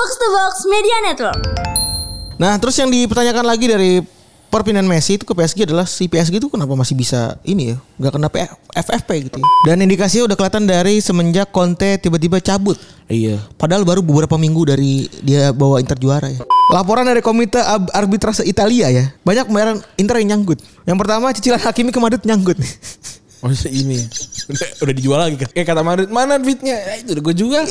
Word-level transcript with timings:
Box 0.00 0.16
to 0.16 0.28
Box 0.32 0.54
Media 0.64 0.96
Network. 1.04 1.40
Nah, 2.36 2.56
terus 2.56 2.72
yang 2.74 2.88
dipertanyakan 2.88 3.44
lagi 3.44 3.68
dari 3.68 4.00
perpindahan 4.48 4.88
Messi 4.88 5.20
itu 5.20 5.22
ke 5.22 5.36
PSG 5.36 5.68
adalah 5.68 5.84
si 5.84 6.08
PSG 6.08 6.40
itu 6.40 6.48
kenapa 6.48 6.72
masih 6.72 6.96
bisa 6.96 7.36
ini 7.44 7.70
ya 7.70 7.76
nggak 8.00 8.12
kena 8.16 8.28
FFP 8.72 9.28
gitu 9.28 9.36
ya. 9.38 9.46
dan 9.62 9.76
indikasinya 9.78 10.24
udah 10.24 10.34
kelihatan 10.34 10.64
dari 10.64 10.98
semenjak 10.98 11.52
Conte 11.52 12.00
tiba-tiba 12.00 12.40
cabut 12.40 12.80
Iya. 13.06 13.44
padahal 13.54 13.84
baru 13.84 14.00
beberapa 14.00 14.34
minggu 14.34 14.64
dari 14.64 15.04
dia 15.20 15.52
bawa 15.52 15.78
Inter 15.78 16.00
juara 16.00 16.26
ya 16.26 16.40
laporan 16.66 17.04
dari 17.04 17.20
komite 17.20 17.60
Ab- 17.60 17.92
arbitrase 17.92 18.42
Italia 18.42 18.88
ya 18.88 19.12
banyak 19.20 19.46
pembayaran 19.46 19.78
Inter 19.94 20.16
yang 20.18 20.28
nyangkut 20.34 20.58
yang 20.82 20.96
pertama 20.96 21.30
cicilan 21.30 21.60
Hakimi 21.60 21.92
ke 21.92 22.00
Madrid 22.00 22.24
nyangkut 22.24 22.56
Oh 23.40 23.48
ini 23.72 24.04
udah, 24.52 24.68
udah 24.84 24.94
dijual 24.94 25.18
lagi 25.18 25.36
kan? 25.40 25.48
Kayak 25.48 25.66
kata 25.72 25.80
Madrid 25.80 26.08
mana 26.12 26.36
duitnya? 26.36 26.76
Ya, 26.76 26.94
itu 27.00 27.16
udah 27.16 27.24
gue 27.24 27.34
jual. 27.40 27.64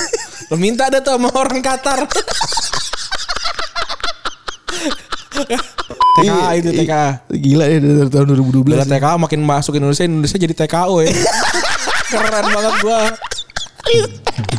Lo 0.50 0.54
minta 0.54 0.86
ada 0.86 1.02
tuh 1.02 1.18
sama 1.18 1.34
orang 1.34 1.58
Qatar. 1.58 2.06
TKA 6.16 6.48
itu 6.56 6.70
TKA. 6.72 7.08
gila 7.28 7.64
ya 7.68 7.78
dari 7.82 8.08
tahun 8.08 8.26
2012 8.40 8.72
Bila 8.72 8.86
TKA 8.88 9.14
makin 9.20 9.40
masuk 9.44 9.76
Indonesia, 9.76 10.06
Indonesia 10.06 10.38
jadi 10.38 10.54
TKO 10.54 10.96
ya. 11.02 11.10
Keren 12.14 12.46
banget 12.54 12.74
gua. 12.80 13.00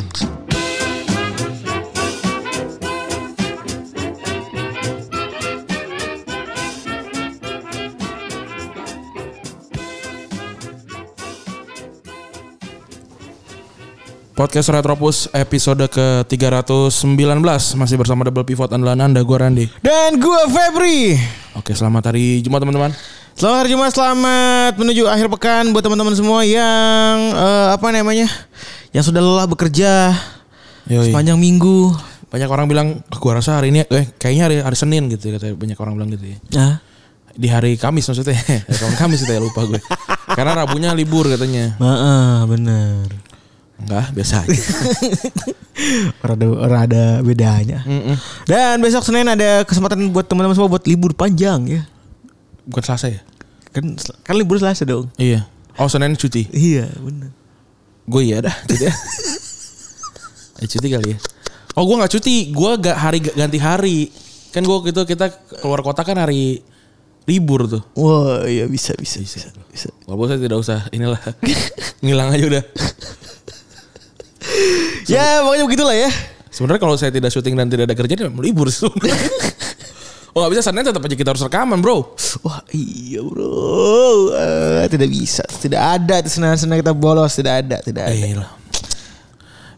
Podcast 14.38 14.70
Retropus 14.70 15.26
episode 15.34 15.82
ke-319 15.90 17.42
Masih 17.74 17.98
bersama 17.98 18.22
Double 18.22 18.46
Pivot 18.46 18.70
andalan 18.70 19.10
Anda, 19.10 19.26
gue 19.26 19.34
Randy 19.34 19.66
dan 19.82 20.14
gua 20.22 20.46
Febri. 20.46 21.18
Oke, 21.58 21.74
selamat 21.74 22.14
hari 22.14 22.38
Jumat 22.46 22.62
teman-teman. 22.62 22.94
Selamat 23.34 23.66
hari 23.66 23.74
Jumat, 23.74 23.90
selamat 23.90 24.78
menuju 24.78 25.10
akhir 25.10 25.26
pekan 25.34 25.74
buat 25.74 25.82
teman-teman 25.82 26.14
semua 26.14 26.46
yang 26.46 27.34
eh, 27.34 27.68
apa 27.74 27.90
namanya, 27.90 28.30
yang 28.94 29.02
sudah 29.02 29.18
lelah 29.18 29.50
bekerja 29.50 30.14
Yoi. 30.86 31.10
sepanjang 31.10 31.34
minggu. 31.34 31.98
banyak 32.30 32.46
orang 32.46 32.70
bilang 32.70 33.02
gua 33.18 33.42
rasa 33.42 33.58
hari 33.58 33.74
ini 33.74 33.90
eh 33.90 34.06
kayaknya 34.22 34.42
hari 34.46 34.56
hari 34.62 34.76
Senin 34.78 35.10
gitu 35.10 35.34
kata 35.34 35.50
banyak 35.58 35.74
orang 35.82 35.98
bilang 35.98 36.14
gitu 36.14 36.30
ya. 36.30 36.38
Nah, 36.54 36.72
di 37.34 37.50
hari 37.50 37.74
Kamis 37.74 38.06
maksudnya. 38.06 38.38
Hari 38.86 38.98
Kamis 38.98 39.22
itu 39.22 39.30
ya 39.34 39.38
lupa 39.38 39.62
gue. 39.62 39.78
Karena 40.34 40.58
Rabunya 40.58 40.90
libur 40.90 41.26
katanya. 41.30 41.78
Heeh, 41.78 42.38
bener. 42.50 43.27
Enggak 43.78 44.06
biasa 44.12 44.34
aja 44.42 44.60
Orang 46.18 46.36
ada, 46.36 46.46
orang 46.50 46.80
ada 46.84 47.02
bedanya. 47.20 47.78
Mm-mm. 47.82 48.18
Dan 48.44 48.82
besok 48.82 49.00
Senin 49.00 49.22
ada 49.24 49.62
kesempatan 49.62 50.10
buat 50.10 50.26
teman-teman 50.26 50.52
semua 50.52 50.66
buat 50.68 50.82
libur 50.82 51.14
panjang 51.14 51.62
ya. 51.64 51.82
bukan 52.64 52.82
Selasa 52.82 53.08
ya 53.08 53.22
Kan 53.70 53.94
kan 54.20 54.34
libur 54.34 54.58
Selasa 54.58 54.82
dong. 54.82 55.06
iya 55.14 55.46
oh 55.74 55.86
Senin 55.86 56.12
cuti 56.12 56.50
Iya, 56.50 56.90
bener. 56.92 57.30
gue 58.04 58.22
iya 58.24 58.40
dah 58.40 58.56
cuti 58.64 58.84
ya 58.84 58.94
eh, 60.58 60.66
cuti 60.66 60.88
kali 60.88 61.08
ya 61.12 61.18
oh 61.72 61.84
gue 61.84 61.96
nggak 61.96 62.12
cuti 62.12 62.34
gue 62.50 62.70
gak 62.82 62.96
hari 62.98 63.18
ganti 63.22 63.58
hari 63.58 63.98
kan 64.50 64.60
gue 64.60 64.76
gitu 64.84 65.06
kita 65.06 65.30
keluar 65.60 65.78
kota 65.80 66.02
kan 66.02 66.16
hari 66.16 66.64
libur 67.24 67.68
tuh 67.68 67.84
Wah, 67.94 68.42
iya 68.42 68.64
bisa 68.64 68.96
bisa 68.96 69.20
bisa. 69.20 69.46
bisa. 69.68 69.92
Walaupun 70.04 70.26
saya 70.26 70.40
tidak 70.40 70.58
usah 70.58 70.88
inilah 70.90 71.20
ngilang 72.02 72.32
aja 72.32 72.44
udah 72.48 72.64
Ya, 75.12 75.40
pokoknya 75.40 75.64
begitulah 75.64 75.96
ya. 75.96 76.10
Sebenarnya 76.52 76.80
kalau 76.80 76.96
saya 76.96 77.08
tidak 77.08 77.32
syuting 77.32 77.56
dan 77.56 77.68
tidak 77.68 77.88
ada 77.88 77.96
kerjaan 77.96 78.28
ya 78.28 78.30
libur 78.32 78.68
sebenarnya. 78.68 79.16
Oh 80.36 80.44
gak 80.46 80.54
bisa 80.54 80.62
Senin 80.70 80.86
tetap 80.86 81.02
aja 81.02 81.16
kita 81.18 81.34
harus 81.34 81.42
rekaman 81.42 81.82
bro 81.82 82.14
Wah 82.46 82.62
iya 82.70 83.18
bro 83.24 84.30
Eh, 84.30 84.86
Tidak 84.86 85.08
bisa 85.10 85.42
Tidak 85.42 85.80
ada 85.80 86.22
Senang-senang 86.22 86.78
kita 86.78 86.94
bolos 86.94 87.34
Tidak 87.34 87.50
ada 87.50 87.82
Tidak 87.82 87.98
ada 87.98 88.14
Eh 88.14 88.38
lah. 88.38 88.46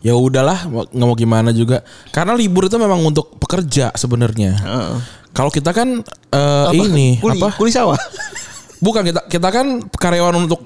Ya 0.05 0.13
udahlah 0.13 0.69
nggak 0.69 1.07
mau 1.07 1.17
gimana 1.17 1.57
juga 1.57 1.81
Karena 2.13 2.37
libur 2.37 2.69
itu 2.69 2.77
memang 2.77 3.01
untuk 3.01 3.41
pekerja 3.41 3.89
sebenarnya 3.97 4.53
Heeh. 4.61 4.93
Kalau 5.33 5.49
kita 5.49 5.73
kan 5.73 6.03
eh, 6.29 6.67
ini 6.77 7.17
Kuli, 7.23 7.41
apa? 7.41 7.57
Kuli 7.57 7.73
sawah 7.73 7.97
Bukan 8.85 9.01
kita 9.07 9.21
kita 9.33 9.49
kan 9.49 9.81
karyawan 9.87 10.45
untuk 10.45 10.61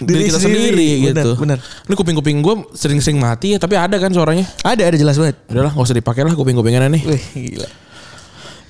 diri, 0.00 0.08
Diri 0.10 0.24
kita 0.26 0.38
sendiri. 0.38 0.60
sendiri, 0.66 0.90
Benar, 1.06 1.24
gitu. 1.24 1.30
benar. 1.36 1.58
Ini 1.60 1.94
kuping-kuping 1.94 2.36
gue 2.38 2.54
sering-sering 2.72 3.16
mati 3.16 3.52
ya, 3.52 3.58
tapi 3.58 3.74
ada 3.74 3.96
kan 3.96 4.08
suaranya. 4.08 4.48
Ada 4.60 4.82
ada 4.86 4.96
jelas 4.96 5.14
banget 5.14 5.36
Udahlah 5.46 5.70
nggak 5.70 5.86
usah 5.86 5.96
dipakai 5.96 6.22
lah 6.22 6.32
kuping-kupingan 6.32 6.88
nih. 6.90 7.02
Wih 7.04 7.22
gila 7.34 7.68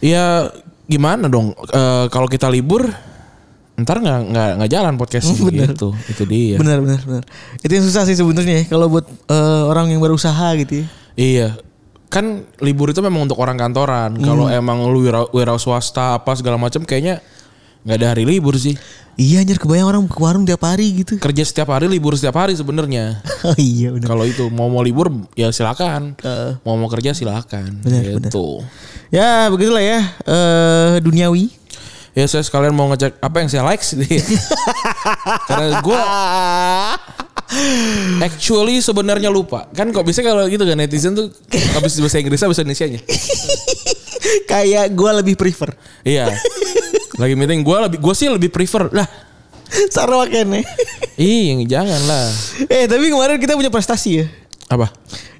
Ya 0.00 0.48
gimana 0.84 1.26
dong 1.26 1.52
Eh, 1.54 2.06
kalau 2.08 2.26
kita 2.26 2.48
libur 2.48 2.88
ntar 3.76 3.96
nggak 3.96 4.18
nggak 4.28 4.48
nggak 4.58 4.70
jalan 4.70 4.94
podcast 4.94 5.32
Bener. 5.40 5.72
gitu 5.72 5.96
itu 6.06 6.22
dia 6.24 6.56
Benar 6.56 6.80
benar 6.80 7.00
benar 7.00 7.24
Itu 7.58 7.70
yang 7.70 7.84
susah 7.84 8.04
sih 8.04 8.12
sebenarnya 8.12 8.60
ya, 8.60 8.64
Kalau 8.68 8.88
buat 8.88 9.08
eh, 9.08 9.62
orang 9.64 9.88
yang 9.88 10.00
berusaha 10.00 10.52
gitu 10.58 10.82
ya 10.82 10.86
iya 11.16 11.48
kan 12.06 12.42
libur 12.58 12.90
itu 12.90 12.98
memang 12.98 13.22
untuk 13.22 13.38
orang 13.38 13.54
kantoran 13.54 14.18
kalau 14.18 14.50
emang 14.50 14.82
lu 14.84 15.06
wira, 15.06 15.30
wira 15.30 15.54
swasta 15.56 16.18
apa 16.18 16.34
segala 16.34 16.58
macam 16.58 16.82
kayaknya 16.82 17.22
nggak 17.84 17.96
ada 17.96 18.06
hari 18.12 18.24
libur 18.28 18.56
sih. 18.60 18.76
Iya 19.20 19.44
anjir 19.44 19.60
kebayang 19.60 19.88
orang 19.92 20.02
ke 20.08 20.16
warung 20.16 20.48
tiap 20.48 20.64
hari 20.64 21.04
gitu. 21.04 21.20
Kerja 21.20 21.44
setiap 21.44 21.68
hari 21.76 21.92
libur 21.92 22.16
setiap 22.16 22.40
hari 22.40 22.56
sebenarnya. 22.56 23.20
Oh 23.40 23.56
iya 23.56 23.88
benar 23.88 24.12
kalau 24.12 24.28
itu 24.28 24.52
mau 24.52 24.68
mau 24.68 24.84
libur 24.84 25.08
ya 25.32 25.48
silakan. 25.48 26.12
Heeh. 26.20 26.60
mau 26.60 26.76
mau 26.76 26.92
kerja 26.92 27.16
silakan. 27.16 27.80
Benar, 27.80 28.20
gitu. 28.20 28.60
Ya 29.08 29.48
begitulah 29.48 29.80
ya 29.80 30.04
eh 30.28 31.00
Duniawi. 31.00 31.48
Ya 32.12 32.28
saya 32.28 32.44
sekalian 32.44 32.76
mau 32.76 32.90
ngecek 32.92 33.16
apa 33.16 33.36
yang 33.40 33.48
saya 33.48 33.62
likes 33.64 33.96
nih 33.96 34.18
karena 35.48 35.78
gue 35.78 36.00
actually 38.20 38.84
sebenarnya 38.84 39.32
lupa. 39.32 39.72
Kan 39.72 39.88
kok 39.88 40.04
bisa 40.04 40.20
kalau 40.20 40.44
gitu 40.52 40.68
kan 40.68 40.76
netizen 40.76 41.16
tuh 41.16 41.32
habis 41.72 41.96
bahasa 41.96 42.20
Inggrisnya 42.20 42.48
bahasa 42.50 42.60
Indonesianya? 42.60 43.00
Kayak 44.50 44.92
gue 44.92 45.10
lebih 45.24 45.34
prefer. 45.40 45.72
Iya 46.04 46.28
lagi 47.20 47.36
meeting 47.36 47.60
gue 47.60 47.76
lebih 47.76 47.98
gue 48.00 48.14
sih 48.16 48.26
lebih 48.26 48.48
prefer 48.48 48.88
lah. 48.90 49.04
Sarawak 49.94 50.32
nih. 50.32 50.64
Ih 51.20 51.62
jangan 51.68 52.00
lah. 52.08 52.26
Eh 52.66 52.88
tapi 52.88 53.06
kemarin 53.06 53.36
kita 53.36 53.54
punya 53.54 53.68
prestasi 53.68 54.24
ya. 54.24 54.26
Apa? 54.66 54.88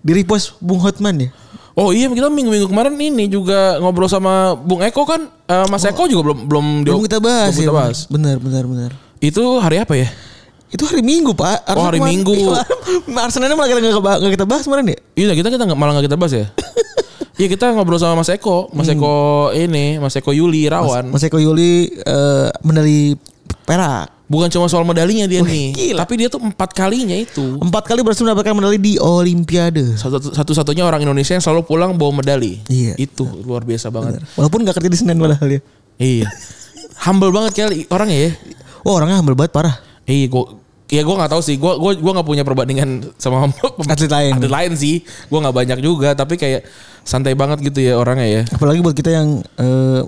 Di 0.04 0.12
repost 0.12 0.60
Bung 0.60 0.78
Hotman 0.78 1.16
ya. 1.16 1.28
Oh 1.74 1.94
iya 1.94 2.10
kita 2.10 2.28
minggu-minggu 2.28 2.68
kemarin 2.68 2.92
ini 2.94 3.30
juga 3.30 3.80
ngobrol 3.80 4.10
sama 4.10 4.52
Bung 4.52 4.84
Eko 4.84 5.06
kan? 5.08 5.24
Eh, 5.48 5.66
Mas 5.70 5.86
Eko 5.86 6.04
juga 6.04 6.28
belum 6.28 6.38
belum 6.44 6.66
di- 6.84 6.91
Belum 6.92 7.02
kita 7.06 7.18
bahas 7.22 7.54
belum 7.54 7.56
ya 7.56 7.64
kita 7.64 7.72
bahas. 7.72 7.98
Benar 8.10 8.36
benar 8.36 8.64
benar. 8.68 8.91
Itu 9.22 9.56
hari 9.58 9.80
apa 9.80 9.97
ya? 9.97 10.10
Itu 10.70 10.86
hari 10.86 11.02
Minggu 11.02 11.34
pak. 11.34 11.66
Oh, 11.74 11.88
hari 11.88 11.98
Minggu. 11.98 12.34
Arsenalnya 13.26 13.58
malah 13.58 13.70
kita 13.70 13.80
nggak 13.82 14.34
kita 14.38 14.47
bahas 14.47 14.62
kemarin 14.66 14.92
ya? 14.92 14.98
Iya 15.16 15.32
kita 15.34 15.48
kita 15.50 15.64
malah 15.72 15.98
nggak 15.98 16.06
kita 16.06 16.18
bahas 16.18 16.34
ya. 16.36 16.47
Iya 17.41 17.49
kita 17.49 17.73
ngobrol 17.73 17.97
sama 17.97 18.21
Mas 18.21 18.28
Eko, 18.28 18.69
Mas 18.77 18.84
Eko 18.93 19.49
ini, 19.56 19.97
Mas 19.97 20.12
Eko 20.12 20.37
Yuli 20.37 20.69
Rawan. 20.69 21.09
Mas 21.09 21.25
Eko 21.25 21.41
Yuli 21.41 21.89
eh, 21.89 22.49
medali 22.61 23.17
perak 23.65 24.21
Bukan 24.31 24.47
cuma 24.47 24.71
soal 24.71 24.87
medalinya 24.87 25.27
dia 25.27 25.43
nih, 25.43 25.75
gila. 25.75 26.06
tapi 26.06 26.15
dia 26.15 26.31
tuh 26.31 26.39
empat 26.39 26.71
kalinya 26.71 27.19
itu. 27.19 27.59
Empat 27.59 27.83
kali 27.83 27.99
berhasil 27.99 28.23
mendapatkan 28.23 28.55
medali 28.55 28.78
di 28.78 28.95
Olimpiade 28.95 29.99
Satu 29.99 30.23
satu-satunya 30.23 30.87
orang 30.87 31.03
Indonesia 31.03 31.34
yang 31.34 31.43
selalu 31.43 31.67
pulang 31.67 31.99
bawa 31.99 32.23
medali. 32.23 32.62
Iya. 32.71 32.95
Itu 32.95 33.27
luar 33.43 33.67
biasa 33.67 33.91
banget. 33.91 34.22
Walaupun 34.39 34.62
nggak 34.62 34.78
kerja 34.78 34.87
di 34.87 34.99
Senin 35.03 35.19
padahal 35.19 35.51
ya 35.51 35.61
Iya. 35.99 36.31
Humble 37.11 37.34
banget 37.34 37.53
kali 37.59 37.91
orangnya 37.91 38.31
ya. 38.31 38.33
Oh 38.87 38.95
orangnya 38.95 39.19
humble 39.19 39.34
banget 39.34 39.51
parah 39.51 39.83
Iya, 40.07 40.31
gua 40.31 40.59
Ya 40.91 41.06
gue 41.06 41.15
nggak 41.15 41.31
tahu 41.31 41.39
sih, 41.39 41.55
gue 41.55 41.73
gua 41.78 41.95
gua 41.95 42.12
nggak 42.19 42.27
punya 42.27 42.43
perbandingan 42.43 43.15
sama 43.15 43.47
Atlet 43.95 44.11
lain. 44.11 44.33
Atlet 44.34 44.51
lain 44.51 44.73
sih, 44.75 45.01
gue 45.03 45.39
nggak 45.39 45.55
banyak 45.55 45.78
juga, 45.78 46.12
tapi 46.12 46.34
kayak 46.34 46.67
santai 47.01 47.39
banget 47.39 47.62
gitu 47.62 47.78
ya 47.81 47.95
orangnya 47.95 48.27
ya. 48.27 48.42
Apalagi 48.51 48.83
buat 48.83 48.92
kita 48.92 49.09
yang 49.09 49.28
eh, 49.54 50.03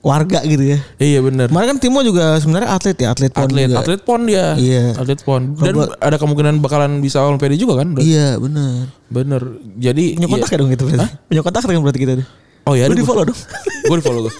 warga 0.00 0.38
gitu 0.46 0.62
ya. 0.62 0.78
Iya 0.96 1.18
bener. 1.20 1.50
Kemarin 1.50 1.68
kan 1.74 1.78
Timo 1.82 2.00
juga 2.00 2.38
sebenarnya 2.38 2.70
atlet 2.70 2.94
ya 2.94 3.10
Atlet 3.10 3.28
pon 3.28 3.44
atlet 3.44 3.66
juga. 3.66 3.76
atlet 3.82 4.00
pon 4.06 4.20
dia. 4.22 4.46
Iya. 4.54 4.84
atlet 4.94 5.20
pon. 5.20 5.42
Dan 5.58 5.74
buat- 5.74 5.98
ada 5.98 6.16
kemungkinan 6.16 6.54
bakalan 6.62 7.02
bisa 7.02 7.20
olimpiade 7.20 7.58
juga 7.58 7.82
kan? 7.82 7.92
Iya 7.98 8.38
benar 8.38 8.86
bener. 9.10 9.42
Jadi 9.76 10.14
Punya 10.16 10.28
kontak 10.30 10.48
iya. 10.48 10.54
ya 10.54 10.60
dong 10.62 10.70
gitu? 10.70 10.84
Berarti 10.86 11.08
Punya 11.26 11.42
kontak 11.42 11.60
kan 11.60 11.74
berarti 11.76 12.00
kita 12.00 12.12
tuh? 12.22 12.26
Oh 12.66 12.74
ya 12.74 12.86
Lu 12.86 12.94
di 12.94 13.02
follow 13.02 13.26
dong. 13.26 13.38
Gue 13.84 13.96
di 13.98 14.04
follow 14.06 14.22
gue 14.26 14.34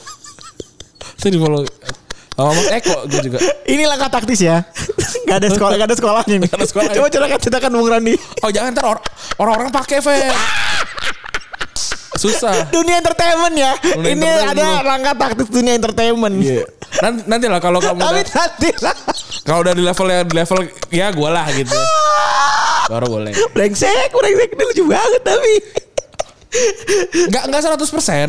saya 1.21 1.31
di 1.33 1.41
follow 1.41 1.61
Mas 2.37 2.69
Eko 2.69 3.09
gue 3.09 3.21
juga. 3.25 3.39
Ini 3.73 3.89
langkah 3.89 4.13
taktis 4.13 4.45
ya. 4.45 4.61
Gak 5.27 5.37
ada 5.41 5.49
sekolah 5.49 5.75
Gak 5.81 5.89
ada 5.89 5.97
sekolahnya 5.97 6.37
nih. 6.37 6.49
Nggak 6.53 6.61
ada 6.61 6.69
sekolahnya. 6.69 6.97
Coba 7.01 7.09
ceritakan 7.09 7.39
ceritakan 7.41 7.71
Bung 7.73 7.89
Randi. 7.89 8.15
Oh 8.45 8.51
jangan 8.53 8.71
ntar 8.77 8.85
or- 8.87 9.05
orang-orang 9.41 9.73
pakai 9.73 9.99
Fe 10.05 10.17
susah. 12.17 12.73
Dunia 12.73 12.97
entertainment 13.01 13.55
ya. 13.57 13.73
Dunia 13.77 14.13
Ini 14.13 14.25
entertainment 14.25 14.57
ada 14.57 14.67
langkah 14.85 15.15
taktis 15.17 15.49
dunia 15.53 15.73
entertainment. 15.77 16.37
Iya. 16.41 16.65
nanti, 17.05 17.21
nanti 17.29 17.47
lah 17.51 17.61
kalau 17.61 17.79
kamu 17.83 18.01
Tapi 18.01 18.21
nanti 18.33 18.69
lah 18.81 18.97
kalau 19.45 19.61
udah 19.61 19.75
di 19.77 19.83
level 19.85 20.07
ya 20.09 20.21
di 20.25 20.35
level 20.35 20.59
ya 20.89 21.07
gue 21.13 21.31
lah 21.31 21.47
gitu. 21.53 21.77
Baru 22.93 23.07
boleh. 23.11 23.33
Brengsek 23.53 24.13
Brengsek. 24.13 24.51
Ini 24.57 24.63
lucu 24.65 24.85
banget 24.89 25.23
tapi. 25.25 25.53
Nggak 27.29 27.43
nggak 27.53 27.61
100 27.77 27.95
persen. 27.95 28.29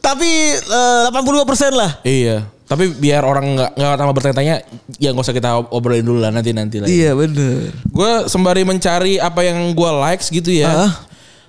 Tapi 0.00 0.30
eh, 0.56 1.06
82% 1.12 1.76
lah. 1.76 2.00
Iya. 2.06 2.59
Tapi 2.70 2.86
biar 2.86 3.26
orang 3.26 3.58
nggak 3.58 3.70
nggak 3.74 3.96
tambah 3.98 4.14
bertanya-tanya, 4.14 4.62
ya 5.02 5.10
nggak 5.10 5.26
usah 5.26 5.34
kita 5.34 5.58
obrolin 5.74 6.06
dulu 6.06 6.22
lah 6.22 6.30
nanti 6.30 6.54
nanti 6.54 6.78
lah. 6.78 6.86
Iya 6.86 7.18
bener. 7.18 7.74
Gue 7.90 8.30
sembari 8.30 8.62
mencari 8.62 9.18
apa 9.18 9.42
yang 9.42 9.74
gue 9.74 9.90
likes 10.06 10.30
gitu 10.30 10.54
ya. 10.54 10.86
Ah. 10.86 10.92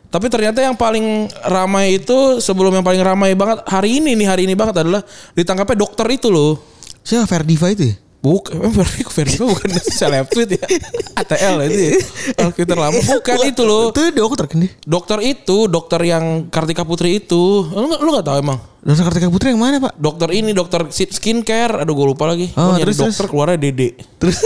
Tapi 0.10 0.34
ternyata 0.34 0.66
yang 0.66 0.74
paling 0.74 1.30
ramai 1.46 2.02
itu 2.02 2.42
sebelum 2.42 2.74
yang 2.74 2.82
paling 2.82 3.06
ramai 3.06 3.38
banget 3.38 3.62
hari 3.70 4.02
ini 4.02 4.18
nih 4.18 4.28
hari 4.28 4.50
ini 4.50 4.58
banget 4.58 4.82
adalah 4.82 5.06
ditangkapnya 5.38 5.78
dokter 5.86 6.10
itu 6.10 6.34
loh. 6.34 6.58
Siapa 7.06 7.30
Ferdiva 7.30 7.70
itu 7.70 7.94
ya? 7.94 7.96
Bukan, 8.26 8.54
emang 8.54 8.86
Ferdi 8.86 9.02
Ferdi 9.02 9.36
bukan 9.42 9.70
seleb 9.82 10.30
tweet 10.30 10.54
ya. 10.54 10.62
ATL 11.18 11.66
itu 11.66 11.80
ya. 11.82 11.92
Kalau 12.38 12.54
Twitter 12.54 12.78
lama 12.78 13.00
bukan 13.02 13.38
itu 13.50 13.62
loh. 13.66 13.90
Itu 13.90 14.14
dokter 14.14 14.46
kan. 14.46 14.62
Dokter 14.86 15.20
itu, 15.26 15.58
dokter 15.66 15.98
yang 16.06 16.46
Kartika 16.54 16.86
Putri 16.86 17.18
itu. 17.18 17.66
Lu 17.66 17.90
gak, 17.90 18.02
lu 18.06 18.10
gak 18.14 18.26
tahu 18.30 18.38
emang? 18.46 18.62
Dokter 18.86 19.04
Kartika 19.10 19.30
Putri 19.34 19.58
yang 19.58 19.62
mana 19.66 19.82
pak? 19.82 19.98
Dokter 19.98 20.30
ini 20.38 20.54
dokter 20.54 20.86
skincare. 20.94 21.82
Aduh 21.82 21.98
gue 21.98 22.08
lupa 22.14 22.30
lagi. 22.30 22.54
Oh, 22.54 22.78
Pokoknya 22.78 22.86
terus, 22.86 22.98
dokter 23.02 23.18
terus. 23.18 23.30
keluarnya 23.34 23.58
Dede. 23.58 23.90
Terus 24.22 24.38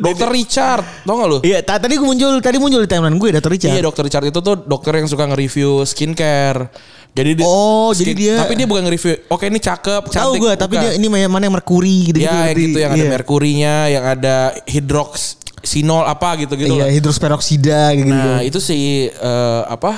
Dokter 0.00 0.28
Richard, 0.32 0.84
tau 1.04 1.20
gak 1.20 1.28
lu? 1.28 1.38
Iya, 1.44 1.60
ta- 1.60 1.76
tadi 1.76 2.00
gue 2.00 2.06
muncul, 2.06 2.40
tadi 2.40 2.56
muncul 2.56 2.80
di 2.80 2.88
timeline 2.88 3.18
gue 3.20 3.28
Dokter 3.34 3.50
Richard. 3.52 3.74
Iya 3.76 3.82
dokter 3.84 4.02
Richard 4.08 4.24
itu 4.24 4.38
tuh 4.40 4.56
dokter 4.64 4.92
yang 4.96 5.10
suka 5.10 5.28
nge-review 5.28 5.84
skincare. 5.84 6.70
Jadi 7.16 7.30
dia, 7.32 7.44
Oh, 7.44 7.90
jadi 7.90 8.12
dia- 8.12 8.36
Tapi 8.36 8.52
dia 8.54 8.68
bukan 8.68 8.84
nge-review. 8.84 9.24
Oke 9.26 9.48
ini 9.48 9.56
cakep, 9.56 10.02
Tahu 10.04 10.12
cantik. 10.12 10.38
gue, 10.38 10.52
tapi 10.54 10.74
dia 10.76 10.92
ini 10.92 11.08
mana 11.08 11.40
yang 11.40 11.56
merkuri 11.56 12.12
gitu. 12.12 12.20
Ya 12.20 12.44
yang 12.44 12.52
gitu 12.52 12.76
yang 12.76 12.92
ada 12.92 13.00
Iya. 13.00 13.10
merkurinya, 13.10 13.74
yang 13.88 14.04
ada 14.04 14.36
hidroksinol 14.68 16.04
apa 16.04 16.36
gitu 16.38 16.52
gitu. 16.54 16.76
Iya, 16.76 16.92
hidrosperoksida 16.92 17.80
gitu. 17.96 18.06
Nah 18.06 18.40
itu 18.40 18.60
si 18.60 18.76
eh, 19.08 19.62
apa 19.64 19.96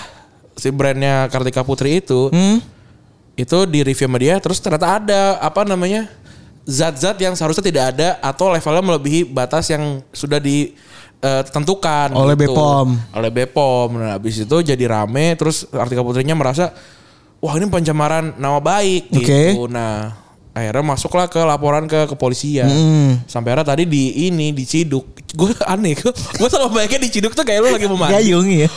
si 0.54 0.70
brandnya 0.70 1.26
Kartika 1.26 1.60
Putri 1.60 1.98
itu 1.98 2.30
Hmm? 2.30 2.62
itu 3.34 3.58
di 3.64 3.82
review 3.82 4.06
sama 4.06 4.18
dia 4.18 4.38
terus 4.38 4.58
ternyata 4.58 4.98
ada 4.98 5.20
apa 5.38 5.62
namanya 5.62 6.10
zat-zat 6.64 7.14
yang 7.16 7.32
seharusnya 7.32 7.62
tidak 7.64 7.84
ada 7.92 8.18
atau 8.20 8.46
levelnya 8.48 8.82
melebihi 8.84 9.22
batas 9.24 9.66
yang 9.68 10.02
sudah 10.10 10.38
ditentukan 10.38 12.10
Oleh 12.12 12.34
BPOM. 12.34 12.88
oleh 13.12 13.30
BPOM 13.32 13.88
nah 13.94 14.10
habis 14.12 14.34
itu 14.36 14.56
jadi 14.60 14.84
rame 14.84 15.34
terus 15.34 15.62
Kartika 15.64 16.02
Putrinya 16.02 16.34
merasa 16.34 16.74
wah 17.38 17.54
ini 17.54 17.66
pencemaran 17.66 18.34
nama 18.36 18.58
baik 18.58 19.14
Oke. 19.14 19.22
gitu 19.54 19.66
nah 19.66 20.14
akhirnya 20.50 20.82
masuklah 20.82 21.30
ke 21.30 21.38
laporan 21.38 21.86
ke 21.86 22.10
kepolisian 22.10 22.66
Hmm. 22.66 23.22
sampai 23.24 23.54
akhirnya 23.54 23.72
tadi 23.72 23.86
di 23.86 24.26
ini 24.26 24.50
diciduk 24.50 25.06
gue 25.30 25.54
aneh 25.72 25.94
gue 25.94 26.48
selalu 26.48 26.74
bayangin 26.74 27.06
diciduk 27.06 27.32
tuh 27.32 27.46
kayak 27.46 27.62
lu 27.62 27.68
lagi 27.70 27.86
mau 27.86 27.94
mandi 27.94 28.14
Gayung 28.18 28.48
ya. 28.48 28.68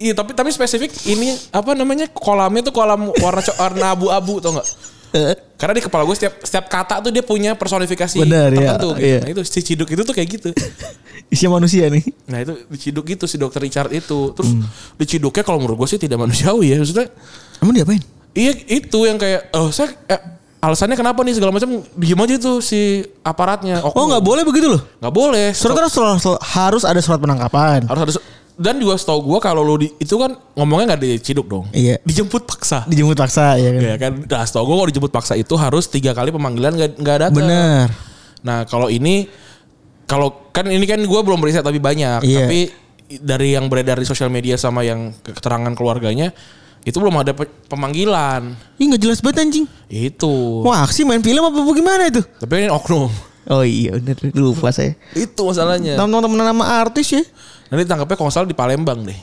Iya 0.00 0.16
tapi 0.16 0.32
tapi 0.32 0.48
spesifik 0.48 0.88
ini 1.04 1.36
apa 1.52 1.76
namanya 1.76 2.08
kolamnya 2.08 2.64
tuh 2.64 2.72
kolam 2.72 3.12
warna 3.20 3.44
warna 3.60 3.86
abu-abu 3.92 4.40
tau 4.40 4.56
nggak? 4.56 4.68
Karena 5.54 5.72
di 5.74 5.82
kepala 5.82 6.02
gue 6.02 6.16
setiap 6.16 6.34
setiap 6.40 6.66
kata 6.66 7.00
tuh 7.00 7.10
dia 7.10 7.20
punya 7.20 7.52
personifikasi 7.52 8.16
Benar, 8.16 8.48
iya, 8.50 8.74
tertentu. 8.74 8.88
gitu. 8.96 9.02
iya. 9.02 9.18
Nah 9.20 9.28
itu 9.30 9.42
si 9.44 9.60
ciduk 9.60 9.88
itu 9.88 10.02
tuh 10.02 10.14
kayak 10.14 10.28
gitu. 10.30 10.48
Isinya 11.32 11.58
manusia 11.58 11.86
nih. 11.86 12.02
Nah 12.26 12.38
itu 12.40 12.52
diciduk 12.66 13.04
gitu 13.06 13.24
si 13.26 13.36
dokter 13.36 13.60
Richard 13.60 13.90
itu. 13.90 14.32
Terus 14.32 14.50
Hmm. 14.50 14.64
diciduknya 14.96 15.42
kalau 15.42 15.58
menurut 15.58 15.84
gue 15.84 15.88
sih 15.90 16.00
tidak 16.00 16.16
manusiawi 16.16 16.72
ya. 16.72 16.76
Maksudnya 16.78 17.06
Emang 17.60 17.74
diapain? 17.76 18.00
iya 18.30 18.54
itu 18.54 18.98
yang 19.04 19.18
kayak 19.18 19.50
oh 19.52 19.68
saya 19.68 19.90
eh, 20.06 20.20
alasannya 20.62 20.94
kenapa 20.94 21.20
nih 21.26 21.34
segala 21.34 21.50
macam 21.50 21.82
diem 21.92 22.20
aja 22.20 22.36
tuh 22.38 22.62
si 22.62 23.02
aparatnya. 23.20 23.82
Oh 23.82 24.06
nggak 24.06 24.22
boleh 24.22 24.42
begitu 24.46 24.70
loh. 24.70 24.80
nggak 24.98 25.14
boleh. 25.14 25.46
Surat 25.52 25.76
kan 25.76 25.84
harus, 25.90 26.24
harus 26.40 26.82
ada 26.86 27.00
surat 27.00 27.18
penangkapan. 27.18 27.84
harus 27.84 28.00
harus 28.06 28.16
dan 28.60 28.76
juga 28.76 29.00
setahu 29.00 29.24
gue 29.24 29.38
kalau 29.40 29.64
lu 29.64 29.80
di, 29.80 29.88
itu 29.96 30.20
kan 30.20 30.36
ngomongnya 30.52 30.92
nggak 30.92 31.00
diciduk 31.00 31.48
dong. 31.48 31.64
Iya. 31.72 31.96
Dijemput 32.04 32.44
paksa. 32.44 32.84
Dijemput 32.84 33.16
paksa 33.16 33.56
ya 33.56 33.72
kan. 33.72 33.80
Ya 33.80 33.94
kan, 33.96 34.12
nah 34.28 34.44
setahu 34.44 34.68
gue 34.68 34.76
kalau 34.76 34.88
dijemput 34.92 35.12
paksa 35.16 35.32
itu 35.40 35.56
harus 35.56 35.88
tiga 35.88 36.12
kali 36.12 36.28
pemanggilan 36.28 36.76
gak, 36.76 37.00
nggak 37.00 37.16
datang. 37.24 37.40
Bener. 37.40 37.88
Nah 38.44 38.68
kalau 38.68 38.92
ini, 38.92 39.32
kalau 40.04 40.52
kan 40.52 40.68
ini 40.68 40.84
kan 40.84 41.00
gue 41.00 41.20
belum 41.24 41.40
riset 41.40 41.64
tapi 41.64 41.80
banyak. 41.80 42.20
Iya. 42.20 42.44
Tapi 42.44 42.60
dari 43.24 43.56
yang 43.56 43.72
beredar 43.72 43.96
di 43.96 44.04
sosial 44.04 44.28
media 44.28 44.60
sama 44.60 44.84
yang 44.84 45.16
keterangan 45.24 45.72
keluarganya, 45.72 46.28
itu 46.84 47.00
belum 47.00 47.16
ada 47.16 47.32
pe- 47.32 47.48
pemanggilan. 47.64 48.52
Ih 48.76 48.84
nggak 48.92 49.00
jelas 49.00 49.24
banget 49.24 49.48
anjing. 49.48 49.64
Itu. 49.88 50.60
Wah 50.68 50.84
aksi 50.84 51.08
main 51.08 51.24
film 51.24 51.48
apa 51.48 51.58
gimana 51.72 52.12
itu? 52.12 52.20
Tapi 52.20 52.68
ini 52.68 52.68
oknum. 52.68 53.08
Oh 53.48 53.64
iya 53.64 53.96
bener 53.96 54.16
lupa 54.36 54.68
saya. 54.68 54.92
Itu 55.16 55.48
masalahnya. 55.48 55.96
Teman-teman 55.96 56.44
nama 56.44 56.64
artis 56.82 57.08
ya. 57.16 57.22
Nanti 57.72 57.88
tangkapnya 57.88 58.16
kalau 58.18 58.28
salah 58.28 58.44
di 58.44 58.52
Palembang 58.52 59.00
deh. 59.06 59.16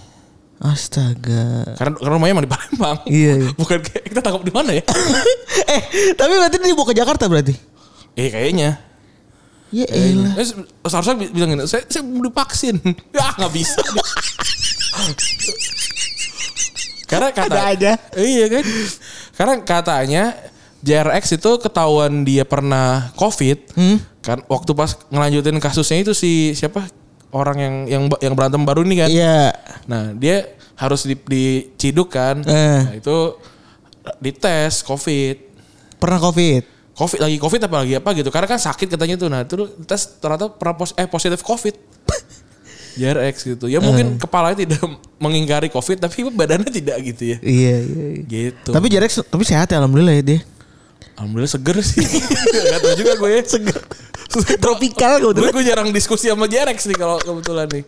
Astaga. 0.58 1.78
Karena, 1.78 1.94
karena 2.02 2.14
rumahnya 2.18 2.34
emang 2.34 2.46
di 2.50 2.54
Palembang. 2.54 2.98
Iya, 3.06 3.34
iya. 3.46 3.50
Bukan 3.62 3.78
kayak 3.78 4.04
kita 4.10 4.20
tangkap 4.26 4.42
di 4.42 4.50
mana 4.50 4.74
ya? 4.74 4.82
eh 5.78 5.82
tapi 6.18 6.34
berarti 6.34 6.58
dia 6.58 6.70
dibawa 6.74 6.88
ke 6.90 6.96
Jakarta 6.98 7.30
berarti? 7.30 7.54
eh 8.18 8.30
kayaknya. 8.34 8.82
Ya 9.70 9.86
elah. 9.94 10.34
Eh, 10.42 10.48
seharusnya 10.90 11.16
bi- 11.20 11.30
bilang 11.30 11.54
gini, 11.54 11.70
saya, 11.70 11.86
saya 11.86 12.02
belum 12.02 12.34
divaksin. 12.34 12.82
ya 13.20 13.28
nggak 13.38 13.54
bisa. 13.54 13.78
Karena 17.08 17.30
kata 17.32 17.54
Ada 17.54 17.62
aja. 17.72 17.92
Iya 18.18 18.46
kan. 18.52 18.64
Karena 19.38 19.54
katanya 19.62 20.24
JRX 20.86 21.42
itu 21.42 21.52
ketahuan 21.58 22.22
dia 22.22 22.46
pernah 22.46 23.10
COVID. 23.18 23.58
Hmm? 23.74 23.98
Kan 24.22 24.46
waktu 24.46 24.72
pas 24.78 24.94
ngelanjutin 25.10 25.58
kasusnya 25.58 26.06
itu 26.06 26.14
si 26.14 26.54
siapa 26.54 26.86
orang 27.34 27.58
yang 27.58 27.76
yang 27.88 28.04
yang 28.22 28.34
berantem 28.38 28.62
baru 28.64 28.86
ini 28.86 28.96
kan. 29.06 29.10
Iya. 29.10 29.54
Nah, 29.90 30.14
dia 30.14 30.54
harus 30.78 31.04
di, 31.10 31.18
diciduk 31.18 32.14
kan. 32.14 32.46
Eh. 32.46 32.82
Nah, 32.86 32.94
itu 32.94 33.18
dites 34.22 34.86
COVID. 34.86 35.36
Pernah 35.98 36.20
covid. 36.22 36.64
Covid 36.98 37.20
lagi 37.22 37.38
Covid 37.38 37.62
apa 37.70 37.76
lagi 37.86 37.94
apa 37.98 38.10
gitu. 38.18 38.30
Karena 38.30 38.48
kan 38.50 38.60
sakit 38.62 38.88
katanya 38.98 39.16
tuh. 39.18 39.30
Nah, 39.30 39.42
itu 39.46 39.66
tes 39.86 40.18
ternyata 40.18 40.50
pernah 40.54 40.76
pos, 40.78 40.94
eh 40.98 41.10
positif 41.10 41.42
Covid. 41.42 41.76
JRX 43.02 43.36
gitu. 43.54 43.66
Ya 43.70 43.78
mungkin 43.78 44.18
kepalanya 44.18 44.58
tidak 44.66 44.82
mengingkari 45.24 45.70
Covid 45.70 46.02
tapi 46.02 46.26
badannya 46.34 46.70
tidak 46.70 46.98
gitu 47.06 47.24
ya. 47.34 47.38
Iya 47.42 47.76
iya. 47.82 48.06
iya. 48.18 48.24
Gitu. 48.26 48.70
Tapi 48.74 48.88
Jarek 48.90 49.14
tapi 49.14 49.44
sehat 49.46 49.70
ya 49.70 49.78
alhamdulillah 49.82 50.18
ya 50.18 50.24
dia. 50.26 50.40
Alhamdulillah 51.16 51.52
seger 51.52 51.78
sih. 51.82 52.04
Gak 52.72 52.80
tau 52.80 52.94
juga 52.96 53.14
gue 53.16 53.30
ya. 53.30 53.42
Seger. 53.44 53.80
Tropikal 54.64 55.18
gue, 55.20 55.32
kebetulan. 55.34 55.52
gue 55.56 55.64
jarang 55.66 55.88
diskusi 55.90 56.28
sama 56.28 56.46
JRX 56.46 56.90
nih 56.92 56.98
kalau 56.98 57.18
kebetulan 57.18 57.68
nih. 57.72 57.86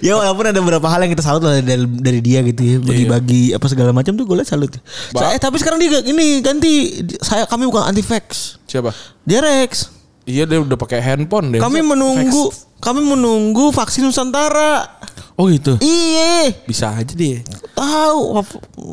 ya 0.00 0.16
walaupun 0.16 0.48
ada 0.48 0.56
beberapa 0.56 0.88
hal 0.88 1.04
yang 1.04 1.12
kita 1.12 1.20
salut 1.20 1.44
lah 1.44 1.60
dari, 1.60 1.84
dari 1.84 2.20
dia 2.24 2.40
gitu 2.40 2.64
ya 2.64 2.76
bagi-bagi 2.80 3.52
apa 3.52 3.66
segala 3.68 3.92
macam 3.92 4.16
tuh 4.16 4.24
gue 4.24 4.36
liat 4.40 4.48
salut. 4.48 4.72
Ba- 5.12 5.36
eh 5.36 5.40
tapi 5.40 5.60
sekarang 5.60 5.76
dia 5.76 6.00
ini 6.00 6.40
ganti 6.40 7.04
saya 7.20 7.44
kami 7.44 7.68
bukan 7.68 7.84
anti 7.84 8.00
vax. 8.00 8.56
Siapa? 8.64 8.96
Jarex. 9.28 9.92
Iya 10.24 10.48
dia 10.48 10.64
udah 10.64 10.80
pakai 10.80 11.04
handphone 11.04 11.52
deh. 11.52 11.60
Kami 11.60 11.84
menunggu 11.84 12.48
fax? 12.48 12.64
kami 12.80 13.04
menunggu 13.04 13.68
vaksin 13.68 14.08
Nusantara. 14.08 14.88
Oh 15.36 15.50
gitu. 15.52 15.76
Iya, 15.82 16.54
Bisa 16.64 16.94
aja 16.94 17.12
dia. 17.12 17.44
tahu 17.76 18.38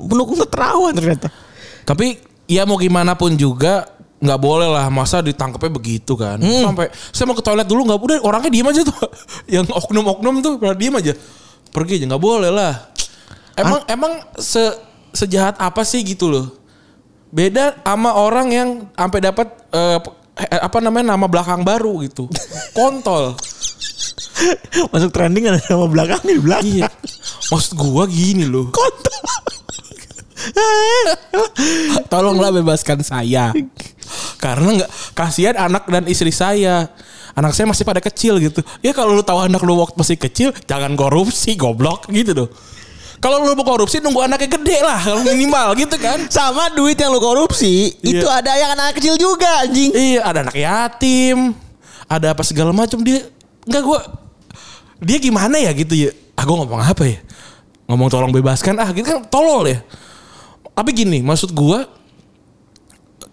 pendukung 0.10 0.36
keterawan 0.36 0.92
ternyata. 0.92 1.32
Tapi 1.88 2.20
ya 2.52 2.68
mau 2.68 2.76
gimana 2.76 3.16
pun 3.16 3.32
juga 3.40 3.88
nggak 4.22 4.40
boleh 4.44 4.70
lah 4.70 4.92
masa 4.92 5.24
ditangkapnya 5.24 5.72
begitu 5.72 6.14
kan. 6.20 6.38
Sampai 6.38 6.92
saya 7.16 7.26
mau 7.26 7.34
ke 7.34 7.42
toilet 7.42 7.66
dulu 7.66 7.88
nggak 7.88 8.00
udah 8.00 8.18
orangnya 8.28 8.52
diem 8.52 8.68
aja 8.68 8.82
tuh. 8.84 9.00
Yang 9.56 9.72
oknum-oknum 9.72 10.44
tuh 10.44 10.52
pada 10.60 10.76
diem 10.76 10.94
aja. 10.94 11.16
Pergi 11.72 12.04
aja 12.04 12.06
nggak 12.12 12.24
boleh 12.24 12.52
lah. 12.52 12.92
Emang 13.56 13.82
emang 13.88 14.14
se 14.36 14.62
sejahat 15.16 15.56
apa 15.58 15.82
sih 15.88 16.04
gitu 16.04 16.28
loh. 16.28 16.48
Beda 17.32 17.80
sama 17.88 18.12
orang 18.12 18.48
yang 18.52 18.70
sampai 18.94 19.20
dapat 19.24 19.48
eh, 19.72 20.00
apa 20.60 20.78
namanya 20.84 21.16
nama 21.16 21.26
belakang 21.32 21.64
baru 21.64 22.04
gitu. 22.04 22.28
Kontol. 22.78 23.40
Masuk 24.92 25.10
trending 25.16 25.50
ada 25.50 25.60
nama 25.66 25.88
belakangnya 25.88 26.34
di 26.36 26.44
belakang. 26.44 26.68
Iya. 26.68 26.90
Maksud 27.50 27.74
gua 27.74 28.06
gini 28.06 28.46
loh. 28.46 28.70
Kontol. 28.70 29.61
Tolonglah 32.12 32.52
bebaskan 32.52 33.02
saya. 33.02 33.54
Karena 34.38 34.84
nggak 34.84 34.92
kasihan 35.16 35.56
anak 35.58 35.88
dan 35.88 36.04
istri 36.08 36.34
saya. 36.34 36.90
Anak 37.32 37.56
saya 37.56 37.64
masih 37.64 37.88
pada 37.88 38.04
kecil 38.04 38.44
gitu. 38.44 38.60
Ya 38.84 38.92
kalau 38.92 39.16
lu 39.16 39.24
tahu 39.24 39.40
anak 39.40 39.64
lu 39.64 39.80
waktu 39.80 39.96
masih 39.96 40.18
kecil, 40.20 40.52
jangan 40.68 40.92
korupsi, 41.00 41.56
goblok 41.56 42.12
gitu 42.12 42.36
loh. 42.36 42.50
Kalau 43.22 43.38
lu 43.46 43.54
mau 43.54 43.64
korupsi 43.64 44.02
nunggu 44.02 44.26
anaknya 44.26 44.50
gede 44.50 44.82
lah, 44.82 44.98
kalau 44.98 45.22
minimal 45.22 45.72
gitu 45.86 45.96
kan. 45.96 46.26
Sama 46.28 46.74
duit 46.74 46.98
yang 46.98 47.14
lu 47.14 47.22
korupsi 47.22 47.94
Iya. 48.02 48.20
itu 48.20 48.28
ada 48.28 48.52
yang 48.58 48.74
anak 48.76 48.98
kecil 48.98 49.16
juga 49.16 49.62
anjing. 49.64 49.94
Iya, 49.94 50.20
ada 50.26 50.40
anak 50.44 50.58
yatim, 50.58 51.54
ada 52.10 52.34
apa 52.34 52.42
segala 52.44 52.74
macam 52.74 53.00
dia. 53.00 53.24
Enggak 53.64 53.84
gua 53.86 54.00
dia 55.00 55.18
gimana 55.22 55.56
ya 55.62 55.72
gitu 55.72 55.94
ya. 55.94 56.12
Ah 56.36 56.44
gua 56.44 56.66
ngomong 56.66 56.82
apa 56.82 57.04
ya? 57.06 57.22
Ngomong 57.88 58.10
tolong 58.10 58.34
bebaskan 58.34 58.76
ah 58.82 58.90
gitu 58.92 59.06
kan 59.06 59.22
tolol 59.30 59.70
ya. 59.70 59.80
Tapi 60.72 60.90
gini, 60.92 61.20
maksud 61.20 61.52
gua 61.52 61.86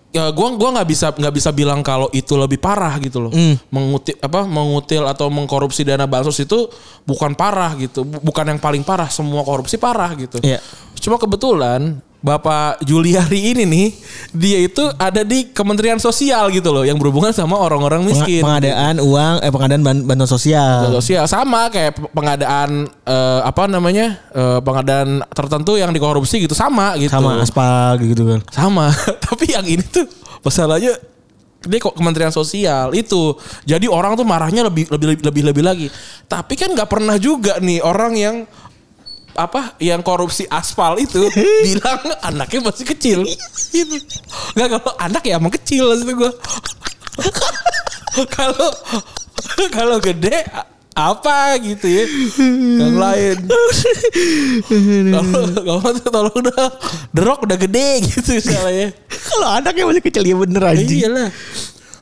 ya 0.08 0.32
gua 0.32 0.56
gua 0.56 0.80
nggak 0.80 0.88
bisa 0.88 1.06
nggak 1.12 1.34
bisa 1.36 1.50
bilang 1.52 1.84
kalau 1.84 2.08
itu 2.16 2.32
lebih 2.34 2.56
parah 2.56 2.96
gitu 2.98 3.28
loh. 3.28 3.32
Hmm. 3.32 3.60
Mengutil 3.68 4.16
apa 4.18 4.48
mengutil 4.48 5.04
atau 5.04 5.28
mengkorupsi 5.28 5.84
dana 5.84 6.08
bansos 6.08 6.40
itu 6.40 6.66
bukan 7.04 7.36
parah 7.36 7.76
gitu. 7.76 8.02
Bu- 8.08 8.24
Bukan 8.24 8.44
yang 8.48 8.60
paling 8.60 8.82
parah, 8.82 9.08
semua 9.12 9.44
korupsi 9.44 9.76
parah 9.76 10.12
gitu. 10.16 10.40
Iya. 10.40 10.58
Cuma 10.98 11.20
kebetulan 11.20 12.00
Bapak 12.18 12.82
Juliari 12.82 13.54
ini 13.54 13.62
nih 13.62 13.88
dia 14.32 14.58
itu 14.60 14.82
ada 14.96 15.22
di 15.22 15.46
Kementerian 15.46 15.96
Sosial 15.96 16.50
gitu 16.50 16.68
loh 16.68 16.82
yang 16.82 16.98
berhubungan 16.98 17.30
sama 17.30 17.54
orang-orang 17.54 18.02
miskin. 18.02 18.42
pengadaan 18.42 18.98
uang 18.98 19.34
eh 19.38 19.48
pengadaan 19.48 19.80
ban- 19.80 20.02
bantuan 20.02 20.26
sosial. 20.26 20.90
sosial 20.92 21.24
sama 21.24 21.68
kayak 21.68 21.94
pe- 21.94 22.10
pengadaan 22.10 22.70
eh, 23.00 23.40
apa 23.40 23.64
namanya 23.64 24.18
eh, 24.28 24.58
pengadaan 24.58 25.22
tertentu 25.28 25.74
yang 25.74 25.90
dikorupsi 25.90 26.40
gitu 26.40 26.52
sama 26.52 26.94
gitu 26.96 27.06
Sama 27.08 27.38
aspal 27.38 27.94
gitu 28.00 28.26
kan. 28.26 28.40
sama 28.48 28.90
tapi 29.24 29.54
yang 29.54 29.62
ini 29.62 29.84
tuh 29.84 30.10
masalahnya 30.40 30.98
dia 31.60 31.78
kok 31.80 31.90
Kementerian 31.92 32.30
Sosial 32.30 32.94
itu 32.94 33.34
jadi 33.62 33.86
orang 33.86 34.14
tuh 34.14 34.22
marahnya 34.22 34.62
lebih 34.64 34.86
lebih 34.88 35.22
lebih 35.22 35.42
lebih 35.44 35.62
lagi 35.62 35.86
tapi 36.24 36.54
kan 36.54 36.70
nggak 36.70 36.86
pernah 36.88 37.14
juga 37.14 37.58
nih 37.58 37.78
orang 37.78 38.12
yang 38.14 38.36
apa 39.38 39.78
yang 39.78 40.02
korupsi 40.02 40.42
aspal 40.50 40.98
itu 40.98 41.30
bilang 41.64 42.02
anaknya 42.26 42.60
masih 42.66 42.86
kecil. 42.90 43.22
Gitu. 43.70 43.94
Nggak 44.58 44.82
kalau 44.82 44.92
anak 44.98 45.22
ya 45.22 45.38
emang 45.38 45.54
kecil 45.54 45.94
maksud 45.94 46.10
gue 46.10 46.32
kalau 48.34 48.68
kalau 49.70 49.96
gede 50.02 50.42
apa 50.98 51.54
gitu 51.62 51.86
ya? 51.86 52.04
Yang 52.82 52.96
lain. 52.98 53.36
Kalau 55.14 55.46
kalau 55.62 56.00
tolong 56.02 56.36
udah. 56.42 56.66
Derok 57.14 57.46
udah 57.46 57.54
gede 57.54 58.02
gitu 58.02 58.34
misalnya. 58.34 58.90
Kalau 59.06 59.48
anaknya 59.62 59.86
masih 59.86 60.02
kecil 60.02 60.26
ya 60.26 60.34
bener 60.34 60.62
anjing. 60.66 61.06
iyalah. 61.06 61.30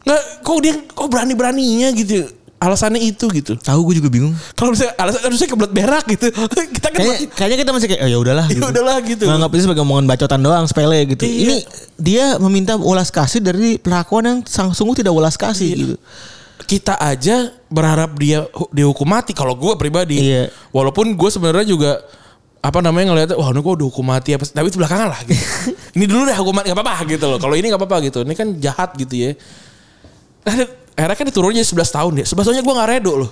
Nggak 0.09 0.23
kok 0.41 0.59
dia 0.65 0.75
kok 0.81 1.09
berani 1.13 1.35
beraninya 1.37 1.89
gitu 1.93 2.33
alasannya 2.57 2.99
itu 2.99 3.29
gitu 3.31 3.53
Tahu 3.55 3.81
gue 3.85 4.01
juga 4.01 4.09
bingung. 4.09 4.33
kalau 4.53 4.73
misalnya 4.73 4.97
alasan 4.97 5.21
harusnya 5.23 5.45
kebelet 5.47 5.73
berak 5.73 6.05
gitu 6.09 6.27
kita 6.77 6.89
kan 6.89 6.97
Kayaknya, 6.97 7.19
kayaknya 7.31 7.59
kita 7.59 7.71
masih 7.71 7.87
kayak 7.87 8.01
oh 8.01 8.09
ya 8.09 8.19
udahlah 8.19 8.47
ya 8.47 8.61
udahlah 8.63 8.97
gitu 9.03 9.25
Nganggap 9.25 9.51
itu 9.51 9.63
sebagai 9.63 9.83
omongan 9.83 10.07
bacotan 10.07 10.41
doang 10.41 10.65
sepele 10.65 10.99
gitu. 11.07 11.23
Iya. 11.23 11.37
Ini 11.39 11.57
dia 11.95 12.25
meminta 12.39 12.73
ulas 12.75 13.09
kasih 13.09 13.41
dari 13.41 13.77
perlakuan 13.77 14.25
yang 14.25 14.39
sang 14.43 14.71
sungguh 14.71 14.97
tidak 14.97 15.13
ulas 15.13 15.35
kasih 15.35 15.69
Iya. 15.69 15.77
gitu. 15.79 15.97
kita 16.59 16.97
aja 16.97 17.37
berharap 17.67 18.17
dia 18.17 18.49
hu- 18.49 18.73
dihukum 18.73 19.05
mati 19.07 19.31
kalau 19.31 19.53
gue 19.53 19.77
pribadi 19.77 20.17
Iya. 20.17 20.49
walaupun 20.71 21.13
gue 21.13 21.29
sebenarnya 21.29 21.63
juga 21.65 22.01
apa 22.59 22.81
namanya 22.81 23.13
ngeliatnya 23.13 23.37
wah 23.37 23.47
ini 23.47 23.61
gue 23.61 23.75
udah 23.77 23.87
hukum 23.87 24.03
mati 24.03 24.33
apa 24.33 24.43
tapi 24.45 24.67
itu 24.67 24.81
belakangan 24.81 25.09
lah 25.09 25.21
gitu. 25.23 25.39
ini 25.95 26.05
dulu 26.05 26.25
dah 26.25 26.35
hukum 26.35 26.51
mati 26.51 26.67
nggak 26.67 26.81
apa-apa 26.81 27.05
gitu 27.07 27.25
loh 27.27 27.37
kalau 27.37 27.53
ini 27.53 27.69
nggak 27.69 27.79
apa-apa 27.79 27.97
gitu 28.03 28.19
ini 28.23 28.33
kan 28.33 28.49
jahat 28.57 28.97
gitu 28.97 29.15
ya 29.15 29.31
Akhirnya- 30.97 31.13
akhirnya 31.13 31.17
kan 31.21 31.27
diturunnya 31.29 31.61
11 31.61 31.93
tahun 31.93 32.13
ya 32.17 32.25
11 32.25 32.41
tahunnya 32.43 32.65
gue 32.65 32.75
nggak 32.75 32.91
redo 32.91 33.13
loh 33.21 33.31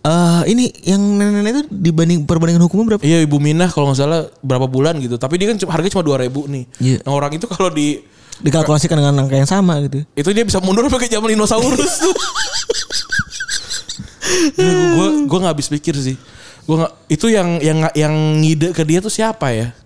Eh 0.00 0.42
ini 0.48 0.64
yang 0.86 1.02
nenek-nenek 1.02 1.52
itu 1.52 1.62
dibanding 1.68 2.18
perbandingan 2.22 2.62
hukumnya 2.62 2.94
berapa? 2.94 3.02
iya 3.02 3.18
ibu 3.20 3.36
Minah 3.36 3.66
kalau 3.66 3.90
nggak 3.90 3.98
salah 3.98 4.20
berapa 4.40 4.64
bulan 4.64 4.94
gitu 4.96 5.18
tapi 5.18 5.34
dia 5.36 5.50
kan 5.50 5.58
harganya 5.68 5.92
cuma 5.92 6.04
2000 6.06 6.30
nih 6.46 6.64
Iya. 6.78 6.98
nah, 7.02 7.12
orang 7.12 7.34
itu 7.34 7.44
kalau 7.44 7.68
di 7.68 8.00
Dikalkulasikan 8.40 8.96
dengan 8.96 9.20
angka 9.20 9.36
yang 9.36 9.44
sama 9.44 9.76
gitu. 9.84 10.00
itu 10.16 10.28
dia 10.32 10.48
bisa 10.48 10.64
mundur 10.64 10.88
pakai 10.88 11.12
zaman 11.12 11.28
dinosaurus 11.28 12.00
tuh. 12.00 12.16
gue 14.56 15.08
gue 15.26 15.38
nggak 15.38 15.52
habis 15.52 15.68
pikir 15.68 15.92
sih. 15.92 16.16
Gue 16.64 16.80
itu 17.08 17.28
yang 17.28 17.60
yang 17.60 17.84
yang 17.92 18.14
ngide 18.40 18.72
ke 18.72 18.80
dia 18.80 19.00
tuh 19.00 19.12
siapa 19.12 19.52
ya? 19.52 19.76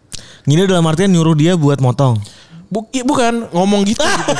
Gini 0.45 0.69
dalam 0.69 0.85
artian 0.85 1.11
nyuruh 1.11 1.35
dia 1.35 1.57
buat 1.57 1.81
motong. 1.81 2.21
Buk- 2.69 2.91
i- 2.93 3.05
bukan 3.05 3.49
ngomong 3.51 3.85
gitu. 3.85 4.01
gitu. 4.03 4.33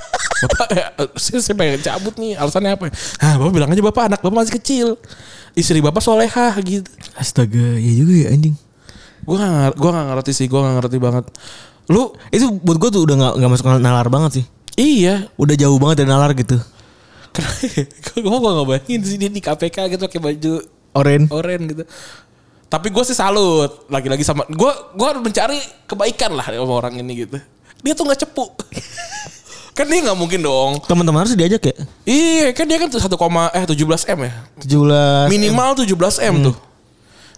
bapak 0.40 0.68
ya, 0.72 0.86
saya, 1.20 1.38
saya 1.44 1.54
pengen 1.54 1.80
cabut 1.80 2.14
nih 2.16 2.32
alasannya 2.32 2.72
apa? 2.72 2.88
Ah 3.20 3.36
bapak 3.36 3.52
bilang 3.52 3.68
aja 3.68 3.82
bapak 3.82 4.02
anak 4.08 4.20
bapak 4.20 4.36
masih 4.40 4.54
kecil. 4.56 4.88
Istri 5.52 5.82
bapak 5.82 6.00
solehah 6.00 6.54
gitu. 6.62 6.88
Astaga, 7.14 7.76
ya 7.76 7.92
juga 7.92 8.14
ya 8.14 8.28
anjing. 8.32 8.54
Gue 9.20 9.36
gak, 9.36 9.76
gua 9.76 9.90
gak 9.92 10.06
ngerti 10.16 10.32
sih, 10.32 10.46
gue 10.48 10.56
gak 10.56 10.74
ngerti 10.80 10.96
banget. 10.96 11.24
Lu 11.90 12.14
Itu 12.30 12.56
buat 12.56 12.78
gue 12.78 12.88
tuh 12.88 13.02
udah 13.04 13.16
gak, 13.18 13.32
nggak 13.36 13.50
masuk 13.50 13.66
nalar 13.76 14.08
banget 14.08 14.40
sih. 14.40 14.44
iya, 14.74 15.28
Udah 15.36 15.52
jauh 15.58 15.76
banget 15.76 16.02
dari 16.02 16.08
nalar 16.08 16.32
gitu. 16.32 16.56
gue 17.30 18.20
gue 18.24 18.38
gak 18.40 18.66
bayangin 18.66 19.00
sih 19.04 19.16
dia 19.18 19.28
di 19.28 19.38
KPK 19.38 19.92
gitu 19.92 20.02
pakai 20.06 20.20
baju 20.22 20.52
Oren. 20.96 21.22
oren 21.30 21.60
gitu. 21.68 21.82
Tapi 22.66 22.86
gue 22.88 23.02
sih 23.02 23.14
salut 23.14 23.86
lagi-lagi 23.86 24.22
sama 24.22 24.46
gue 24.46 24.72
gue 24.94 25.06
harus 25.06 25.22
mencari 25.22 25.58
kebaikan 25.84 26.34
lah 26.34 26.46
sama 26.46 26.70
orang 26.70 26.94
ini 26.98 27.26
gitu. 27.26 27.38
Dia 27.80 27.92
tuh 27.96 28.04
nggak 28.04 28.20
cepu. 28.26 28.44
kan 29.76 29.86
dia 29.88 30.00
nggak 30.04 30.18
mungkin 30.18 30.40
dong. 30.44 30.80
Teman-teman 30.84 31.24
harus 31.24 31.32
diajak 31.32 31.62
ya. 31.72 31.74
Iya 32.04 32.46
kan 32.52 32.68
dia 32.68 32.76
kan 32.76 32.88
tuh 32.92 33.00
1, 33.00 33.08
eh 33.56 33.64
17 33.64 34.16
m 34.16 34.18
ya. 34.28 34.32
17 34.60 35.32
Minimal 35.32 35.70
17 35.84 36.28
m 36.30 36.34
tuh. 36.52 36.56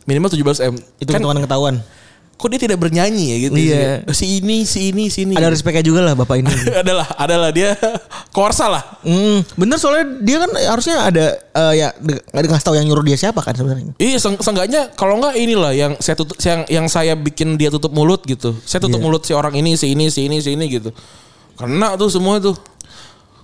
Minimal 0.02 0.28
17 0.34 0.70
m. 0.70 0.74
itu 0.98 1.10
kan 1.10 1.22
ketahuan 1.22 1.38
ketahuan. 1.46 1.74
Kok 2.42 2.50
dia 2.50 2.58
tidak 2.58 2.82
bernyanyi 2.82 3.24
ya 3.24 3.36
gitu. 3.46 3.54
Iya. 3.54 4.02
sih. 4.10 4.18
Si 4.18 4.26
ini, 4.42 4.56
si 4.66 4.90
ini, 4.90 5.04
si 5.06 5.22
ini. 5.22 5.38
Ada 5.38 5.48
respectnya 5.48 5.86
juga 5.86 6.02
lah 6.02 6.18
bapak 6.18 6.42
ini. 6.42 6.50
adalah 6.82 7.06
adalah 7.14 7.54
dia 7.54 7.78
korsa 8.34 8.66
lah. 8.66 8.82
Hmm, 9.06 9.46
bener 9.54 9.78
soalnya 9.78 10.18
dia 10.18 10.42
kan 10.42 10.50
harusnya 10.50 10.96
ada 10.98 11.24
eh, 11.38 11.72
ya 11.78 11.88
nggak 11.94 12.42
dikasih 12.42 12.66
tahu 12.66 12.74
yang 12.74 12.90
nyuruh 12.90 13.06
dia 13.06 13.14
siapa 13.14 13.38
kan 13.38 13.54
sebenarnya. 13.54 13.94
Iya, 13.96 14.18
seng- 14.18 14.42
seenggaknya 14.42 14.90
kalau 14.92 15.22
enggak 15.22 15.38
inilah 15.38 15.70
yang 15.70 15.92
saya 16.02 16.18
tutup 16.18 16.34
yang 16.42 16.66
yang 16.66 16.86
saya 16.90 17.14
bikin 17.14 17.54
dia 17.54 17.70
tutup 17.70 17.94
mulut 17.94 18.26
gitu. 18.26 18.58
Saya 18.66 18.82
tutup 18.82 18.98
Iya. 18.98 19.06
mulut 19.06 19.22
si 19.22 19.32
orang 19.32 19.54
ini, 19.54 19.78
si 19.78 19.94
ini, 19.94 20.10
si 20.10 20.26
ini, 20.26 20.42
si 20.42 20.58
ini 20.58 20.66
gitu. 20.66 20.90
Kena 21.54 21.94
tuh 21.94 22.10
semua 22.10 22.42
tuh. 22.42 22.58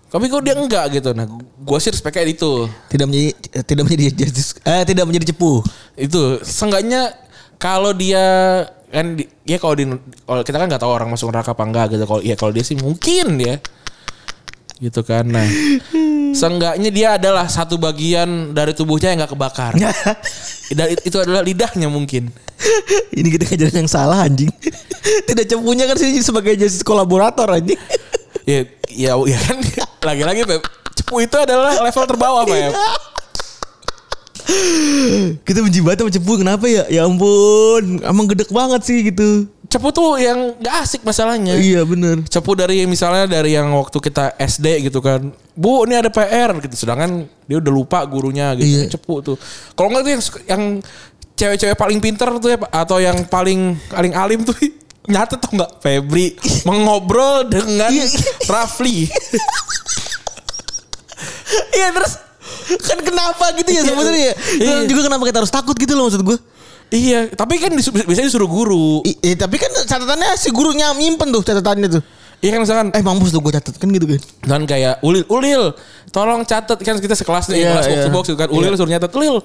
Tapi 0.09 0.25
kok 0.27 0.41
dia 0.41 0.57
enggak 0.57 0.89
gitu. 0.89 1.13
Nah, 1.13 1.29
gua 1.61 1.77
sih 1.77 1.93
respect 1.93 2.17
kayak 2.17 2.41
itu. 2.41 2.65
Tidak 2.89 3.05
menjadi 3.05 3.29
eh, 3.53 3.61
tidak 3.63 3.83
menjadi 3.85 4.05
justice, 4.17 4.57
eh 4.65 4.83
tidak 4.83 5.05
menjadi 5.05 5.37
cepu. 5.37 5.61
Itu 5.95 6.41
seenggaknya 6.41 7.13
kalau 7.61 7.93
dia 7.93 8.25
kan 8.89 9.17
di- 9.17 9.29
ya 9.45 9.57
kalau 9.57 9.75
di 9.77 9.85
kalau 10.25 10.43
kita 10.43 10.57
kan 10.57 10.67
nggak 10.67 10.83
tahu 10.83 10.93
orang 10.93 11.09
masuk 11.09 11.29
neraka 11.29 11.53
apa 11.53 11.65
enggak 11.65 11.87
gitu. 11.93 12.05
Kalau 12.05 12.21
ya 12.21 12.35
kalau 12.35 12.53
dia 12.53 12.65
sih 12.65 12.77
mungkin 12.77 13.37
ya. 13.39 13.57
Gitu 14.79 15.03
kan. 15.03 15.27
Nah, 15.27 15.43
seenggaknya 16.31 16.91
dia 16.95 17.09
adalah 17.19 17.51
satu 17.51 17.77
bagian 17.77 18.55
dari 18.55 18.73
tubuhnya 18.73 19.11
yang 19.11 19.27
nggak 19.27 19.33
kebakar. 19.35 19.75
Dan 20.79 20.87
it- 20.95 21.03
itu 21.03 21.17
adalah 21.19 21.43
lidahnya 21.43 21.91
mungkin. 21.91 22.31
Ini 23.11 23.29
kita 23.31 23.45
ngajarin 23.49 23.87
yang 23.87 23.91
salah 23.91 24.23
anjing. 24.23 24.51
tidak 25.29 25.51
cepunya 25.51 25.87
kan 25.87 25.97
sini 25.99 26.23
sebagai 26.23 26.55
justice 26.55 26.87
kolaborator 26.87 27.51
anjing. 27.51 27.79
Ya, 28.47 28.65
ya, 28.87 29.13
ya 29.19 29.39
kan 29.45 29.57
lagi-lagi 30.15 30.47
cepu 30.95 31.27
itu 31.27 31.37
adalah 31.37 31.75
level 31.83 32.05
terbawah 32.07 32.43
Pep. 32.47 32.73
Kita 35.45 35.61
benci 35.61 35.85
banget 35.85 35.99
sama 36.01 36.11
cepu 36.13 36.33
kenapa 36.41 36.65
ya? 36.65 36.85
Ya 36.89 37.05
ampun, 37.05 38.01
emang 38.01 38.25
gedek 38.25 38.49
banget 38.49 38.81
sih 38.85 39.05
gitu. 39.05 39.45
Cepu 39.69 39.93
tuh 39.93 40.17
yang 40.17 40.57
gak 40.65 40.89
asik 40.89 41.05
masalahnya. 41.05 41.53
Iya 41.53 41.85
bener. 41.85 42.25
Cepu 42.25 42.57
dari 42.57 42.89
misalnya 42.89 43.29
dari 43.29 43.53
yang 43.53 43.69
waktu 43.77 44.01
kita 44.01 44.33
SD 44.41 44.89
gitu 44.89 45.05
kan. 45.05 45.29
Bu, 45.53 45.85
ini 45.85 46.01
ada 46.01 46.09
PR 46.09 46.57
gitu. 46.65 46.73
Sedangkan 46.73 47.29
dia 47.45 47.61
udah 47.61 47.73
lupa 47.73 48.01
gurunya 48.09 48.57
gitu. 48.57 48.65
Iya. 48.65 48.83
Cepu 48.89 49.21
tuh. 49.21 49.37
Kalau 49.77 49.93
enggak 49.93 50.03
tuh 50.09 50.13
yang 50.17 50.23
yang 50.49 50.63
cewek-cewek 51.37 51.77
paling 51.77 52.01
pinter 52.01 52.29
tuh 52.41 52.49
ya 52.49 52.59
atau 52.73 52.97
yang 52.97 53.29
paling 53.29 53.77
paling 53.93 54.13
alim 54.17 54.41
tuh 54.43 54.57
nyatet 55.13 55.41
tau 55.41 55.53
nggak 55.53 55.81
Febri 55.85 56.37
mengobrol 56.65 57.45
dengan 57.45 57.93
Iya. 57.93 58.09
Rafli. 58.49 59.05
Iya 61.73 61.89
terus 61.97 62.28
kan 62.77 62.99
kenapa 63.01 63.57
gitu 63.57 63.71
ya 63.73 63.83
sebenarnya 63.87 64.25
ya? 64.31 64.35
Iya. 64.61 64.77
Juga 64.85 65.09
kenapa 65.09 65.23
kita 65.25 65.39
harus 65.41 65.53
takut 65.53 65.75
gitu 65.75 65.97
loh 65.97 66.11
maksud 66.11 66.23
gue. 66.23 66.39
iya, 66.89 67.29
tapi 67.29 67.61
kan 67.61 67.69
disu- 67.73 67.93
biasanya 67.93 68.33
disuruh 68.33 68.49
guru. 68.49 69.05
I- 69.05 69.21
eh, 69.21 69.37
tapi 69.37 69.61
kan 69.61 69.69
catatannya 69.69 70.41
si 70.41 70.49
gurunya 70.49 70.89
nyimpen 70.97 71.29
tuh 71.29 71.45
catatannya 71.45 71.89
tuh. 71.89 72.03
Iya 72.39 72.55
kan 72.55 72.61
misalkan 72.63 72.87
Eh 72.95 73.03
mampus 73.03 73.35
tuh 73.35 73.43
gue 73.43 73.51
catat 73.51 73.75
kan 73.77 73.89
gitu 73.91 74.07
kan. 74.07 74.21
Dan 74.47 74.63
kayak 74.65 75.03
Ulil, 75.03 75.27
Ulil, 75.27 75.75
tolong 76.15 76.47
catat 76.47 76.79
kan 76.79 76.97
kita 76.97 77.19
sekelas 77.19 77.51
nih, 77.51 77.67
Iya, 77.67 77.71
kelas 77.75 77.85
box 77.85 77.93
to 77.93 77.99
iya. 77.99 78.15
box 78.15 78.25
gitu 78.31 78.39
kan. 78.39 78.49
Ulil 78.49 78.73
suruh 78.79 78.89
nyatet, 78.89 79.11
Ulil, 79.11 79.37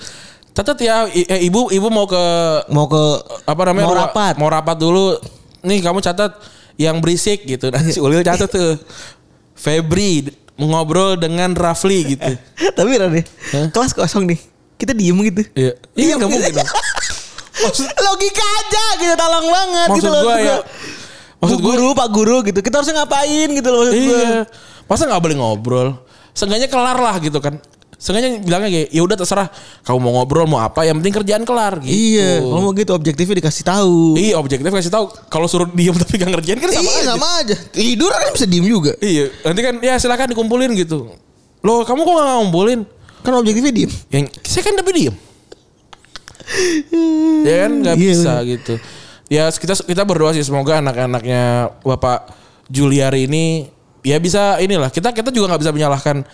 catat 0.53 0.77
ya, 0.77 0.95
eh, 1.09 1.41
ibu, 1.43 1.73
ibu 1.73 1.87
mau 1.89 2.05
ke 2.05 2.23
Mau 2.69 2.85
ke 2.85 3.01
apa 3.43 3.61
namanya? 3.65 3.87
Mau 3.89 3.97
rapat. 3.97 4.33
Mau 4.37 4.47
rapat 4.47 4.77
dulu. 4.77 5.17
Nih 5.65 5.81
kamu 5.81 5.99
catat 5.99 6.37
yang 6.77 7.01
berisik 7.01 7.43
gitu. 7.43 7.73
Nah, 7.73 7.81
si 7.81 7.97
Ulil 7.97 8.21
catat 8.21 8.47
tuh. 8.47 8.77
Febri 9.63 10.27
mengobrol 10.57 11.17
dengan 11.17 11.53
Rafli 11.57 12.17
gitu. 12.17 12.31
tapi 12.77 12.89
Ran 12.97 13.11
nih, 13.13 13.25
Hah? 13.53 13.67
kelas 13.73 13.93
kosong 13.97 14.29
nih. 14.29 14.39
Kita 14.77 14.91
diem 14.91 15.15
gitu. 15.25 15.41
Iya, 15.53 15.73
iya 15.95 16.13
nggak 16.17 16.29
mungkin 16.29 16.53
dong. 16.53 16.69
Maksud, 17.63 17.85
Logika 17.85 18.43
aja 18.43 18.85
gitu 18.97 19.13
tolong 19.13 19.45
banget 19.45 19.87
maksud 19.93 20.01
gitu 20.01 20.09
loh. 20.09 20.23
gue 20.25 20.35
ya, 20.41 20.57
Maksud 21.37 21.59
gue 21.61 21.75
guru, 21.77 21.87
Pak 21.93 22.09
Guru 22.09 22.37
gitu. 22.49 22.59
Kita 22.65 22.81
harusnya 22.81 23.05
ngapain 23.05 23.47
gitu 23.53 23.67
loh 23.69 23.79
maksud 23.85 23.93
gue. 23.93 24.19
Iya. 24.25 24.41
Masa 24.89 25.01
nggak 25.05 25.21
boleh 25.21 25.35
ngobrol? 25.37 25.89
Seenggaknya 26.33 26.65
kelar 26.65 26.97
lah 26.97 27.15
gitu 27.21 27.37
kan. 27.39 27.61
Sengaja 28.03 28.35
bilangnya 28.43 28.67
kayak 28.67 28.87
ya 28.91 29.01
udah 29.07 29.15
terserah 29.15 29.47
kamu 29.87 29.97
mau 30.03 30.11
ngobrol 30.19 30.43
mau 30.43 30.59
apa 30.59 30.83
yang 30.83 30.99
penting 30.99 31.23
kerjaan 31.23 31.47
kelar 31.47 31.79
gitu. 31.79 31.87
Iya, 31.87 32.43
kalau 32.43 32.59
mau 32.59 32.75
gitu 32.75 32.91
objektifnya 32.91 33.39
dikasih 33.39 33.63
tahu. 33.63 34.19
Iya 34.19 34.35
objektif 34.35 34.67
kasih 34.67 34.91
tahu 34.91 35.07
kalau 35.31 35.47
suruh 35.47 35.71
diem 35.71 35.95
tapi 36.03 36.19
gak 36.19 36.35
ngerjain 36.35 36.59
kan 36.59 36.67
sama 36.67 36.83
iya, 36.83 36.99
aja. 36.99 37.07
sama 37.15 37.27
aja. 37.39 37.55
Tidur 37.71 38.11
kan 38.11 38.35
bisa 38.35 38.43
diem 38.43 38.65
juga. 38.67 38.91
Iya, 38.99 39.31
nanti 39.47 39.61
kan 39.63 39.75
ya 39.79 39.95
silakan 40.03 40.35
dikumpulin 40.35 40.75
gitu. 40.75 41.15
Loh, 41.63 41.87
kamu 41.87 42.03
kok 42.03 42.13
gak 42.19 42.37
ngumpulin? 42.43 42.79
Kan 43.23 43.33
objektifnya 43.39 43.71
diem. 43.71 43.91
Yang 44.11 44.35
saya 44.43 44.61
kan 44.67 44.75
tapi 44.75 44.91
diem. 44.91 45.15
ya 47.47 47.55
kan 47.63 47.71
nggak 47.87 47.95
Iya, 47.95 48.03
bisa 48.03 48.33
gitu. 48.43 48.73
Ya 49.31 49.47
kita 49.47 49.79
kita 49.79 50.03
berdoa 50.03 50.35
sih 50.35 50.43
semoga 50.43 50.83
anak-anaknya 50.83 51.71
Bapak 51.87 52.35
Juliari 52.67 53.31
ini 53.31 53.71
ya 54.03 54.19
bisa 54.19 54.59
inilah 54.59 54.91
kita 54.91 55.15
kita 55.15 55.31
juga 55.31 55.55
nggak 55.55 55.61
bisa 55.63 55.71
menyalahkan 55.71 56.27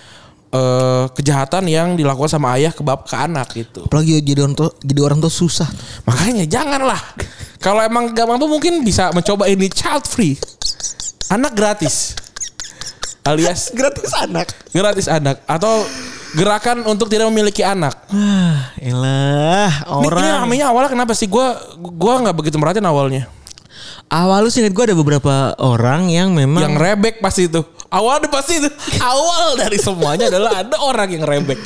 eh, 0.49 1.05
kejahatan 1.13 1.63
yang 1.65 1.93
dilakukan 1.93 2.29
sama 2.29 2.57
ayah 2.57 2.69
ke 2.69 2.81
bap 2.81 3.05
ke 3.05 3.15
anak 3.15 3.47
gitu. 3.53 3.85
Apalagi 3.85 4.19
jadi 4.19 4.43
orang 4.43 4.55
tua, 4.55 4.69
jadi 4.81 4.99
orang 5.01 5.19
tua 5.19 5.29
susah. 5.29 5.69
Makanya 6.05 6.45
janganlah. 6.45 7.01
Kalau 7.59 7.83
emang 7.83 8.11
gak 8.11 8.23
mampu 8.23 8.47
mungkin 8.47 8.81
bisa 8.81 9.11
mencoba 9.11 9.45
ini 9.45 9.67
child 9.67 10.07
free. 10.07 10.39
Anak 11.29 11.53
gratis. 11.53 12.15
Alias 13.21 13.69
Gratis 13.77 14.09
anak. 14.15 14.47
gratis 14.71 15.05
anak 15.05 15.43
atau 15.43 15.83
gerakan 16.31 16.85
untuk 16.85 17.09
tidak 17.11 17.27
memiliki 17.29 17.61
anak. 17.61 17.93
Ah, 18.09 18.71
elah 18.79 19.69
Ini, 19.81 19.97
ini 19.97 20.07
orang. 20.07 20.41
namanya 20.45 20.65
awalnya 20.71 20.89
kenapa 20.89 21.13
sih? 21.13 21.25
Gua 21.25 21.57
gua 21.77 22.21
nggak 22.23 22.35
begitu 22.37 22.55
merhatiin 22.57 22.85
awalnya. 22.85 23.27
Awal 24.09 24.41
lu 24.41 24.49
sih 24.49 24.65
ingat 24.65 24.73
gue 24.73 24.85
ada 24.89 24.97
beberapa 24.97 25.53
orang 25.61 26.09
yang 26.09 26.33
memang 26.33 26.65
Yang 26.65 26.75
rebek 26.81 27.15
pasti 27.21 27.45
itu. 27.45 27.61
Awalnya 27.89 28.29
pasti 28.29 28.57
itu. 28.57 28.69
Awal 28.97 29.57
dari 29.57 29.77
semuanya 29.77 30.33
adalah 30.33 30.65
ada 30.65 30.77
orang 30.81 31.09
yang 31.13 31.23
rebek. 31.25 31.57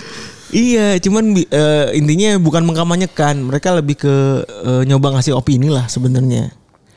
Iya, 0.54 1.00
cuman 1.02 1.34
eh, 1.34 1.88
intinya 1.98 2.38
bukan 2.38 2.62
mengkampanyekan, 2.62 3.42
mereka 3.42 3.74
lebih 3.74 3.96
ke 3.98 4.16
eh, 4.44 4.82
nyoba 4.86 5.16
ngasih 5.18 5.34
opini 5.34 5.72
lah 5.72 5.88
sebenarnya. 5.88 6.52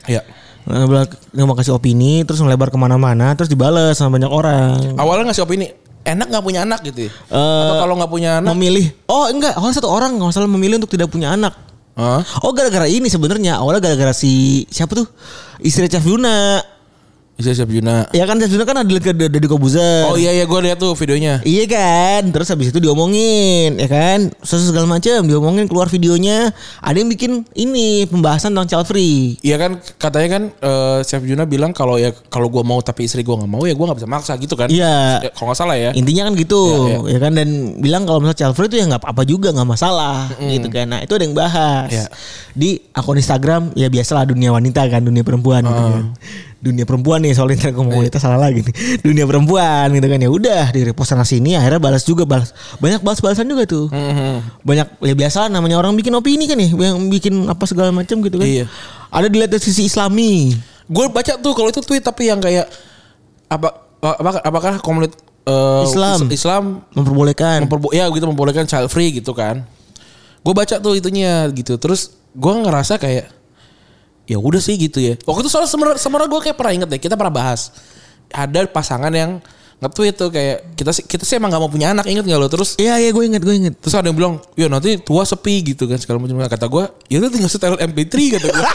Ya. 0.05 0.21
Nyoba, 0.67 1.07
nyoba 1.31 1.63
kasih 1.63 1.73
opini, 1.73 2.27
terus 2.27 2.43
melebar 2.43 2.67
ke 2.67 2.75
mana-mana, 2.75 3.31
terus 3.33 3.47
dibales 3.47 3.95
sama 3.95 4.19
banyak 4.19 4.27
orang. 4.27 4.99
Awalnya 4.99 5.31
ngasih 5.31 5.47
opini. 5.47 5.71
Enak 6.03 6.27
nggak 6.27 6.43
punya 6.43 6.63
anak 6.63 6.79
gitu 6.87 7.07
ya? 7.07 7.11
Eh, 7.11 7.63
Atau 7.67 7.83
kalau 7.83 7.95
nggak 7.99 8.11
punya 8.11 8.29
anak? 8.43 8.51
memilih. 8.51 8.91
Oh 9.07 9.27
enggak, 9.27 9.55
awalnya 9.55 9.75
satu 9.79 9.89
orang 9.91 10.15
nggak 10.15 10.31
salah 10.31 10.47
memilih 10.47 10.79
untuk 10.83 10.91
tidak 10.91 11.07
punya 11.07 11.31
anak. 11.31 11.55
Hah? 11.97 12.21
Oh 12.45 12.53
gara-gara 12.53 12.85
ini 12.85 13.09
sebenarnya 13.09 13.57
awalnya 13.57 13.89
gara-gara 13.89 14.13
si 14.13 14.63
siapa 14.69 14.93
tuh 14.93 15.09
istri 15.65 15.89
Chef 15.89 16.05
Luna. 16.05 16.61
Bisa 17.37 17.53
siap 17.53 17.69
Juna. 17.69 18.09
Ya 18.17 18.25
kan 18.25 18.41
Chef 18.41 18.49
Luna 18.49 18.65
kan 18.65 18.81
ada 18.81 18.97
ke 18.97 19.13
Deddy 19.13 19.45
Kobuzer. 19.45 20.09
Oh 20.09 20.17
iya 20.17 20.33
iya 20.33 20.49
gue 20.49 20.57
lihat 20.57 20.81
tuh 20.81 20.97
videonya. 20.97 21.37
Iya 21.45 21.69
kan, 21.69 22.33
terus 22.33 22.49
habis 22.49 22.73
itu 22.73 22.81
diomongin, 22.81 23.77
ya 23.77 23.85
kan, 23.85 24.33
sesuatu 24.41 24.73
segala 24.73 24.89
macam, 24.89 25.21
diomongin 25.21 25.69
keluar 25.69 25.85
videonya, 25.85 26.49
ada 26.81 26.97
yang 26.97 27.05
bikin 27.13 27.45
ini 27.53 28.09
pembahasan 28.09 28.57
tentang 28.57 28.65
child 28.65 28.89
free. 28.89 29.37
Iya 29.45 29.61
kan 29.61 29.77
katanya 30.01 30.29
kan 30.33 30.43
eh, 30.49 30.99
Chef 31.05 31.21
Juna 31.21 31.45
bilang 31.45 31.77
kalau 31.77 32.01
ya 32.01 32.09
kalau 32.33 32.49
gua 32.49 32.65
mau 32.65 32.81
tapi 32.81 33.05
istri 33.05 33.21
gua 33.21 33.37
nggak 33.37 33.51
mau 33.53 33.61
ya 33.69 33.77
gua 33.77 33.93
nggak 33.93 33.99
bisa 34.01 34.09
maksa 34.09 34.33
gitu 34.41 34.57
kan. 34.57 34.73
Iya. 34.73 35.21
Ya, 35.21 35.29
Kalau 35.29 35.53
nggak 35.53 35.59
salah 35.61 35.77
ya. 35.77 35.93
Intinya 35.93 36.25
kan 36.25 36.33
gitu, 36.33 36.61
Iya, 36.89 36.97
ya 37.05 37.19
kan, 37.21 37.37
dan 37.37 37.49
bilang 37.77 38.09
kalau 38.09 38.17
misalnya 38.25 38.39
child 38.41 38.57
free 38.57 38.65
itu 38.65 38.81
ya 38.81 38.89
nggak 38.89 39.01
apa-apa 39.05 39.23
juga, 39.29 39.53
nggak 39.53 39.69
masalah, 39.69 40.33
gitu 40.41 40.73
kan. 40.73 40.89
Nah 40.89 40.99
itu 41.05 41.13
ada 41.13 41.21
yang 41.21 41.37
bahas 41.37 41.93
Iya. 41.93 42.09
di 42.57 42.81
akun 42.97 43.21
Instagram, 43.21 43.77
ya 43.77 43.93
biasalah 43.93 44.25
dunia 44.25 44.49
wanita 44.49 44.81
kan, 44.89 45.05
dunia 45.05 45.21
perempuan, 45.21 45.61
gitu 45.61 45.77
kan. 45.85 46.03
Dunia 46.57 46.83
perempuan 46.83 47.21
nih 47.21 47.31
soalnya 47.31 47.61
ntar 47.61 47.71
ngomong 47.71 48.01
wanita 48.01 48.17
salah 48.17 48.35
lagi 48.35 48.61
nih. 48.61 48.73
Dunia 48.99 49.23
perempuan 49.23 49.89
gitu 49.89 50.03
kan 50.03 50.17
ya 50.17 50.27
udah 50.27 50.63
di 50.69 50.81
repost 50.83 51.09
sana 51.09 51.21
sini 51.21 51.53
akhirnya 51.53 51.77
balas 51.77 52.01
juga 52.01 52.23
balas 52.23 52.49
banyak 52.77 52.99
balas 52.99 53.19
balasan 53.19 53.45
juga 53.45 53.63
tuh. 53.63 53.87
Mhm. 53.87 54.61
banyak 54.61 54.87
ya 55.01 55.13
biasa 55.15 55.47
namanya 55.47 55.75
orang 55.75 55.93
bikin 55.93 56.11
opini 56.11 56.43
kan 56.43 56.55
ya 56.55 56.65
yang 56.67 57.07
bikin 57.07 57.45
apa 57.45 57.63
segala 57.63 57.89
macam 57.89 58.17
gitu 58.19 58.35
kan 58.35 58.43
Iya. 58.43 58.65
ada 59.07 59.27
dilihat 59.27 59.49
dari 59.49 59.61
sisi 59.61 59.85
islami 59.85 60.57
Gue 60.85 61.05
baca 61.07 61.35
tuh 61.35 61.51
kalau 61.51 61.67
itu 61.67 61.79
tweet 61.79 61.99
tapi 61.99 62.25
yang 62.25 62.39
kayak 62.39 62.65
apa 63.45 63.69
apa 63.99 64.39
apakah 64.41 64.73
komunitas 64.79 65.19
eh, 65.43 65.83
Islam. 65.83 66.17
Is- 66.25 66.37
Islam 66.37 66.63
memperbolehkan 66.91 67.63
memperbo 67.63 67.91
ya 67.91 68.07
gitu 68.07 68.25
membolehkan 68.25 68.63
child 68.63 68.87
free 68.87 69.11
gitu 69.11 69.31
kan. 69.31 69.67
Gue 70.41 70.53
baca 70.53 70.75
tuh 70.77 70.95
itunya 70.95 71.43
gitu. 71.51 71.75
Terus 71.75 72.15
gue 72.31 72.53
ngerasa 72.57 72.95
kayak 72.95 73.27
ya 74.27 74.35
udah 74.37 74.59
sih 74.59 74.75
gitu 74.75 74.99
ya. 74.99 75.15
Waktu 75.23 75.47
itu 75.47 75.49
soalnya 75.49 75.71
sebenarnya 75.71 76.03
sebenarnya 76.03 76.29
gue 76.29 76.41
kayak 76.43 76.59
pernah 76.59 76.75
inget 76.75 76.91
deh 76.91 76.99
kita 76.99 77.15
pernah 77.15 77.31
bahas. 77.31 77.71
Ada 78.27 78.67
pasangan 78.67 79.07
yang 79.15 79.39
nge-tweet 79.79 80.19
tuh 80.19 80.27
kayak 80.33 80.73
kita 80.75 80.91
sih 80.91 81.05
kita 81.07 81.23
sih 81.23 81.39
emang 81.39 81.47
gak 81.53 81.61
mau 81.63 81.71
punya 81.71 81.95
anak 81.95 82.03
inget 82.11 82.27
gak 82.27 82.35
lo? 82.35 82.51
Terus 82.51 82.75
iya 82.75 82.99
iya 82.99 83.15
gue 83.15 83.23
inget 83.23 83.39
gue 83.39 83.55
inget 83.55 83.79
terus 83.79 83.95
ada 83.95 84.11
yang 84.11 84.19
bilang 84.19 84.43
ya 84.59 84.67
nanti 84.67 84.99
tua 84.99 85.23
sepi 85.23 85.63
gitu 85.63 85.87
kan 85.87 85.95
segala 85.95 86.19
macam. 86.19 86.43
Kata 86.43 86.67
gue 86.67 86.83
ya 87.07 87.23
lu 87.23 87.31
tinggal 87.31 87.47
setel 87.47 87.79
MP3 87.79 88.35
kata 88.35 88.51
gue 88.51 88.61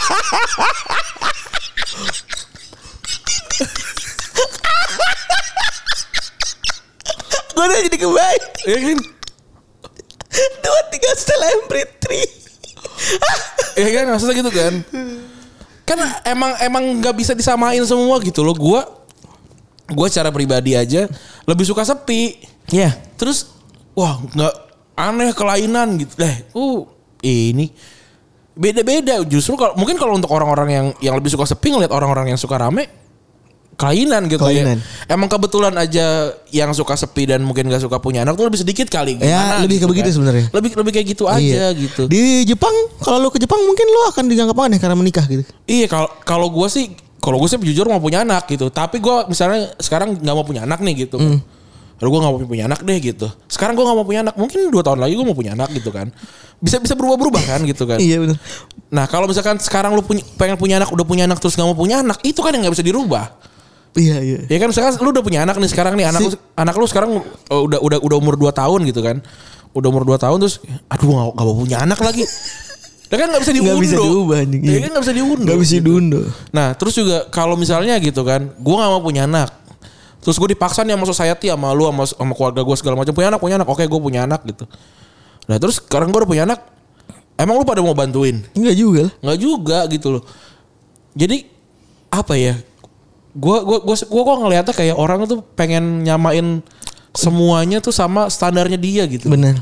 gue 7.53 7.63
udah 7.63 7.79
jadi 7.85 7.97
kebaik 8.01 8.43
ya 8.65 8.77
kan? 8.81 8.97
Dua 10.65 10.81
tiga 10.89 11.13
setelah 11.13 11.53
MP3 11.69 12.41
ya 13.77 13.89
kan 13.89 14.05
maksudnya 14.09 14.35
gitu 14.41 14.51
kan 14.53 14.73
kan 15.83 15.99
emang 16.23 16.51
emang 16.63 16.83
nggak 17.03 17.15
bisa 17.15 17.31
disamain 17.35 17.83
semua 17.83 18.19
gitu 18.23 18.41
loh. 18.41 18.55
Gue 18.55 18.81
gue 19.91 20.07
secara 20.07 20.31
pribadi 20.31 20.73
aja 20.73 21.07
lebih 21.43 21.67
suka 21.67 21.83
sepi. 21.83 22.39
Ya 22.71 22.95
terus 23.19 23.51
wah 23.93 24.19
nggak 24.23 24.53
aneh 24.95 25.29
kelainan 25.35 25.99
gitu. 25.99 26.13
Deh 26.17 26.35
uh 26.55 26.87
ini 27.23 27.69
beda-beda. 28.55 29.19
Justru 29.27 29.59
kalau 29.59 29.75
mungkin 29.75 29.99
kalau 29.99 30.15
untuk 30.15 30.31
orang-orang 30.31 30.69
yang 30.71 30.87
yang 31.03 31.15
lebih 31.19 31.33
suka 31.33 31.43
sepi 31.43 31.75
ngeliat 31.75 31.91
orang-orang 31.91 32.31
yang 32.31 32.39
suka 32.39 32.55
rame 32.55 33.02
kelainan 33.83 34.21
gitu 34.25 34.39
Kelainan. 34.39 34.79
ya 34.79 35.11
emang 35.11 35.27
kebetulan 35.27 35.73
aja 35.75 36.05
yang 36.49 36.71
suka 36.71 36.95
sepi 36.95 37.27
dan 37.27 37.43
mungkin 37.43 37.67
gak 37.67 37.83
suka 37.83 37.99
punya 37.99 38.23
anak 38.23 38.33
tuh 38.33 38.47
lebih 38.47 38.59
sedikit 38.59 38.87
kali 38.87 39.19
Ya, 39.19 39.27
gimana 39.27 39.53
lebih 39.59 39.75
ke 39.75 39.79
gitu 39.79 39.85
begitu 39.91 40.07
kan. 40.07 40.15
sebenarnya. 40.15 40.45
lebih 40.49 40.69
lebih 40.79 40.91
kayak 40.91 41.07
gitu 41.11 41.23
aja 41.27 41.63
gitu 41.73 42.03
di 42.07 42.47
Jepang 42.47 42.71
kalau 42.97 43.19
lu 43.19 43.29
ke 43.29 43.37
Jepang 43.37 43.59
mungkin 43.59 43.85
lu 43.85 43.99
akan 44.07 44.23
dianggap 44.25 44.57
aneh 44.57 44.79
karena 44.79 44.95
menikah 44.95 45.25
gitu 45.27 45.43
Iya 45.63 45.85
kalau 45.85 46.09
kalau 46.23 46.47
gue 46.47 46.67
sih 46.67 46.85
kalau 47.19 47.39
gue 47.39 47.47
sih 47.47 47.55
jujur 47.57 47.87
mau 47.87 48.03
punya 48.03 48.27
anak 48.27 48.51
gitu. 48.51 48.67
Tapi 48.67 48.99
gue 48.99 49.31
misalnya 49.31 49.71
sekarang 49.79 50.19
nggak 50.19 50.35
mau 50.35 50.43
punya 50.43 50.67
anak 50.67 50.83
nih 50.83 51.07
gitu. 51.07 51.15
Hmm. 51.15 51.39
Lalu 52.03 52.09
gue 52.11 52.19
nggak 52.19 52.33
mau 52.35 52.39
punya 52.43 52.65
anak 52.67 52.83
deh 52.83 52.97
gitu. 52.99 53.31
Sekarang 53.47 53.79
gue 53.79 53.85
nggak 53.87 53.95
mau 53.95 54.03
punya 54.03 54.27
anak. 54.27 54.35
Mungkin 54.35 54.67
dua 54.67 54.83
tahun 54.83 54.99
lagi 54.99 55.15
gue 55.15 55.23
mau 55.23 55.31
punya 55.31 55.55
anak 55.55 55.71
gitu 55.71 55.87
kan. 55.95 56.11
Bisa 56.59 56.83
bisa 56.83 56.99
berubah 56.99 57.15
berubah 57.15 57.39
kan 57.47 57.63
gitu 57.63 57.87
kan. 57.87 57.95
iya 58.03 58.19
benar 58.19 58.35
Nah 58.91 59.07
kalau 59.07 59.31
misalkan 59.31 59.55
sekarang 59.55 59.95
lu 59.95 60.03
punya, 60.03 60.19
pengen 60.35 60.59
punya 60.59 60.83
anak 60.83 60.91
udah 60.91 61.05
punya 61.07 61.23
anak 61.23 61.39
terus 61.39 61.55
nggak 61.55 61.63
mau 61.63 61.77
punya 61.79 62.03
anak 62.03 62.19
itu 62.27 62.43
kan 62.43 62.51
yang 62.51 62.67
nggak 62.67 62.75
bisa 62.75 62.83
dirubah. 62.83 63.25
Iya 63.93 64.17
iya 64.21 64.39
Ya 64.49 64.57
kan 64.57 64.73
misalkan 64.73 64.97
lu 65.01 65.09
udah 65.13 65.23
punya 65.23 65.45
anak 65.45 65.57
nih 65.61 65.69
sekarang 65.69 65.93
nih 65.93 66.09
anak 66.09 66.21
lu, 66.25 66.29
anak 66.57 66.75
lu 66.75 66.85
sekarang 66.89 67.21
uh, 67.49 67.61
udah 67.65 67.79
udah 67.81 67.99
udah 68.01 68.17
umur 68.17 68.35
2 68.37 68.49
tahun 68.53 68.79
gitu 68.89 69.01
kan. 69.05 69.21
Udah 69.73 69.87
umur 69.89 70.05
2 70.05 70.17
tahun 70.17 70.37
terus 70.41 70.61
aduh 70.89 71.33
nggak 71.33 71.45
mau 71.45 71.55
punya 71.57 71.81
anak 71.81 71.99
lagi. 72.01 72.25
Ya 73.13 73.21
kan 73.21 73.29
nggak 73.29 73.45
bisa 73.45 73.53
diunduh. 73.53 73.77
Nggak 73.77 73.85
bisa 73.85 73.97
diubah, 74.01 74.37
anjing. 74.41 74.61
Ya 74.65 74.79
kan 74.81 74.89
nggak 74.89 75.03
bisa 75.05 75.13
diunduh. 75.13 75.45
nggak 75.45 75.59
bisa 75.61 75.75
gitu. 75.77 75.85
diunduh 75.85 76.25
Nah 76.49 76.67
terus 76.73 76.93
juga 76.97 77.17
kalau 77.29 77.53
misalnya 77.53 77.93
gitu 78.01 78.25
kan, 78.25 78.49
gue 78.57 78.73
nggak 78.73 78.89
mau 78.89 79.05
punya 79.05 79.29
anak. 79.29 79.53
Terus 80.25 80.33
gue 80.41 80.49
dipaksa 80.57 80.81
nih 80.81 80.97
sama 80.97 81.05
society 81.05 81.45
sama 81.53 81.77
lu 81.77 81.85
sama, 81.85 82.09
sama 82.09 82.33
keluarga 82.33 82.65
gue 82.65 82.73
segala 82.73 82.97
macam 82.97 83.13
punya 83.13 83.29
anak 83.29 83.37
punya 83.37 83.55
anak. 83.61 83.69
Oke 83.69 83.85
gue 83.85 84.01
punya 84.01 84.25
anak 84.25 84.41
gitu. 84.49 84.65
Nah 85.45 85.61
terus 85.61 85.77
sekarang 85.77 86.09
gue 86.09 86.25
udah 86.25 86.31
punya 86.33 86.43
anak. 86.49 86.65
Emang 87.37 87.61
lu 87.61 87.65
pada 87.65 87.85
mau 87.85 87.93
bantuin? 87.93 88.41
enggak 88.57 88.77
juga 88.77 89.01
lah 89.09 89.13
Nggak 89.21 89.37
juga 89.37 89.77
gitu 89.93 90.07
loh. 90.17 90.23
Jadi 91.13 91.45
apa 92.09 92.33
ya? 92.33 92.57
Gue 93.33 93.57
gue 93.59 93.77
gue 93.81 93.95
gue 93.97 94.21
kok 94.23 94.37
ngeliatnya 94.39 94.73
kayak 94.73 94.95
orang 94.95 95.25
tuh 95.25 95.41
pengen 95.53 96.01
nyamain 96.01 96.61
semuanya 97.11 97.77
tuh 97.77 97.89
sama 97.89 98.25
standarnya 98.27 98.77
dia 98.77 99.05
gitu. 99.05 99.25
benar 99.27 99.61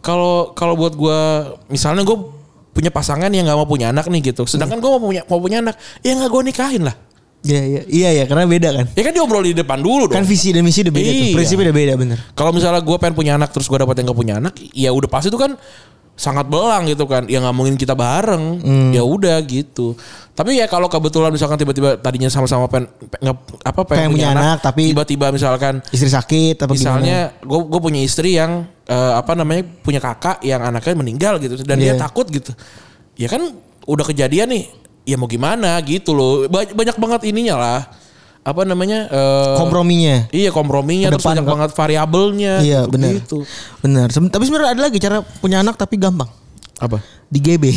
Kalau 0.00 0.52
kalau 0.52 0.74
buat 0.74 0.92
gue 0.92 1.18
misalnya 1.68 2.02
gue 2.02 2.18
punya 2.72 2.88
pasangan 2.88 3.28
yang 3.28 3.44
nggak 3.44 3.54
mau 3.54 3.68
punya 3.68 3.92
anak 3.92 4.08
nih 4.08 4.32
gitu. 4.32 4.44
Sedangkan 4.44 4.80
gue 4.80 4.90
mau 4.90 4.98
punya 4.98 5.22
mau 5.24 5.38
punya 5.38 5.60
anak, 5.60 5.76
ya 6.00 6.12
nggak 6.12 6.30
gue 6.30 6.42
nikahin 6.48 6.84
lah. 6.84 6.96
iya 7.42 7.58
iya 7.66 7.82
iya 7.90 8.08
ya 8.22 8.24
karena 8.24 8.46
beda 8.46 8.70
kan 8.70 8.86
Ya 8.94 9.02
kan 9.02 9.10
diobrol 9.10 9.42
di 9.42 9.50
depan 9.50 9.82
dulu 9.82 10.06
dong. 10.06 10.14
kan 10.14 10.22
visi 10.22 10.54
dan 10.54 10.62
misi 10.62 10.86
udah 10.86 10.94
beda 10.94 11.10
tuh 11.10 11.26
Iya. 11.26 11.34
prinsipnya 11.34 11.64
udah 11.66 11.76
beda 11.76 11.92
bener 11.98 12.18
Kalau 12.32 12.54
misalnya 12.54 12.78
gue 12.78 12.96
pengen 12.96 13.16
punya 13.18 13.32
anak 13.34 13.50
terus 13.50 13.66
gue 13.66 13.76
dapet 13.76 13.98
yang 13.98 14.06
gak 14.06 14.18
punya 14.18 14.34
anak, 14.38 14.54
ya 14.70 14.90
udah 14.94 15.10
pasti 15.10 15.26
itu 15.26 15.36
kan 15.36 15.58
sangat 16.14 16.46
belang 16.46 16.84
gitu 16.84 17.04
kan. 17.04 17.24
Ya 17.26 17.38
nggak 17.38 17.52
mungkin 17.52 17.74
kita 17.74 17.92
bareng. 17.92 18.60
Hmm. 18.60 18.90
Ya 18.90 19.02
udah 19.02 19.36
gitu. 19.42 19.96
Tapi 20.32 20.56
ya 20.56 20.64
kalau 20.64 20.86
kebetulan 20.86 21.28
misalkan 21.28 21.56
tiba-tiba 21.56 21.96
tadinya 21.96 22.26
sama-sama 22.26 22.64
pengen 22.66 22.88
pe- 22.88 23.20
nge- 23.20 23.36
apa 23.60 23.80
pengen, 23.84 23.98
Pengen 23.98 24.12
punya 24.12 24.28
anak, 24.32 24.56
tapi- 24.60 24.88
tiba-tiba 24.88 25.28
misalkan 25.28 25.84
istri 25.88 26.08
sakit 26.08 26.56
apa 26.58 26.72
gimana 26.72 26.74
misalnya 26.74 27.18
gue 27.38 27.60
gue 27.62 27.80
punya 27.80 28.00
istri 28.00 28.34
yang 28.34 28.64
eh, 28.82 29.12
apa 29.14 29.32
namanya 29.32 29.62
punya 29.78 29.98
kakak 29.98 30.40
yang 30.40 30.60
anaknya 30.60 30.94
meninggal 30.94 31.34
gitu 31.36 31.60
dan 31.60 31.76
dia 31.76 31.92
Iya. 31.92 32.00
takut 32.00 32.24
gitu. 32.26 32.52
Ya 33.14 33.28
kan 33.28 33.44
udah 33.84 34.04
kejadian 34.04 34.48
nih. 34.48 34.64
Ya 35.02 35.16
mau 35.16 35.26
gimana 35.26 35.76
gitu 35.82 36.12
loh. 36.12 36.46
Ba- 36.46 36.70
Banyak 36.70 36.96
banget 36.96 37.20
ininya 37.26 37.56
lah. 37.56 37.80
Apa 38.42 38.66
namanya 38.66 39.06
eh, 39.06 39.54
Komprominya. 39.54 40.26
Iya 40.34 40.50
komprominya 40.50 41.14
terus 41.14 41.22
Ke 41.22 41.30
depan, 41.30 41.34
banyak 41.38 41.46
banget 41.46 41.70
variabelnya. 41.78 42.54
Iya, 42.58 42.80
gitu, 42.84 42.90
benar. 42.90 43.10
gitu. 43.14 43.38
Benar. 43.82 44.06
Tapi 44.10 44.42
sebenarnya 44.46 44.70
ada 44.74 44.82
lagi 44.82 44.98
cara 44.98 45.22
punya 45.22 45.62
anak 45.62 45.78
tapi 45.78 45.94
gampang. 45.94 46.26
Apa? 46.82 46.98
Di 47.30 47.38
GB. 47.38 47.70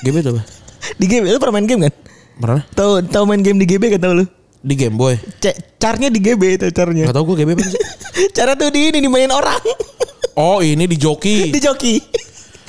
Game 0.00 0.16
itu 0.24 0.30
apa? 0.32 0.42
di 1.00 1.04
GB 1.04 1.24
lu 1.28 1.38
pernah 1.38 1.60
main 1.60 1.68
game 1.68 1.82
kan? 1.88 1.94
Pernah? 2.40 2.62
Tahu 2.72 2.90
tahu 3.12 3.24
main 3.28 3.44
game 3.44 3.60
di 3.60 3.68
GB 3.68 3.92
kan 3.96 4.00
tahu 4.00 4.14
lu? 4.20 4.26
Di 4.60 4.76
Game 4.76 4.96
Boy. 4.96 5.16
C- 5.40 5.56
carnya 5.80 6.12
di 6.12 6.20
GB 6.20 6.60
itu 6.60 6.64
carnya. 6.72 7.08
Gak 7.08 7.16
tau 7.16 7.24
gue 7.24 7.36
game 7.36 7.56
apa 7.56 7.64
sih. 7.64 7.80
Cara 8.36 8.52
tuh 8.56 8.68
di 8.68 8.92
ini 8.92 9.00
dimainin 9.00 9.32
orang. 9.32 9.56
Oh 10.36 10.60
ini 10.60 10.84
di 10.84 10.96
joki. 11.00 11.48
di 11.56 11.60
joki. 11.60 11.96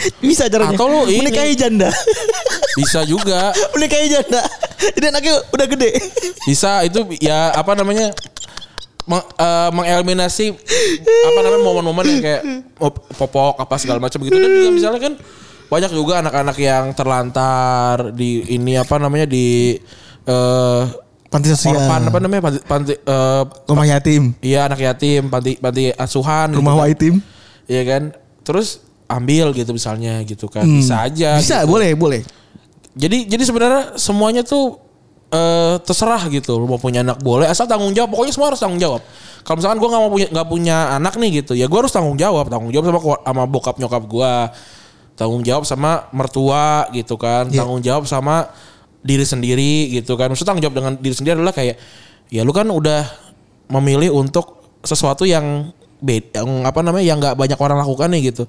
Bisa 0.23 0.49
caranya. 0.49 0.77
Atau 0.77 0.87
lu 0.87 0.99
ini. 1.07 1.25
menikahi 1.25 1.53
janda. 1.53 1.89
Bisa 2.79 3.03
juga. 3.03 3.51
menikahi 3.75 4.07
janda. 4.09 4.41
Jadi 4.97 5.05
anaknya 5.09 5.33
udah 5.51 5.67
gede. 5.67 5.91
Bisa 6.45 6.81
itu 6.83 6.99
ya 7.21 7.53
apa 7.53 7.77
namanya 7.77 8.09
meng, 9.05 9.21
eh, 9.21 9.69
mengeliminasi 9.73 10.53
apa 11.25 11.39
namanya 11.41 11.61
momen-momen 11.61 12.05
yang 12.07 12.21
kayak 12.21 12.41
popok 13.13 13.57
apa 13.59 13.75
segala 13.77 13.99
macam 14.01 14.21
gitu 14.21 14.37
dan 14.37 14.49
juga 14.49 14.69
misalnya 14.71 15.01
kan 15.01 15.13
banyak 15.71 15.91
juga 15.95 16.13
anak-anak 16.19 16.57
yang 16.59 16.85
terlantar 16.91 18.11
di 18.11 18.43
ini 18.51 18.75
apa 18.75 18.99
namanya 18.99 19.25
di 19.25 19.79
eh 20.27 20.83
Panti 21.31 21.47
sosial. 21.47 21.79
orpan 21.79 22.11
apa 22.11 22.19
namanya 22.19 22.41
panti, 22.43 22.59
panti 22.67 22.91
eh, 22.91 23.43
Rumah 23.71 23.87
yatim. 23.87 24.35
iya 24.43 24.67
anak 24.67 24.83
yatim 24.83 25.31
panti 25.31 25.55
panti 25.55 25.87
asuhan 25.95 26.51
Rumah 26.51 26.73
gitu 26.75 26.81
kan. 26.83 26.91
yatim. 26.91 27.13
Iya 27.71 27.81
kan 27.87 28.03
terus 28.43 28.83
ambil 29.11 29.51
gitu 29.51 29.75
misalnya 29.75 30.23
gitu 30.23 30.47
kan 30.47 30.63
bisa 30.63 31.03
aja 31.03 31.35
Hmm. 31.37 31.43
Bisa, 31.43 31.57
gitu. 31.63 31.71
boleh, 31.75 31.91
boleh. 31.95 32.21
Jadi 32.95 33.27
jadi 33.27 33.43
sebenarnya 33.43 33.81
semuanya 33.99 34.43
tuh 34.43 34.79
eh 35.31 35.79
terserah 35.83 36.27
gitu. 36.27 36.59
Lu 36.59 36.67
mau 36.67 36.75
punya 36.75 37.03
anak 37.03 37.23
boleh 37.23 37.47
asal 37.47 37.63
tanggung 37.63 37.95
jawab. 37.95 38.11
Pokoknya 38.11 38.33
semua 38.35 38.51
harus 38.51 38.59
tanggung 38.59 38.79
jawab. 38.79 38.99
Kalau 39.47 39.55
misalkan 39.57 39.79
gue 39.79 39.89
nggak 39.89 40.01
mau 40.03 40.11
punya 40.11 40.27
nggak 40.27 40.47
punya 40.51 40.77
anak 40.99 41.13
nih 41.15 41.29
gitu, 41.41 41.55
ya 41.55 41.65
gue 41.71 41.79
harus 41.79 41.91
tanggung 41.91 42.19
jawab. 42.19 42.51
Tanggung 42.51 42.71
jawab 42.71 42.85
sama 42.91 42.99
sama 43.23 43.43
bokap 43.47 43.75
nyokap 43.79 44.03
gue. 44.11 44.33
Tanggung 45.15 45.43
jawab 45.47 45.63
sama 45.63 46.11
mertua 46.11 46.91
gitu 46.91 47.15
kan. 47.15 47.47
Iya. 47.47 47.63
Tanggung 47.63 47.79
jawab 47.79 48.03
sama 48.11 48.51
diri 49.01 49.23
sendiri 49.23 49.89
gitu 49.95 50.19
kan. 50.19 50.27
Maksudnya 50.27 50.51
tanggung 50.51 50.65
jawab 50.67 50.75
dengan 50.77 50.93
diri 50.99 51.15
sendiri 51.15 51.39
adalah 51.39 51.55
kayak 51.55 51.79
ya 52.27 52.43
lu 52.43 52.51
kan 52.51 52.67
udah 52.67 53.07
memilih 53.71 54.11
untuk 54.11 54.59
sesuatu 54.83 55.23
yang 55.23 55.71
beda, 56.03 56.43
yang 56.43 56.67
apa 56.67 56.81
namanya 56.83 57.05
yang 57.07 57.17
nggak 57.23 57.39
banyak 57.39 57.55
orang 57.55 57.77
lakukan 57.79 58.11
nih 58.11 58.35
gitu. 58.35 58.43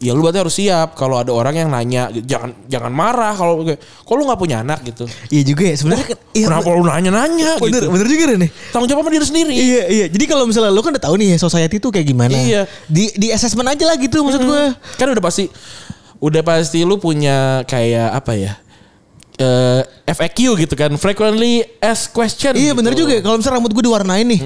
Ya 0.00 0.16
lu 0.16 0.24
berarti 0.24 0.40
harus 0.40 0.56
siap 0.56 0.96
kalau 0.96 1.20
ada 1.20 1.28
orang 1.28 1.60
yang 1.60 1.68
nanya 1.68 2.08
jangan 2.24 2.56
jangan 2.64 2.88
marah 2.88 3.36
kalau 3.36 3.60
kok 3.68 4.14
lu 4.16 4.24
nggak 4.24 4.40
punya 4.40 4.64
anak 4.64 4.80
gitu. 4.80 5.04
Iya 5.28 5.42
juga 5.44 5.68
ya. 5.68 5.76
Sebenarnya 5.76 6.06
kan 6.08 6.18
iya, 6.32 6.46
Kenapa 6.48 6.68
lu 6.72 6.84
nanya-nanya 6.88 7.50
bener, 7.60 7.84
gitu? 7.84 7.86
bener 7.92 8.06
juga 8.08 8.24
nih. 8.40 8.50
Tanggung 8.72 8.88
jawab 8.88 9.04
sama 9.04 9.12
diri 9.12 9.26
sendiri. 9.28 9.52
Iya 9.52 9.82
iya. 9.92 10.06
Jadi 10.08 10.24
kalau 10.24 10.48
misalnya 10.48 10.72
lu 10.72 10.80
kan 10.80 10.96
udah 10.96 11.04
tahu 11.04 11.20
nih 11.20 11.36
society 11.36 11.76
itu 11.76 11.92
kayak 11.92 12.06
gimana. 12.08 12.32
Iya. 12.32 12.64
Di 12.88 13.12
di 13.12 13.28
assessment 13.28 13.68
aja 13.68 13.84
lah 13.92 14.00
gitu 14.00 14.24
maksud 14.24 14.40
gue. 14.40 14.64
Kan 14.96 15.12
udah 15.12 15.20
pasti 15.20 15.52
udah 16.16 16.42
pasti 16.48 16.80
lu 16.80 16.96
punya 16.96 17.68
kayak 17.68 18.16
apa 18.16 18.32
ya? 18.40 18.56
Eh 19.40 19.82
FAQ 20.12 20.60
gitu 20.60 20.74
kan, 20.76 20.92
frequently 21.00 21.64
asked 21.80 22.12
question. 22.12 22.52
Iya 22.52 22.76
bener 22.76 22.92
gitu. 22.92 23.08
juga. 23.08 23.24
Kalau 23.24 23.40
misalnya 23.40 23.56
rambut 23.56 23.72
gue 23.72 23.84
diwarnain 23.88 24.26
nih, 24.28 24.40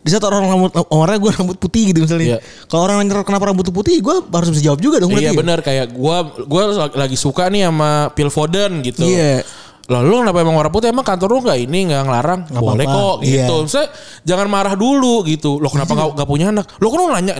di 0.00 0.08
saat 0.08 0.24
orang 0.24 0.48
rambut 0.48 0.72
warnanya 0.88 1.20
gue 1.20 1.32
rambut 1.36 1.56
putih 1.60 1.92
gitu 1.92 2.00
misalnya. 2.00 2.36
Iya. 2.36 2.38
Kalau 2.70 2.88
orang 2.88 3.04
nanya 3.04 3.20
kenapa 3.28 3.52
rambut 3.52 3.68
putih, 3.68 4.00
gue 4.00 4.16
harus 4.32 4.48
bisa 4.48 4.62
jawab 4.64 4.80
juga 4.80 5.04
dong. 5.04 5.12
Iya 5.12 5.30
ya? 5.30 5.32
benar 5.36 5.60
kayak 5.60 5.92
gua 5.92 6.32
gua 6.48 6.88
lagi 6.96 7.20
suka 7.20 7.52
nih 7.52 7.68
sama 7.68 8.08
Phil 8.16 8.30
Foden 8.32 8.80
gitu. 8.80 9.04
Iya. 9.04 9.44
Lah 9.88 10.04
lu 10.04 10.20
kenapa 10.20 10.44
emang 10.44 10.56
warna 10.56 10.68
putih 10.68 10.92
emang 10.92 11.04
kantor 11.04 11.28
lu 11.32 11.40
nggak 11.48 11.58
ini 11.64 11.88
nggak 11.88 12.02
ngelarang? 12.04 12.40
Nggak 12.52 12.62
Boleh 12.62 12.84
apa-apa. 12.84 13.00
kok 13.00 13.16
gitu. 13.24 13.32
Iya. 13.32 13.44
Iya 13.44 13.56
Maksudnya 13.64 13.88
jangan 14.24 14.46
marah 14.52 14.74
dulu 14.76 15.14
gitu. 15.24 15.50
Lo 15.60 15.68
kenapa 15.72 15.92
nggak 15.96 16.08
nggak 16.12 16.28
punya 16.28 16.46
anak? 16.52 16.66
Lo 16.80 16.92
kan 16.92 16.98
lu 17.00 17.08
nanya 17.08 17.34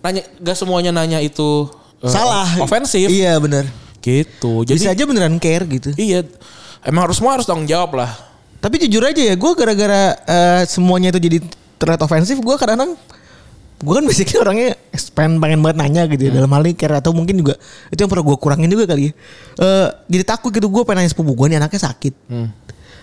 nanya 0.00 0.22
gak 0.40 0.56
semuanya 0.56 0.90
nanya 0.90 1.20
itu 1.20 1.68
eh, 2.00 2.08
Salah. 2.08 2.48
ofensif 2.58 3.06
Iya 3.06 3.36
bener. 3.38 3.68
Gitu. 4.00 4.64
Jadi 4.64 4.80
Bisa 4.80 4.92
aja 4.92 5.04
beneran 5.04 5.36
care 5.38 5.64
gitu. 5.68 5.92
iya 5.96 6.24
emang 6.84 7.08
harus 7.08 7.20
semua 7.20 7.36
harus 7.36 7.46
tanggung 7.46 7.68
jawab 7.68 8.00
lah. 8.00 8.10
Tapi 8.60 8.76
jujur 8.76 9.00
aja 9.00 9.20
ya, 9.20 9.34
gue 9.40 9.52
gara-gara 9.56 10.16
eh, 10.20 10.62
semuanya 10.68 11.16
itu 11.16 11.20
jadi 11.20 11.38
terlihat 11.80 12.00
ofensif, 12.04 12.36
gue 12.36 12.56
kadang-kadang 12.60 12.92
gue 13.80 13.94
kan 13.96 14.04
basically 14.04 14.36
orangnya 14.44 14.76
pengen 15.16 15.40
pengen 15.40 15.60
banget 15.64 15.76
nanya 15.80 16.02
gitu 16.12 16.28
ya 16.28 16.32
dalam 16.36 16.52
hal 16.52 16.60
ini 16.68 16.76
care 16.76 17.00
atau 17.00 17.16
mungkin 17.16 17.40
juga 17.40 17.56
itu 17.88 17.96
yang 17.96 18.12
pernah 18.12 18.24
gue 18.28 18.36
kurangin 18.36 18.68
juga 18.68 18.84
kali 18.84 19.08
ya. 19.08 19.12
Eh, 19.60 19.88
jadi 20.12 20.24
takut 20.28 20.52
gitu 20.52 20.68
gue 20.68 20.82
pengen 20.84 21.04
nanya 21.04 21.10
sepupu 21.12 21.32
gue 21.32 21.46
nih 21.52 21.58
anaknya 21.60 21.80
sakit. 21.88 22.14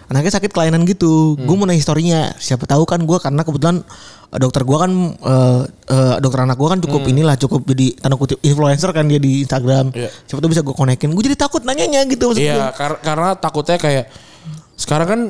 Anaknya 0.08 0.32
sakit 0.34 0.50
kelainan 0.50 0.84
gitu. 0.84 1.36
Gue 1.36 1.54
mau 1.54 1.63
nanya 1.63 1.76
historinya. 1.76 2.32
Siapa 2.34 2.63
tahu 2.63 2.84
kan 2.84 3.00
gue 3.00 3.17
karena 3.17 3.41
kebetulan 3.41 3.84
eh, 4.28 4.39
dokter 4.39 4.63
gue 4.63 4.78
kan 4.78 4.91
eh, 5.13 5.62
eh, 5.86 6.15
dokter 6.17 6.39
anak 6.41 6.56
gue 6.56 6.70
kan 6.70 6.80
cukup 6.80 7.02
inilah 7.06 7.36
cukup 7.36 7.62
jadi 7.65 7.91
tanda 7.98 8.15
kutip 8.15 8.39
influencer 8.41 8.89
kan 8.89 9.04
dia 9.04 9.17
di 9.17 9.43
Instagram. 9.43 9.91
Iya. 9.91 10.08
Siapa 10.24 10.39
tahu 10.39 10.50
bisa 10.50 10.62
gue 10.62 10.72
konekin. 10.72 11.12
Gue 11.12 11.24
jadi 11.24 11.36
takut 11.36 11.62
nanyanya 11.62 12.04
gitu 12.06 12.32
maksud 12.32 12.39
Iya 12.39 12.72
kar- 12.72 13.00
karena 13.00 13.36
takutnya 13.36 13.76
kayak 13.76 14.06
sekarang 14.74 15.08
kan 15.08 15.22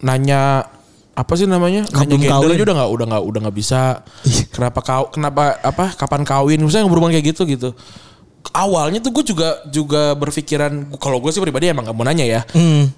nanya 0.00 0.70
apa 1.10 1.32
sih 1.34 1.44
namanya? 1.44 1.84
Kapan 1.84 2.06
Nanya 2.06 2.16
gender 2.16 2.30
kawin. 2.32 2.54
aja 2.54 2.64
udah 2.64 2.76
nggak 2.76 2.90
udah 2.90 3.06
nggak 3.10 3.24
udah 3.26 3.40
nggak 3.44 3.56
bisa. 3.56 3.82
Iya. 4.22 4.44
Kenapa 4.48 4.78
kau 4.80 5.04
kenapa 5.10 5.42
apa 5.58 5.84
kapan 5.92 6.22
kawin? 6.22 6.58
Misalnya 6.60 6.86
berhubungan 6.86 7.12
kayak 7.12 7.34
gitu 7.34 7.42
gitu. 7.44 7.70
Awalnya 8.50 8.98
tuh 8.98 9.12
gue 9.12 9.24
juga 9.26 9.60
juga 9.68 10.14
berpikiran 10.14 10.70
kalau 10.96 11.18
gue 11.18 11.28
sih 11.28 11.38
pribadi 11.38 11.68
emang 11.68 11.84
gak 11.84 11.92
mau 11.92 12.02
nanya 12.02 12.24
ya. 12.24 12.40
Hmm. 12.48 12.88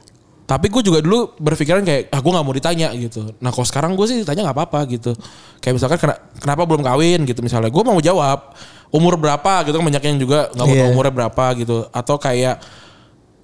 Tapi 0.43 0.67
gue 0.69 0.83
juga 0.83 0.99
dulu 1.01 1.33
berpikiran 1.39 1.81
kayak 1.81 2.11
ah 2.11 2.19
gue 2.19 2.31
nggak 2.31 2.45
mau 2.45 2.53
ditanya 2.53 2.89
gitu. 2.93 3.31
Nah 3.39 3.49
kalau 3.49 3.63
sekarang 3.63 3.95
gue 3.95 4.05
sih 4.05 4.21
ditanya 4.21 4.51
nggak 4.51 4.57
apa-apa 4.59 4.81
gitu. 4.91 5.15
Kayak 5.59 5.75
misalkan 5.79 5.99
kena- 5.99 6.21
kenapa 6.37 6.63
belum 6.67 6.83
kawin 6.83 7.23
gitu 7.25 7.41
misalnya. 7.41 7.71
Gue 7.71 7.81
mau 7.81 7.97
jawab 7.99 8.53
umur 8.91 9.17
berapa 9.17 9.65
gitu 9.65 9.79
kan 9.79 9.87
banyak 9.87 10.03
yang 10.03 10.19
juga 10.19 10.51
nggak 10.53 10.67
mau 10.67 10.75
tahu 10.75 10.85
Iya. 10.85 10.93
umurnya 10.93 11.15
berapa 11.15 11.45
gitu. 11.57 11.77
Atau 11.89 12.17
kayak 12.19 12.59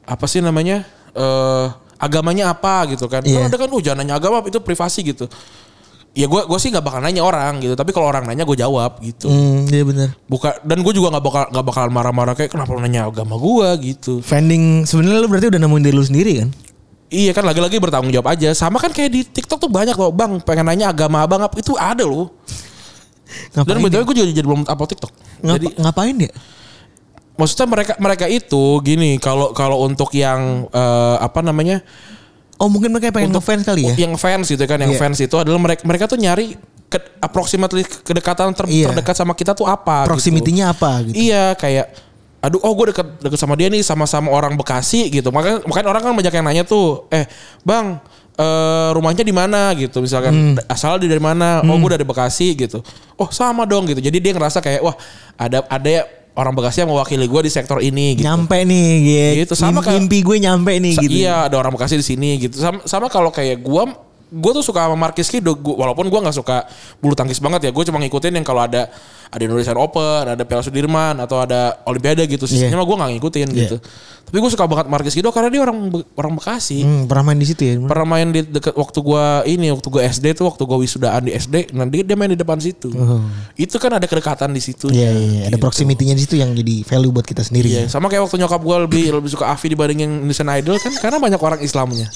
apa 0.05 0.25
sih 0.27 0.41
namanya 0.41 0.85
eh 1.15 1.67
agamanya 1.97 2.53
apa 2.53 2.91
gitu 2.91 3.07
kan. 3.07 3.23
Iya. 3.23 3.47
Kan 3.47 3.49
ada 3.49 3.57
kan 3.57 3.69
oh 3.69 3.81
jangan 3.81 3.99
nanya 4.03 4.19
agama 4.19 4.43
itu 4.43 4.59
privasi 4.59 5.01
gitu. 5.03 5.31
Ya 6.13 6.27
gue 6.27 6.41
gue 6.45 6.59
sih 6.59 6.69
nggak 6.69 6.83
bakal 6.83 7.01
nanya 7.01 7.23
orang 7.23 7.63
gitu. 7.63 7.73
Tapi 7.73 7.95
kalau 7.95 8.11
orang 8.11 8.27
nanya 8.27 8.43
gue 8.43 8.59
jawab 8.59 8.99
gitu. 9.01 9.31
Hmm, 9.31 9.71
iya 9.71 9.87
benar. 9.87 10.09
Bukan 10.27 10.51
dan 10.61 10.79
gue 10.83 10.93
juga 10.93 11.15
nggak 11.15 11.25
bakal 11.25 11.43
nggak 11.49 11.65
bakal 11.65 11.85
marah-marah 11.89 12.35
kayak 12.35 12.51
kenapa 12.51 12.75
lu 12.75 12.83
nanya 12.83 13.07
agama 13.07 13.39
gue 13.39 13.69
gitu. 13.87 14.19
Vending 14.21 14.83
sebenarnya 14.83 15.19
lu 15.21 15.29
berarti 15.29 15.47
udah 15.49 15.61
nemuin 15.63 15.83
diri 15.85 15.95
lu 15.95 16.03
sendiri 16.03 16.33
kan? 16.43 16.51
Iya 17.09 17.33
kan 17.33 17.41
lagi-lagi 17.43 17.81
bertanggung 17.81 18.13
jawab 18.13 18.37
aja. 18.37 18.53
Sama 18.53 18.77
kan 18.77 18.93
kayak 18.93 19.11
di 19.11 19.21
TikTok 19.25 19.57
tuh 19.59 19.71
banyak 19.73 19.97
loh. 19.97 20.13
Bang 20.13 20.41
pengen 20.41 20.69
nanya 20.69 20.93
agama 20.93 21.25
abang 21.25 21.41
apa. 21.41 21.57
Itu 21.57 21.73
ada 21.75 22.05
loh. 22.05 22.29
Dan 23.53 23.65
Ngapain? 23.65 23.81
betul 23.81 24.01
ya? 24.01 24.05
gue 24.05 24.15
juga 24.15 24.27
jadi 24.29 24.43
belum 24.45 24.63
upload 24.65 24.91
TikTok. 24.93 25.13
Ngapa- 25.41 25.55
Jadi 25.57 25.67
ngapain 25.77 26.17
ya? 26.19 26.33
maksudnya 27.39 27.67
mereka 27.71 27.93
mereka 27.97 28.27
itu 28.27 28.63
gini. 28.83 29.17
Kalau 29.17 29.53
kalau 29.53 29.85
untuk 29.85 30.13
yang 30.13 30.69
eh, 30.69 31.17
apa 31.19 31.41
namanya. 31.41 31.81
Oh 32.59 32.67
mungkin 32.67 32.91
mereka 32.91 33.15
pengen 33.15 33.31
ngefans 33.31 33.63
kali 33.63 33.87
ya? 33.87 33.95
Yang 33.95 34.19
fans 34.19 34.47
gitu 34.51 34.65
kan. 34.67 34.83
Yang 34.83 34.99
Iya. 34.99 35.01
fans 35.01 35.19
itu 35.23 35.37
adalah 35.39 35.57
mereka 35.57 35.87
mereka 35.87 36.05
tuh 36.11 36.19
nyari 36.19 36.59
ke, 36.91 36.99
approximately 37.23 37.87
kedekatan 37.87 38.51
ter- 38.51 38.67
Iya. 38.67 38.91
terdekat 38.91 39.15
sama 39.15 39.33
kita 39.33 39.55
tuh 39.55 39.65
apa. 39.65 40.03
gitu. 40.05 40.11
Proximity-nya 40.11 40.75
apa 40.75 41.07
gitu? 41.07 41.15
Iya 41.15 41.55
kayak 41.55 41.87
aduh 42.39 42.61
oh 42.61 42.73
gue 42.73 42.91
deket 42.91 43.07
deket 43.19 43.35
sama 43.37 43.55
dia 43.55 43.67
nih 43.67 43.83
sama-sama 43.83 44.31
orang 44.31 44.55
Bekasi 44.55 45.11
gitu 45.11 45.29
makanya 45.29 45.59
makanya 45.63 45.89
orang 45.89 46.03
kan 46.03 46.13
banyak 46.15 46.33
yang 46.33 46.45
nanya 46.45 46.63
tuh 46.63 47.07
eh 47.09 47.27
bang 47.61 47.99
eh, 48.33 48.89
rumahnya 48.93 49.21
di 49.21 49.33
mana 49.33 49.75
gitu 49.75 49.99
misalkan 49.99 50.31
Hmm. 50.31 50.55
asal 50.67 50.97
dia 50.97 51.09
dari 51.09 51.19
mana 51.19 51.61
oh 51.61 51.77
gue 51.77 51.91
dari 51.93 52.07
Bekasi 52.07 52.55
gitu 52.55 52.79
oh 53.15 53.29
sama 53.29 53.65
dong 53.65 53.87
gitu 53.87 53.99
jadi 53.99 54.15
dia 54.15 54.33
ngerasa 54.33 54.59
kayak 54.59 54.81
wah 54.81 54.95
ada 55.35 55.67
ada 55.67 55.89
ya 55.89 56.03
orang 56.33 56.55
Bekasi 56.55 56.87
yang 56.87 56.91
mewakili 56.91 57.27
gue 57.27 57.41
di 57.43 57.51
sektor 57.51 57.79
ini 57.81 58.15
gitu 58.15 58.23
Nyampe 58.23 58.63
nih 58.63 58.91
gitu. 59.03 59.35
Gitu, 59.43 59.55
sama 59.59 59.83
kayak- 59.83 59.99
mimpi 59.99 60.23
gue 60.23 60.37
nyampe 60.39 60.71
nih 60.73 60.95
gitu. 60.97 61.11
Iya 61.19 61.51
ada 61.51 61.59
orang 61.59 61.75
Bekasi 61.75 61.99
di 61.99 62.07
sini 62.07 62.39
gitu. 62.39 62.55
Sama, 62.55 62.79
sama 62.85 63.07
kalau 63.09 63.29
kayak 63.29 63.59
gua 63.59 63.91
gue 64.29 64.53
tuh 64.53 64.63
suka 64.63 64.85
sama 64.85 64.95
Marquis 64.95 65.27
Kido 65.27 65.57
walaupun 65.57 66.07
gua 66.07 66.23
nggak 66.23 66.37
suka 66.37 66.69
bulu 66.97 67.17
tangkis 67.17 67.41
banget 67.41 67.67
ya 67.67 67.71
gue 67.73 67.81
cuma 67.83 67.99
ngikutin 67.99 68.31
yang 68.31 68.45
kalau 68.45 68.63
ada 68.63 68.87
ada 69.29 69.43
Indonesian 69.43 69.77
Open 69.77 70.25
ada 70.27 70.43
Piala 70.43 70.61
Sudirman 70.61 71.17
atau 71.17 71.39
ada 71.39 71.81
Olimpiade 71.85 72.25
gitu 72.25 72.45
sisanya 72.45 72.69
Iya. 72.71 72.77
mah 72.77 72.85
gue 72.85 72.97
nggak 72.97 73.11
ngikutin 73.15 73.49
gitu 73.51 73.77
tapi 74.29 74.37
gue 74.39 74.51
suka 74.51 74.65
banget 74.65 74.87
Marquis 74.87 75.13
Kido 75.13 75.29
karena 75.29 75.49
dia 75.49 75.61
orang 75.61 75.89
orang 76.15 76.33
Bekasi 76.35 76.81
Hmm, 76.81 77.05
pernah 77.05 77.25
main 77.25 77.37
di 77.37 77.45
situ 77.45 77.63
ya? 77.63 77.75
pernah 77.81 78.07
main 78.07 78.29
di 78.29 78.41
deket 78.43 78.73
waktu 78.75 78.99
gua 79.01 79.25
ini 79.43 79.69
waktu 79.69 79.89
gua 79.89 80.03
SD 80.03 80.27
tuh 80.33 80.45
waktu 80.45 80.63
gua 80.63 80.77
wisudaan 80.77 81.25
di 81.25 81.33
SD 81.33 81.73
nanti 81.73 82.01
dia 82.03 82.13
main 82.13 82.29
di 82.29 82.37
depan 82.37 82.57
situ 82.59 82.93
itu 83.55 83.77
kan 83.77 83.89
ada 83.91 84.05
kedekatan 84.05 84.51
di 84.51 84.61
situ. 84.61 84.89
Iya, 84.89 85.09
iya, 85.09 85.25
iya. 85.25 85.43
ada 85.47 85.57
proximity-nya 85.57 86.13
di 86.13 86.23
situ 86.23 86.37
yang 86.37 86.53
jadi 86.53 86.85
value 86.85 87.09
buat 87.11 87.25
kita 87.25 87.41
sendiri. 87.41 87.69
Iya, 87.69 87.81
ya. 87.81 87.89
sama 87.89 88.07
kayak 88.07 88.23
waktu 88.23 88.37
nyokap 88.37 88.61
gue 88.61 88.77
lebih 88.85 89.05
lebih 89.15 89.31
suka 89.31 89.49
Avi 89.49 89.67
dibandingin 89.67 90.11
Indonesian 90.21 90.49
Idol 90.51 90.77
kan 90.77 90.93
karena 90.95 91.17
banyak 91.19 91.41
orang 91.41 91.61
Islamnya. 91.61 92.07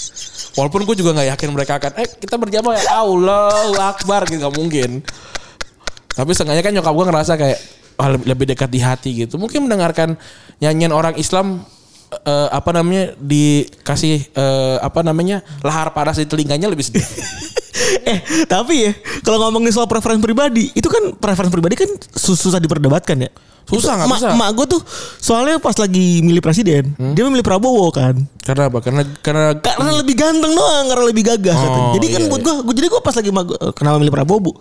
Walaupun 0.52 0.84
gue 0.84 0.94
juga 0.94 1.10
nggak 1.12 1.28
yakin 1.30 1.48
mereka 1.50 1.72
akan 1.78 1.92
eh 1.96 2.08
kita 2.12 2.36
berjamaah 2.36 2.76
ya 2.76 2.92
Allah 2.98 3.50
Akbar 3.88 4.24
gitu 4.26 4.36
nggak 4.38 4.54
mungkin. 4.54 4.90
Tapi 6.12 6.30
seenggaknya 6.36 6.62
kan 6.64 6.72
nyokap 6.76 6.92
gue 6.92 7.06
ngerasa 7.08 7.32
kayak 7.40 7.58
ah, 7.96 8.08
lebih, 8.12 8.46
dekat 8.52 8.68
di 8.68 8.80
hati 8.80 9.10
gitu. 9.24 9.40
Mungkin 9.40 9.64
mendengarkan 9.64 10.16
nyanyian 10.60 10.92
orang 10.92 11.16
Islam 11.16 11.64
eh, 12.24 12.48
apa 12.52 12.70
namanya 12.76 13.16
dikasih 13.16 14.32
eh, 14.32 14.76
apa 14.80 15.00
namanya 15.00 15.40
lahar 15.64 15.90
panas 15.96 16.20
di 16.20 16.28
telinganya 16.28 16.68
lebih 16.68 16.84
sedih. 16.84 17.04
eh 18.12 18.18
tapi 18.44 18.88
ya 18.88 18.92
kalau 19.24 19.48
ngomongin 19.48 19.72
soal 19.72 19.88
preferensi 19.88 20.20
pribadi 20.20 20.68
itu 20.76 20.88
kan 20.92 21.16
preferensi 21.16 21.52
pribadi 21.52 21.74
kan 21.76 21.88
sus- 22.12 22.40
susah 22.40 22.60
diperdebatkan 22.60 23.16
ya 23.24 23.30
Susah, 23.62 23.94
nggak 23.94 24.08
Mak- 24.08 24.20
bisa. 24.20 24.28
Mak 24.34 24.50
gue 24.52 24.66
tuh 24.68 24.80
soalnya 25.16 25.56
pas 25.56 25.74
lagi 25.74 26.20
milih 26.20 26.38
presiden 26.38 26.92
dia 27.12 27.22
memilih 27.22 27.42
Prabowo 27.42 27.88
kan 27.88 28.14
Karena 28.38 28.66
apa? 28.66 28.78
Karena 28.78 29.02
karena 29.18 29.44
karena 29.56 29.90
lebih 29.94 30.14
ganteng 30.14 30.50
doang 30.50 30.84
karena 30.86 31.04
lebih 31.06 31.24
gagah 31.24 31.54
katanya. 31.54 31.88
Oh, 31.88 31.94
jadi 31.94 32.06
kan 32.08 32.20
iya, 32.20 32.28
buat 32.28 32.38
iya. 32.38 32.46
gue 32.48 32.54
gue 32.60 32.74
jadi 32.74 32.86
gue 32.88 33.00
pas 33.00 33.14
lagi 33.14 33.30
mak- 33.30 33.58
kenapa 33.72 33.96
milih 33.96 34.10
Prabowo 34.10 34.38
bu 34.40 34.52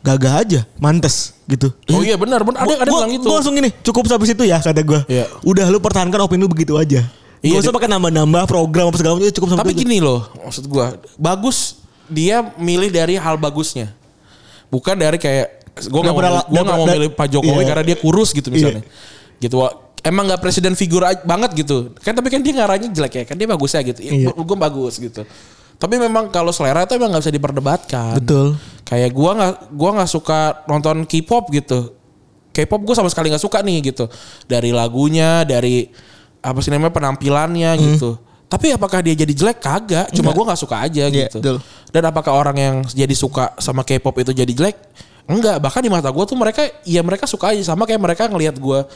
gagah 0.00 0.34
aja 0.38 0.60
mantes 0.76 1.34
gitu 1.44 1.70
Oh 1.90 2.00
iya 2.00 2.14
benar, 2.14 2.42
benar 2.42 2.62
ada 2.62 2.74
ada 2.76 2.88
Gua- 2.88 3.04
bilang 3.04 3.12
gitu. 3.12 3.24
Gue 3.24 3.36
langsung 3.36 3.54
gini, 3.54 3.70
cukup 3.82 4.06
sampai 4.06 4.26
situ 4.26 4.42
ya 4.42 4.58
kata 4.58 4.80
gue. 4.80 5.00
Iya. 5.06 5.24
Udah 5.42 5.66
lu 5.66 5.78
pertahankan 5.78 6.18
opini 6.18 6.40
lu 6.40 6.48
begitu 6.48 6.74
aja. 6.74 7.04
Iya, 7.38 7.60
Gak 7.60 7.68
usah 7.68 7.74
pakai 7.74 7.86
nambah-nambah 7.88 8.42
program 8.44 8.88
apa 8.88 8.96
segala 8.96 9.14
macam 9.14 9.30
cukup 9.30 9.48
sampai 9.48 9.62
Tapi 9.62 9.72
itu 9.72 9.82
gini 9.84 9.98
loh, 10.00 10.26
maksud 10.40 10.64
gua, 10.66 10.96
bagus 11.14 11.78
dia 12.06 12.40
milih 12.56 12.88
dari 12.88 13.14
hal 13.14 13.36
bagusnya. 13.36 13.92
Bukan 14.66 14.96
dari 14.96 15.14
kayak 15.14 15.55
gua 15.92 16.00
nggak 16.00 16.16
mau 16.16 16.22
gua 16.48 16.62
nggak 16.64 16.78
mau 16.80 16.86
milih 16.88 17.10
Pak 17.12 17.28
Jokowi 17.28 17.62
iya. 17.62 17.68
karena 17.68 17.84
dia 17.84 17.96
kurus 18.00 18.32
gitu 18.32 18.48
misalnya. 18.48 18.84
Gitu. 19.36 19.56
Wah, 19.60 19.86
Emang 20.06 20.22
nggak 20.30 20.38
presiden 20.38 20.78
figur 20.78 21.02
banget 21.26 21.50
gitu. 21.66 21.90
Kan 21.98 22.14
tapi 22.14 22.30
kan 22.30 22.38
dia 22.38 22.54
ngarahnya 22.54 22.94
jelek 22.94 23.12
ya. 23.12 23.24
Kan 23.26 23.34
dia 23.42 23.50
bagus 23.50 23.74
ya 23.74 23.82
gitu. 23.82 23.98
Iya. 24.06 24.30
Gue 24.30 24.58
bagus 24.58 25.02
gitu. 25.02 25.26
Tapi 25.76 25.94
memang 25.98 26.30
kalau 26.30 26.54
selera 26.54 26.86
itu 26.86 26.94
emang 26.94 27.10
nggak 27.10 27.26
bisa 27.26 27.34
diperdebatkan. 27.34 28.22
Betul. 28.22 28.54
Kayak 28.86 29.10
gua 29.10 29.30
nggak 29.34 29.54
gua 29.74 29.90
nggak 29.98 30.10
suka 30.10 30.62
nonton 30.70 31.02
K-pop 31.10 31.50
gitu. 31.50 31.98
K-pop 32.54 32.80
gue 32.86 32.94
sama 32.96 33.10
sekali 33.12 33.28
nggak 33.28 33.42
suka 33.42 33.60
nih 33.60 33.92
gitu. 33.92 34.08
Dari 34.48 34.70
lagunya, 34.72 35.42
dari 35.42 35.90
apa 36.40 36.62
sih 36.62 36.70
namanya 36.70 36.94
penampilannya 36.94 37.70
gitu. 37.76 38.16
Tapi 38.46 38.78
apakah 38.78 39.02
dia 39.02 39.12
jadi 39.18 39.34
jelek? 39.34 39.58
Kagak. 39.58 40.14
Cuma 40.14 40.30
gua 40.30 40.54
nggak 40.54 40.60
suka 40.62 40.86
aja 40.86 41.10
Iya, 41.10 41.28
gitu. 41.28 41.42
betul. 41.42 41.56
Dan 41.90 42.02
apakah 42.06 42.32
orang 42.32 42.56
yang 42.56 42.76
jadi 42.86 43.12
suka 43.12 43.58
sama 43.58 43.82
K-pop 43.82 44.14
itu 44.22 44.30
jadi 44.30 44.52
jelek? 44.54 44.78
Enggak. 45.26 45.58
Bahkan 45.58 45.80
di 45.82 45.90
mata 45.90 46.08
gue 46.10 46.24
tuh 46.24 46.38
mereka, 46.38 46.62
ya 46.86 47.02
mereka 47.02 47.26
suka 47.26 47.50
aja 47.50 47.62
sama 47.62 47.82
kayak 47.86 47.98
mereka 47.98 48.30
ngelihat 48.30 48.56
gua 48.62 48.86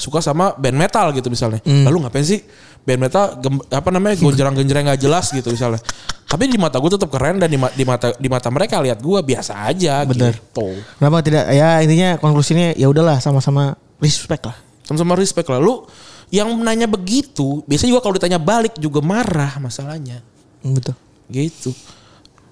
suka 0.00 0.24
sama 0.24 0.56
band 0.56 0.80
metal 0.80 1.12
gitu 1.12 1.28
misalnya. 1.28 1.60
Hmm. 1.60 1.84
Lalu 1.84 2.08
ngapain 2.08 2.24
sih 2.24 2.40
band 2.88 3.00
metal 3.04 3.36
gem- 3.36 3.60
apa 3.68 3.88
namanya 3.92 4.16
gonjreng-gonjreng 4.16 4.88
nggak 4.88 5.00
jelas 5.02 5.28
gitu 5.28 5.52
misalnya. 5.52 5.82
Tapi 6.24 6.46
di 6.46 6.56
mata 6.56 6.78
gue 6.80 6.90
tetap 6.94 7.10
keren 7.10 7.36
dan 7.36 7.50
di, 7.50 7.58
ma- 7.58 7.74
di 7.74 7.84
mata 7.84 8.14
di 8.16 8.28
mata 8.30 8.48
mereka 8.48 8.80
lihat 8.80 9.02
gua 9.02 9.20
biasa 9.20 9.66
aja 9.68 10.06
Bener. 10.08 10.38
gitu. 10.40 10.72
Kenapa 10.96 11.20
tidak? 11.20 11.44
Ya 11.52 11.82
intinya 11.84 12.16
konklusinya 12.16 12.72
ya 12.78 12.86
udahlah 12.88 13.20
sama-sama 13.20 13.76
respect 14.00 14.46
lah. 14.48 14.56
Sama-sama 14.86 15.18
respect 15.20 15.50
lah. 15.52 15.60
Lu 15.60 15.84
yang 16.30 16.48
nanya 16.62 16.86
begitu, 16.86 17.60
biasanya 17.66 17.98
juga 17.98 18.02
kalau 18.06 18.14
ditanya 18.16 18.38
balik 18.38 18.78
juga 18.78 19.02
marah 19.02 19.58
masalahnya. 19.58 20.22
Hmm, 20.62 20.78
Betul. 20.78 20.94
Gitu. 21.28 21.74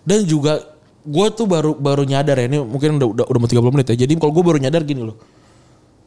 Dan 0.04 0.26
juga 0.26 0.58
gue 1.08 1.26
tuh 1.32 1.48
baru 1.48 1.72
baru 1.72 2.04
nyadar 2.04 2.36
ya 2.36 2.46
ini 2.52 2.60
mungkin 2.60 3.00
udah 3.00 3.08
udah, 3.08 3.24
udah 3.32 3.40
mau 3.40 3.48
30 3.48 3.74
menit 3.74 3.86
ya. 3.96 3.96
Jadi 4.04 4.12
kalau 4.20 4.32
gue 4.36 4.44
baru 4.44 4.58
nyadar 4.60 4.84
gini 4.84 5.00
loh. 5.00 5.16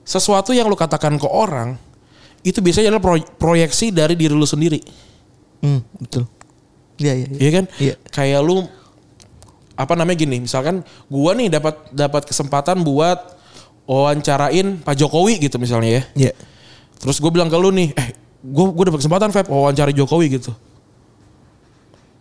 Sesuatu 0.05 0.53
yang 0.53 0.69
lu 0.69 0.77
katakan 0.77 1.17
ke 1.17 1.25
orang 1.25 1.77
itu 2.45 2.61
biasanya 2.61 2.93
adalah 2.93 3.01
proy- 3.01 3.31
proyeksi 3.37 3.89
dari 3.89 4.13
diri 4.13 4.33
lu 4.33 4.45
sendiri. 4.45 4.81
Hmm, 5.61 5.81
betul. 5.97 6.25
Iya 7.01 7.13
iya. 7.17 7.27
iya. 7.33 7.37
Iya 7.41 7.49
kan? 7.53 7.65
Iya. 7.81 7.95
Kayak 8.13 8.41
lu 8.45 8.57
apa 9.77 9.93
namanya 9.97 10.17
gini, 10.21 10.37
misalkan 10.45 10.85
gua 11.09 11.33
nih 11.33 11.49
dapat 11.49 11.89
dapat 11.89 12.29
kesempatan 12.29 12.85
buat 12.85 13.17
wawancarain 13.89 14.85
Pak 14.85 14.95
Jokowi 14.97 15.41
gitu 15.41 15.57
misalnya 15.57 16.01
ya. 16.01 16.29
Iya. 16.29 16.33
Terus 17.01 17.17
gue 17.17 17.31
bilang 17.33 17.49
ke 17.49 17.57
lu 17.57 17.73
nih, 17.73 17.89
eh 17.97 18.13
gue 18.45 18.65
gue 18.77 18.85
dapat 18.85 19.01
kesempatan 19.01 19.33
Feb 19.33 19.49
wawancara 19.49 19.89
Jokowi 19.89 20.37
gitu. 20.37 20.53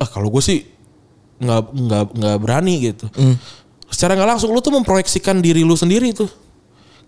Ah 0.00 0.08
kalau 0.08 0.32
gue 0.32 0.40
sih 0.40 0.64
nggak 1.40 1.62
nggak 1.72 2.04
nggak 2.20 2.36
berani 2.38 2.74
gitu. 2.92 3.08
Hmm. 3.16 3.36
Secara 3.88 4.14
nggak 4.14 4.36
langsung 4.36 4.52
lu 4.52 4.60
tuh 4.60 4.76
memproyeksikan 4.76 5.40
diri 5.40 5.64
lu 5.64 5.74
sendiri 5.74 6.12
tuh. 6.12 6.28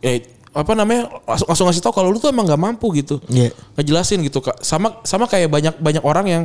Eh 0.03 0.25
apa 0.53 0.73
namanya 0.77 1.09
langsung, 1.25 1.49
langsung 1.49 1.67
ngasih 1.69 1.81
tau 1.81 1.95
kalau 1.97 2.13
lu 2.13 2.21
tuh 2.21 2.33
emang 2.33 2.49
nggak 2.49 2.61
mampu 2.61 2.93
gitu. 2.97 3.21
Iya. 3.29 3.53
Ngejelasin 3.77 4.25
gitu 4.25 4.41
kak. 4.41 4.61
Sama 4.65 5.01
sama 5.05 5.29
kayak 5.29 5.49
banyak 5.53 5.75
banyak 5.81 6.05
orang 6.05 6.27
yang 6.29 6.45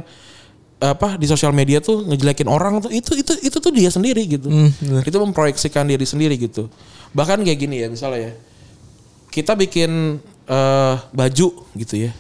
apa 0.78 1.18
di 1.18 1.26
sosial 1.26 1.50
media 1.58 1.82
tuh 1.82 2.06
ngejelekin 2.06 2.46
orang 2.46 2.78
tuh 2.78 2.94
itu 2.94 3.18
itu 3.18 3.34
itu 3.42 3.58
tuh 3.58 3.72
dia 3.74 3.90
sendiri 3.90 4.22
gitu. 4.30 4.48
Bener. 4.48 5.02
itu 5.02 5.18
memproyeksikan 5.18 5.90
diri 5.90 6.06
sendiri 6.06 6.38
gitu. 6.38 6.70
Bahkan 7.18 7.42
kayak 7.42 7.60
gini 7.60 7.82
ya 7.82 7.88
misalnya 7.90 8.32
ya. 8.32 8.34
Kita 9.34 9.58
bikin 9.58 10.22
eh, 10.46 10.96
baju 11.12 11.48
gitu 11.74 11.96
ya. 11.98 12.12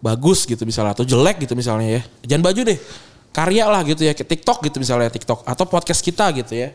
Bagus 0.00 0.44
gitu 0.44 0.64
misalnya 0.68 0.92
atau 0.92 1.04
jelek 1.08 1.48
gitu 1.48 1.56
misalnya 1.56 1.98
ya. 1.98 2.02
Jangan 2.28 2.44
baju 2.44 2.60
deh. 2.66 2.78
Karya 3.30 3.64
lah 3.70 3.86
gitu 3.86 4.02
ya, 4.02 4.10
TikTok 4.10 4.66
gitu 4.66 4.82
misalnya 4.82 5.06
TikTok 5.06 5.46
atau 5.46 5.64
podcast 5.66 6.02
kita 6.02 6.34
gitu 6.34 6.54
ya. 6.54 6.74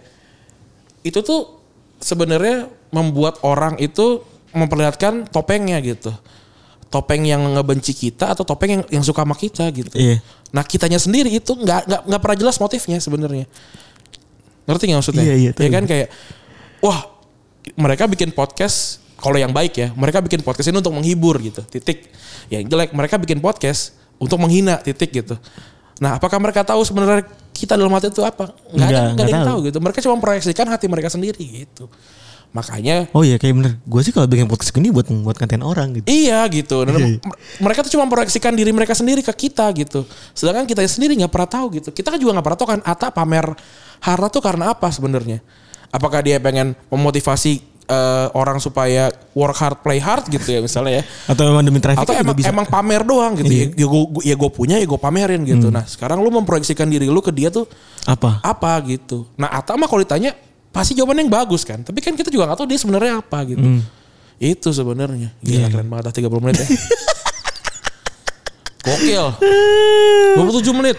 Itu 1.03 1.19
tuh 1.19 1.59
sebenarnya 1.99 2.71
membuat 2.95 3.43
orang 3.43 3.75
itu 3.79 4.23
memperlihatkan 4.55 5.27
topengnya 5.27 5.83
gitu. 5.83 6.15
Topeng 6.87 7.27
yang 7.27 7.43
ngebenci 7.43 7.91
kita 7.91 8.31
atau 8.31 8.47
topeng 8.47 8.79
yang 8.79 8.83
yang 8.87 9.03
suka 9.03 9.27
sama 9.27 9.35
kita 9.35 9.67
gitu. 9.75 9.91
Iya. 9.99 10.23
Nah 10.55 10.63
kitanya 10.63 10.95
sendiri 10.95 11.27
itu 11.27 11.51
nggak 11.51 11.91
nggak 11.91 12.01
nggak 12.07 12.21
pernah 12.23 12.37
jelas 12.39 12.55
motifnya 12.55 13.03
sebenarnya. 13.03 13.45
Ngerti 14.63 14.83
nggak 14.87 14.99
maksudnya? 15.03 15.23
Iya, 15.27 15.35
iya, 15.35 15.51
Ya 15.51 15.69
kan 15.69 15.83
kayak, 15.83 16.07
wah 16.79 17.11
mereka 17.75 18.07
bikin 18.07 18.31
podcast 18.31 19.03
kalau 19.19 19.35
yang 19.35 19.51
baik 19.51 19.73
ya, 19.75 19.87
mereka 19.93 20.23
bikin 20.23 20.39
podcast 20.39 20.71
ini 20.71 20.79
untuk 20.79 20.95
menghibur 20.95 21.35
gitu. 21.43 21.61
Titik. 21.67 22.09
Yang 22.47 22.71
jelek 22.71 22.89
mereka 22.95 23.15
bikin 23.19 23.43
podcast 23.43 23.97
untuk 24.15 24.39
menghina. 24.39 24.79
Titik 24.79 25.11
gitu. 25.11 25.35
Nah 25.97 26.19
apakah 26.19 26.37
mereka 26.37 26.61
tahu 26.61 26.83
sebenarnya 26.83 27.23
kita 27.51 27.75
dalam 27.75 27.91
hati 27.91 28.11
itu 28.11 28.19
apa? 28.21 28.51
Nggak 28.71 28.87
ada, 28.87 28.99
Nggak, 28.99 29.13
nggak 29.15 29.25
ada 29.25 29.31
yang 29.31 29.39
tahu. 29.39 29.49
tahu 29.49 29.59
gitu. 29.71 29.77
Mereka 29.79 29.97
cuma 30.03 30.13
memproyeksikan 30.15 30.65
hati 30.67 30.85
mereka 30.87 31.09
sendiri 31.09 31.43
gitu. 31.63 31.87
Makanya 32.51 33.11
Oh 33.11 33.23
iya 33.23 33.35
kayak 33.35 33.55
bener. 33.55 33.71
Gue 33.83 33.99
sih 33.99 34.15
kalau 34.15 34.27
bikin 34.27 34.47
podcast 34.47 34.71
gini 34.71 34.87
buat 34.87 35.07
buat 35.11 35.35
konten 35.35 35.59
orang 35.59 35.91
gitu. 35.95 36.07
Iya 36.07 36.47
gitu. 36.47 36.87
Dan 36.87 36.95
Iya, 36.95 37.07
iya. 37.15 37.19
mereka 37.59 37.83
tuh 37.83 37.91
cuma 37.91 38.07
memproyeksikan 38.07 38.55
diri 38.55 38.71
mereka 38.71 38.95
sendiri 38.95 39.19
ke 39.19 39.33
kita 39.35 39.67
gitu. 39.75 40.07
Sedangkan 40.31 40.63
kita 40.63 40.79
sendiri 40.87 41.19
nggak 41.19 41.31
pernah 41.31 41.49
tahu 41.51 41.65
gitu. 41.75 41.89
Kita 41.91 42.15
kan 42.15 42.19
juga 42.19 42.31
nggak 42.35 42.45
pernah 42.47 42.59
tahu 42.59 42.69
kan 42.75 42.79
Ata 42.83 43.07
pamer 43.11 43.45
harta 43.99 44.27
tuh 44.31 44.39
karena 44.39 44.71
apa 44.71 44.87
sebenarnya? 44.87 45.43
Apakah 45.91 46.19
dia 46.19 46.39
pengen 46.39 46.75
memotivasi 46.87 47.59
eh, 47.85 48.27
orang 48.33 48.57
supaya 48.57 49.13
work 49.37 49.57
hard 49.57 49.77
play 49.85 50.01
hard 50.01 50.25
gitu 50.29 50.45
ya 50.49 50.59
misalnya 50.59 51.01
ya? 51.01 51.03
Atau 51.31 51.45
memang 51.49 51.63
demi 51.65 51.79
traffic 51.79 52.03
Atau 52.03 52.13
emang, 52.17 52.35
bisa. 52.35 52.49
emang 52.49 52.65
pamer 52.65 53.01
doang 53.05 53.33
gitu 53.37 53.49
ya? 53.49 53.65
Ya 53.73 53.85
gue 53.87 54.03
ya 54.25 54.35
gue 54.35 54.49
punya 54.51 54.75
ya 54.81 54.85
gue 54.85 54.99
pamerin 54.99 55.41
gitu. 55.45 55.69
Nah 55.69 55.85
sekarang 55.85 56.21
lu 56.21 56.29
memproyeksikan 56.33 56.89
diri 56.89 57.07
lu 57.07 57.21
ke 57.21 57.31
dia 57.31 57.53
tuh 57.53 57.69
apa? 58.05 58.41
apa 58.41 58.71
gitu. 58.89 59.25
Nah 59.37 59.49
Ata 59.53 59.77
mah 59.77 59.87
kalau 59.89 60.01
ditanya 60.03 60.33
pasti 60.73 60.91
jawabannya 60.97 61.29
yang 61.29 61.33
bagus 61.33 61.63
kan. 61.63 61.81
Tapi 61.85 62.01
kan 62.03 62.13
kita 62.17 62.27
juga 62.33 62.49
nggak 62.51 62.59
tahu 62.59 62.67
dia 62.67 62.79
sebenarnya 62.81 63.13
apa 63.23 63.39
gitu. 63.47 63.65
Itu 64.35 64.69
sebenarnya. 64.75 65.31
Gila 65.39 65.67
keren 65.71 65.87
banget 65.87 66.11
ah, 66.11 66.13
30 66.13 66.43
menit 66.43 66.57
ya. 66.59 66.67
Gokil. 68.85 69.25
27 70.37 70.77
menit. 70.77 70.97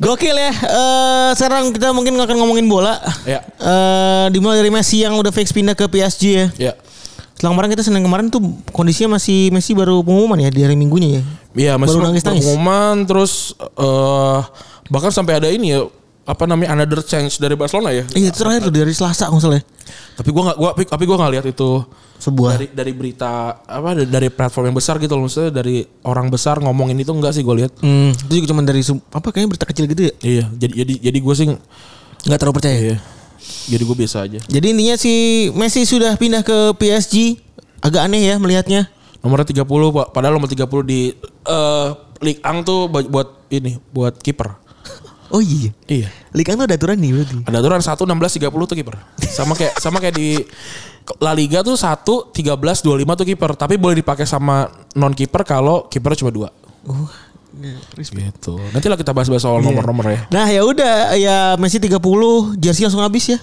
Gokil 0.00 0.34
ya. 0.34 0.52
Eh 0.52 1.30
sekarang 1.38 1.70
kita 1.70 1.94
mungkin 1.94 2.18
akan 2.18 2.36
ngomongin 2.40 2.66
bola. 2.66 2.98
Ya. 3.22 3.42
Eh 3.58 4.26
dimulai 4.34 4.58
dari 4.58 4.70
Messi 4.74 5.02
yang 5.02 5.14
udah 5.14 5.30
fix 5.30 5.54
pindah 5.54 5.78
ke 5.78 5.86
PSG 5.86 6.22
ya. 6.34 6.46
Ya. 6.58 6.72
Setelah 7.34 7.50
kemarin 7.58 7.70
kita 7.74 7.82
Senin 7.82 8.02
kemarin 8.02 8.26
tuh 8.30 8.42
kondisinya 8.70 9.18
masih 9.18 9.50
Messi 9.50 9.74
baru 9.74 10.02
pengumuman 10.02 10.38
ya 10.38 10.50
di 10.50 10.60
hari 10.62 10.74
Minggunya 10.74 11.18
ya. 11.18 11.22
Iya 11.54 11.72
masih 11.78 11.98
Baru 11.98 12.10
nangis-nangis. 12.10 12.42
pengumuman 12.42 12.94
terus 13.06 13.32
eh 13.58 14.40
bahkan 14.90 15.10
sampai 15.14 15.38
ada 15.38 15.48
ini 15.50 15.74
ya 15.74 15.86
apa 16.24 16.44
namanya 16.48 16.72
another 16.72 17.04
change 17.04 17.36
dari 17.36 17.52
Barcelona 17.52 17.92
ya. 17.92 18.04
Iya 18.16 18.32
itu 18.32 18.38
terakhir 18.40 18.72
dari 18.72 18.92
Selasa 18.96 19.28
nggak 19.28 19.42
salah 19.44 19.58
ya. 19.60 19.64
Tapi 20.16 20.28
gua 20.32 20.42
nggak 20.50 20.56
gua 20.56 20.70
tapi 20.88 21.04
gua 21.04 21.16
nggak 21.20 21.32
lihat 21.36 21.46
itu 21.48 21.70
Sebuah 22.14 22.56
dari 22.56 22.66
dari 22.72 22.92
berita 22.96 23.60
apa 23.60 23.92
dari- 23.92 24.32
platform 24.32 24.72
yang 24.72 24.76
besar 24.80 24.96
gitu 24.96 25.12
loh 25.12 25.28
maksudnya 25.28 25.52
dari 25.52 25.84
orang 26.08 26.32
besar 26.32 26.56
ngomongin 26.64 26.96
itu 26.96 27.12
enggak 27.12 27.36
sih 27.36 27.44
gue 27.44 27.52
lihat. 27.60 27.72
Hmm, 27.84 28.16
itu 28.16 28.40
juga 28.40 28.48
cuma 28.54 28.64
dari 28.64 28.80
apa 29.12 29.28
kayaknya 29.28 29.48
berita 29.52 29.66
kecil 29.68 29.84
gitu 29.84 30.02
ya. 30.08 30.12
Iya, 30.24 30.44
jadi 30.56 30.72
jadi 30.80 30.94
jadi 31.10 31.18
gue 31.20 31.34
sih 31.36 31.46
Nggak 32.24 32.38
terlalu 32.40 32.56
percaya. 32.56 32.76
iya. 32.80 32.96
Jadi 33.68 33.82
gue 33.84 33.96
biasa 33.98 34.16
aja. 34.24 34.38
Jadi 34.40 34.66
intinya 34.72 34.96
si 34.96 35.12
Messi 35.52 35.84
sudah 35.84 36.16
pindah 36.16 36.40
ke 36.40 36.72
PSG. 36.80 37.36
Agak 37.84 38.08
aneh 38.08 38.24
ya 38.24 38.40
melihatnya. 38.40 38.88
Nomornya 39.20 39.44
30 39.44 39.68
Pak. 39.92 40.06
Padahal 40.16 40.40
nomor 40.40 40.48
30 40.48 40.64
di 40.88 41.12
eh 41.44 41.88
Ligue 42.24 42.40
1 42.40 42.64
tuh 42.64 42.88
buat, 42.88 43.04
buat 43.04 43.28
ini, 43.52 43.76
buat 43.92 44.16
kiper. 44.16 44.63
Oh 45.32 45.40
iya. 45.40 45.70
Iya. 45.88 46.08
Liga 46.36 46.56
tuh 46.58 46.64
ada 46.66 46.76
aturan 46.76 46.98
nih 47.00 47.10
berarti. 47.16 47.36
Ada 47.48 47.56
aturan 47.60 47.80
1 47.80 47.94
16 47.94 48.50
30 48.50 48.70
tuh 48.70 48.76
kiper. 48.76 48.96
Sama 49.24 49.52
kayak 49.56 49.74
sama 49.80 49.98
kayak 50.02 50.14
di 50.16 50.40
La 51.20 51.32
Liga 51.36 51.60
tuh 51.60 51.76
1 51.76 52.32
13 52.32 52.56
25 52.84 53.20
tuh 53.20 53.26
kiper, 53.28 53.50
tapi 53.56 53.76
boleh 53.76 54.00
dipakai 54.00 54.24
sama 54.24 54.68
non 54.96 55.12
kiper 55.12 55.44
kalau 55.44 55.88
kiper 55.88 56.16
cuma 56.16 56.30
2. 56.32 56.48
Oh. 56.88 57.08
Gitu. 57.54 58.54
Nanti 58.74 58.86
lah 58.90 58.98
kita 58.98 59.14
bahas-bahas 59.14 59.46
soal 59.46 59.62
nomor-nomor 59.62 60.10
ya. 60.10 60.20
Nah 60.34 60.46
ya 60.50 60.66
udah 60.66 61.14
ya 61.14 61.36
Messi 61.54 61.78
30 61.78 62.02
jersey 62.58 62.82
langsung 62.82 63.04
habis 63.04 63.30
ya. 63.30 63.38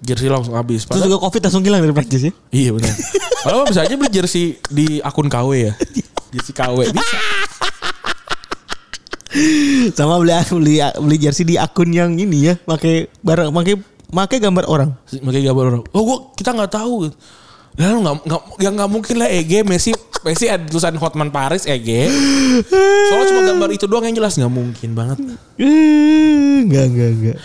Jersey 0.00 0.30
langsung 0.30 0.54
habis. 0.56 0.86
Terus 0.86 0.96
Padahal, 0.96 1.08
juga 1.12 1.18
Covid 1.28 1.40
langsung 1.44 1.62
hilang 1.66 1.80
dari 1.82 1.92
Prancis 1.92 2.22
ya. 2.24 2.32
iya 2.54 2.70
benar. 2.72 2.94
Kalau 3.44 3.64
bisa 3.68 3.80
aja 3.84 3.94
beli 3.98 4.10
jersey 4.12 4.56
di 4.70 5.02
akun 5.02 5.28
KW 5.28 5.50
ya. 5.56 5.72
Jersey 6.32 6.54
KW 6.54 6.78
bisa. 6.94 7.18
Sama 9.94 10.18
beli 10.18 10.34
beli 10.50 10.74
beli 10.82 11.16
jersey 11.16 11.46
di 11.46 11.54
akun 11.54 11.94
yang 11.94 12.14
ini 12.18 12.50
ya, 12.50 12.54
pakai 12.58 13.06
barang 13.22 13.54
pakai 13.54 13.74
pakai 14.10 14.38
gambar 14.42 14.64
orang. 14.66 14.90
Pakai 15.06 15.42
gambar 15.46 15.64
orang. 15.70 15.82
Oh 15.94 16.02
gua 16.02 16.18
kita 16.34 16.50
nggak 16.50 16.72
tahu. 16.74 17.10
Lah 17.78 17.88
lu 17.94 18.02
nggak 18.02 18.16
nggak 18.26 18.40
ya 18.58 18.68
nggak 18.74 18.90
mungkin 18.90 19.14
lah 19.22 19.28
EG 19.30 19.62
Messi 19.62 19.94
Messi 20.26 20.50
ada 20.50 20.66
tulisan 20.66 20.98
Hotman 20.98 21.30
Paris 21.30 21.64
EG. 21.64 22.10
Soalnya 23.08 23.26
cuma 23.30 23.42
gambar 23.46 23.68
itu 23.70 23.86
doang 23.86 24.04
yang 24.04 24.18
jelas 24.18 24.34
nggak 24.34 24.52
mungkin 24.52 24.90
banget. 24.92 25.18
Enggak 25.56 26.84
enggak. 26.90 27.10
Enggak 27.14 27.38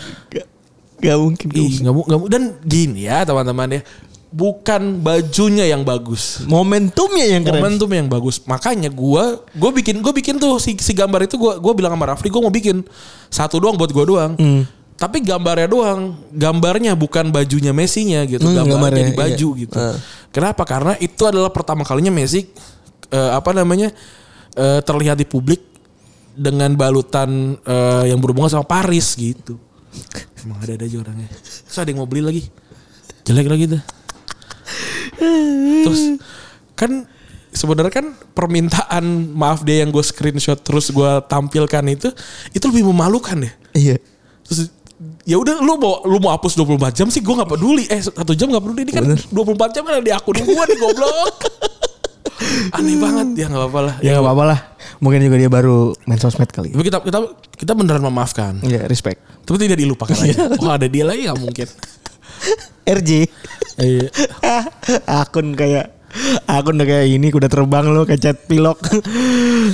Gak 0.96 1.16
mungkin. 1.20 1.46
Ih, 1.52 1.84
nggak 1.84 1.92
nggak 1.92 2.20
mu- 2.24 2.30
dan 2.32 2.56
gini 2.64 3.04
ya 3.04 3.20
teman-teman 3.28 3.68
ya. 3.68 3.80
Bukan 4.26 5.00
bajunya 5.00 5.70
yang 5.70 5.86
bagus. 5.86 6.42
Momentumnya 6.44 7.24
yang 7.24 7.42
keren. 7.46 7.62
Momentum 7.62 7.90
yang 7.94 8.08
bagus. 8.10 8.42
Makanya 8.44 8.90
gua 8.90 9.40
gua 9.54 9.70
bikin 9.70 10.02
gua 10.02 10.12
bikin 10.12 10.36
tuh 10.36 10.58
si, 10.60 10.76
si 10.76 10.92
gambar 10.92 11.24
itu 11.24 11.38
gua 11.38 11.56
gua 11.56 11.72
bilang 11.72 11.94
sama 11.94 12.12
Rafli 12.12 12.28
gua 12.28 12.42
mau 12.44 12.52
bikin 12.52 12.82
satu 13.30 13.62
doang 13.62 13.78
buat 13.78 13.94
gua 13.94 14.04
doang. 14.04 14.32
Hmm. 14.36 14.62
Tapi 14.96 15.20
gambarnya 15.20 15.68
doang, 15.68 16.16
gambarnya 16.32 16.96
bukan 16.96 17.28
bajunya 17.28 17.68
Messi-nya 17.68 18.24
gitu, 18.24 18.40
Hmm, 18.48 18.64
gambarnya 18.64 19.04
gambarnya, 19.04 19.08
di 19.12 19.14
baju 19.14 19.48
iya. 19.52 19.60
gitu. 19.68 19.76
Ah. 19.76 19.96
Kenapa? 20.32 20.64
Karena 20.64 20.96
itu 20.96 21.20
adalah 21.28 21.52
pertama 21.52 21.84
kalinya 21.84 22.08
Messi 22.08 22.48
eh, 23.12 23.30
apa 23.36 23.52
namanya? 23.52 23.92
eh, 24.56 24.80
terlihat 24.80 25.20
di 25.20 25.28
publik 25.28 25.60
dengan 26.32 26.72
balutan 26.76 27.60
eh, 27.60 28.04
yang 28.08 28.18
berhubungan 28.20 28.48
sama 28.48 28.64
Paris 28.64 29.12
gitu. 29.16 29.60
Emang 30.44 30.60
ada 30.64 30.76
ada 30.80 30.84
aja 30.88 30.96
orangnya. 31.00 31.28
Terus 31.44 31.76
ada 31.76 31.88
yang 31.92 32.00
mau 32.00 32.08
beli 32.08 32.24
lagi. 32.24 32.42
Jelek 33.28 33.48
lagi 33.52 33.64
tuh. 33.76 33.82
Terus 35.84 36.02
kan 36.76 37.08
sebenarnya 37.56 37.92
kan 37.92 38.06
permintaan 38.36 39.32
maaf 39.32 39.64
deh 39.64 39.80
yang 39.80 39.88
gue 39.88 40.04
screenshot 40.04 40.60
terus 40.60 40.92
gue 40.92 41.10
tampilkan 41.26 41.84
itu 41.88 42.12
itu 42.52 42.64
lebih 42.68 42.84
memalukan 42.92 43.40
ya. 43.40 43.52
Iya. 43.72 43.96
Terus 44.44 44.70
ya 45.26 45.36
udah 45.40 45.58
lu 45.64 45.80
mau 45.80 46.04
lu 46.04 46.16
mau 46.20 46.30
hapus 46.36 46.54
24 46.54 46.92
jam 46.92 47.08
sih 47.08 47.24
gue 47.24 47.34
nggak 47.34 47.50
peduli. 47.50 47.88
Eh 47.88 48.00
satu 48.04 48.36
jam 48.36 48.52
nggak 48.52 48.62
peduli 48.62 48.80
ini 48.84 48.92
kan 48.92 49.04
24 49.32 49.74
jam 49.74 49.82
ada 49.88 50.00
di 50.04 50.12
akun 50.12 50.36
gue 50.36 50.62
nih 50.68 50.76
goblok. 50.76 51.36
Aneh 52.76 52.96
banget 53.00 53.26
ya 53.40 53.46
nggak 53.48 53.62
apa-apa 53.64 53.80
lah. 53.80 53.94
Ya 54.04 54.10
gak 54.20 54.24
apa-apa 54.28 54.44
lah. 54.44 54.60
Mungkin 55.00 55.20
juga 55.24 55.36
dia 55.40 55.50
baru 55.52 55.92
main 56.04 56.20
sosmed 56.20 56.48
kali. 56.52 56.72
Tapi 56.72 56.84
kita 56.84 56.98
kita 57.00 57.18
kita 57.56 57.72
beneran 57.72 58.04
memaafkan. 58.04 58.60
Iya, 58.60 58.84
respect. 58.88 59.24
Tapi 59.44 59.56
tidak 59.60 59.80
dilupakan 59.80 60.12
aja. 60.12 60.56
Oh 60.60 60.68
ada 60.68 60.84
dia 60.88 61.04
lagi 61.04 61.28
nggak 61.28 61.40
mungkin. 61.40 61.68
RJ. 62.86 63.10
Iya. 63.76 64.08
akun 65.04 65.52
kayak 65.52 65.92
akun 66.48 66.80
udah 66.80 66.88
kayak 66.88 67.06
ini 67.12 67.28
udah 67.28 67.50
terbang 67.50 67.84
lo 67.92 68.08
kayak 68.08 68.20
cat 68.22 68.38
pilok. 68.48 68.80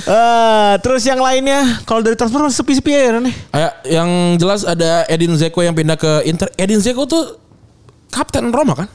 Eh, 0.03 0.73
terus 0.81 1.05
yang 1.05 1.21
lainnya 1.21 1.85
kalau 1.85 2.01
dari 2.01 2.17
transfer 2.17 2.41
sepi-sepi 2.49 2.91
ya 2.91 3.15
nih. 3.21 3.35
Kayak 3.53 3.73
yang 3.87 4.09
jelas 4.35 4.65
ada 4.65 5.05
Edin 5.07 5.37
Zeko 5.37 5.61
yang 5.61 5.77
pindah 5.77 5.95
ke 5.95 6.25
Inter. 6.27 6.49
Edin 6.57 6.81
Zeko 6.81 7.05
tuh 7.05 7.37
kapten 8.09 8.49
Roma 8.49 8.73
kan? 8.75 8.89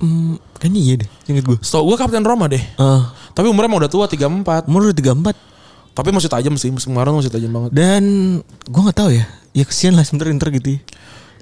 Hmm, 0.00 0.40
kayaknya 0.58 0.80
iya 0.80 0.94
deh, 1.04 1.08
inget 1.30 1.44
gue. 1.46 1.58
Setahu 1.62 1.92
gue 1.92 1.96
kapten 1.96 2.24
Roma 2.24 2.50
deh. 2.50 2.60
Uh, 2.76 3.04
Tapi 3.32 3.46
umurnya 3.46 3.70
mau 3.70 3.78
udah 3.78 3.92
tua 3.92 4.04
34. 4.10 4.66
umur 4.66 4.90
udah 4.90 4.96
34 4.96 5.94
Tapi 5.94 6.08
masih 6.10 6.30
tajam 6.32 6.54
sih. 6.56 6.68
Musim 6.72 6.92
kemarin 6.92 7.12
masih 7.14 7.30
tajam 7.30 7.50
banget. 7.52 7.70
dan 7.72 8.02
gue 8.66 8.80
nggak 8.80 8.98
tahu 8.98 9.10
ya. 9.14 9.24
Ya 9.50 9.64
kesian 9.66 9.94
lah 9.94 10.02
sebenernya 10.06 10.34
Inter 10.36 10.50
gitu. 10.54 10.68
ya. 10.76 10.80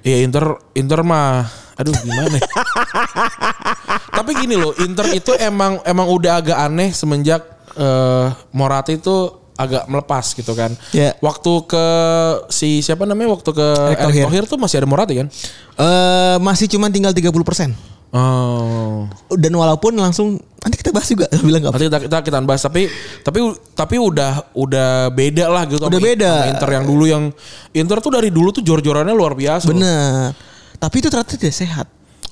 Iya 0.03 0.23
Inter 0.23 0.45
Inter 0.75 0.99
mah 1.03 1.47
aduh 1.79 1.95
gimana 1.95 2.35
ya? 2.35 2.43
Tapi 4.19 4.35
gini 4.35 4.59
loh, 4.59 4.75
Inter 4.83 5.07
itu 5.15 5.31
emang 5.39 5.79
emang 5.87 6.07
udah 6.11 6.43
agak 6.43 6.57
aneh 6.59 6.91
semenjak 6.91 7.39
eh 7.79 8.27
Morata 8.51 8.91
itu 8.91 9.39
agak 9.59 9.91
melepas 9.91 10.23
gitu 10.31 10.55
kan. 10.55 10.71
Ya. 10.95 11.15
Waktu 11.19 11.51
ke 11.67 11.85
si 12.47 12.79
siapa 12.79 13.03
namanya 13.03 13.35
waktu 13.35 13.51
ke 13.51 13.67
Erick 13.91 13.99
Erick 14.07 14.23
Thohir. 14.27 14.43
Tuh 14.47 14.59
masih 14.59 14.79
ada 14.79 14.87
Morata 14.87 15.11
kan? 15.11 15.27
Eh, 15.79 16.37
masih 16.39 16.71
cuma 16.71 16.87
tinggal 16.87 17.11
30 17.11 17.31
Oh. 18.09 19.05
Dan 19.37 19.53
walaupun 19.53 19.93
langsung 19.93 20.41
nanti 20.59 20.75
kita 20.81 20.89
bahas 20.89 21.05
juga 21.09 21.29
bilang 21.45 21.61
nggak. 21.61 21.73
Nanti 21.77 21.85
kita 21.87 21.99
kita 22.09 22.17
kita 22.25 22.37
bahas 22.41 22.61
tapi 22.61 22.89
tapi 23.21 23.39
tapi 23.77 23.95
udah 24.01 24.53
udah 24.57 25.13
beda 25.13 25.45
lah 25.47 25.63
gitu. 25.69 25.77
Udah 25.81 25.99
sama- 26.01 26.09
beda. 26.09 26.31
sama 26.33 26.49
Inter 26.51 26.69
yang 26.73 26.85
dulu 26.89 27.03
yang 27.05 27.23
Inter 27.71 27.97
tuh 28.01 28.11
dari 28.17 28.29
dulu 28.33 28.49
tuh 28.49 28.65
jor-jorannya 28.65 29.13
luar 29.13 29.37
biasa. 29.37 29.69
loh. 29.69 29.77
Bener. 29.77 30.33
Tapi 30.79 30.95
itu 30.97 31.07
ternyata 31.11 31.35
tidak 31.37 31.53
sehat. 31.53 31.87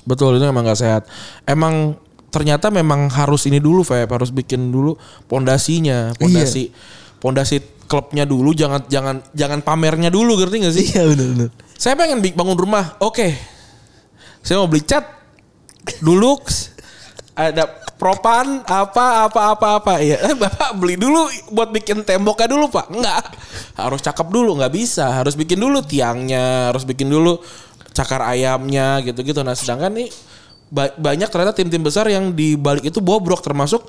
Betul 0.08 0.40
itu 0.40 0.44
emang 0.48 0.64
gak 0.64 0.80
sehat. 0.80 1.02
Emang 1.44 2.00
ternyata 2.32 2.72
memang 2.72 3.12
harus 3.12 3.44
ini 3.44 3.60
dulu, 3.60 3.84
Feb, 3.84 4.08
harus 4.08 4.32
bikin 4.32 4.72
dulu 4.72 4.96
pondasinya, 5.28 6.16
pondasi 6.16 6.72
pondasi 7.20 7.60
klubnya 7.84 8.24
dulu, 8.24 8.56
jangan 8.56 8.84
jangan 8.88 9.20
jangan 9.36 9.60
pamernya 9.60 10.08
dulu, 10.08 10.36
ngerti 10.40 10.64
gak 10.64 10.74
sih? 10.74 10.86
Iya 10.96 11.12
benar-benar. 11.12 11.50
Saya 11.76 11.92
pengen 11.96 12.24
bangun 12.24 12.56
rumah, 12.56 12.96
oke. 13.04 13.28
Saya 14.40 14.64
mau 14.64 14.68
beli 14.70 14.80
cat, 14.80 15.04
dulu 15.98 16.40
ada 17.38 17.64
propan 17.94 18.62
apa 18.66 19.26
apa 19.26 19.40
apa 19.54 19.66
apa. 19.78 19.92
Ya 20.02 20.18
eh, 20.22 20.34
bapak 20.34 20.74
beli 20.78 20.98
dulu 20.98 21.26
buat 21.50 21.70
bikin 21.70 22.02
temboknya 22.02 22.50
dulu 22.50 22.66
pak. 22.70 22.90
Enggak. 22.90 23.24
Harus 23.74 24.00
cakep 24.02 24.26
dulu 24.26 24.58
nggak 24.58 24.74
bisa. 24.74 25.06
Harus 25.10 25.34
bikin 25.34 25.58
dulu 25.58 25.82
tiangnya 25.82 26.70
harus 26.70 26.82
bikin 26.82 27.06
dulu 27.10 27.38
cakar 27.94 28.22
ayamnya 28.22 29.02
gitu 29.02 29.26
gitu 29.26 29.42
nah 29.42 29.58
sedangkan 29.58 29.90
nih 29.90 30.06
ba- 30.70 30.94
banyak 30.94 31.26
ternyata 31.34 31.50
tim-tim 31.50 31.82
besar 31.82 32.06
yang 32.06 32.30
di 32.30 32.54
balik 32.54 32.86
itu 32.86 33.02
bobrok 33.02 33.42
termasuk 33.42 33.82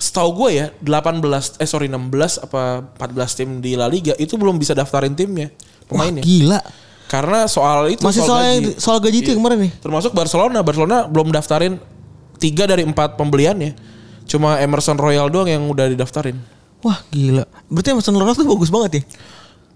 setahu 0.00 0.48
gue 0.48 0.50
ya 0.56 0.66
18 0.80 1.20
eh 1.60 1.68
sorry 1.68 1.92
16 1.92 2.48
apa 2.48 2.80
14 2.96 3.36
tim 3.36 3.50
di 3.60 3.76
La 3.76 3.92
Liga 3.92 4.16
itu 4.16 4.40
belum 4.40 4.56
bisa 4.56 4.72
daftarin 4.72 5.12
timnya 5.12 5.52
Wah 5.92 6.08
pemainnya. 6.08 6.24
gila. 6.24 6.60
Karena 7.06 7.46
soal 7.46 7.86
itu 7.88 8.02
Masih 8.02 8.22
soal, 8.22 8.42
gaji. 8.58 8.70
soal 8.76 8.98
gaji 8.98 9.18
itu 9.20 9.30
Iya. 9.30 9.38
kemarin 9.38 9.58
nih. 9.62 9.72
Termasuk 9.78 10.10
Barcelona. 10.10 10.58
Barcelona 10.60 11.06
belum 11.06 11.30
daftarin 11.30 11.78
tiga 12.36 12.64
dari 12.64 12.82
empat 12.82 13.14
pembeliannya. 13.14 13.72
Cuma 14.26 14.58
Emerson 14.58 14.94
Royal 14.94 15.26
doang 15.26 15.46
yang 15.46 15.62
udah 15.64 15.86
didaftarin. 15.86 16.34
Wah 16.80 16.98
gila. 17.08 17.46
Berarti 17.66 17.88
Emerson 17.90 18.12
Royal 18.12 18.34
tuh 18.34 18.44
bagus 18.44 18.68
banget 18.68 18.90
ya. 18.98 19.02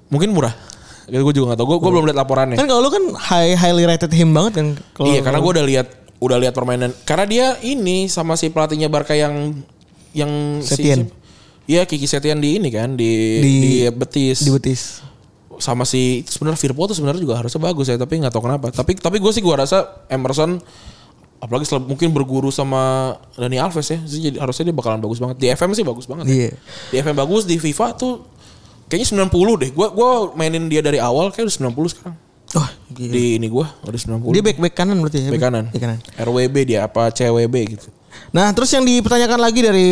Mungkin 0.08 0.30
murah. 0.30 0.54
Gue 1.06 1.30
juga 1.30 1.54
gak 1.54 1.58
tau. 1.58 1.66
Gue 1.66 1.78
belum 1.80 2.06
lihat 2.06 2.18
laporannya. 2.18 2.54
Kan 2.54 2.66
kalau 2.66 2.82
lu 2.82 2.90
kan 2.90 3.02
high, 3.16 3.54
highly 3.54 3.82
rated 3.82 4.10
him 4.10 4.30
banget 4.30 4.58
kan. 4.58 4.66
Iya, 5.00 5.22
karena 5.22 5.38
gue 5.38 5.50
udah 5.52 5.66
lihat 5.66 5.86
udah 6.18 6.36
lihat 6.36 6.52
permainan. 6.52 6.90
Karena 7.02 7.24
dia 7.24 7.46
ini 7.60 8.06
sama 8.06 8.34
si 8.34 8.46
pelatihnya 8.46 8.86
Barca 8.86 9.14
yang 9.14 9.58
yang 10.10 10.58
Setien. 10.60 11.06
si- 11.06 11.18
Iya 11.66 11.86
Kiki 11.86 12.02
Setian 12.04 12.42
di 12.42 12.58
ini 12.58 12.66
kan 12.68 12.94
di 12.94 13.10
di, 13.38 13.52
Di- 13.78 13.90
Betis. 13.90 14.42
di 14.42 14.50
Betis. 14.50 15.02
Sama 15.60 15.84
si 15.84 16.24
itu 16.24 16.32
sebenarnya 16.32 16.58
Firpo 16.58 16.88
tuh 16.88 16.96
sebenarnya 16.96 17.20
juga 17.20 17.36
harusnya 17.38 17.60
bagus 17.60 17.86
ya 17.86 18.00
tapi 18.00 18.16
nggak 18.18 18.32
tahu 18.32 18.48
kenapa 18.48 18.72
tapi 18.72 18.96
tapi 18.96 19.20
gue 19.20 19.32
sih 19.32 19.44
gue 19.44 19.52
rasa 19.52 20.04
Emerson 20.08 20.56
apalagi 21.40 21.64
setelah 21.68 21.84
mungkin 21.88 22.12
berguru 22.12 22.48
sama 22.52 23.14
Dani 23.36 23.56
Alves 23.60 23.88
ya 23.88 24.00
jadi 24.00 24.40
harusnya 24.40 24.72
dia 24.72 24.76
bakalan 24.76 25.00
bagus 25.00 25.20
banget 25.20 25.36
di 25.40 25.46
FM 25.48 25.70
sih 25.72 25.84
bagus 25.84 26.04
banget 26.08 26.24
ya. 26.28 26.32
Iya. 26.32 26.50
di 26.92 26.96
FM 27.00 27.16
bagus 27.16 27.42
di 27.48 27.56
FIFA 27.56 27.86
tuh 27.96 28.24
kayaknya 28.88 29.28
90 29.28 29.62
deh 29.62 29.70
gue 29.72 29.86
gua 29.94 30.32
mainin 30.36 30.68
dia 30.68 30.80
dari 30.84 31.00
awal 31.00 31.32
kayak 31.32 31.48
udah 31.48 31.56
90 31.72 31.92
sekarang 31.96 32.16
Wah 32.50 32.70
gila. 32.90 33.12
di 33.14 33.24
ini 33.38 33.46
gue 33.46 33.62
udah 33.62 34.00
90 34.18 34.34
Dia 34.34 34.42
back 34.42 34.58
back 34.58 34.74
kanan 34.74 34.98
berarti 34.98 35.22
ya. 35.22 35.30
Bek 35.30 35.38
kanan. 35.38 35.64
Back 35.70 35.78
kanan. 35.86 35.98
RWB 36.18 36.56
dia 36.66 36.90
apa 36.90 37.14
CWB 37.14 37.54
gitu 37.78 37.88
Nah 38.34 38.50
terus 38.50 38.74
yang 38.74 38.82
dipertanyakan 38.82 39.38
lagi 39.38 39.60
dari 39.62 39.86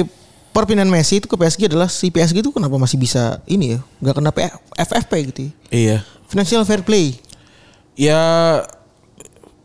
perpindahan 0.51 0.89
Messi 0.89 1.21
itu 1.21 1.27
ke 1.27 1.37
PSG 1.37 1.71
adalah 1.71 1.87
si 1.87 2.11
PSG 2.11 2.41
itu 2.43 2.51
kenapa 2.51 2.75
masih 2.77 2.99
bisa 2.99 3.39
ini 3.47 3.77
ya 3.77 3.79
nggak 4.03 4.15
kena 4.19 4.31
P- 4.35 4.59
FFP 4.75 5.13
gitu 5.33 5.41
ya. 5.47 5.53
iya 5.71 5.97
Financial 6.29 6.61
fair 6.65 6.85
play. 6.85 7.17
ya 7.97 8.21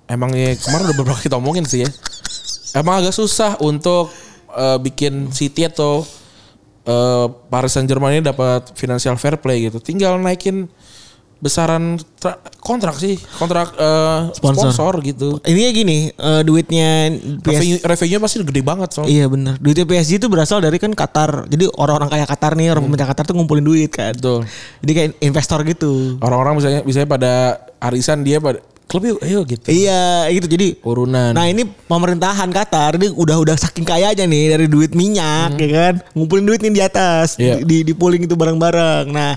emang 0.08 0.32
ya 0.34 0.56
kemarin 0.58 0.90
udah 0.90 0.98
beberapa 0.98 1.20
kita 1.20 1.36
omongin 1.38 1.68
sih 1.68 1.84
ya. 1.84 1.90
Emang 2.74 3.04
agak 3.04 3.14
susah 3.14 3.60
untuk 3.62 4.10
eh, 4.50 4.78
bikin 4.80 5.30
City 5.30 5.68
atau 5.68 6.08
eh, 6.88 7.26
Paris 7.52 7.76
Saint 7.76 7.86
Germain 7.86 8.18
ini 8.18 8.26
dapat 8.26 8.74
financial 8.74 9.20
fair 9.20 9.38
play 9.38 9.68
gitu. 9.70 9.78
Tinggal 9.84 10.18
naikin 10.18 10.66
besaran 11.44 11.84
tra- 12.16 12.40
kontrak 12.58 12.96
sih, 12.96 13.20
kontrak 13.36 13.76
eh, 13.76 14.32
Sponsor. 14.32 14.72
sponsor. 14.72 14.94
gitu. 15.04 15.44
Ini 15.44 15.62
gini 15.70 15.98
eh, 16.10 16.42
duitnya 16.42 17.12
Revenue, 17.12 17.78
PSG. 17.78 17.84
revenue 17.84 18.20
pasti 18.24 18.36
gede 18.40 18.62
banget 18.64 18.90
soalnya. 18.90 19.12
Iya 19.12 19.26
benar. 19.28 19.54
Duitnya 19.60 19.84
PSG 19.84 20.12
itu 20.18 20.32
berasal 20.32 20.58
dari 20.58 20.80
kan 20.80 20.96
Qatar. 20.96 21.46
Jadi 21.46 21.68
orang-orang 21.70 22.08
kaya 22.08 22.24
Qatar 22.24 22.56
nih, 22.56 22.72
orang 22.72 22.88
pemerintah 22.88 23.06
Qatar 23.06 23.28
tuh 23.28 23.36
ngumpulin 23.36 23.62
duit 23.62 23.92
kan. 23.92 24.16
Betul. 24.16 24.48
Jadi 24.80 24.92
kayak 24.94 25.10
investor 25.20 25.60
gitu. 25.64 26.16
Orang-orang 26.18 26.56
misalnya 26.56 26.80
misalnya 26.82 27.10
pada 27.10 27.34
arisan 27.78 28.24
dia 28.24 28.40
pada 28.40 28.64
klub 28.84 29.04
yuk 29.04 29.20
ayo 29.20 29.44
gitu. 29.44 29.68
Iya 29.68 30.30
gitu. 30.30 30.48
Jadi 30.48 30.80
Urunan. 30.80 31.34
Nah 31.34 31.46
ini 31.46 31.66
pemerintahan 31.66 32.48
Qatar 32.48 32.96
ini 32.96 33.10
udah 33.10 33.36
udah 33.38 33.56
saking 33.58 33.84
kaya 33.84 34.12
aja 34.12 34.24
nih 34.24 34.54
dari 34.54 34.68
duit 34.68 34.94
minyak 34.94 35.58
ya 35.58 35.70
kan 35.70 35.94
ngumpulin 36.14 36.46
duit 36.46 36.62
nih 36.62 36.72
di 36.72 36.82
atas 36.82 37.36
Iya. 37.36 37.60
di 37.60 37.82
di 37.82 37.92
pooling 37.92 38.24
itu 38.24 38.34
barang-barang. 38.34 39.10
Nah 39.10 39.36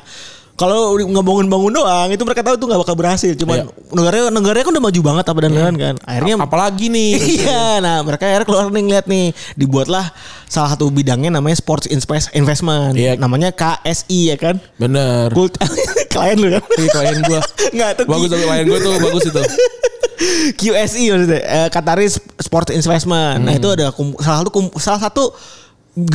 kalau 0.57 0.97
nggak 0.97 1.21
bangun-bangun 1.21 1.69
doang 1.69 2.09
itu 2.09 2.25
mereka 2.25 2.41
tahu 2.41 2.57
itu 2.57 2.65
nggak 2.65 2.81
bakal 2.81 2.97
berhasil. 2.97 3.33
Cuman 3.37 3.57
Iya. 3.61 3.65
negaranya 3.93 4.25
negaranya 4.33 4.65
kan 4.65 4.73
udah 4.73 4.85
maju 4.89 5.01
banget 5.05 5.25
apa 5.29 5.39
dan 5.45 5.53
lain 5.53 5.77
kan. 5.77 5.95
Akhirnya 6.03 6.35
Apalagi 6.41 6.87
nih. 6.89 7.13
Iya, 7.37 7.65
nah 7.79 8.01
mereka 8.01 8.25
akhirnya 8.25 8.47
keluar 8.49 8.65
nih 8.73 8.83
ngeliat 8.83 9.07
nih 9.07 9.27
dibuatlah 9.53 10.09
salah 10.49 10.73
satu 10.73 10.89
bidangnya 10.89 11.29
namanya 11.29 11.61
sports 11.61 11.85
invest- 11.87 12.33
investment, 12.33 12.97
Iya. 12.97 13.21
namanya 13.21 13.53
KSI 13.53 14.33
ya 14.33 14.37
kan. 14.41 14.57
Bener. 14.81 15.29
Kult 15.31 15.61
klien 16.13 16.41
lu 16.41 16.49
kan? 16.57 16.63
Iya, 16.65 16.89
klien 16.89 17.19
gua. 17.23 17.41
Nggak 17.77 17.91
tuh 17.93 18.05
Bagus 18.09 18.29
tuh 18.33 18.39
klien 18.41 18.65
gue 18.65 18.79
tuh 18.81 18.93
bagus 18.97 19.25
itu. 19.29 19.43
QSI 20.57 21.13
maksudnya 21.13 21.41
eh, 21.45 21.69
Qataris 21.69 22.17
Sports 22.41 22.73
Investment. 22.73 23.45
Nah 23.45 23.53
itu 23.53 23.69
ada 23.69 23.93
salah 24.23 24.41
satu 24.41 24.51
salah 24.81 25.01
satu 25.03 25.25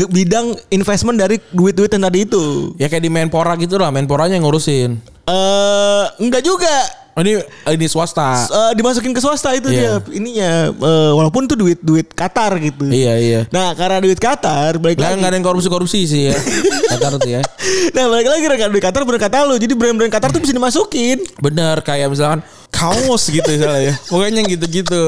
bidang 0.07 0.53
investment 0.69 1.17
dari 1.17 1.41
duit-duit 1.49 1.89
yang 1.89 2.05
tadi 2.05 2.19
itu. 2.23 2.73
Ya 2.77 2.85
kayak 2.85 3.01
di 3.01 3.09
Menpora 3.09 3.57
gitu 3.57 3.75
lah, 3.75 3.89
Menporanya 3.89 4.37
yang 4.37 4.45
ngurusin. 4.45 5.01
Eh 5.25 6.03
enggak 6.21 6.45
juga. 6.45 6.69
Oh, 7.11 7.19
ini 7.19 7.43
ini 7.67 7.91
swasta. 7.91 8.47
Eh, 8.47 8.71
dimasukin 8.71 9.11
ke 9.11 9.19
swasta 9.19 9.51
itu 9.51 9.67
Iya. 9.67 9.99
dia 9.99 10.15
ininya 10.15 10.71
eh, 10.71 11.11
walaupun 11.11 11.43
itu 11.43 11.59
duit 11.59 11.75
duit 11.83 12.07
Qatar 12.07 12.55
gitu. 12.55 12.87
Iya 12.87 13.13
iya. 13.19 13.41
Nah 13.51 13.75
karena 13.75 13.99
duit 13.99 14.15
Qatar 14.15 14.79
balik 14.79 14.95
Lah 14.95 15.11
lagi. 15.11 15.19
nggak 15.19 15.27
ada 15.27 15.35
yang 15.35 15.43
korupsi-korupsi 15.43 16.07
sih 16.07 16.31
ya. 16.31 16.37
Qatar 16.95 17.19
tuh 17.19 17.27
ya. 17.27 17.43
Nah 17.91 18.07
balik 18.07 18.31
lagi 18.31 18.41
karena 18.47 18.71
duit 18.71 18.79
Qatar 18.79 19.03
bener 19.03 19.19
kata 19.19 19.43
lu. 19.43 19.59
Jadi 19.59 19.75
brand-brand 19.75 20.07
Qatar 20.07 20.31
tuh 20.31 20.39
bisa 20.39 20.55
dimasukin. 20.55 21.19
Bener 21.43 21.83
kayak 21.83 22.07
misalkan 22.07 22.47
kaos 22.71 23.27
gitu 23.27 23.43
misalnya 23.43 23.91
ya. 23.91 23.93
Pokoknya 24.07 24.41
gitu-gitu. 24.47 25.03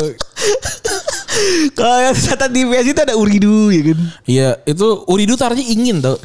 Kalau 1.77 1.97
yang 1.99 2.15
catat 2.15 2.49
di 2.49 2.61
PS 2.63 2.87
itu 2.91 3.01
ada 3.01 3.15
Uridu 3.15 3.69
ya 3.69 3.81
kan. 3.91 3.99
Iya, 4.23 4.49
itu 4.63 4.85
Uridu 5.07 5.33
tuh 5.33 5.45
artinya 5.47 5.67
ingin 5.67 5.97
tau. 5.99 6.17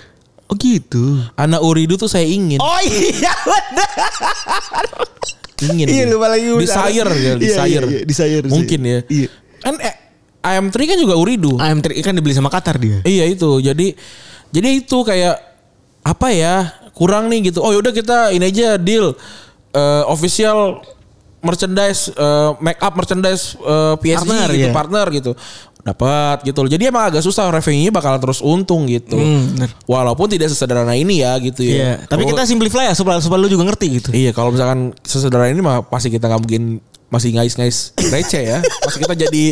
Oh 0.48 0.56
gitu. 0.56 1.20
Anak 1.36 1.60
Uridu 1.60 1.96
tuh 1.96 2.08
saya 2.08 2.24
ingin. 2.24 2.56
Oh 2.56 2.80
iya 2.80 3.32
benar. 3.44 3.90
Ingin. 5.68 5.86
Iya 5.90 6.04
gitu. 6.06 6.14
lupa 6.14 6.26
lagi. 6.30 6.46
Desire 6.54 7.10
ya, 7.10 7.18
Iya, 7.18 7.32
desire. 7.34 7.66
iya, 7.66 7.80
iya, 7.82 8.00
desire. 8.06 8.46
Mungkin 8.46 8.80
ya. 8.80 8.98
Iya. 9.10 9.28
Kan 9.58 9.74
eh, 9.82 9.94
AM3 10.40 10.76
kan 10.86 10.98
juga 11.02 11.14
Uridu. 11.18 11.58
AM3 11.58 11.86
kan 12.00 12.12
dibeli 12.14 12.30
sama 12.32 12.48
Qatar 12.48 12.78
dia. 12.78 13.02
Iya 13.02 13.26
itu. 13.26 13.58
Jadi 13.58 13.98
jadi 14.54 14.68
itu 14.78 14.98
kayak 15.02 15.36
apa 16.06 16.28
ya? 16.30 16.54
Kurang 16.94 17.26
nih 17.28 17.50
gitu. 17.50 17.58
Oh 17.60 17.74
yaudah 17.74 17.90
kita 17.90 18.30
ini 18.32 18.48
aja 18.48 18.78
deal 18.78 19.14
Eh, 19.68 20.04
official 20.08 20.80
merchandise 21.40 22.10
eh, 22.10 22.50
make 22.58 22.78
up 22.78 22.92
merchandise 22.92 23.54
eh, 23.56 23.94
PSG 23.96 24.26
Partner, 24.26 24.48
gitu 24.48 24.58
iya. 24.60 24.72
partner 24.72 25.06
gitu. 25.10 25.32
Dapat 25.78 26.44
gitu 26.44 26.58
loh. 26.60 26.68
Jadi 26.68 26.84
emang 26.84 27.08
agak 27.08 27.22
susah 27.22 27.48
revenue-nya 27.48 27.88
bakal 27.88 28.20
terus 28.20 28.44
untung 28.44 28.84
gitu. 28.84 29.16
Hmm, 29.16 29.56
bener. 29.56 29.70
Walaupun 29.88 30.28
tidak 30.28 30.52
sesederhana 30.52 30.92
ini 30.92 31.24
ya 31.24 31.38
gitu 31.40 31.64
ya. 31.64 31.72
Iya. 31.72 31.92
Tapi 32.04 32.26
Kalau- 32.26 32.36
kita 32.36 32.42
simplify 32.44 32.84
ya 32.86 32.94
supaya 32.94 33.22
supaya 33.22 33.40
lu 33.40 33.48
juga 33.48 33.64
ngerti 33.64 33.86
gitu. 33.96 34.08
Iya 34.12 34.36
kalau 34.36 34.52
misalkan 34.52 34.92
sesederhana 35.00 35.48
ini 35.48 35.62
mah 35.64 35.86
pasti 35.86 36.12
kita 36.12 36.28
nggak 36.28 36.42
mungkin 36.44 36.62
masih 37.08 37.32
ngais-ngais 37.32 37.96
receh 38.12 38.42
ya. 38.44 38.58
Pasti 38.84 39.00
kita 39.00 39.16
jadi 39.16 39.44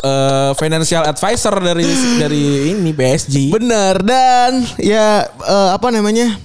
eh, 0.00 0.50
financial 0.56 1.02
advisor 1.04 1.54
dari 1.60 1.84
dari 2.16 2.42
ini 2.72 2.90
PSG. 2.96 3.52
Benar 3.52 4.00
dan 4.00 4.64
ya 4.80 5.28
eh, 5.28 5.70
apa 5.76 5.92
namanya 5.92 6.40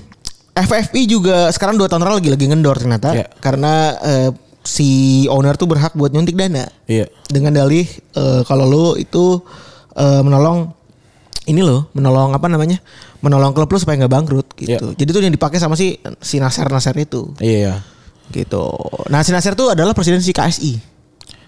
FFP 0.51 1.03
juga 1.05 1.51
sekarang 1.51 1.75
dua 1.75 1.87
tahun 1.87 2.03
lalu 2.03 2.15
lagi 2.19 2.29
lagi 2.31 2.45
ngendor 2.47 2.79
ternyata 2.79 3.11
Iya. 3.11 3.27
karena 3.39 3.73
eh, 3.97 4.29
si 4.65 4.89
owner 5.29 5.53
tuh 5.55 5.69
berhak 5.69 5.93
buat 5.93 6.09
nyuntik 6.09 6.33
dana 6.33 6.65
Iya. 6.85 7.05
dengan 7.29 7.53
dalih 7.53 7.85
eh, 8.11 8.41
kalau 8.43 8.65
lu 8.65 8.85
itu 8.97 9.39
eh, 9.93 10.21
menolong 10.21 10.73
ini 11.45 11.61
loh 11.61 11.85
menolong 11.93 12.33
apa 12.33 12.49
namanya 12.49 12.81
menolong 13.21 13.53
klub 13.53 13.69
lu 13.69 13.77
supaya 13.77 14.01
nggak 14.01 14.09
bangkrut 14.11 14.47
gitu. 14.57 14.89
Iya. 14.89 14.97
Jadi 14.97 15.09
itu 15.09 15.19
yang 15.21 15.31
dipakai 15.31 15.61
sama 15.61 15.77
si 15.77 15.93
si 16.19 16.41
Nasir 16.41 16.65
Nasir 16.67 16.97
itu 16.97 17.29
Iya. 17.37 17.85
gitu. 18.29 18.65
Nah 19.07 19.21
si 19.21 19.29
Nasir 19.29 19.53
tuh 19.53 19.69
adalah 19.69 19.93
presiden 19.93 20.19
si 20.19 20.33
KSI. 20.33 20.94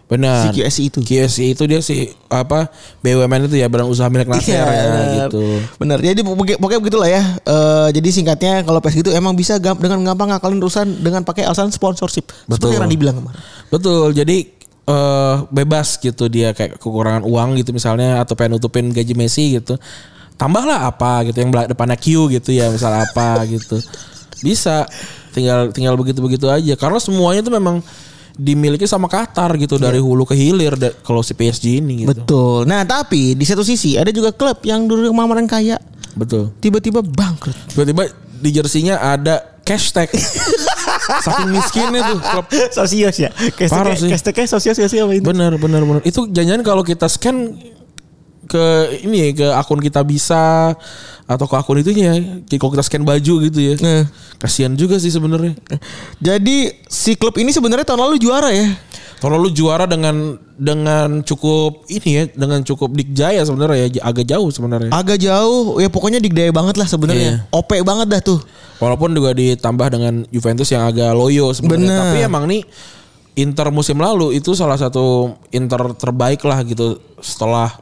Benar. 0.07 0.47
Si 0.47 0.63
QSI 0.63 0.83
itu. 0.87 0.99
QSI 1.03 1.45
itu 1.51 1.63
dia 1.67 1.83
si 1.83 2.15
apa 2.31 2.71
BUMN 3.03 3.51
itu 3.51 3.59
ya 3.59 3.67
badan 3.67 3.91
usaha 3.91 4.07
milik 4.07 4.31
Nasir 4.31 4.55
ya 4.55 4.63
benar. 4.63 5.05
gitu. 5.27 5.43
Benar. 5.75 5.97
Jadi 5.99 6.23
pokoknya, 6.23 6.79
begitulah 6.79 7.09
ya. 7.11 7.23
Eh, 7.43 7.87
jadi 7.91 8.07
singkatnya 8.15 8.63
kalau 8.63 8.79
PES 8.79 9.03
gitu 9.03 9.11
emang 9.11 9.35
bisa 9.35 9.59
gam- 9.59 9.75
dengan 9.75 9.99
gampang 10.07 10.31
ngakalin 10.31 10.63
urusan 10.63 11.03
dengan 11.03 11.27
pakai 11.27 11.43
alasan 11.43 11.75
sponsorship. 11.75 12.31
Seperti 12.31 12.47
Betul. 12.47 12.69
yang 12.71 12.81
Randy 12.87 12.95
bilang 12.95 13.15
kemarin. 13.19 13.39
Betul. 13.67 14.15
Jadi 14.15 14.37
eh 14.87 15.35
bebas 15.51 15.99
gitu 15.99 16.31
dia 16.31 16.55
kayak 16.55 16.79
kekurangan 16.79 17.27
uang 17.27 17.59
gitu 17.59 17.75
misalnya 17.75 18.23
atau 18.23 18.39
pengen 18.39 18.55
nutupin 18.55 18.87
gaji 18.87 19.11
Messi 19.11 19.59
gitu. 19.59 19.75
Tambahlah 20.39 20.87
apa 20.87 21.27
gitu 21.27 21.43
yang 21.43 21.51
belak- 21.51 21.67
depannya 21.67 21.99
Q 21.99 22.31
gitu 22.31 22.55
ya 22.55 22.71
misal 22.71 22.95
apa 22.95 23.43
gitu. 23.43 23.75
Bisa 24.39 24.87
tinggal 25.35 25.75
tinggal 25.75 25.99
begitu-begitu 25.99 26.47
aja 26.47 26.73
karena 26.79 27.03
semuanya 27.03 27.43
itu 27.43 27.51
memang 27.51 27.83
dimiliki 28.37 28.85
sama 28.85 29.09
Qatar 29.09 29.57
gitu 29.57 29.81
dari 29.81 29.97
hulu 29.97 30.23
ke 30.23 30.37
hilir 30.37 30.77
kalau 31.01 31.25
si 31.25 31.33
PSG 31.33 31.81
ini 31.81 32.05
gitu. 32.05 32.13
Betul. 32.13 32.69
Nah 32.69 32.85
tapi 32.85 33.33
di 33.33 33.43
satu 33.43 33.65
sisi 33.65 33.97
ada 33.97 34.13
juga 34.13 34.29
klub 34.29 34.61
yang 34.61 34.85
dulu 34.85 35.09
kemarin 35.09 35.49
kaya 35.49 35.81
Betul. 36.13 36.53
tiba-tiba 36.61 37.01
bangkrut. 37.01 37.57
Tiba-tiba 37.73 38.07
di 38.37 38.49
jersinya 38.53 39.01
ada 39.01 39.57
hashtag. 39.65 40.13
Saking 41.25 41.49
miskinnya 41.49 42.01
tuh 42.13 42.19
klub. 42.21 42.45
Sosios 42.71 43.15
ya. 43.17 43.29
Sih. 43.33 44.11
Hashtagnya 44.11 44.45
sosios 44.45 44.77
sih 44.77 44.99
apa 45.01 45.11
itu? 45.17 45.25
Bener 45.25 45.57
bener 45.57 45.81
bener. 45.81 46.01
Itu 46.05 46.29
jangan 46.29 46.61
kalau 46.61 46.85
kita 46.85 47.09
scan 47.09 47.57
ke 48.49 48.97
ini 49.03 49.35
ke 49.35 49.51
akun 49.53 49.83
kita 49.83 50.01
bisa 50.01 50.73
atau 51.27 51.45
ke 51.45 51.55
akun 51.59 51.83
itunya 51.83 52.15
ya. 52.15 52.57
Kalau 52.57 52.71
kita 52.73 52.83
scan 52.87 53.03
baju 53.03 53.33
gitu 53.45 53.59
ya. 53.59 53.75
Nah. 53.83 54.07
Kasihan 54.39 54.73
juga 54.73 54.97
sih 54.97 55.11
sebenarnya. 55.11 55.57
Jadi 56.23 56.71
si 56.87 57.19
klub 57.19 57.35
ini 57.37 57.51
sebenarnya 57.51 57.83
tahun 57.83 58.07
lalu 58.07 58.17
juara 58.17 58.49
ya. 58.49 58.69
Kalau 59.17 59.41
lu 59.41 59.49
juara 59.49 59.89
dengan 59.89 60.37
dengan 60.53 61.25
cukup 61.25 61.89
ini 61.89 62.09
ya, 62.21 62.23
dengan 62.37 62.61
cukup 62.61 62.93
dikjaya 62.93 63.41
sebenarnya 63.41 63.89
ya 63.89 64.05
agak 64.05 64.29
jauh 64.29 64.45
sebenarnya. 64.53 64.93
Agak 64.93 65.17
jauh, 65.17 65.81
ya 65.81 65.89
pokoknya 65.89 66.21
digdaya 66.21 66.53
banget 66.53 66.77
lah 66.77 66.85
sebenarnya. 66.85 67.49
OP 67.49 67.81
banget 67.81 68.07
dah 68.13 68.21
tuh. 68.21 68.39
Walaupun 68.77 69.17
juga 69.17 69.33
ditambah 69.33 69.87
dengan 69.89 70.21
Juventus 70.29 70.69
yang 70.69 70.85
agak 70.85 71.17
loyo 71.17 71.49
sebenarnya. 71.49 71.97
Tapi 71.97 72.17
emang 72.29 72.45
nih 72.45 72.61
Inter 73.41 73.73
musim 73.73 73.97
lalu 73.97 74.37
itu 74.37 74.53
salah 74.53 74.77
satu 74.77 75.33
Inter 75.49 75.97
terbaik 75.97 76.45
lah 76.45 76.61
gitu 76.61 77.01
setelah 77.17 77.73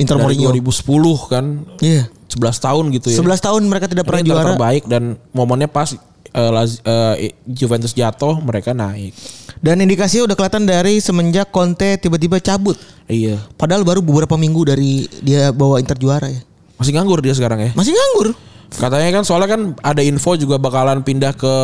Inter 0.00 0.16
dari 0.16 0.40
Mourinho. 0.40 0.64
2010 0.64 1.28
kan. 1.28 1.44
Iya. 1.78 2.08
11 2.30 2.56
tahun 2.56 2.84
gitu 2.94 3.08
ya. 3.10 3.18
11 3.18 3.42
tahun 3.42 3.62
mereka 3.66 3.86
tidak 3.86 4.04
pernah 4.06 4.22
Inter 4.22 4.36
juara. 4.38 4.48
terbaik 4.54 4.82
dan 4.86 5.02
momennya 5.30 5.66
pas 5.66 5.92
eh, 6.30 6.50
Laz- 6.50 6.80
eh, 6.80 7.34
Juventus 7.44 7.92
jatuh 7.92 8.38
mereka 8.40 8.70
naik. 8.72 9.12
Dan 9.60 9.82
indikasinya 9.82 10.30
udah 10.30 10.36
kelihatan 10.38 10.64
dari 10.64 11.02
semenjak 11.02 11.52
Conte 11.52 12.00
tiba-tiba 12.00 12.40
cabut. 12.40 12.78
Iya. 13.04 13.42
Padahal 13.54 13.84
baru 13.84 14.00
beberapa 14.00 14.38
minggu 14.38 14.62
dari 14.64 15.04
dia 15.20 15.50
bawa 15.50 15.76
Inter 15.76 15.98
juara 15.98 16.30
ya. 16.30 16.40
Masih 16.80 16.96
nganggur 16.96 17.20
dia 17.20 17.36
sekarang 17.36 17.60
ya. 17.60 17.70
Masih 17.76 17.92
nganggur. 17.92 18.32
Katanya 18.70 19.10
kan 19.10 19.22
soalnya 19.26 19.50
kan 19.50 19.60
ada 19.82 20.00
info 20.00 20.38
juga 20.38 20.56
bakalan 20.56 21.02
pindah 21.02 21.34
ke 21.34 21.54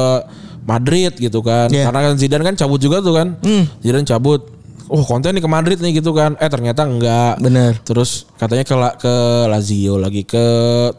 Madrid 0.66 1.14
gitu 1.14 1.40
kan. 1.40 1.70
Iya. 1.70 1.86
Karena 1.88 2.10
kan 2.10 2.14
Zidane 2.18 2.44
kan 2.44 2.54
cabut 2.58 2.82
juga 2.82 2.98
tuh 2.98 3.14
kan. 3.14 3.38
Zidane 3.80 4.02
cabut. 4.04 4.55
Oh 4.86 5.02
konten 5.02 5.34
nih 5.34 5.42
ke 5.42 5.50
Madrid 5.50 5.78
nih 5.82 5.98
gitu 5.98 6.14
kan. 6.14 6.38
Eh 6.38 6.50
ternyata 6.50 6.86
enggak. 6.86 7.42
Bener. 7.42 7.78
Terus 7.82 8.26
katanya 8.38 8.64
ke 8.66 8.74
ke 9.02 9.14
Lazio 9.50 9.98
lagi 9.98 10.22
ke 10.22 10.44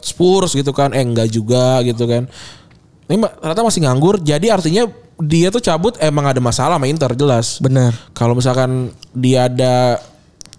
Spurs 0.04 0.52
gitu 0.52 0.70
kan. 0.76 0.92
Eh 0.92 1.04
enggak 1.04 1.28
juga 1.32 1.80
gitu 1.84 2.04
kan. 2.04 2.28
Ini 3.08 3.16
ternyata 3.40 3.62
masih 3.64 3.80
nganggur. 3.88 4.20
Jadi 4.20 4.52
artinya 4.52 4.84
dia 5.18 5.48
tuh 5.50 5.64
cabut 5.64 5.98
emang 5.98 6.30
ada 6.30 6.38
masalah 6.38 6.76
sama 6.76 6.86
Inter 6.86 7.12
jelas. 7.16 7.58
Benar. 7.58 7.96
Kalau 8.12 8.36
misalkan 8.36 8.92
dia 9.16 9.48
ada 9.50 9.98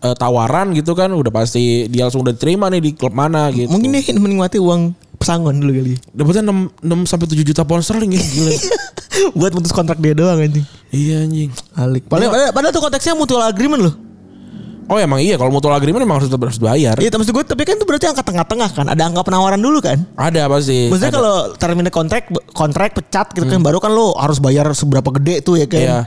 eh, 0.04 0.16
tawaran 0.18 0.74
gitu 0.76 0.98
kan 0.98 1.14
udah 1.14 1.32
pasti 1.32 1.88
dia 1.88 2.10
langsung 2.10 2.26
udah 2.26 2.34
diterima 2.36 2.68
nih 2.68 2.82
di 2.82 2.92
klub 2.98 3.14
mana 3.14 3.54
gitu. 3.54 3.70
Mungkin 3.72 3.90
dia 3.94 4.02
ingin 4.04 4.18
menikmati 4.20 4.58
uang 4.60 5.09
pesangon 5.20 5.60
dulu 5.60 5.72
kali. 5.76 5.94
Dapatnya 6.16 6.44
6, 6.48 6.80
6 6.80 7.12
sampai 7.12 7.28
7 7.28 7.44
juta 7.44 7.62
pound 7.68 7.84
sterling 7.84 8.16
ya 8.16 8.24
gila. 8.24 8.52
Buat 9.38 9.52
putus 9.52 9.76
kontrak 9.76 10.00
dia 10.00 10.16
doang 10.16 10.40
anjing. 10.40 10.64
iya 10.90 11.28
anjing. 11.28 11.52
Alik. 11.76 12.08
Padahal, 12.08 12.32
padahal, 12.32 12.52
padahal 12.56 12.74
tuh 12.74 12.84
konteksnya 12.88 13.14
mutual 13.20 13.44
agreement 13.44 13.84
loh. 13.84 13.96
Oh 14.90 14.98
emang 14.98 15.22
iya 15.22 15.38
kalau 15.38 15.54
mutual 15.54 15.78
agreement 15.78 16.02
emang 16.02 16.18
harus 16.18 16.34
tetap 16.34 16.50
harus 16.50 16.58
bayar. 16.58 16.98
Iya, 16.98 17.14
maksud 17.14 17.30
gue 17.30 17.46
tapi 17.46 17.62
kan 17.62 17.78
itu 17.78 17.86
berarti 17.86 18.10
angka 18.10 18.26
tengah-tengah 18.26 18.70
kan. 18.74 18.86
Ada 18.90 19.04
angka 19.06 19.22
penawaran 19.22 19.62
dulu 19.62 19.86
kan. 19.86 20.02
Ada 20.18 20.50
pasti. 20.50 20.90
Maksudnya 20.90 21.14
kalau 21.14 21.36
terminate 21.62 21.94
kontrak 21.94 22.26
kontrak 22.58 22.98
pecat 22.98 23.30
gitu 23.38 23.46
kan 23.46 23.62
baru 23.62 23.78
kan 23.78 23.94
lo 23.94 24.18
harus 24.18 24.42
bayar 24.42 24.66
seberapa 24.74 25.06
gede 25.22 25.46
tuh 25.46 25.62
ya 25.62 25.70
kan. 25.70 25.78
Iya. 25.78 26.00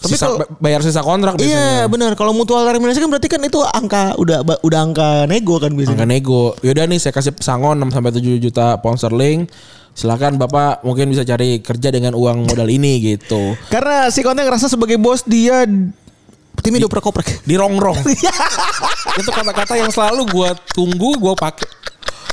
Tapi 0.00 0.16
Sisa- 0.16 0.32
kalau- 0.32 0.48
bayar 0.56 0.80
sisa 0.80 1.04
kontrak 1.04 1.36
Iya 1.36 1.44
biasanya. 1.44 1.84
benar. 1.92 2.12
Kalau 2.16 2.32
mutual 2.32 2.64
terminasi 2.64 2.98
kan 2.98 3.10
berarti 3.12 3.28
kan 3.28 3.40
itu 3.44 3.60
angka 3.60 4.16
udah 4.16 4.38
udah 4.64 4.80
angka 4.80 5.08
nego 5.28 5.60
kan 5.60 5.76
biasanya. 5.76 6.00
Angka 6.00 6.06
nego. 6.08 6.56
Yaudah 6.64 6.88
nih 6.88 6.96
saya 6.96 7.12
kasih 7.12 7.36
pesangon 7.36 7.76
6 7.76 7.92
sampai 7.92 8.10
7 8.10 8.40
juta 8.40 8.80
pound 8.80 8.96
sterling. 8.96 9.44
Silakan 9.92 10.40
Bapak 10.40 10.80
mungkin 10.80 11.12
bisa 11.12 11.20
cari 11.22 11.60
kerja 11.60 11.92
dengan 11.92 12.16
uang 12.16 12.48
modal 12.48 12.64
ini 12.66 13.12
gitu. 13.12 13.52
Karena 13.68 14.08
si 14.08 14.24
Conte 14.24 14.40
ngerasa 14.40 14.72
sebagai 14.72 14.96
bos 14.96 15.20
dia 15.22 15.68
timnya 16.60 16.80
udah 16.80 17.04
koprek. 17.04 17.44
Di 17.44 17.60
rongrong. 17.60 18.00
Itu 19.20 19.28
kata-kata 19.28 19.76
yang 19.76 19.92
selalu 19.92 20.24
gua 20.28 20.56
tunggu 20.72 21.12
gua 21.20 21.36
pakai. 21.36 21.68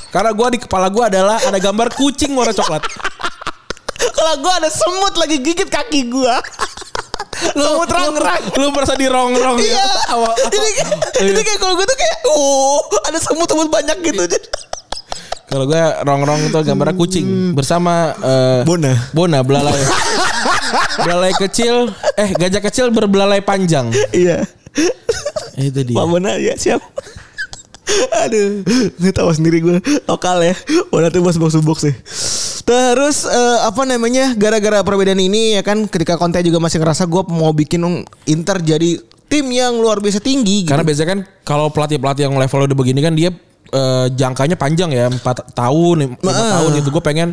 Karena 0.08 0.32
gua 0.32 0.48
di 0.48 0.60
kepala 0.62 0.88
gua 0.88 1.12
adalah 1.12 1.36
ada 1.42 1.60
gambar 1.60 1.92
kucing 1.92 2.32
warna 2.32 2.56
coklat. 2.56 2.88
Kalau 3.98 4.34
gue 4.38 4.54
ada 4.56 4.70
semut 4.70 5.14
lagi 5.14 5.42
gigit 5.42 5.66
kaki 5.66 6.06
gue. 6.08 6.36
Semut 7.54 7.90
rang-rang. 7.90 8.44
Lu 8.58 8.70
merasa 8.72 8.94
dirongrong 8.94 9.58
Iya. 9.60 9.74
ya. 9.78 9.86
Awal. 10.14 10.32
Ini 10.50 10.68
kayak, 10.74 10.88
ini 11.24 11.42
kayak 11.42 11.60
kalau 11.60 11.74
gue 11.78 11.86
tuh 11.86 11.98
kayak, 11.98 12.18
oh 12.28 12.78
ada 13.06 13.18
semut-semut 13.22 13.70
banyak 13.70 13.98
gitu. 14.02 14.24
Kalau 15.48 15.64
gue 15.64 15.80
rongrong 16.04 16.44
itu 16.44 16.60
gambarnya 16.60 16.96
kucing 17.00 17.56
bersama 17.56 18.12
eh, 18.20 18.62
Bona. 18.68 18.94
Bona 19.16 19.40
belalai. 19.40 19.80
belalai 21.08 21.32
kecil, 21.40 21.88
eh 22.20 22.36
gajah 22.36 22.60
kecil 22.60 22.92
berbelalai 22.92 23.40
panjang. 23.40 23.88
Iya. 24.12 24.44
Itu 25.56 25.88
dia. 25.88 25.96
Bona 25.96 26.36
ya 26.36 26.52
siap. 26.60 26.84
Aduh, 28.28 28.68
nggak 29.00 29.16
tahu 29.16 29.32
sendiri 29.32 29.64
gue 29.64 29.80
lokal 30.04 30.44
ya. 30.44 30.52
Bona 30.92 31.08
tuh 31.08 31.24
bos 31.24 31.40
box 31.40 31.56
box 31.64 31.78
sih. 31.88 31.96
Terus 32.68 33.24
eh, 33.24 33.60
apa 33.64 33.88
namanya? 33.88 34.36
Gara-gara 34.36 34.84
perbedaan 34.84 35.24
ini 35.24 35.56
ya 35.56 35.64
kan, 35.64 35.88
ketika 35.88 36.20
konten 36.20 36.44
juga 36.44 36.60
masih 36.60 36.84
ngerasa 36.84 37.08
gue 37.08 37.24
mau 37.32 37.56
bikin 37.56 37.80
Inter 38.28 38.60
jadi 38.60 39.00
tim 39.32 39.48
yang 39.48 39.80
luar 39.80 40.04
biasa 40.04 40.20
tinggi. 40.20 40.68
Gitu. 40.68 40.72
Karena 40.72 40.84
biasanya 40.84 41.10
kan 41.16 41.20
kalau 41.48 41.72
pelatih-pelatih 41.72 42.28
yang 42.28 42.36
level 42.36 42.68
udah 42.68 42.76
begini 42.76 43.00
kan 43.00 43.16
dia 43.16 43.32
eh, 43.72 44.08
jangkanya 44.12 44.60
panjang 44.60 44.92
ya, 44.92 45.08
4 45.08 45.24
tahun, 45.56 46.20
5 46.20 46.28
Nah. 46.28 46.60
tahun 46.60 46.72
itu 46.84 46.90
gue 46.92 47.04
pengen 47.04 47.30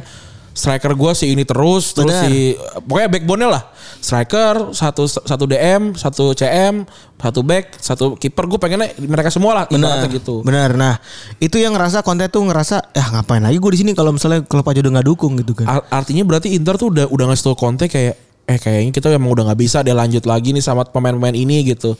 striker 0.55 0.95
gue 0.95 1.13
si 1.13 1.35
ini 1.35 1.43
terus 1.43 1.93
terus 1.93 2.15
Benar. 2.15 2.25
si 2.25 2.55
pokoknya 2.81 3.09
backbone-nya 3.11 3.51
lah. 3.51 3.65
Striker, 3.99 4.71
satu 4.71 5.09
satu 5.09 5.45
DM, 5.45 5.97
satu 5.97 6.31
CM, 6.31 6.85
satu 7.17 7.41
back, 7.41 7.73
satu 7.75 8.15
kiper 8.15 8.45
gue 8.47 8.61
pengennya 8.61 8.93
mereka 9.01 9.33
semua 9.33 9.57
lah 9.57 9.65
Benar, 9.65 10.05
gitu. 10.13 10.45
benar. 10.45 10.77
Nah, 10.77 11.01
itu 11.41 11.57
yang 11.57 11.73
ngerasa 11.73 12.05
konten 12.05 12.29
tuh 12.29 12.45
ngerasa, 12.45 12.93
ya 12.93 13.05
ngapain 13.11 13.41
lagi 13.41 13.57
gue 13.57 13.71
di 13.73 13.81
sini 13.81 13.91
kalau 13.97 14.13
misalnya 14.13 14.45
klub 14.45 14.69
aja 14.69 14.85
udah 14.85 15.01
nggak 15.01 15.09
dukung 15.09 15.41
gitu 15.41 15.57
kan. 15.57 15.67
Ar- 15.67 15.89
Artinya 15.91 16.21
berarti 16.23 16.53
Inter 16.53 16.77
tuh 16.77 16.93
udah 16.93 17.09
udah 17.09 17.25
ngasih 17.33 17.45
tau 17.45 17.57
Conte 17.57 17.89
kayak 17.89 18.15
eh 18.45 18.61
kayaknya 18.61 18.93
kita 18.93 19.09
emang 19.09 19.33
udah 19.33 19.49
nggak 19.49 19.57
bisa 19.59 19.81
dia 19.81 19.97
lanjut 19.97 20.21
lagi 20.29 20.53
nih 20.53 20.61
sama 20.61 20.85
pemain-pemain 20.85 21.33
ini 21.33 21.65
gitu. 21.65 21.97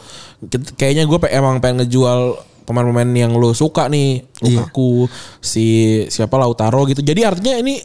Kayaknya 0.77 1.09
gue 1.09 1.19
emang 1.33 1.57
pengen 1.59 1.83
ngejual 1.83 2.21
pemain-pemain 2.65 3.09
yang 3.17 3.33
lo 3.33 3.57
suka 3.57 3.89
nih, 3.89 4.29
Iya. 4.41 4.61
Lukaku, 4.61 5.09
si 5.41 5.65
siapa 6.09 6.37
Lautaro 6.37 6.85
gitu. 6.85 7.01
Jadi 7.01 7.25
artinya 7.25 7.57
ini 7.57 7.81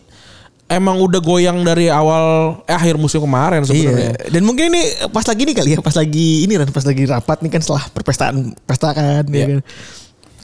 emang 0.70 1.01
udah 1.01 1.17
goyang 1.17 1.65
dari 1.65 1.89
awal 1.89 2.57
eh, 2.63 2.72
akhir 2.72 2.95
musim 2.95 3.20
kemarin 3.20 3.65
sebenarnya. 3.65 4.13
Iya. 4.13 4.30
Dan 4.30 4.45
mungkin 4.45 4.70
ini 4.70 4.82
pas 5.09 5.26
lagi 5.26 5.41
nih 5.43 5.55
kali 5.57 5.70
ya, 5.74 5.80
pas 5.82 5.95
lagi 5.97 6.45
ini 6.45 6.53
kan 6.55 6.70
pas 6.70 6.86
lagi 6.86 7.03
rapat 7.03 7.38
nih 7.41 7.51
kan 7.51 7.61
setelah 7.61 7.84
perpestaan 7.89 8.36
pesta 8.63 8.93
kan 8.93 9.26
ya 9.26 9.34
Iya. 9.34 9.45
kan. 9.57 9.61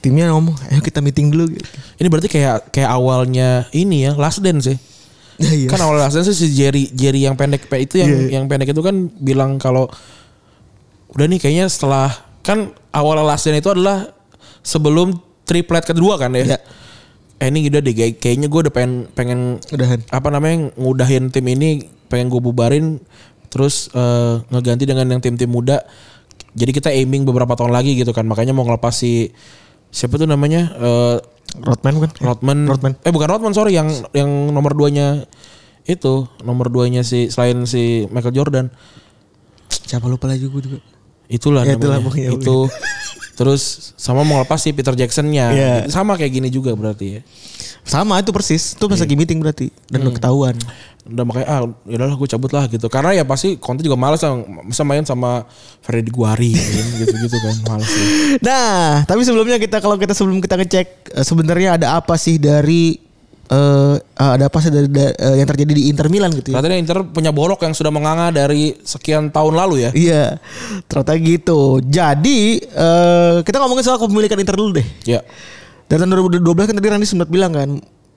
Timnya 0.02 0.30
ngomong, 0.30 0.54
ayo 0.70 0.82
kita 0.82 1.02
meeting 1.02 1.30
dulu. 1.30 1.50
gitu. 1.50 1.66
Ini 1.98 2.08
berarti 2.10 2.30
kayak 2.30 2.70
kayak 2.70 2.90
awalnya 2.90 3.66
ini 3.72 4.06
ya 4.06 4.14
Last 4.14 4.42
Dance 4.42 4.66
sih. 4.66 4.78
Ya, 5.38 5.52
iya. 5.52 5.68
Kan 5.70 5.82
awal 5.82 5.98
Last 5.98 6.14
Dance 6.14 6.30
si 6.30 6.54
Jerry 6.54 6.90
Jerry 6.90 7.26
yang 7.26 7.34
pendek 7.34 7.66
itu 7.72 8.02
yang 8.02 8.10
Iya. 8.10 8.38
yang 8.38 8.46
pendek 8.46 8.70
itu 8.70 8.82
kan 8.82 9.10
bilang 9.18 9.58
kalau 9.58 9.90
udah 11.10 11.26
nih 11.26 11.38
kayaknya 11.38 11.66
setelah 11.66 12.14
kan 12.42 12.70
awal 12.90 13.18
Last 13.22 13.46
Dance 13.46 13.62
itu 13.62 13.70
adalah 13.70 14.10
sebelum 14.62 15.14
triplet 15.42 15.86
kedua 15.86 16.18
kan 16.18 16.34
ya. 16.34 16.54
Iya. 16.54 16.60
Eh 17.38 17.48
ini 17.48 17.68
udah 17.68 17.80
deh 17.80 17.92
kayak- 17.92 18.18
kayaknya 18.18 18.48
gue 18.48 18.60
udah 18.62 18.74
pengen 18.74 18.92
pengen 19.12 19.60
Udahan. 19.68 20.00
apa 20.08 20.28
namanya 20.30 20.72
ngudahin 20.76 21.30
tim 21.30 21.44
ini 21.46 21.84
pengen 22.08 22.28
gue 22.28 22.40
bubarin 22.40 23.00
terus 23.48 23.92
eh, 23.92 24.40
ngeganti 24.46 24.84
dengan 24.84 25.06
yang 25.06 25.20
tim-tim 25.20 25.48
muda. 25.48 25.84
Jadi 26.52 26.72
kita 26.72 26.88
aiming 26.90 27.24
beberapa 27.24 27.52
tahun 27.54 27.72
lagi 27.72 27.94
gitu 27.94 28.10
kan. 28.10 28.24
Makanya 28.24 28.52
mau 28.52 28.64
ngelepas 28.64 28.94
si 28.94 29.36
siapa 29.90 30.16
tuh 30.16 30.26
namanya 30.26 30.72
eh, 30.74 31.18
Rodman 31.58 31.96
kan? 32.02 32.12
Rodman. 32.18 32.58
Rodman. 32.66 32.94
Eh 33.00 33.12
bukan 33.12 33.28
Rodman 33.30 33.52
sorry 33.52 33.72
yang 33.74 33.88
yang 34.12 34.28
nomor 34.50 34.72
duanya 34.72 35.24
itu 35.84 36.26
nomor 36.42 36.68
duanya 36.68 37.00
si 37.02 37.28
selain 37.28 37.64
si 37.64 38.10
Michael 38.10 38.34
Jordan 38.34 38.68
Siapa 39.86 40.08
lupa 40.08 40.26
lagi 40.26 40.46
gue 40.46 40.62
juga. 40.62 40.80
itulah 41.26 41.62
Ya, 41.62 41.74
itulah 41.74 41.98
namanya. 41.98 42.06
pokoknya, 42.08 42.30
itu 42.34 42.58
terus 43.36 43.62
sama 43.94 44.24
mau 44.24 44.40
lepas 44.40 44.58
si 44.58 44.72
Peter 44.72 44.92
Jacksonnya 44.92 45.46
Iya. 45.52 45.74
sama 45.88 46.16
kayak 46.16 46.32
gini 46.34 46.48
juga 46.48 46.72
berarti 46.72 47.20
ya 47.20 47.22
Sama 47.86 48.18
itu 48.18 48.34
persis. 48.34 48.74
Itu 48.74 48.90
pas 48.90 48.98
Iya. 48.98 49.06
lagi 49.06 49.14
meeting 49.14 49.38
berarti 49.38 49.70
dan 49.86 50.02
Hmm. 50.02 50.10
udah 50.10 50.14
ketahuan. 50.16 50.56
udah 51.06 51.22
makanya 51.22 51.48
ah 51.48 51.62
yaudahlah 51.86 52.18
gue 52.18 52.26
cabut 52.28 52.50
lah 52.50 52.66
gitu 52.66 52.90
karena 52.90 53.14
ya 53.14 53.22
pasti 53.22 53.62
Conte 53.62 53.86
juga 53.86 53.94
males 53.94 54.18
lah 54.18 54.34
masa 54.66 54.82
main 54.82 55.06
sama 55.06 55.46
Freddy 55.80 56.10
Guari 56.10 56.50
gitu 56.98 57.14
gitu 57.14 57.38
kan 57.38 57.56
males 57.70 57.86
ya. 57.86 58.06
Nah, 58.42 58.82
tapi 59.06 59.22
sebelumnya 59.22 59.62
kita 59.62 59.78
kalau 59.78 60.02
kita 60.02 60.18
sebelum 60.18 60.42
kita 60.42 60.58
ngecek 60.58 60.88
eh, 61.14 61.22
sebenarnya 61.22 61.78
ada 61.78 61.88
apa 61.94 62.18
sih 62.18 62.42
dari 62.42 63.05
eh 63.46 63.96
eh, 63.96 64.32
ada 64.32 64.46
apa 64.46 64.58
sih 64.58 64.70
dari 64.70 64.88
da- 64.88 65.14
eh, 65.14 65.36
yang 65.38 65.46
terjadi 65.46 65.72
di 65.72 65.84
Inter 65.88 66.08
Milan 66.08 66.34
gitu 66.34 66.50
ya? 66.50 66.58
Ternyata 66.58 66.76
Inter 66.76 66.98
punya 67.04 67.30
bolok 67.30 67.62
yang 67.62 67.72
sudah 67.72 67.90
menganga 67.90 68.30
dari 68.30 68.74
sekian 68.80 69.30
tahun 69.30 69.54
lalu 69.54 69.76
ya. 69.80 69.92
Iya, 69.92 70.24
ternyata 70.86 71.14
gitu. 71.16 71.60
Jadi 71.80 72.40
eh, 72.60 73.36
kita 73.42 73.58
ngomongin 73.58 73.84
soal 73.84 73.98
kepemilikan 73.98 74.36
Inter 74.36 74.54
dulu 74.54 74.74
deh. 74.74 74.88
Ya. 75.04 75.22
Dari 75.86 75.98
tahun 76.00 76.10
2012 76.34 76.42
kan 76.64 76.74
tadi 76.74 76.88
Randy 76.88 77.06
sempat 77.06 77.30
bilang 77.30 77.52
kan 77.52 77.70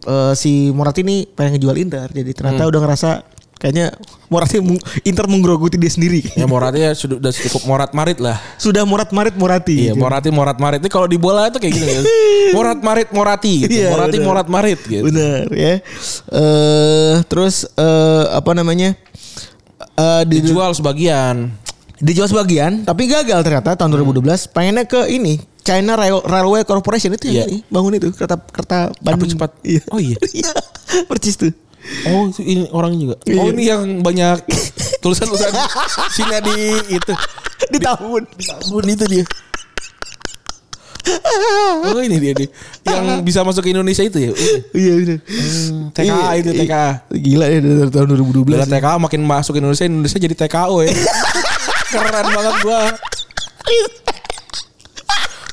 eh, 0.02 0.32
si 0.32 0.70
Moratti 0.70 1.02
ini 1.02 1.26
pengen 1.26 1.56
ngejual 1.56 1.76
Inter. 1.76 2.08
Jadi 2.08 2.30
ternyata 2.32 2.62
Hmm. 2.62 2.70
udah 2.70 2.80
ngerasa 2.82 3.10
kayaknya 3.58 3.90
Moratti 4.26 4.58
meng- 4.58 4.78
Inter 5.02 5.24
menggerogoti 5.24 5.74
dia 5.74 5.88
sendiri. 5.88 6.20
Ya 6.32 6.44
Moratti 6.44 6.78
ya 6.80 6.92
sudah 6.92 7.16
udah 7.16 7.32
cukup 7.32 7.62
morat 7.64 7.90
marit 7.90 8.18
lah. 8.18 8.36
Sudah 8.54 8.82
morat 8.82 9.08
marit 9.08 9.34
Moratti. 9.34 9.86
Iya, 9.86 9.92
Moratti 9.94 10.28
Morat 10.28 10.56
Marit 10.56 10.78
ini 10.78 10.88
kalau 10.88 11.04
di 11.04 11.16
bola 11.16 11.46
itu 11.46 11.56
kayak 11.56 11.72
gitu 11.72 11.86
ya. 11.86 12.00
Morat 12.56 12.78
Marit 12.78 13.08
Morati 13.10 13.52
gitu. 13.62 13.72
Iya, 13.74 13.88
Morati 13.90 14.16
benar. 14.16 14.26
Morat 14.26 14.48
Marit 14.48 14.80
gitu. 14.80 15.02
Bener 15.04 15.44
ya. 15.50 15.74
Eh 16.28 17.14
terus 17.24 17.66
eh, 17.68 18.24
apa 18.30 18.50
namanya? 18.52 18.94
Eh 19.94 20.22
di, 20.24 20.40
Dijual 20.40 20.72
sebagian. 20.72 21.50
dijual 21.98 22.30
sebagian 22.30 22.86
tapi 22.86 23.10
gagal 23.10 23.42
ternyata 23.42 23.74
tahun 23.74 23.90
2012 23.98 24.22
pengennya 24.48 24.86
ke 24.86 25.10
ini 25.10 25.34
China 25.60 25.98
Rail- 25.98 26.22
Railway 26.22 26.62
Corporation 26.62 27.10
itu 27.10 27.26
Iya. 27.26 27.42
yang 27.42 27.50
ini, 27.50 27.58
bangun 27.66 27.92
itu 27.92 28.14
kereta 28.14 28.38
kereta 28.38 28.94
Bandung 29.02 29.26
cepat? 29.26 29.50
Iya. 29.60 29.82
Oh 29.90 29.98
iya. 29.98 30.14
Iya, 30.30 30.54
percis 31.04 31.34
tuh. 31.34 31.50
Oh, 32.06 32.28
itu 32.28 32.40
ini 32.42 32.62
orang 32.68 32.92
juga. 32.94 33.16
Oh, 33.16 33.48
Iya. 33.48 33.52
ini 33.52 33.62
yang 33.64 33.82
banyak 34.00 34.44
tulisan-tulisan 35.00 35.52
Cina 36.12 36.38
di 36.38 36.56
itu. 36.90 37.12
Di 37.68 37.78
tahun. 37.78 38.22
Tahun 38.28 38.84
itu 38.86 39.04
dia. 39.08 39.24
Oh 41.88 42.04
ini 42.04 42.20
dia 42.20 42.36
nih 42.36 42.48
Yang 42.84 43.04
bisa 43.24 43.40
masuk 43.40 43.64
ke 43.64 43.72
Indonesia 43.72 44.04
itu 44.04 44.18
ya 44.20 44.32
Iya 44.76 44.92
bener. 45.00 45.18
TKA 45.96 46.04
Iya, 46.04 46.20
itu 46.36 46.50
iya. 46.52 46.60
TKA 46.60 46.88
Gila 47.08 47.46
ya 47.48 47.58
dari 47.64 47.88
tahun 47.88 48.06
2012. 48.12 48.44
Bila 48.44 48.64
TKA 48.68 49.00
makin 49.00 49.20
masuk 49.24 49.56
ke 49.56 49.64
Indonesia 49.64 49.88
Indonesia 49.88 50.18
jadi 50.20 50.34
TKO 50.36 50.84
ya 50.84 50.92
Keren 51.96 52.26
banget 52.28 52.54
gua 52.60 52.80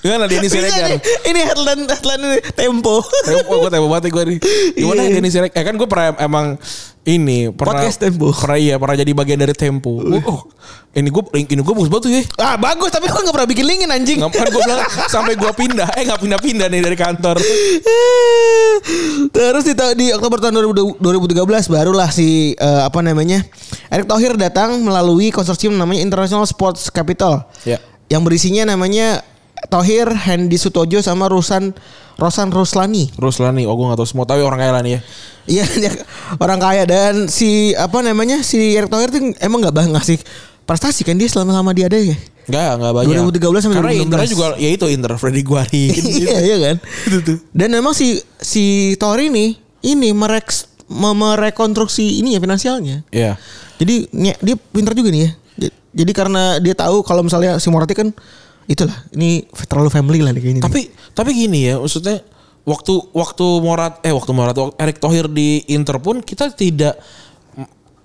Gimana 0.06 0.30
Denny 0.30 0.45
Bisa 0.45 0.62
Siregar 0.62 0.86
nih, 0.86 0.99
Ini 1.26 1.39
headline 1.49 1.82
headline 1.89 2.22
ini 2.22 2.38
Tempo. 2.53 3.01
Tempo 3.26 3.53
gue 3.58 3.72
tempo 3.74 3.88
banget 3.89 4.14
gue 4.14 4.24
nih 4.30 4.39
Gimana 4.78 5.01
Iya. 5.01 5.12
Denny 5.18 5.30
Siregar 5.34 5.58
Eh 5.58 5.64
kan 5.66 5.74
gue 5.74 5.88
pernah 5.89 6.14
emang 6.22 6.45
Ini 7.01 7.49
pernah, 7.58 7.82
Podcast 7.82 7.97
Tempo. 7.97 8.30
Pernah 8.30 8.60
iya 8.62 8.78
Pernah 8.78 8.95
jadi 9.01 9.12
bagian 9.18 9.41
dari 9.41 9.58
Tempo 9.58 9.97
oh, 9.97 10.39
Ini 10.93 11.10
gue 11.10 11.24
Ini 11.34 11.58
gue 11.58 11.74
bagus 11.74 11.89
banget 11.89 12.03
tuh 12.06 12.12
ya 12.14 12.22
Ah 12.38 12.53
bagus 12.53 12.93
tapi 12.93 13.10
kok 13.10 13.18
gak 13.18 13.34
pernah 13.34 13.49
bikin 13.49 13.66
linkin 13.66 13.89
anjing. 13.89 14.22
Ngapain 14.22 14.45
gue 14.45 14.62
bilang 14.62 14.86
Sampai 15.10 15.34
gue 15.34 15.51
pindah 15.58 15.89
Eh 15.97 16.06
gak 16.06 16.22
pindah-pindah 16.22 16.70
nih 16.70 16.82
dari 16.86 16.97
kantor 17.01 17.41
Terus 19.34 19.64
di, 19.66 19.74
di 19.97 20.06
Oktober 20.14 20.38
tahun 20.38 20.62
2000 20.70 21.01
2013 21.01 21.74
barulah 21.74 22.10
si 22.14 22.53
eh, 22.53 22.82
apa 22.86 23.01
namanya 23.01 23.41
Erick 23.89 24.06
Thohir 24.06 24.38
datang 24.38 24.82
melalui 24.86 25.34
konsorsium 25.34 25.76
namanya 25.76 26.01
International 26.03 26.43
Sports 26.45 26.89
Capital. 26.91 27.47
Ya. 27.64 27.80
Yang 28.12 28.22
berisinya 28.28 28.64
namanya 28.70 29.24
Thohir, 29.68 30.07
Hendy 30.07 30.55
Sutojo 30.55 30.99
sama 30.99 31.26
Rusan 31.26 31.74
Rosan 32.16 32.47
Ruslani. 32.47 33.11
Ruslani 33.13 33.68
Oh 33.68 33.76
gue 33.76 33.86
gak 33.86 33.99
tau 33.99 34.07
semua 34.07 34.24
Tapi 34.24 34.39
orang 34.39 34.55
kaya 34.57 34.72
lah 34.72 34.80
nih 34.80 34.93
ya 34.95 35.01
Iya 35.45 35.66
orang 36.43 36.57
kaya 36.57 36.84
dan 36.84 37.28
si 37.28 37.76
apa 37.76 37.99
namanya 37.99 38.39
si 38.39 38.74
Erick 38.74 38.88
Thohir 38.88 39.11
tuh 39.11 39.36
emang 39.38 39.59
nggak 39.59 39.76
banget 39.76 39.91
ngasih 39.93 40.18
prestasi 40.63 41.05
kan 41.05 41.13
dia 41.13 41.30
selama 41.30 41.53
lama 41.53 41.70
dia 41.70 41.86
ada 41.86 41.93
ya. 41.93 42.18
Enggak, 42.45 42.72
enggak 42.78 42.93
banyak. 42.95 43.38
2013 43.38 43.61
sampai 43.61 43.78
Karena 43.78 43.91
2016. 43.93 44.01
Inter 44.01 44.20
juga 44.26 44.45
ya 44.55 44.70
itu 44.72 44.86
Inter 44.89 45.11
Freddy 45.16 45.41
Guari. 45.41 45.86
iya 46.26 46.38
iya 46.41 46.57
kan. 46.57 46.76
Dan 47.61 47.70
memang 47.70 47.93
si 47.93 48.18
si 48.36 48.63
Thor 48.97 49.22
ini 49.22 49.53
ini 49.84 50.09
merek 50.09 50.49
me- 50.88 51.13
merekonstruksi 51.13 52.18
ini 52.18 52.34
ya 52.34 52.41
finansialnya. 52.41 53.05
Iya. 53.09 53.38
Jadi 53.78 54.09
ny- 54.09 54.39
dia 54.39 54.55
pintar 54.57 54.97
juga 54.97 55.09
nih 55.09 55.22
ya. 55.22 55.32
Jadi 55.93 56.11
karena 56.11 56.57
dia 56.57 56.74
tahu 56.74 57.05
kalau 57.05 57.22
misalnya 57.22 57.61
si 57.61 57.70
Moratti 57.70 57.93
kan 57.93 58.09
itulah 58.66 58.97
ini 59.11 59.45
terlalu 59.66 59.89
family 59.89 60.20
lah 60.20 60.32
nih 60.32 60.41
kayaknya. 60.41 60.61
nih. 60.61 60.66
Tapi 60.66 60.82
tapi 61.11 61.30
gini 61.32 61.59
ya, 61.66 61.78
maksudnya 61.78 62.22
waktu 62.63 62.93
waktu 63.11 63.45
Morat 63.59 64.01
eh 64.01 64.09
waktu 64.09 64.32
Morat 64.32 64.53
waktu 64.53 64.74
Erick 64.78 64.97
Thohir 64.97 65.26
di 65.28 65.61
Inter 65.68 65.97
pun 65.97 66.20
kita 66.20 66.49
tidak 66.49 66.97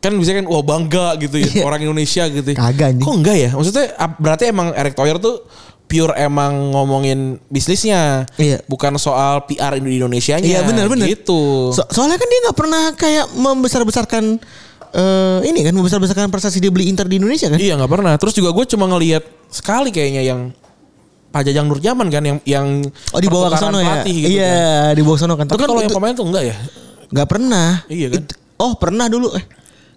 kan 0.01 0.17
bisa 0.17 0.33
kan 0.33 0.45
wah 0.45 0.61
bangga 0.61 1.13
gitu 1.19 1.37
ya 1.37 1.49
Iya. 1.51 1.63
orang 1.63 1.81
Indonesia 1.83 2.25
gitu. 2.27 2.49
ya. 2.49 2.57
Kagak, 2.57 2.87
anjing. 2.89 3.05
Kok 3.05 3.15
enggak 3.15 3.37
ya? 3.37 3.51
Maksudnya 3.53 3.85
berarti 4.17 4.45
emang 4.49 4.73
Erick 4.73 4.97
Thohir 4.97 5.17
tuh 5.17 5.45
pure 5.85 6.17
emang 6.17 6.73
ngomongin 6.73 7.37
bisnisnya. 7.49 8.25
Iya. 8.37 8.65
Bukan 8.65 8.97
soal 8.97 9.45
PR 9.45 9.77
di 9.77 9.97
Indonesia-nya. 9.97 10.41
Iya 10.41 10.61
benar 10.65 10.89
benar. 10.89 11.05
Gitu. 11.05 11.75
So- 11.75 11.85
soalnya 11.91 12.17
kan 12.17 12.29
dia 12.29 12.41
nggak 12.45 12.57
pernah 12.57 12.85
kayak 12.95 13.27
membesar 13.35 13.85
besarkan 13.85 14.41
eh, 14.95 15.39
ini 15.47 15.61
kan 15.63 15.73
membesar-besarkan 15.75 16.31
prestasi 16.31 16.59
dia 16.59 16.71
beli 16.71 16.91
Inter 16.91 17.07
di 17.07 17.19
Indonesia 17.19 17.47
kan? 17.51 17.59
Iya 17.59 17.79
nggak 17.79 17.91
pernah. 17.91 18.15
Terus 18.19 18.35
juga 18.37 18.51
gue 18.55 18.65
cuma 18.71 18.85
ngelihat 18.91 19.23
sekali 19.51 19.91
kayaknya 19.91 20.23
yang 20.23 20.41
Pak 21.31 21.47
Jajang 21.47 21.71
Nurjaman 21.71 22.11
kan 22.11 22.23
yang 22.27 22.39
yang 22.43 22.67
Oh 23.15 23.21
dibawa 23.23 23.55
ke 23.55 23.59
sono 23.63 23.79
ya? 23.79 24.03
gitu 24.03 24.27
iya, 24.27 24.91
kan. 24.91 24.99
dibawa 24.99 25.15
ke 25.15 25.21
sono 25.23 25.35
kan. 25.39 25.47
Tapi 25.47 25.55
Tapi 25.55 25.63
kan 25.63 25.69
kalau 25.71 25.83
yang 25.87 25.95
pemain 25.95 26.15
tuh 26.15 26.27
enggak 26.27 26.45
ya? 26.51 26.57
nggak 27.11 27.29
pernah. 27.31 27.69
Iya 27.87 28.07
kan? 28.11 28.23
It- 28.27 28.37
oh 28.59 28.73
pernah 28.75 29.07
dulu. 29.07 29.31
Eh, 29.39 29.45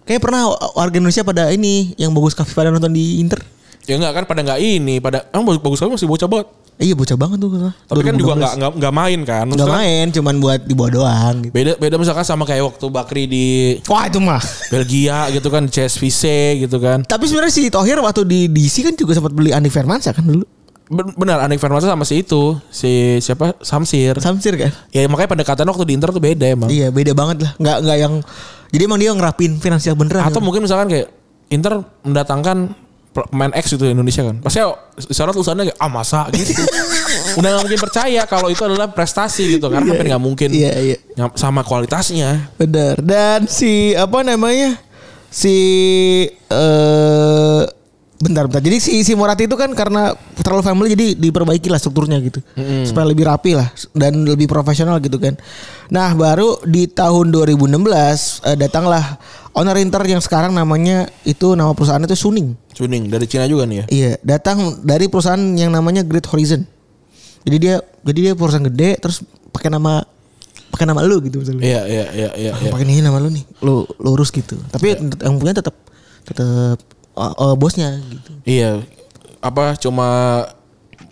kayak 0.06 0.22
pernah 0.22 0.50
warga 0.78 0.96
Indonesia 0.98 1.26
pada 1.26 1.50
ini 1.50 1.94
yang 1.98 2.14
bagus 2.14 2.38
kafe 2.38 2.54
pada 2.54 2.70
nonton 2.70 2.94
di 2.94 3.18
Inter. 3.18 3.42
Ya 3.84 3.98
enggak 3.98 4.22
kan 4.22 4.24
pada 4.30 4.40
enggak 4.46 4.60
ini, 4.62 5.02
pada 5.02 5.26
emang 5.34 5.58
bagus 5.58 5.82
bagus 5.82 5.98
masih 6.00 6.08
bocah 6.08 6.28
banget. 6.30 6.48
Iya 6.74 6.94
bocah 6.98 7.14
banget 7.14 7.38
tuh. 7.38 7.50
Tapi 7.70 8.00
kan 8.02 8.14
juga 8.18 8.32
enggak 8.34 8.52
enggak 8.58 8.72
enggak 8.74 8.94
main 8.94 9.20
kan. 9.22 9.46
nggak 9.46 9.70
main, 9.70 10.06
cuman 10.10 10.34
buat 10.42 10.60
dibawa 10.66 10.90
doang. 10.90 11.34
Gitu. 11.46 11.54
Beda 11.54 11.72
beda 11.78 11.94
misalkan 12.02 12.26
sama 12.26 12.42
kayak 12.42 12.66
waktu 12.66 12.86
Bakri 12.90 13.24
di 13.30 13.46
Wah 13.86 14.10
itu 14.10 14.18
mah. 14.18 14.42
Belgia 14.74 15.30
gitu 15.30 15.48
kan, 15.54 15.70
CSVC 15.70 16.22
gitu 16.66 16.82
kan. 16.82 17.06
Tapi 17.06 17.30
sebenarnya 17.30 17.54
si 17.54 17.70
Tohir 17.70 18.02
waktu 18.02 18.26
di 18.26 18.50
DC 18.50 18.82
kan 18.82 18.94
juga 18.98 19.14
sempat 19.14 19.30
beli 19.30 19.54
Andi 19.54 19.70
Firmansyah 19.70 20.12
kan 20.18 20.26
dulu. 20.26 20.42
Ben- 20.84 21.16
Benar, 21.16 21.40
Anik 21.40 21.64
Firmansyah 21.64 21.96
sama 21.96 22.04
si 22.04 22.20
itu, 22.20 22.60
si 22.68 23.16
siapa? 23.24 23.56
Samsir. 23.64 24.20
Samsir 24.20 24.52
kan? 24.60 24.68
Ya 24.92 25.08
makanya 25.08 25.32
pendekatan 25.32 25.64
waktu 25.64 25.84
di 25.88 25.92
Inter 25.96 26.12
tuh 26.12 26.20
beda 26.20 26.44
emang. 26.44 26.68
Iya 26.68 26.92
beda 26.92 27.16
banget 27.16 27.40
lah. 27.40 27.52
Nggak 27.56 27.76
nggak 27.88 27.98
yang 28.04 28.14
jadi 28.68 28.82
emang 28.84 29.00
dia 29.00 29.10
ngerapin 29.16 29.56
finansial 29.64 29.96
beneran. 29.96 30.28
Atau 30.28 30.44
mungkin 30.44 30.60
misalkan 30.60 30.92
kayak 30.92 31.08
Inter 31.48 31.80
mendatangkan 32.04 32.76
pemain 33.14 33.54
X 33.54 33.78
itu 33.78 33.86
Indonesia 33.86 34.26
kan. 34.26 34.42
Pasti 34.42 34.58
tulisannya 35.14 35.70
kayak 35.70 35.78
ah 35.78 35.86
masa 35.88 36.26
gitu. 36.34 36.50
Udah 37.38 37.48
gak 37.54 37.62
mungkin 37.62 37.80
percaya 37.80 38.22
kalau 38.26 38.50
itu 38.50 38.58
adalah 38.60 38.90
prestasi 38.90 39.56
gitu 39.56 39.70
karena 39.70 39.86
hampir 39.86 40.06
nggak 40.10 40.22
mungkin 40.22 40.48
Iya 40.50 40.70
iya. 40.82 40.96
nyam- 41.14 41.34
sama 41.38 41.62
kualitasnya. 41.62 42.50
Bener. 42.58 42.98
Dan 42.98 43.46
si 43.46 43.94
apa 43.94 44.26
namanya? 44.26 44.76
Si 45.30 45.54
eh 46.30 47.62
bentar 48.14 48.48
bentar. 48.48 48.62
Jadi 48.62 48.78
si 48.80 48.92
si 49.04 49.12
Morati 49.12 49.44
itu 49.44 49.56
kan 49.58 49.68
karena 49.76 50.14
terlalu 50.40 50.62
family 50.64 50.88
jadi 50.96 51.06
diperbaiki 51.18 51.68
lah 51.68 51.78
strukturnya 51.78 52.18
gitu. 52.24 52.40
Supaya 52.86 53.04
lebih 53.06 53.28
rapi 53.28 53.52
lah 53.54 53.68
dan 53.92 54.24
lebih 54.24 54.48
profesional 54.48 54.96
gitu 54.98 55.20
kan. 55.20 55.36
Nah, 55.92 56.16
baru 56.16 56.56
di 56.64 56.88
tahun 56.88 57.28
2016 57.28 58.40
eh, 58.48 58.56
datanglah 58.56 59.20
owner 59.54 59.78
Inter 59.78 60.02
yang 60.04 60.20
sekarang 60.20 60.52
namanya 60.52 61.08
itu 61.22 61.54
nama 61.54 61.72
perusahaan 61.72 62.02
itu 62.02 62.18
Suning. 62.18 62.58
Suning 62.74 63.06
dari 63.06 63.24
Cina 63.30 63.46
juga 63.46 63.64
nih 63.64 63.76
ya. 63.80 63.84
Iya, 63.88 64.12
datang 64.20 64.82
dari 64.82 65.06
perusahaan 65.06 65.40
yang 65.54 65.70
namanya 65.70 66.02
Great 66.02 66.26
Horizon. 66.26 66.66
Jadi 67.46 67.56
dia 67.56 67.78
jadi 68.02 68.18
dia 68.30 68.32
perusahaan 68.34 68.66
gede 68.66 68.98
terus 68.98 69.22
pakai 69.54 69.70
nama 69.70 70.02
pakai 70.74 70.84
nama 70.90 71.00
lu 71.06 71.22
gitu 71.22 71.38
misalnya. 71.38 71.62
Iya 71.62 71.80
iya 71.86 72.04
iya 72.10 72.30
iya. 72.34 72.52
iya. 72.58 72.70
Pakai 72.74 72.84
ini 72.84 73.00
nama 73.00 73.22
lu 73.22 73.30
nih, 73.30 73.44
lu 73.62 73.86
lu 73.86 74.08
urus 74.18 74.34
gitu. 74.34 74.58
Tapi 74.74 74.98
yang 75.22 75.38
punya 75.38 75.54
tetap 75.54 75.76
tetap 76.26 76.78
uh, 77.14 77.34
uh, 77.38 77.54
bosnya 77.54 78.02
gitu. 78.10 78.30
Iya. 78.42 78.82
Apa 79.38 79.78
cuma 79.78 80.08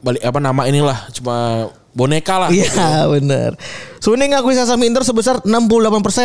balik 0.02 0.24
apa 0.26 0.38
nama 0.42 0.66
inilah 0.66 0.98
cuma 1.14 1.70
boneka 1.92 2.34
lah. 2.38 2.48
Iya 2.48 3.04
benar. 3.06 3.56
Suning 3.98 4.32
akuisasi 4.32 4.66
saham 4.66 4.82
Inter 4.82 5.02
sebesar 5.02 5.40
68% 5.40 5.52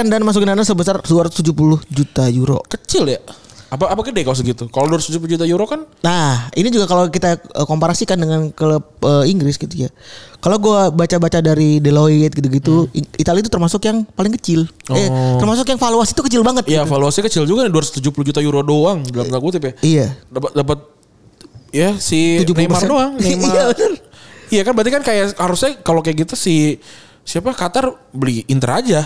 dan 0.08 0.24
masukin 0.24 0.48
dana 0.48 0.64
sebesar 0.64 1.00
270 1.00 1.52
juta 1.86 2.24
euro. 2.28 2.64
Kecil 2.66 3.06
ya. 3.10 3.22
Apa 3.68 3.92
apa 3.92 4.00
gede 4.00 4.24
kalau 4.24 4.32
segitu? 4.32 4.64
Kalau 4.72 4.88
270 4.88 5.28
juta 5.28 5.44
euro 5.44 5.68
kan 5.68 5.84
Nah, 6.00 6.48
ini 6.56 6.72
juga 6.72 6.88
kalau 6.88 7.12
kita 7.12 7.36
uh, 7.52 7.68
komparasikan 7.68 8.16
dengan 8.16 8.48
klub 8.48 8.80
uh, 9.04 9.28
Inggris 9.28 9.60
gitu 9.60 9.76
ya. 9.76 9.92
Kalau 10.40 10.56
gua 10.56 10.88
baca-baca 10.88 11.44
dari 11.44 11.84
Deloitte 11.84 12.32
gitu-gitu, 12.32 12.88
I- 12.96 13.20
Italia 13.20 13.44
itu 13.44 13.52
termasuk 13.52 13.84
yang 13.84 14.08
paling 14.08 14.32
kecil. 14.40 14.72
Eh, 14.88 15.12
Oh. 15.12 15.36
termasuk 15.36 15.68
yang 15.68 15.76
valuasi 15.76 16.16
itu 16.16 16.24
kecil 16.24 16.48
banget. 16.48 16.64
Iya 16.64 16.88
gitu. 16.88 16.96
valuasi 16.96 17.20
kecil 17.20 17.44
juga 17.44 17.68
nih 17.68 17.76
270 17.76 18.08
juta 18.24 18.40
euro 18.40 18.64
doang 18.64 19.04
dalam 19.04 19.28
tanda 19.28 19.44
kutip 19.44 19.60
ya. 19.60 19.74
Iya. 19.84 20.08
Dapat 20.32 20.52
dapat 20.56 20.78
ya 21.70 21.90
si 22.00 22.40
70%. 22.40 22.56
Neymar 22.56 22.84
doang. 22.88 23.12
Neymar. 23.20 23.52
Iya, 23.52 23.64
bener. 23.68 23.92
Iya 24.50 24.62
kan 24.64 24.74
berarti 24.74 24.92
kan 24.92 25.04
kayak 25.04 25.36
harusnya 25.36 25.72
kalau 25.82 26.00
kayak 26.00 26.28
gitu 26.28 26.36
si 26.36 26.80
siapa 27.28 27.52
Qatar 27.52 27.92
beli 28.16 28.48
Inter 28.48 28.72
aja. 28.72 29.00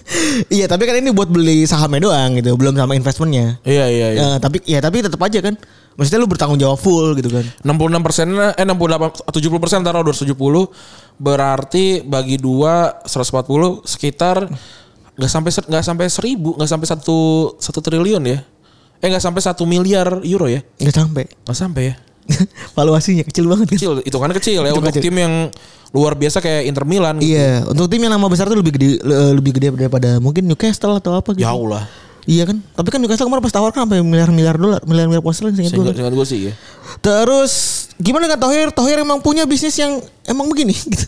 iya, 0.54 0.70
tapi 0.70 0.86
kan 0.86 0.94
ini 0.94 1.10
buat 1.10 1.26
beli 1.26 1.66
sahamnya 1.66 2.06
doang 2.06 2.38
gitu, 2.38 2.54
belum 2.54 2.78
sama 2.78 2.94
investmentnya. 2.94 3.58
iya 3.66 3.90
iya 3.90 4.08
iya. 4.14 4.20
Eh, 4.22 4.36
tapi 4.38 4.62
ya 4.62 4.78
tapi 4.78 5.02
tetap 5.02 5.18
aja 5.18 5.42
kan. 5.42 5.58
Maksudnya 5.94 6.22
lu 6.22 6.30
bertanggung 6.30 6.58
jawab 6.58 6.78
full 6.78 7.14
gitu 7.18 7.30
kan. 7.30 7.42
66 7.66 8.06
persen 8.06 8.26
eh 8.30 8.62
68 8.66 9.26
70 9.30 9.62
persen 9.62 9.78
taruh 9.82 10.06
270 10.06 10.70
berarti 11.14 12.02
bagi 12.02 12.38
dua 12.38 12.98
140 13.06 13.86
sekitar 13.86 14.50
nggak 15.14 15.30
sampai 15.30 15.50
nggak 15.54 15.84
sampai 15.86 16.06
seribu 16.10 16.58
nggak 16.58 16.66
sampai 16.66 16.86
satu 16.90 17.18
satu 17.62 17.78
triliun 17.78 18.22
ya 18.26 18.42
eh 18.98 19.06
nggak 19.06 19.22
sampai 19.22 19.38
satu 19.38 19.62
miliar 19.62 20.18
euro 20.26 20.50
ya 20.50 20.58
Nggak 20.82 20.90
sampai. 20.90 21.24
nggak 21.46 21.54
sampai 21.54 21.82
ya 21.86 21.94
Valuasinya 22.76 23.22
kecil 23.22 23.44
banget 23.44 23.66
kan. 23.68 23.76
kecil 23.76 23.92
itu 24.00 24.16
kan 24.16 24.30
kecil 24.32 24.60
ya 24.60 24.72
untuk 24.72 24.90
kecil. 24.90 25.02
tim 25.02 25.14
yang 25.14 25.34
luar 25.90 26.12
biasa 26.12 26.38
kayak 26.38 26.66
Inter 26.66 26.82
Milan 26.82 27.18
gitu. 27.18 27.32
Iya, 27.32 27.64
untuk 27.66 27.86
tim 27.86 28.00
yang 28.00 28.12
nama 28.12 28.26
besar 28.26 28.46
tuh 28.46 28.58
lebih 28.58 28.74
gede 28.74 28.98
le- 28.98 29.34
lebih 29.34 29.54
gede 29.54 29.70
daripada 29.72 30.18
mungkin 30.18 30.44
Newcastle 30.44 30.96
atau 30.96 31.14
apa 31.14 31.32
gitu. 31.32 31.44
jauh 31.44 31.68
lah 31.68 31.84
Iya 32.24 32.48
kan? 32.48 32.56
Tapi 32.56 32.88
kan 32.88 32.98
Newcastle 32.98 33.28
kemarin 33.28 33.44
pas 33.44 33.52
tawarkan 33.52 33.84
sampai 33.84 34.00
miliar-miliar 34.00 34.56
dolar, 34.56 34.80
miliar-miliar 34.82 35.20
pound 35.20 35.36
sterling 35.36 35.54
seingat 35.54 35.76
gue. 35.76 35.84
seingat, 35.86 36.08
kan. 36.08 36.16
gue 36.16 36.26
sih 36.26 36.40
ya 36.48 36.52
Terus 36.98 37.52
gimana 37.96 38.24
dengan 38.24 38.40
Thohir? 38.40 38.68
Thohir 38.72 38.96
emang 38.98 39.20
punya 39.20 39.44
bisnis 39.44 39.76
yang 39.76 40.00
emang 40.24 40.48
begini 40.48 40.72
gitu. 40.88 41.04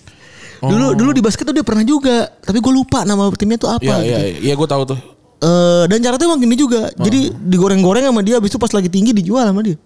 Dulu 0.61 0.93
dulu 0.93 1.11
di 1.13 1.21
basket 1.21 1.45
tuh 1.45 1.53
dia 1.53 1.65
pernah 1.65 1.83
juga, 1.83 2.29
tapi 2.41 2.61
gue 2.61 2.69
lupa 2.71 3.03
nama 3.03 3.29
timnya 3.33 3.57
tuh 3.57 3.69
apa 3.71 3.81
iya 3.83 3.97
gitu. 3.97 4.13
iya 4.13 4.21
iya 4.43 4.55
gue 4.55 4.69
tahu 4.69 4.85
tuh 4.87 5.01
Eh, 5.37 5.85
dan 5.87 6.01
cara 6.01 6.17
tuh 6.17 6.27
emang 6.27 6.41
gini 6.41 6.57
juga. 6.57 6.89
Jadi 6.97 7.29
digoreng-goreng 7.29 8.09
sama 8.09 8.25
dia 8.25 8.41
habis 8.41 8.49
itu 8.49 8.57
pas 8.57 8.73
lagi 8.73 8.89
tinggi 8.89 9.13
dijual 9.13 9.45
sama 9.45 9.61
dia. 9.61 9.77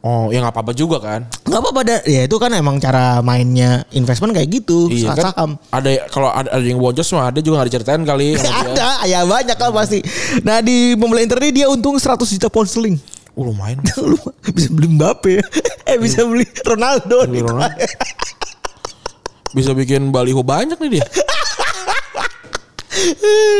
Oh 0.00 0.32
ya 0.32 0.40
nggak 0.40 0.54
apa-apa 0.56 0.72
juga 0.72 0.96
kan 1.00 1.20
Enggak 1.44 1.60
apa-apa 1.66 1.80
dah. 1.82 2.00
Ya 2.06 2.20
itu 2.30 2.36
kan 2.38 2.50
emang 2.54 2.78
cara 2.78 3.18
mainnya 3.26 3.82
investment 3.90 4.30
kayak 4.30 4.48
gitu, 4.62 4.86
iya 4.86 5.10
kan 5.18 5.34
saham. 5.34 5.50
ada 5.74 5.90
kalau 6.14 6.30
ada, 6.30 6.46
ada 6.46 6.62
yang 6.62 6.78
boncos 6.78 7.10
mah 7.10 7.34
ada 7.34 7.42
juga 7.42 7.58
nggak 7.58 7.68
diceritain 7.74 8.02
kali. 8.06 8.38
Ada, 8.62 9.02
ya 9.10 9.26
banyak 9.26 9.58
lah 9.58 9.70
pasti. 9.74 9.98
Nah 10.46 10.62
di 10.62 10.94
pembelian 10.94 11.26
ini 11.26 11.50
dia 11.50 11.66
untung 11.66 11.98
100 11.98 12.22
juta 12.22 12.46
pound 12.46 12.70
sterling. 12.70 12.96
Uh, 13.34 13.50
lumayan 13.50 13.82
Lu 13.98 14.14
bisa 14.54 14.70
beli 14.70 14.88
Mbappe, 14.94 15.42
eh 15.90 15.96
bisa 15.98 16.22
beli 16.22 16.46
Ronaldo. 16.62 17.26
Beli 17.26 17.42
nih. 17.42 17.42
Ronaldo. 17.50 17.84
bisa 19.50 19.74
bikin 19.74 20.14
baliho 20.14 20.46
banyak 20.46 20.78
nih 20.78 21.02
dia 21.02 21.04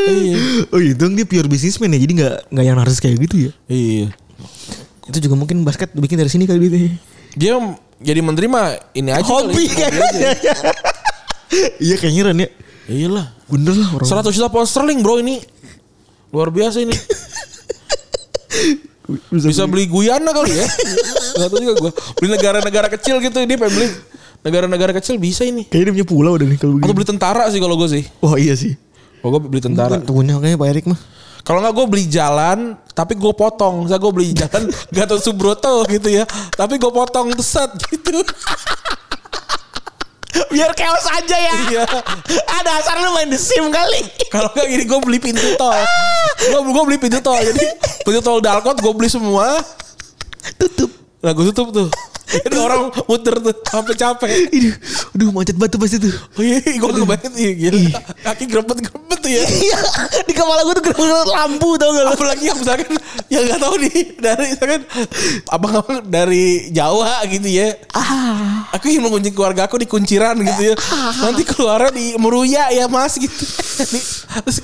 iya 0.07 0.38
Oh 0.70 0.78
iya, 0.78 0.95
dong 0.95 1.18
dia 1.18 1.26
pure 1.26 1.51
businessman 1.51 1.91
ya, 1.91 1.99
jadi 1.99 2.12
nggak 2.14 2.36
nggak 2.55 2.64
yang 2.64 2.76
narsis 2.78 3.03
kayak 3.03 3.26
gitu 3.26 3.51
ya. 3.51 3.53
iya 3.66 4.07
Itu 5.11 5.19
juga 5.21 5.35
mungkin 5.35 5.61
basket 5.61 5.91
bikin 5.93 6.17
dari 6.17 6.27
sini 6.27 6.47
kali 6.47 6.59
gitu. 6.61 6.77
dia 7.33 7.59
jadi 7.99 8.21
menteri 8.21 8.47
mah 8.47 8.73
ini 8.93 9.11
aja 9.11 9.27
Hobi 9.27 9.67
kayaknya. 9.67 10.31
Iya 11.83 11.99
kayaknya 11.99 12.23
Ran 12.25 12.39
ya. 12.39 12.49
iyalah 12.87 13.27
Bener 13.47 13.75
lah 13.75 13.91
orang. 13.93 14.07
100 14.07 14.31
juta 14.31 14.47
pound 14.47 14.65
sterling 14.65 15.03
bro 15.03 15.19
ini 15.19 15.43
luar 16.31 16.47
biasa 16.49 16.79
ini 16.79 16.95
bisa 19.35 19.67
beli 19.67 19.91
Guyana 19.91 20.31
kali 20.31 20.55
ya 20.55 20.67
nggak 21.35 21.49
tahu 21.51 21.59
juga 21.59 21.75
gue 21.77 21.91
beli 22.17 22.29
negara-negara 22.31 22.87
kecil 22.89 23.19
gitu 23.19 23.35
dia 23.37 23.59
pengen 23.59 23.75
beli 23.75 23.87
negara-negara 24.41 24.93
kecil 24.95 25.19
bisa 25.19 25.43
ini 25.43 25.67
Kayaknya 25.67 25.85
dia 25.85 25.95
punya 25.97 26.07
pulau 26.07 26.33
udah 26.35 26.47
nih 26.47 26.55
kalau 26.57 26.73
atau 26.73 26.81
begini. 26.81 26.95
beli 26.95 27.07
tentara 27.09 27.45
sih 27.51 27.59
kalau 27.59 27.75
gue 27.75 27.89
sih 27.91 28.05
Oh 28.23 28.39
iya 28.39 28.55
sih. 28.55 28.79
kalau 29.19 29.31
gue 29.37 29.51
beli 29.51 29.59
tentara 29.61 29.99
punya 29.99 30.39
kayaknya 30.39 30.57
Pak 30.57 30.69
Erik 30.71 30.87
mah. 30.87 31.01
Kalau 31.41 31.64
nggak 31.64 31.74
gue 31.74 31.86
beli 31.88 32.05
jalan, 32.07 32.76
tapi 32.93 33.16
gue 33.16 33.32
potong. 33.32 33.88
Saya 33.88 33.97
gue 33.97 34.12
beli 34.12 34.36
jalan 34.36 34.68
Gatot 34.95 35.20
Subroto 35.20 35.84
gitu 35.88 36.09
ya. 36.12 36.24
Tapi 36.55 36.76
gue 36.76 36.93
potong 36.93 37.32
set 37.41 37.70
gitu. 37.88 38.20
Biar 40.51 40.70
chaos 40.78 41.07
aja 41.11 41.36
ya. 41.36 41.55
Iya. 41.70 41.84
Ada 42.61 42.70
asal 42.82 42.97
lu 43.03 43.11
main 43.16 43.30
The 43.30 43.38
Sim 43.41 43.72
kali. 43.72 44.03
Kalau 44.30 44.51
nggak 44.53 44.66
gini 44.68 44.84
gue 44.86 44.99
beli 45.03 45.18
pintu 45.18 45.47
tol. 45.57 45.74
Gue 46.38 46.61
gue 46.61 46.84
beli 46.86 46.99
pintu 47.01 47.18
tol. 47.24 47.41
Jadi 47.41 47.64
pintu 48.05 48.20
tol 48.22 48.38
Dalkot 48.38 48.78
gue 48.78 48.93
beli 48.95 49.09
semua. 49.09 49.59
Tutup. 50.61 51.00
Nah 51.21 51.31
gue 51.37 51.45
tutup 51.53 51.68
tuh. 51.68 51.89
Jadi 52.47 52.57
orang 52.62 52.95
muter 53.11 53.35
tuh 53.43 53.55
sampai 53.66 53.95
capek. 53.99 54.31
Aduh, 54.31 54.75
aduh 55.18 55.29
macet 55.35 55.57
banget 55.59 55.75
tuh 55.75 55.81
pasti 55.83 55.97
tuh. 55.99 56.14
Oh 56.39 56.43
iya, 56.47 56.62
gue 56.62 56.91
kebayang 56.95 57.35
iya, 57.35 57.53
gila. 57.59 58.01
Kaki 58.23 58.45
gerepet-gerepet 58.47 59.18
tuh 59.18 59.31
ya. 59.35 59.43
Iya, 59.43 59.79
di 60.31 60.33
kepala 60.33 60.62
gue 60.62 60.75
tuh 60.79 60.85
gerak 60.95 61.27
lampu 61.27 61.75
tau 61.75 61.91
gak 61.91 62.05
lu? 62.07 62.11
Apalagi 62.14 62.45
yang 62.47 62.59
misalkan 62.62 62.95
yang 63.27 63.43
nggak 63.51 63.61
tahu 63.61 63.75
nih 63.83 63.99
dari 64.23 64.47
misalkan 64.55 64.83
abang-abang 65.51 65.99
dari 66.07 66.71
Jawa 66.71 67.27
gitu 67.27 67.49
ya. 67.51 67.75
Ah. 67.99 68.71
Aku 68.79 68.87
ingin 68.87 69.03
mengunjungi 69.11 69.35
keluarga 69.35 69.66
aku 69.66 69.83
di 69.83 69.91
kunciran 69.91 70.39
gitu 70.39 70.62
ya. 70.71 70.75
Nanti 71.27 71.43
keluarnya 71.43 71.91
di 71.91 72.14
Meruya 72.14 72.71
ya 72.71 72.87
mas 72.87 73.18
gitu. 73.18 73.43
Terus 74.47 74.62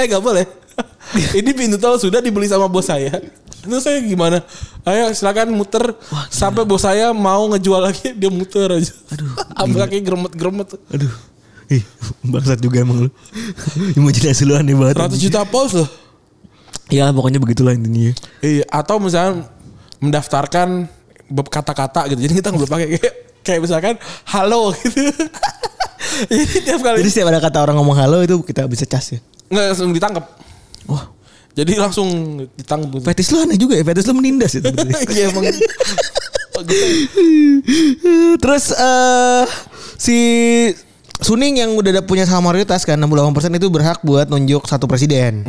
eh 0.00 0.04
gak 0.08 0.24
boleh. 0.24 0.65
Ini 1.38 1.50
pintu 1.54 1.76
tol 1.78 1.96
sudah 2.00 2.18
dibeli 2.18 2.50
sama 2.50 2.66
bos 2.66 2.86
saya. 2.88 3.22
Terus 3.62 3.82
saya 3.82 3.98
gimana? 4.02 4.42
Ayo 4.86 5.10
silakan 5.14 5.54
muter 5.54 5.94
sampai 6.30 6.62
bos 6.62 6.82
saya 6.82 7.10
mau 7.10 7.46
ngejual 7.50 7.80
lagi 7.90 8.14
dia 8.20 8.30
muter 8.30 8.68
aja. 8.70 8.92
Aduh. 9.14 9.30
Apalagi 9.62 10.02
geremet-geremet. 10.02 10.68
Aduh. 10.94 11.12
Ih, 11.66 11.82
bangsat 12.22 12.62
juga 12.62 12.78
emang 12.78 13.06
lu. 13.06 13.10
Imajinasi 13.98 14.46
lu 14.46 14.54
aneh 14.54 14.78
banget. 14.78 15.02
100 15.02 15.18
juta 15.18 15.42
pounds 15.42 15.74
loh. 15.74 15.88
Ya 16.86 17.10
pokoknya 17.10 17.42
begitulah 17.42 17.74
intinya. 17.74 18.14
Iya, 18.38 18.62
atau 18.70 19.02
misalnya 19.02 19.50
mendaftarkan 19.98 20.86
kata-kata 21.50 22.06
gitu. 22.14 22.20
Jadi 22.22 22.34
kita 22.38 22.54
nggak 22.54 22.70
pakai 22.70 22.88
kayak, 22.94 23.14
kayak 23.42 23.60
misalkan 23.66 23.94
halo 24.30 24.70
gitu. 24.78 25.10
Jadi 26.30 26.44
tiap 26.62 26.80
kali 26.86 27.02
Jadi 27.02 27.10
setiap 27.10 27.34
ada 27.34 27.42
kata 27.42 27.58
orang 27.66 27.76
ngomong 27.82 27.98
halo 27.98 28.22
itu 28.22 28.38
kita 28.46 28.62
bisa 28.70 28.86
cas 28.86 29.18
ya. 29.18 29.18
nggak 29.50 29.64
langsung 29.74 29.90
ditangkap. 29.90 30.45
Wah, 30.84 31.08
Jadi 31.56 31.72
langsung 31.80 32.36
ditangkap. 32.52 33.00
fetis 33.00 33.32
lu 33.32 33.40
aneh 33.40 33.56
juga 33.56 33.80
ya. 33.80 33.84
Fetis 33.84 34.04
lu 34.04 34.12
menindas 34.12 34.52
itu. 34.60 34.68
Iya 35.16 35.32
emang. 35.32 35.48
Terus 38.42 38.64
eh 38.72 39.44
si 39.96 40.16
Suning 41.16 41.56
yang 41.56 41.72
udah 41.72 42.04
punya 42.04 42.28
saham 42.28 42.44
mayoritas 42.44 42.84
kan 42.84 43.00
68% 43.00 43.56
itu 43.56 43.72
berhak 43.72 44.04
buat 44.04 44.28
nunjuk 44.28 44.68
satu 44.68 44.84
presiden. 44.84 45.48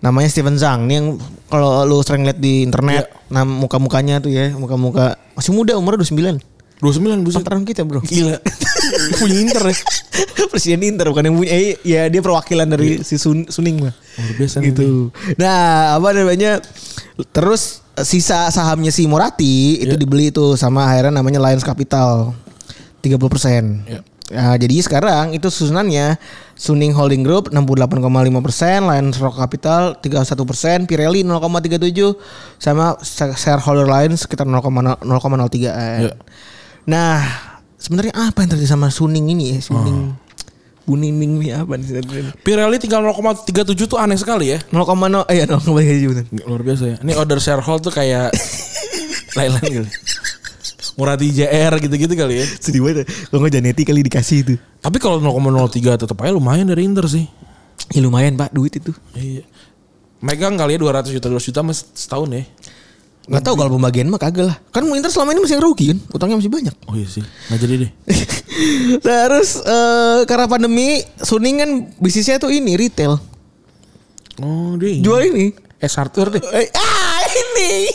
Namanya 0.00 0.28
Steven 0.32 0.56
Zhang. 0.56 0.88
Ini 0.88 0.94
yang 0.96 1.06
kalau 1.52 1.84
lu 1.84 2.00
sering 2.00 2.24
lihat 2.24 2.40
di 2.40 2.64
internet, 2.64 3.12
nah 3.28 3.44
muka-mukanya 3.44 4.24
tuh 4.24 4.32
ya, 4.32 4.56
muka-muka 4.56 5.20
masih 5.36 5.52
muda 5.52 5.76
umurnya 5.76 6.00
29. 6.00 6.40
29 6.78 7.24
buset. 7.24 7.40
Pantaran 7.40 7.64
kita, 7.64 7.82
Bro. 7.82 8.00
Gila. 8.00 8.36
Punya 9.20 9.36
Inter 9.38 9.62
ya. 9.66 9.76
presiden 10.46 10.80
Inter 10.84 11.08
bukan 11.08 11.24
yang 11.24 11.36
punya 11.36 11.50
eh, 11.50 11.76
ya 11.82 12.06
dia 12.06 12.20
perwakilan 12.20 12.64
dari 12.64 13.00
si 13.00 13.16
Sun- 13.16 13.46
Suning 13.46 13.82
lah. 13.82 13.92
Luar 13.92 14.32
biasa 14.36 14.56
nih. 14.60 14.70
gitu. 14.70 15.10
Nah, 15.36 15.96
apa 15.96 16.08
namanya? 16.12 16.60
Terus 17.30 17.80
sisa 17.98 18.48
sahamnya 18.48 18.88
si 18.88 19.04
Morati 19.04 19.80
itu 19.80 19.92
Iya. 19.92 19.98
dibeli 19.98 20.28
tuh 20.28 20.54
sama 20.54 20.84
akhirnya 20.86 21.16
namanya 21.16 21.40
Lions 21.40 21.60
Capital 21.60 22.36
30%. 23.00 23.84
Iya. 23.86 24.00
Nah, 24.26 24.58
jadi 24.58 24.74
sekarang 24.80 25.32
itu 25.32 25.46
susunannya 25.46 26.18
Suning 26.52 26.90
Holding 26.90 27.22
Group 27.22 27.48
68,5 27.48 28.02
persen, 28.42 28.82
Lions 28.82 29.16
Rock 29.16 29.38
Capital 29.38 29.94
31 29.96 30.42
persen, 30.42 30.78
Pirelli 30.82 31.22
0,37 31.22 32.18
sama 32.58 32.98
shareholder 33.34 33.86
lain 33.86 34.18
sekitar 34.18 34.44
0,0 34.44 34.66
0,03. 34.98 36.02
Iya. 36.02 36.14
Nah, 36.86 37.18
sebenarnya 37.76 38.14
apa 38.14 38.42
yang 38.42 38.50
terjadi 38.54 38.70
sama 38.78 38.88
Suning 38.88 39.26
ini 39.30 39.58
ya? 39.58 39.58
Suning 39.60 40.16
Oh. 40.16 40.26
Bunining 40.86 41.42
ini 41.42 41.50
apa 41.50 41.74
nih? 41.74 41.98
Pirelli 42.46 42.78
tinggal 42.78 43.02
0,37 43.02 43.90
tuh 43.90 43.98
aneh 43.98 44.14
sekali 44.14 44.54
ya. 44.54 44.62
0,0 44.70 45.26
eh 45.26 45.42
ya 45.42 45.44
0,37 45.50 45.66
bener. 46.14 46.24
Luar 46.46 46.62
biasa 46.62 46.84
ya. 46.86 46.96
Ini 47.02 47.12
order 47.18 47.42
sharehold 47.42 47.82
tuh 47.82 47.90
kayak 47.90 48.30
lain-lain 49.38 49.82
kali. 49.82 49.90
Murati 50.94 51.26
JR 51.34 51.74
gitu-gitu 51.82 52.14
kali 52.14 52.38
ya. 52.38 52.46
Sedih 52.62 52.86
banget. 52.86 53.10
Kalau 53.10 53.42
nggak 53.42 53.54
Janetti 53.58 53.82
kali 53.82 54.00
dikasih 54.06 54.38
itu. 54.46 54.54
Tapi 54.78 55.02
kalau 55.02 55.18
0,03 55.18 56.06
tetap 56.06 56.16
aja 56.22 56.30
lumayan 56.30 56.70
dari 56.70 56.86
Inter 56.86 57.10
sih. 57.10 57.26
Ya 57.90 58.00
lumayan 58.06 58.38
pak 58.38 58.54
duit 58.54 58.78
itu. 58.78 58.94
Iya. 59.18 59.42
Megang 60.22 60.54
kali 60.54 60.78
ya 60.78 61.02
200 61.02 61.10
juta 61.10 61.26
200 61.26 61.50
juta 61.50 61.60
mas 61.66 61.82
setahun 61.98 62.30
ya. 62.30 62.46
Nggak 63.26 63.42
tahu 63.42 63.54
kalau 63.58 63.70
pembagian 63.74 64.06
mah 64.06 64.22
kagak 64.22 64.46
lah. 64.46 64.56
Kan 64.70 64.86
Inter 64.94 65.10
selama 65.10 65.34
ini 65.34 65.42
masih 65.42 65.58
rugi 65.58 65.84
kan. 65.90 65.98
Utangnya 66.14 66.38
masih 66.38 66.52
banyak. 66.52 66.74
Oh 66.86 66.94
iya 66.94 67.08
sih. 67.10 67.26
Nggak 67.50 67.58
jadi 67.58 67.74
deh. 67.82 67.90
Terus 69.06 69.50
eh, 69.66 70.18
karena 70.30 70.46
pandemi 70.46 71.02
Suning 71.18 71.56
kan 71.58 71.70
bisnisnya 71.98 72.38
tuh 72.38 72.54
ini 72.54 72.78
retail. 72.78 73.18
Oh 74.38 74.78
dia. 74.78 75.02
Jual 75.02 75.34
ini. 75.34 75.46
Es 75.82 75.98
hardware 75.98 76.38
deh. 76.38 76.42
Eh, 76.54 76.70
ah 76.70 77.20
ini. 77.26 77.90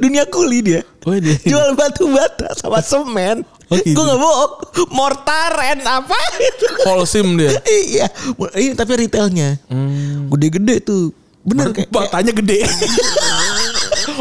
Dunia 0.00 0.24
kuli 0.32 0.64
dia. 0.64 0.80
Oh 1.04 1.12
dia. 1.20 1.36
Jual 1.44 1.76
batu 1.76 2.08
bata 2.08 2.56
sama 2.56 2.80
semen. 2.80 3.44
Oh, 3.68 3.76
gitu. 3.80 3.96
Gue 3.96 4.04
gak 4.04 4.20
bohong. 4.20 4.52
Mortar 4.96 5.52
and 5.72 5.84
apa 5.84 6.18
itu. 6.40 6.68
Holcim 6.88 7.36
dia. 7.36 7.52
iya. 7.68 8.06
Iya 8.56 8.72
tapi 8.80 8.96
retailnya. 8.96 9.60
Hmm. 9.68 10.32
Gede-gede 10.32 10.80
tuh. 10.80 11.12
Bener 11.44 11.76
kayak 11.76 11.92
Batanya 11.92 12.32
gede. 12.32 12.64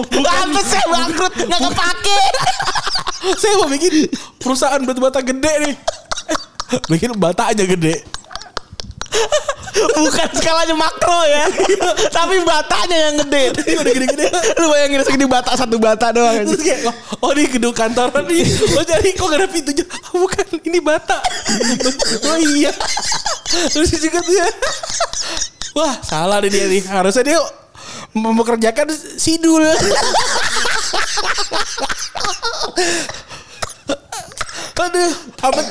Apa 0.01 0.59
sih 0.65 0.83
bangkrut 0.89 1.33
nggak 1.45 1.61
kepake? 1.69 2.21
Saya 3.41 3.53
mau 3.61 3.69
bikin 3.69 3.93
perusahaan 4.41 4.81
batu 4.83 4.99
bata 4.99 5.19
gede 5.21 5.53
nih. 5.63 5.75
bikin 6.89 7.13
bata 7.21 7.53
aja 7.53 7.63
gede. 7.63 8.01
Bukan 9.73 10.29
skalanya 10.37 10.75
makro 10.77 11.19
ya, 11.25 11.45
tapi 12.17 12.41
batanya 12.45 12.97
yang 13.09 13.15
gede. 13.25 13.43
Ini 13.57 13.73
udah 13.81 13.93
gede-gede. 13.93 14.27
Lu 14.61 14.65
bayangin 14.69 15.01
segini 15.05 15.25
bata 15.25 15.57
satu 15.57 15.77
bata 15.81 16.13
doang. 16.13 16.45
Terus 16.45 16.61
kayak 16.61 16.81
oh, 16.89 17.29
oh 17.29 17.31
di 17.33 17.49
gedung 17.49 17.73
kantoran 17.73 18.25
nih. 18.29 18.45
Oh 18.77 18.83
jadi 18.85 19.09
kok 19.13 19.25
gak 19.29 19.37
ada 19.37 19.47
pintunya? 19.49 19.85
Oh, 20.13 20.25
bukan 20.25 20.45
ini 20.65 20.79
bata. 20.81 21.17
oh 22.25 22.37
iya. 22.53 22.71
Terus 23.69 23.91
juga 23.97 24.21
tuh 24.21 24.33
ya. 24.33 24.47
Wah 25.73 25.93
salah 26.05 26.37
nih 26.41 26.49
dia 26.53 26.65
nih. 26.69 26.81
Harusnya 26.85 27.23
dia 27.25 27.39
mempekerjakan 28.13 28.87
sidul. 29.17 29.65
Aduh, 34.83 35.11
amat. 35.47 35.67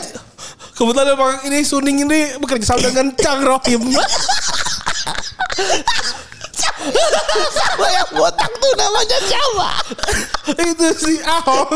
Kebetulan 0.73 1.15
emang 1.15 1.37
ini 1.47 1.61
Suning 1.63 2.09
ini 2.09 2.35
bekerja 2.41 2.75
sama 2.75 2.91
dengan 2.91 3.13
Cang 3.15 3.45
Rohim. 3.45 3.93
Siapa 7.53 7.87
yang 7.87 8.11
botak 8.17 8.51
tuh 8.59 8.73
namanya 8.75 9.19
siapa? 9.29 9.69
itu 10.59 10.89
si 10.97 11.15
Ahong. 11.23 11.71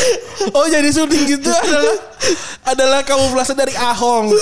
oh 0.56 0.66
jadi 0.68 0.88
Suning 0.90 1.24
gitu 1.28 1.50
adalah 1.50 1.96
adalah 2.66 3.00
kamuflase 3.04 3.52
dari 3.52 3.74
Ahong. 3.76 4.32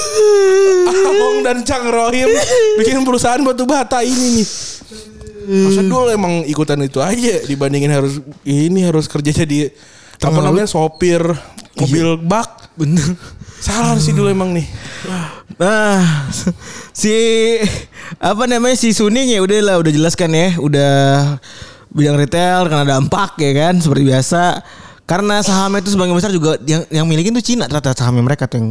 Ahong 0.88 1.36
dan 1.44 1.62
Cang 1.66 1.88
Rohim 1.88 2.30
bikin 2.80 3.02
perusahaan 3.02 3.40
batu 3.42 3.64
bata 3.66 4.04
ini 4.04 4.42
nih. 4.42 4.48
Masa 5.50 5.82
dulu 5.82 6.06
emang 6.12 6.46
ikutan 6.46 6.78
itu 6.84 7.02
aja 7.02 7.42
dibandingin 7.42 7.90
harus 7.90 8.22
ini 8.46 8.86
harus 8.86 9.10
kerja 9.10 9.42
jadi 9.42 9.72
apa 10.20 10.36
Tengah 10.36 10.52
namanya 10.52 10.68
sopir 10.68 11.24
mobil 11.80 12.20
bak. 12.20 12.70
Bener. 12.76 13.16
Salah 13.60 13.96
sih 14.00 14.12
dulu 14.16 14.28
emang 14.32 14.56
nih. 14.56 14.64
Nah, 15.60 16.32
si 16.96 17.12
apa 18.16 18.48
namanya 18.48 18.76
si 18.76 18.96
Suning 18.96 19.28
ya 19.36 19.44
udah 19.44 19.58
lah 19.60 19.76
udah 19.76 19.92
jelaskan 19.92 20.32
ya, 20.32 20.48
udah 20.56 20.92
bidang 21.92 22.16
retail 22.16 22.64
kena 22.72 22.88
dampak 22.88 23.36
ya 23.36 23.52
kan 23.52 23.76
seperti 23.76 24.08
biasa. 24.08 24.64
Karena 25.10 25.42
sahamnya 25.42 25.82
itu 25.82 25.90
sebagian 25.90 26.14
besar 26.14 26.30
juga 26.30 26.54
yang 26.62 26.86
yang 26.88 27.02
milikin 27.02 27.34
tuh 27.34 27.42
Cina 27.42 27.66
ternyata 27.66 27.90
sahamnya 27.92 28.22
mereka 28.22 28.46
tuh 28.46 28.62
yang 28.62 28.68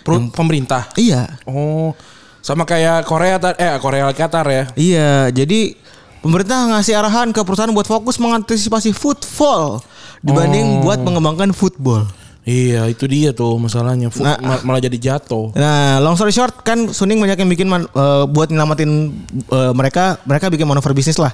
Perut 0.00 0.32
pemerintah. 0.32 0.88
iya 0.96 1.36
Oh, 1.44 1.92
sama 2.40 2.64
kayak 2.64 3.04
Korea 3.04 3.36
eh 3.54 3.76
Korea 3.76 4.08
Qatar 4.10 4.46
ya. 4.48 4.64
Iya, 4.72 5.12
jadi 5.28 5.76
pemerintah 6.18 6.72
ngasih 6.72 6.96
arahan 6.96 7.28
ke 7.30 7.44
perusahaan 7.44 7.68
buat 7.68 7.84
fokus 7.84 8.16
mengantisipasi 8.16 8.90
footfall 8.90 9.84
dibanding 10.18 10.80
Oh. 10.80 10.88
buat 10.88 10.98
mengembangkan 10.98 11.52
football. 11.52 12.08
Iya, 12.42 12.90
itu 12.90 13.06
dia 13.06 13.30
tuh 13.30 13.54
masalahnya. 13.54 14.10
Fu- 14.10 14.26
Nah. 14.26 14.34
ma- 14.34 14.62
malah 14.64 14.80
jadi 14.80 14.98
jatuh. 14.98 15.54
Nah, 15.54 16.02
long 16.02 16.16
story 16.16 16.34
short 16.34 16.66
kan 16.66 16.90
Suning 16.90 17.14
banyak 17.16 17.38
yang 17.38 17.46
bikin 17.46 17.70
man- 17.70 17.86
eh, 17.86 18.24
buat 18.26 18.50
nyelamatin 18.50 18.90
eh, 19.46 19.72
mereka, 19.72 20.18
mereka 20.24 20.50
bikin 20.50 20.66
manuver 20.66 20.90
bisnis 20.90 21.14
lah. 21.14 21.30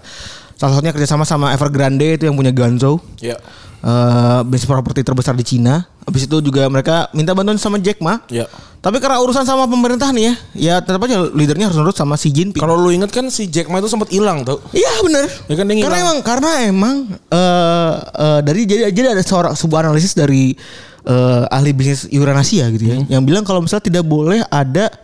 Salah 0.53 0.77
satunya 0.77 0.93
kerjasama 0.93 1.25
sama 1.25 1.55
Evergrande 1.55 2.19
itu 2.19 2.29
yang 2.29 2.37
punya 2.37 2.51
Ganzo. 2.51 3.01
Ya. 3.17 3.41
Eh 3.79 4.41
bisnis 4.47 4.67
properti 4.67 5.07
terbesar 5.07 5.39
di 5.39 5.47
Cina. 5.47 5.87
Habis 6.09 6.25
itu 6.25 6.41
juga 6.41 6.65
mereka 6.73 7.13
minta 7.13 7.37
bantuan 7.37 7.61
sama 7.61 7.77
Jack 7.77 8.01
Ma. 8.01 8.25
Ya. 8.33 8.49
Tapi 8.79 9.03
karena 9.03 9.19
urusan 9.19 9.43
sama 9.43 9.67
pemerintah 9.67 10.09
nih 10.15 10.25
ya, 10.31 10.35
ya 10.55 10.75
tetap 10.79 11.03
aja 11.03 11.19
leadernya 11.35 11.67
harus 11.67 11.77
nurut 11.77 11.99
sama 11.99 12.15
Xi 12.15 12.31
Jinping. 12.31 12.63
Kalau 12.63 12.79
lu 12.79 12.95
inget 12.95 13.11
kan 13.11 13.27
si 13.27 13.51
Jack 13.51 13.67
Ma 13.67 13.83
itu 13.83 13.91
sempat 13.91 14.07
hilang 14.09 14.47
tuh. 14.47 14.63
Iya 14.71 15.03
bener. 15.03 15.27
Ya 15.51 15.55
kan 15.59 15.67
karena 15.67 15.99
emang 15.99 16.19
karena 16.23 16.51
emang 16.65 16.97
eh 17.11 17.95
eh, 17.99 18.41
dari 18.47 18.63
jadi 18.65 18.95
jadi 18.95 19.19
ada 19.19 19.23
seorang 19.27 19.59
sebuah 19.59 19.91
analisis 19.91 20.15
dari 20.15 20.55
eh, 21.05 21.43
ahli 21.51 21.75
bisnis 21.75 22.07
iuran 22.07 22.39
Asia 22.39 22.71
gitu 22.71 22.87
ya, 22.87 23.03
yang 23.11 23.27
bilang 23.27 23.43
kalau 23.43 23.61
misalnya 23.61 23.91
tidak 23.91 24.05
boleh 24.07 24.47
ada 24.47 24.95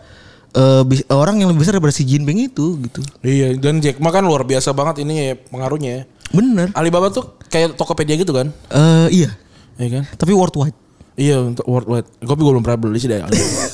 eh, 0.55 0.83
bis- 0.87 1.05
orang 1.11 1.43
yang 1.43 1.51
lebih 1.51 1.67
besar 1.67 1.75
daripada 1.75 1.93
Xi 1.93 2.07
Jinping 2.07 2.47
itu 2.47 2.79
gitu. 2.79 3.03
Iya, 3.27 3.59
dan 3.59 3.83
Jack 3.83 3.99
Ma 3.99 4.09
kan 4.09 4.23
luar 4.23 4.47
biasa 4.47 4.71
banget 4.71 5.03
ini 5.03 5.13
ya, 5.19 5.33
pengaruhnya. 5.51 6.07
Bener. 6.31 6.71
Alibaba 6.73 7.11
tuh 7.13 7.37
kayak 7.51 7.77
Tokopedia 7.77 8.15
gitu 8.17 8.33
kan? 8.33 8.49
Eh 8.71 9.25
iya. 9.25 9.29
Iya 9.75 10.01
kan? 10.01 10.03
Tapi 10.15 10.31
worldwide. 10.31 10.77
Iya, 11.15 11.39
untuk 11.43 11.65
worldwide. 11.67 12.07
Gue 12.23 12.35
gue 12.35 12.47
belum 12.51 12.63
pernah 12.63 12.79
beli 12.79 12.99
sih 12.99 13.09
dari 13.11 13.23
Alibaba. 13.27 13.65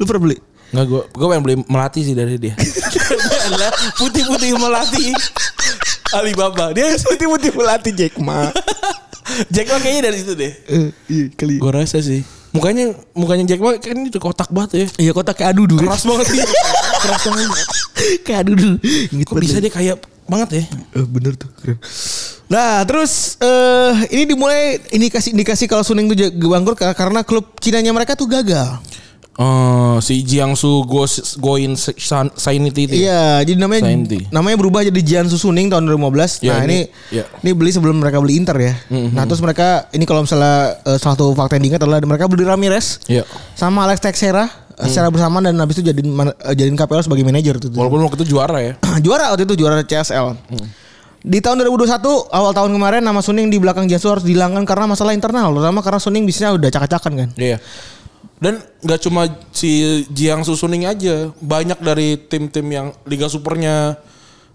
Lu 0.00 0.04
pernah 0.08 0.22
beli? 0.28 0.36
Enggak, 0.74 0.86
gue 0.90 1.00
gue 1.06 1.26
pengen 1.30 1.42
beli 1.44 1.56
melati 1.70 2.00
sih 2.02 2.14
dari 2.16 2.34
dia. 2.40 2.54
adalah 3.46 3.70
putih-putih 4.00 4.50
melati 4.58 5.14
Alibaba. 6.14 6.74
Dia 6.74 6.94
Putih-putih 6.98 7.50
melatih 7.54 7.92
Jack 7.94 8.18
Ma. 8.18 8.50
Jack 9.54 9.66
Ma 9.70 9.78
kayaknya 9.78 10.10
dari 10.10 10.16
situ 10.18 10.32
deh. 10.34 10.52
Eh, 10.66 10.88
iya 11.06 11.24
kali. 11.32 11.62
Gue 11.62 11.72
rasa 11.72 12.00
sih. 12.02 12.24
Mukanya 12.54 12.94
mukanya 13.14 13.44
Jack 13.46 13.60
Ma 13.62 13.76
kan 13.78 13.98
itu 14.02 14.18
kotak 14.18 14.50
banget 14.50 14.70
ya. 14.74 14.86
Iya 15.08 15.12
kotak 15.14 15.38
kayak 15.38 15.54
adudu. 15.54 15.78
Keras 15.78 16.04
banget 16.06 16.26
sih. 16.32 16.40
Keras 17.02 17.22
banget. 17.28 17.48
kayak 18.26 18.38
adudu. 18.48 18.70
Kok 19.26 19.34
bisa 19.38 19.58
dia 19.62 19.72
kayak 19.72 19.96
banget 20.24 20.48
ya? 20.52 20.64
Eh, 20.96 21.06
bener 21.06 21.34
tuh 21.34 21.48
keren. 21.54 21.76
Nah 22.44 22.84
terus 22.84 23.40
eh 23.40 23.92
ini 24.12 24.28
dimulai 24.28 24.76
indikasi-indikasi 24.90 25.64
kalau 25.64 25.80
Suning 25.80 26.06
tuh 26.06 26.16
bangkrut 26.30 26.76
ka- 26.76 26.92
karena 26.92 27.24
klub 27.24 27.56
Cinanya 27.58 27.90
mereka 27.90 28.14
tuh 28.14 28.28
gagal. 28.28 28.78
Oh, 29.34 29.98
si 29.98 30.22
Jiangsu 30.22 30.86
Go 30.86 31.02
Goin 31.38 31.74
Sanity 31.74 32.86
itu. 32.86 32.94
ya? 32.94 33.02
Iya, 33.02 33.22
jadi 33.44 33.58
namanya 33.58 33.82
Sainti. 33.84 34.30
namanya 34.30 34.54
berubah 34.54 34.80
jadi 34.80 34.94
Jiangsu 34.96 35.34
Suning 35.34 35.66
tahun 35.66 35.84
2015. 35.84 36.38
Ya, 36.38 36.54
nah, 36.54 36.62
ini 36.62 36.86
ini- 36.86 36.86
ya. 37.10 37.24
ini 37.42 37.50
beli 37.50 37.70
sebelum 37.70 37.98
mereka 37.98 38.22
beli 38.22 38.38
Inter 38.38 38.54
ya. 38.56 38.74
Nah, 38.90 39.26
terus 39.26 39.38
mereka 39.38 39.90
ini 39.90 40.02
kalau 40.02 40.22
misalnya 40.22 40.78
eh, 40.80 40.98
salah 40.98 41.18
satu 41.18 41.34
fakta 41.34 41.58
yang 41.58 41.66
diingat 41.66 41.82
adalah 41.82 41.98
mereka 42.00 42.30
beli 42.30 42.46
Ramirez 42.46 43.02
Iya. 43.04 43.26
sama 43.52 43.82
Alex 43.84 43.98
Teixeira 44.00 44.46
eh, 44.46 44.86
secara 44.86 45.10
bersamaan 45.10 45.42
dan 45.42 45.58
habis 45.58 45.76
itu 45.76 45.84
jadiin 45.84 46.14
eh, 46.14 46.54
jadiin 46.54 46.76
KPL 46.76 47.02
sebagai 47.02 47.26
manajer 47.26 47.58
tuh. 47.58 47.74
Walaupun 47.74 48.06
waktu 48.06 48.22
itu 48.22 48.38
juara 48.38 48.62
ya. 48.62 48.72
juara 49.04 49.34
waktu 49.34 49.50
itu 49.50 49.58
juara 49.58 49.82
CSL. 49.82 50.38
Di 51.24 51.40
tahun 51.40 51.56
2021 51.64 52.04
awal 52.30 52.52
tahun 52.52 52.70
kemarin 52.70 53.00
nama 53.00 53.18
Suning 53.18 53.48
di 53.48 53.56
belakang 53.56 53.88
Jiangsu 53.88 54.12
harus 54.12 54.22
dihilangkan 54.22 54.60
karena 54.62 54.84
masalah 54.84 55.16
internal, 55.16 55.50
terutama 55.50 55.80
karena 55.80 55.96
Suning 55.96 56.22
bisnisnya 56.22 56.52
udah 56.52 56.68
cakak-cakan 56.68 57.12
kan. 57.16 57.28
Iya. 57.34 57.56
Dan 58.36 58.60
nggak 58.80 59.00
cuma 59.02 59.26
si 59.50 60.04
Jiangsu 60.08 60.54
Suning 60.54 60.84
aja, 60.84 61.32
banyak 61.38 61.80
dari 61.80 62.16
tim-tim 62.18 62.66
yang 62.68 62.86
Liga 63.04 63.26
Supernya 63.26 63.96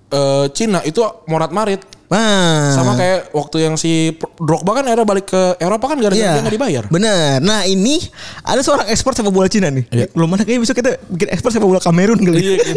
eh, 0.10 0.46
Cina 0.54 0.82
itu 0.82 1.02
morat 1.26 1.50
marit. 1.50 1.82
Nah, 2.10 2.74
Sama 2.74 2.98
kayak 2.98 3.30
waktu 3.38 3.70
yang 3.70 3.78
si 3.78 4.18
Drogba 4.42 4.82
kan 4.82 4.86
era 4.90 5.06
balik 5.06 5.30
ke 5.30 5.62
Eropa 5.62 5.94
kan 5.94 6.02
gara-gara 6.02 6.18
Iya. 6.18 6.34
dia 6.34 6.42
nggak 6.42 6.56
dibayar. 6.58 6.84
Bener. 6.90 7.38
Nah 7.38 7.70
ini 7.70 8.02
ada 8.42 8.66
seorang 8.66 8.90
ekspor 8.90 9.14
sepak 9.14 9.30
bola 9.30 9.46
Cina 9.46 9.70
nih. 9.70 9.86
Iya. 9.94 10.06
Belum 10.18 10.26
mana 10.26 10.42
kayaknya 10.42 10.66
besok 10.66 10.82
kita 10.82 10.98
bikin 11.06 11.30
ekspor 11.30 11.54
sepak 11.54 11.70
bola 11.70 11.78
Kamerun 11.78 12.18
kali. 12.18 12.42
Iya, 12.42 12.54
iya. 12.66 12.74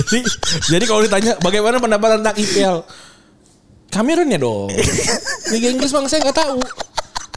jadi 0.00 0.18
jadi 0.72 0.84
kalau 0.88 1.04
ditanya 1.04 1.36
bagaimana 1.44 1.76
pendapat 1.76 2.24
tentang 2.24 2.36
IPL, 2.40 2.76
Kamerun 3.92 4.32
ya 4.32 4.38
dong. 4.40 4.72
Liga 5.52 5.68
Inggris 5.76 5.92
bang 5.92 6.06
saya 6.08 6.24
nggak 6.24 6.38
tahu. 6.40 6.58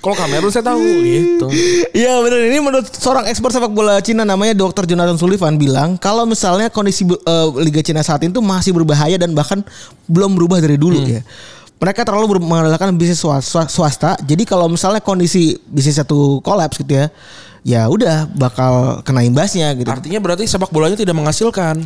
Kalau 0.04 0.20
Kamerun 0.20 0.52
saya 0.52 0.68
tahu 0.68 0.84
gitu. 0.84 1.48
Iya 1.96 2.20
bener. 2.20 2.52
Ini 2.52 2.60
menurut 2.60 2.92
seorang 2.92 3.24
ekspor 3.26 3.50
sepak 3.50 3.72
bola 3.72 4.04
Cina 4.04 4.28
namanya 4.28 4.52
Dr. 4.52 4.84
Jonathan 4.84 5.16
Sullivan 5.16 5.56
bilang 5.56 5.96
kalau 5.96 6.28
misalnya 6.28 6.68
kondisi 6.68 7.08
eh, 7.08 7.48
Liga 7.58 7.80
Cina 7.80 8.04
saat 8.04 8.20
itu 8.20 8.36
masih 8.38 8.76
berbahaya 8.76 9.16
dan 9.16 9.32
bahkan 9.32 9.64
belum 10.06 10.36
berubah 10.36 10.60
dari 10.60 10.76
dulu 10.76 11.00
ya. 11.02 11.24
Mereka 11.80 12.04
terlalu 12.04 12.36
mengandalkan 12.38 12.92
bisnis 12.94 13.20
swas- 13.20 13.48
swas- 13.48 13.72
swasta. 13.72 14.20
Jadi 14.20 14.44
kalau 14.44 14.68
misalnya 14.68 15.00
kondisi 15.00 15.56
bisnis 15.64 15.96
satu 15.96 16.40
kolaps 16.40 16.80
gitu 16.80 16.96
ya, 16.96 17.08
ya 17.64 17.88
udah 17.88 18.28
bakal 18.30 19.00
kena 19.02 19.24
imbasnya 19.24 19.72
gitu. 19.72 19.88
Artinya 19.88 20.20
berarti 20.20 20.44
sepak 20.44 20.68
bolanya 20.68 21.00
tidak 21.00 21.16
menghasilkan. 21.16 21.80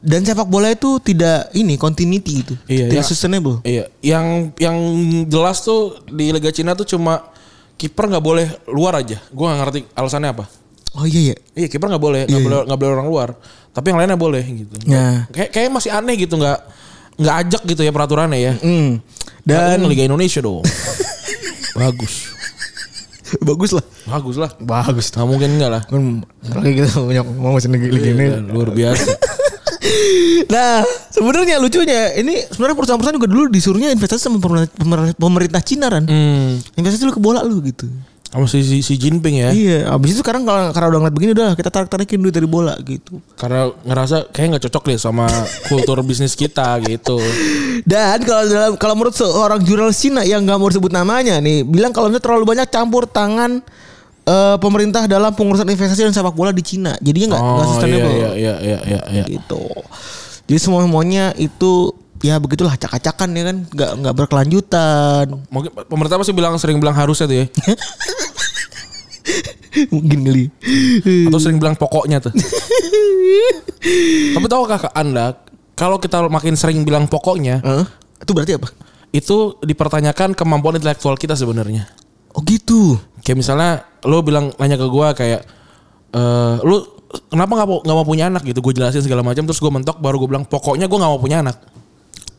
Dan 0.00 0.24
sepak 0.24 0.48
bola 0.48 0.72
itu 0.72 0.96
tidak 0.98 1.52
ini 1.52 1.76
continuity 1.76 2.40
itu, 2.40 2.54
Iya, 2.64 2.88
tidak 2.88 3.04
ya. 3.04 3.08
sustainable. 3.12 3.60
Iya, 3.60 3.84
yang 4.00 4.26
yang 4.56 4.76
jelas 5.28 5.60
tuh 5.60 6.00
di 6.08 6.32
Liga 6.32 6.48
Cina 6.48 6.72
tuh 6.72 6.88
cuma 6.88 7.20
kiper 7.80 8.12
nggak 8.12 8.24
boleh 8.24 8.46
luar 8.68 9.00
aja. 9.00 9.16
Gua 9.32 9.56
nggak 9.56 9.60
ngerti 9.64 9.80
alasannya 9.96 10.36
apa. 10.36 10.44
Oh 11.00 11.08
iya 11.08 11.32
ya. 11.32 11.36
Iya 11.64 11.66
kiper 11.72 11.88
nggak 11.88 12.02
boleh, 12.02 12.28
nggak 12.28 12.42
boleh 12.44 12.56
nggak 12.68 12.78
boleh 12.84 12.92
orang 12.92 13.08
luar. 13.08 13.28
Tapi 13.72 13.86
yang 13.88 13.98
lainnya 14.04 14.20
boleh 14.20 14.42
gitu. 14.44 14.74
Ya. 14.84 15.24
Kayak 15.32 15.50
kayak 15.56 15.68
masih 15.72 15.90
aneh 15.96 16.14
gitu 16.20 16.36
nggak 16.36 16.58
nggak 17.16 17.34
ajak 17.46 17.62
gitu 17.64 17.80
ya 17.80 17.92
peraturannya 17.94 18.38
ya. 18.38 18.52
Hmm. 18.60 19.00
Dan 19.40 19.88
Liga 19.88 20.04
Indonesia 20.04 20.44
dong. 20.44 20.60
Bagus. 21.80 22.36
bagus 23.46 23.70
lah. 23.70 23.86
Bagus 24.10 24.36
lah. 24.36 24.50
Bagus. 24.58 25.06
Nggak 25.14 25.28
mungkin 25.30 25.48
enggak 25.54 25.70
lah. 25.70 25.82
Kan 25.86 26.26
lagi 26.50 26.82
kita 26.82 26.98
banyak 26.98 27.24
ngomong 27.38 27.62
sendiri 27.62 27.94
lagi 27.94 28.10
ini. 28.10 28.24
Iya, 28.26 28.38
luar 28.42 28.68
biasa. 28.74 29.06
Nah, 30.50 30.84
sebenarnya 31.08 31.56
lucunya 31.56 32.12
ini 32.20 32.44
sebenarnya 32.52 32.76
perusahaan-perusahaan 32.76 33.16
juga 33.16 33.30
dulu 33.30 33.44
disuruhnya 33.48 33.88
investasi 33.96 34.28
sama 34.28 34.38
pemerintah, 35.16 35.62
Cina 35.64 35.88
kan. 35.88 36.04
Hmm. 36.04 36.60
Investasi 36.76 37.08
dulu 37.08 37.14
ke 37.16 37.22
bola 37.22 37.40
lu 37.40 37.64
gitu. 37.64 37.88
Sama 38.30 38.46
si, 38.46 38.62
si, 38.62 38.78
si 38.78 38.94
Jinping 38.94 39.42
ya. 39.42 39.50
Iya, 39.50 39.90
abis 39.90 40.14
itu 40.14 40.22
sekarang 40.22 40.46
kalau 40.46 40.70
karena 40.70 40.86
udah 40.86 40.98
ngeliat 41.02 41.16
begini 41.18 41.30
udah 41.34 41.50
kita 41.58 41.66
tarik-tarikin 41.66 42.22
duit 42.22 42.30
dari 42.30 42.46
bola 42.46 42.78
gitu. 42.78 43.18
Karena 43.34 43.74
ngerasa 43.82 44.30
kayak 44.30 44.46
nggak 44.54 44.64
cocok 44.70 44.82
deh 44.86 44.98
sama 45.02 45.26
kultur 45.68 45.98
bisnis 46.06 46.38
kita 46.38 46.78
gitu. 46.86 47.18
Dan 47.82 48.22
kalau 48.22 48.44
dalam 48.46 48.72
kalau 48.78 48.94
menurut 48.94 49.18
seorang 49.18 49.58
jurnalis 49.66 49.98
Cina 49.98 50.22
yang 50.22 50.46
nggak 50.46 50.58
mau 50.62 50.70
disebut 50.70 50.94
namanya 50.94 51.42
nih, 51.42 51.66
bilang 51.66 51.90
kalau 51.90 52.06
misalnya 52.06 52.22
terlalu 52.22 52.44
banyak 52.46 52.68
campur 52.70 53.10
tangan 53.10 53.66
eh, 54.30 54.56
pemerintah 54.62 55.10
dalam 55.10 55.34
pengurusan 55.34 55.66
investasi 55.66 56.06
dan 56.06 56.14
sepak 56.14 56.38
bola 56.38 56.54
di 56.54 56.62
Cina. 56.62 56.94
Jadinya 57.02 57.34
nggak 57.34 57.42
nggak 57.42 57.66
Oh 57.66 57.70
sustainable. 57.74 58.14
iya 58.14 58.30
iya 58.38 58.54
iya 58.62 58.78
iya 58.86 59.00
iya. 59.10 59.24
gitu. 59.26 59.66
Jadi 60.46 60.58
semua 60.62 60.86
semuanya 60.86 61.34
itu 61.34 61.90
ya 62.20 62.36
begitulah 62.38 62.76
acak-acakan 62.76 63.28
ya 63.34 63.42
kan, 63.50 63.56
nggak 63.66 63.90
nggak 64.06 64.14
berkelanjutan. 64.14 65.26
Mungkin 65.50 65.70
pemerintah 65.90 66.22
pasti 66.22 66.32
bilang 66.36 66.54
sering 66.62 66.78
bilang 66.78 66.94
harusnya 66.94 67.26
tuh 67.26 67.38
ya. 67.42 67.46
Mungkin 69.94 70.26
kali. 70.26 70.44
Atau 71.30 71.38
sering 71.38 71.62
bilang 71.62 71.78
pokoknya 71.78 72.18
tuh. 72.18 72.34
Tapi 74.34 74.46
tahukah 74.50 74.90
Anda 74.92 75.38
kalau 75.78 76.02
kita 76.02 76.26
makin 76.28 76.58
sering 76.58 76.84
bilang 76.84 77.08
pokoknya 77.08 77.64
Hah? 77.64 77.86
Itu 78.20 78.36
berarti 78.36 78.60
apa? 78.60 78.68
itu 79.10 79.58
dipertanyakan 79.58 80.38
kemampuan 80.38 80.78
intelektual 80.78 81.18
kita 81.18 81.34
sebenarnya. 81.34 81.90
Oh 82.32 82.42
gitu. 82.42 82.96
Kayak 83.20 83.38
misalnya 83.38 83.70
lo 84.06 84.22
bilang 84.22 84.54
nanya 84.56 84.76
ke 84.76 84.86
gua 84.86 85.12
kayak 85.12 85.42
eh 86.10 86.56
lu 86.64 86.82
kenapa 87.28 87.52
nggak 87.58 87.68
mau 87.68 87.78
nggak 87.82 87.96
mau 87.96 88.06
punya 88.06 88.24
anak 88.30 88.42
gitu 88.46 88.62
gue 88.62 88.70
jelasin 88.74 89.02
segala 89.02 89.22
macam 89.22 89.42
terus 89.42 89.58
gue 89.58 89.66
mentok 89.66 89.98
baru 89.98 90.18
gue 90.22 90.28
bilang 90.30 90.46
pokoknya 90.46 90.86
gue 90.86 90.98
nggak 90.98 91.10
mau 91.10 91.18
punya 91.18 91.42
anak 91.42 91.58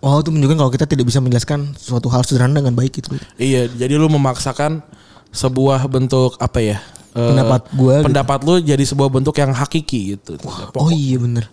Oh 0.01 0.17
itu 0.17 0.33
menunjukkan 0.33 0.57
kalau 0.57 0.71
kita 0.73 0.89
tidak 0.89 1.05
bisa 1.05 1.21
menjelaskan 1.21 1.77
suatu 1.77 2.09
hal 2.09 2.25
sederhana 2.25 2.57
dengan 2.57 2.73
baik 2.73 3.03
gitu. 3.03 3.13
iya 3.37 3.69
jadi 3.69 3.99
lu 4.01 4.09
memaksakan 4.09 4.81
sebuah 5.29 5.85
bentuk 5.85 6.39
apa 6.41 6.57
ya 6.57 6.77
eh, 7.13 7.21
Pendapat 7.21 7.61
gua 7.75 8.01
gitu. 8.01 8.05
pendapat 8.09 8.39
lu 8.41 8.53
jadi 8.63 8.83
sebuah 8.83 9.09
bentuk 9.13 9.35
yang 9.37 9.51
hakiki 9.53 10.17
gitu 10.17 10.39
Oh 10.73 10.89
iya 10.89 11.19
bener. 11.21 11.45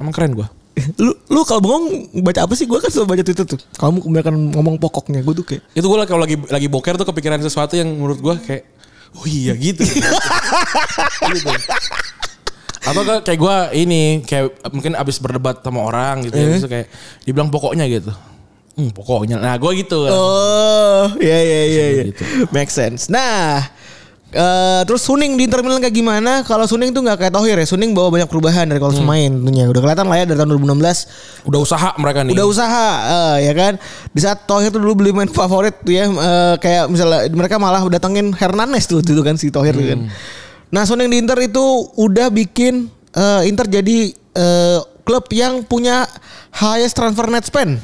emang 0.00 0.10
keren 0.10 0.34
gua 0.34 0.48
Lu 0.96 1.12
lu 1.28 1.40
kalau 1.44 1.60
bengong 1.60 1.86
baca 2.24 2.48
apa 2.48 2.54
sih? 2.56 2.64
Gue 2.64 2.80
kan 2.80 2.88
selalu 2.88 3.16
baca 3.16 3.22
Twitter 3.22 3.44
tuh. 3.44 3.60
Kamu 3.76 4.00
kebanyakan 4.00 4.34
ngomong 4.56 4.76
pokoknya. 4.80 5.20
Gue 5.20 5.34
tuh 5.36 5.44
kayak 5.44 5.62
itu 5.76 5.84
gue 5.84 5.98
kalau 6.08 6.22
lagi 6.24 6.36
lagi 6.48 6.68
boker 6.72 6.96
tuh 6.96 7.06
kepikiran 7.08 7.40
sesuatu 7.44 7.76
yang 7.76 7.92
menurut 7.92 8.18
gue 8.20 8.34
kayak 8.40 8.64
oh 9.12 9.26
iya 9.28 9.52
gitu 9.56 9.84
gitu 11.36 11.52
kayak 13.22 13.38
gue 13.38 13.56
ini 13.78 14.24
kayak 14.26 14.58
mungkin 14.74 14.98
abis 14.98 15.22
berdebat 15.22 15.62
sama 15.62 15.86
orang 15.86 16.26
gitu 16.26 16.34
ya 16.34 16.46
terus 16.56 16.66
kayak 16.66 16.88
dibilang 17.22 17.52
pokoknya 17.52 17.86
gitu 17.86 18.10
hmm, 18.80 18.90
pokoknya 18.96 19.36
nah 19.38 19.54
gue 19.54 19.70
gitu 19.78 20.08
Oh, 20.08 21.06
iya 21.18 21.38
iya 21.42 21.62
iya 21.66 21.86
iya. 21.98 22.02
Gitu. 22.14 22.22
Make 22.54 22.70
sense. 22.70 23.10
Nah, 23.10 23.66
eh 24.32 24.80
terus 24.88 25.04
Suning 25.04 25.36
di 25.36 25.44
Inter 25.44 25.60
Milan 25.60 25.76
kayak 25.84 25.92
gimana? 25.92 26.40
Kalau 26.48 26.64
Suning 26.64 26.88
tuh 26.96 27.04
nggak 27.04 27.20
kayak 27.20 27.32
Thohir 27.36 27.56
ya. 27.60 27.66
Suning 27.68 27.92
bawa 27.92 28.08
banyak 28.08 28.28
perubahan 28.32 28.64
dari 28.64 28.80
kalau 28.80 28.96
main 29.04 29.28
tentunya. 29.28 29.68
Udah 29.68 29.80
kelihatan 29.84 30.08
lah 30.08 30.16
ya 30.16 30.24
dari 30.24 30.38
tahun 30.40 30.56
2016 30.56 31.48
udah 31.52 31.60
usaha 31.60 31.90
mereka 32.00 32.18
nih 32.24 32.32
udah 32.32 32.46
usaha 32.48 32.86
eh, 33.04 33.36
ya 33.46 33.52
kan. 33.52 33.72
Di 34.10 34.20
saat 34.24 34.48
Thohir 34.48 34.72
tuh 34.72 34.80
dulu 34.80 35.04
beli 35.04 35.12
main 35.12 35.28
favorit 35.38 35.76
tuh 35.84 35.92
ya 35.92 36.08
eh, 36.08 36.54
kayak 36.56 36.88
misalnya 36.88 37.28
mereka 37.28 37.60
malah 37.60 37.84
datengin 37.92 38.32
Hernanes 38.32 38.88
tuh 38.88 39.04
itu 39.04 39.20
kan 39.20 39.36
si 39.36 39.52
Thohir 39.52 39.76
tuh 39.76 39.86
kan. 39.92 40.00
Nah, 40.72 40.88
Suning 40.88 41.12
di 41.12 41.20
Inter 41.20 41.36
itu 41.44 41.92
udah 42.00 42.32
bikin 42.32 42.88
eh, 43.12 43.42
Inter 43.44 43.68
jadi 43.68 44.16
eh, 44.16 44.80
klub 45.04 45.28
yang 45.28 45.60
punya 45.68 46.08
highest 46.56 46.96
transfer 46.96 47.28
net 47.28 47.44
spend. 47.44 47.76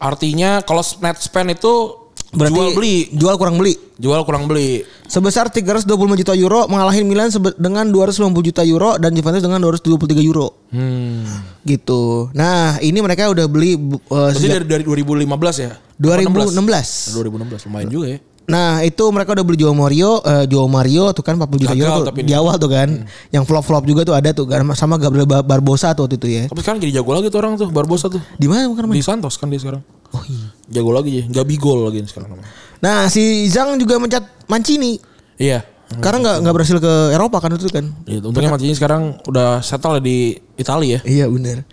artinya 0.00 0.64
kalau 0.64 0.80
net 1.04 1.20
spend 1.20 1.52
itu 1.52 1.99
Berarti 2.30 2.54
jual 2.54 2.70
beli 2.78 2.96
jual 3.10 3.34
kurang 3.34 3.58
beli. 3.58 3.74
jual 4.00 4.22
kurang 4.24 4.46
beli 4.46 4.86
sebesar 5.10 5.50
325 5.50 5.84
juta 6.22 6.32
euro 6.38 6.70
mengalahin 6.70 7.04
Milan 7.04 7.28
dengan 7.58 7.90
250 7.90 8.30
juta 8.48 8.62
euro 8.62 8.94
dan 8.96 9.10
Juventus 9.12 9.42
dengan 9.42 9.58
223 9.60 10.22
euro. 10.24 10.54
hmm. 10.70 11.66
Gitu. 11.66 12.32
Nah, 12.32 12.80
ini 12.80 12.96
mereka 13.02 13.28
udah 13.28 13.44
beli 13.50 13.76
uh, 14.08 14.30
Berarti 14.30 14.46
sejak 14.46 14.64
dari, 14.64 14.86
dari 14.86 15.04
2015 15.04 15.66
ya 15.66 15.72
2016. 16.00 17.18
2016 17.18 17.66
lumayan 17.68 17.90
juga 17.92 18.06
ya 18.16 18.18
Nah, 18.50 18.82
itu 18.82 19.06
mereka 19.08 19.30
udah 19.30 19.40
beli 19.40 19.56
Joao 19.56 19.72
Mario, 19.72 20.18
eh, 20.20 20.44
Joao 20.44 20.66
Mario 20.66 21.10
tuh 21.10 21.22
kan 21.22 21.38
40 21.38 21.54
juta 21.56 21.72
euro 21.72 21.96
tuh, 21.96 22.06
tapi 22.08 22.20
di 22.20 22.34
awal 22.34 22.54
tuh 22.56 22.66
kan. 22.66 23.06
Yang 23.28 23.44
flop-flop 23.46 23.84
juga 23.84 24.02
tuh 24.02 24.12
ada 24.12 24.30
tuh 24.30 24.44
kan 24.44 24.66
sama 24.74 24.98
Gabriel 24.98 25.24
Ba- 25.24 25.40
Barbosa 25.40 25.92
tuh 25.92 26.04
waktu 26.04 26.16
itu 26.16 26.28
ya. 26.28 26.42
tapi 26.44 26.60
sekarang 26.60 26.78
jadi 26.80 26.92
jago 26.96 27.10
lagi 27.12 27.26
tuh 27.28 27.38
orang 27.38 27.54
tuh 27.54 27.68
Barbosa 27.68 28.06
tuh 28.06 28.18
Di 28.34 28.44
mana 28.44 28.66
bukan 28.66 28.90
di 28.90 29.00
Santos 29.00 29.34
kan 29.34 29.46
dia 29.46 29.56
sekarang 29.56 29.80
Oh 30.10 30.22
iya. 30.26 30.50
jago 30.68 30.90
lagi 30.90 31.10
ya 31.12 31.24
nggak 31.24 31.46
bigol 31.46 31.86
lagi 31.86 32.02
sekarang 32.04 32.34
namanya 32.34 32.50
Nah, 32.80 33.06
si 33.06 33.22
Zhang 33.46 33.76
juga 33.76 33.96
mencat 33.96 34.26
Mancini. 34.46 34.98
iya 35.36 35.62
Karena 35.92 36.18
nggak 36.20 36.36
nggak 36.40 36.54
berhasil 36.54 36.78
ke 36.78 36.92
Eropa 37.10 37.38
kan 37.38 37.50
itu 37.52 37.66
kan. 37.66 37.86
Iya, 38.04 38.18
untungnya 38.20 38.50
Mancini 38.50 38.74
sekarang 38.74 39.18
udah 39.24 39.58
settle 39.60 39.98
di 39.98 40.32
Italia 40.54 40.98
ya. 40.98 41.00
Iya 41.04 41.26
benar. 41.26 41.66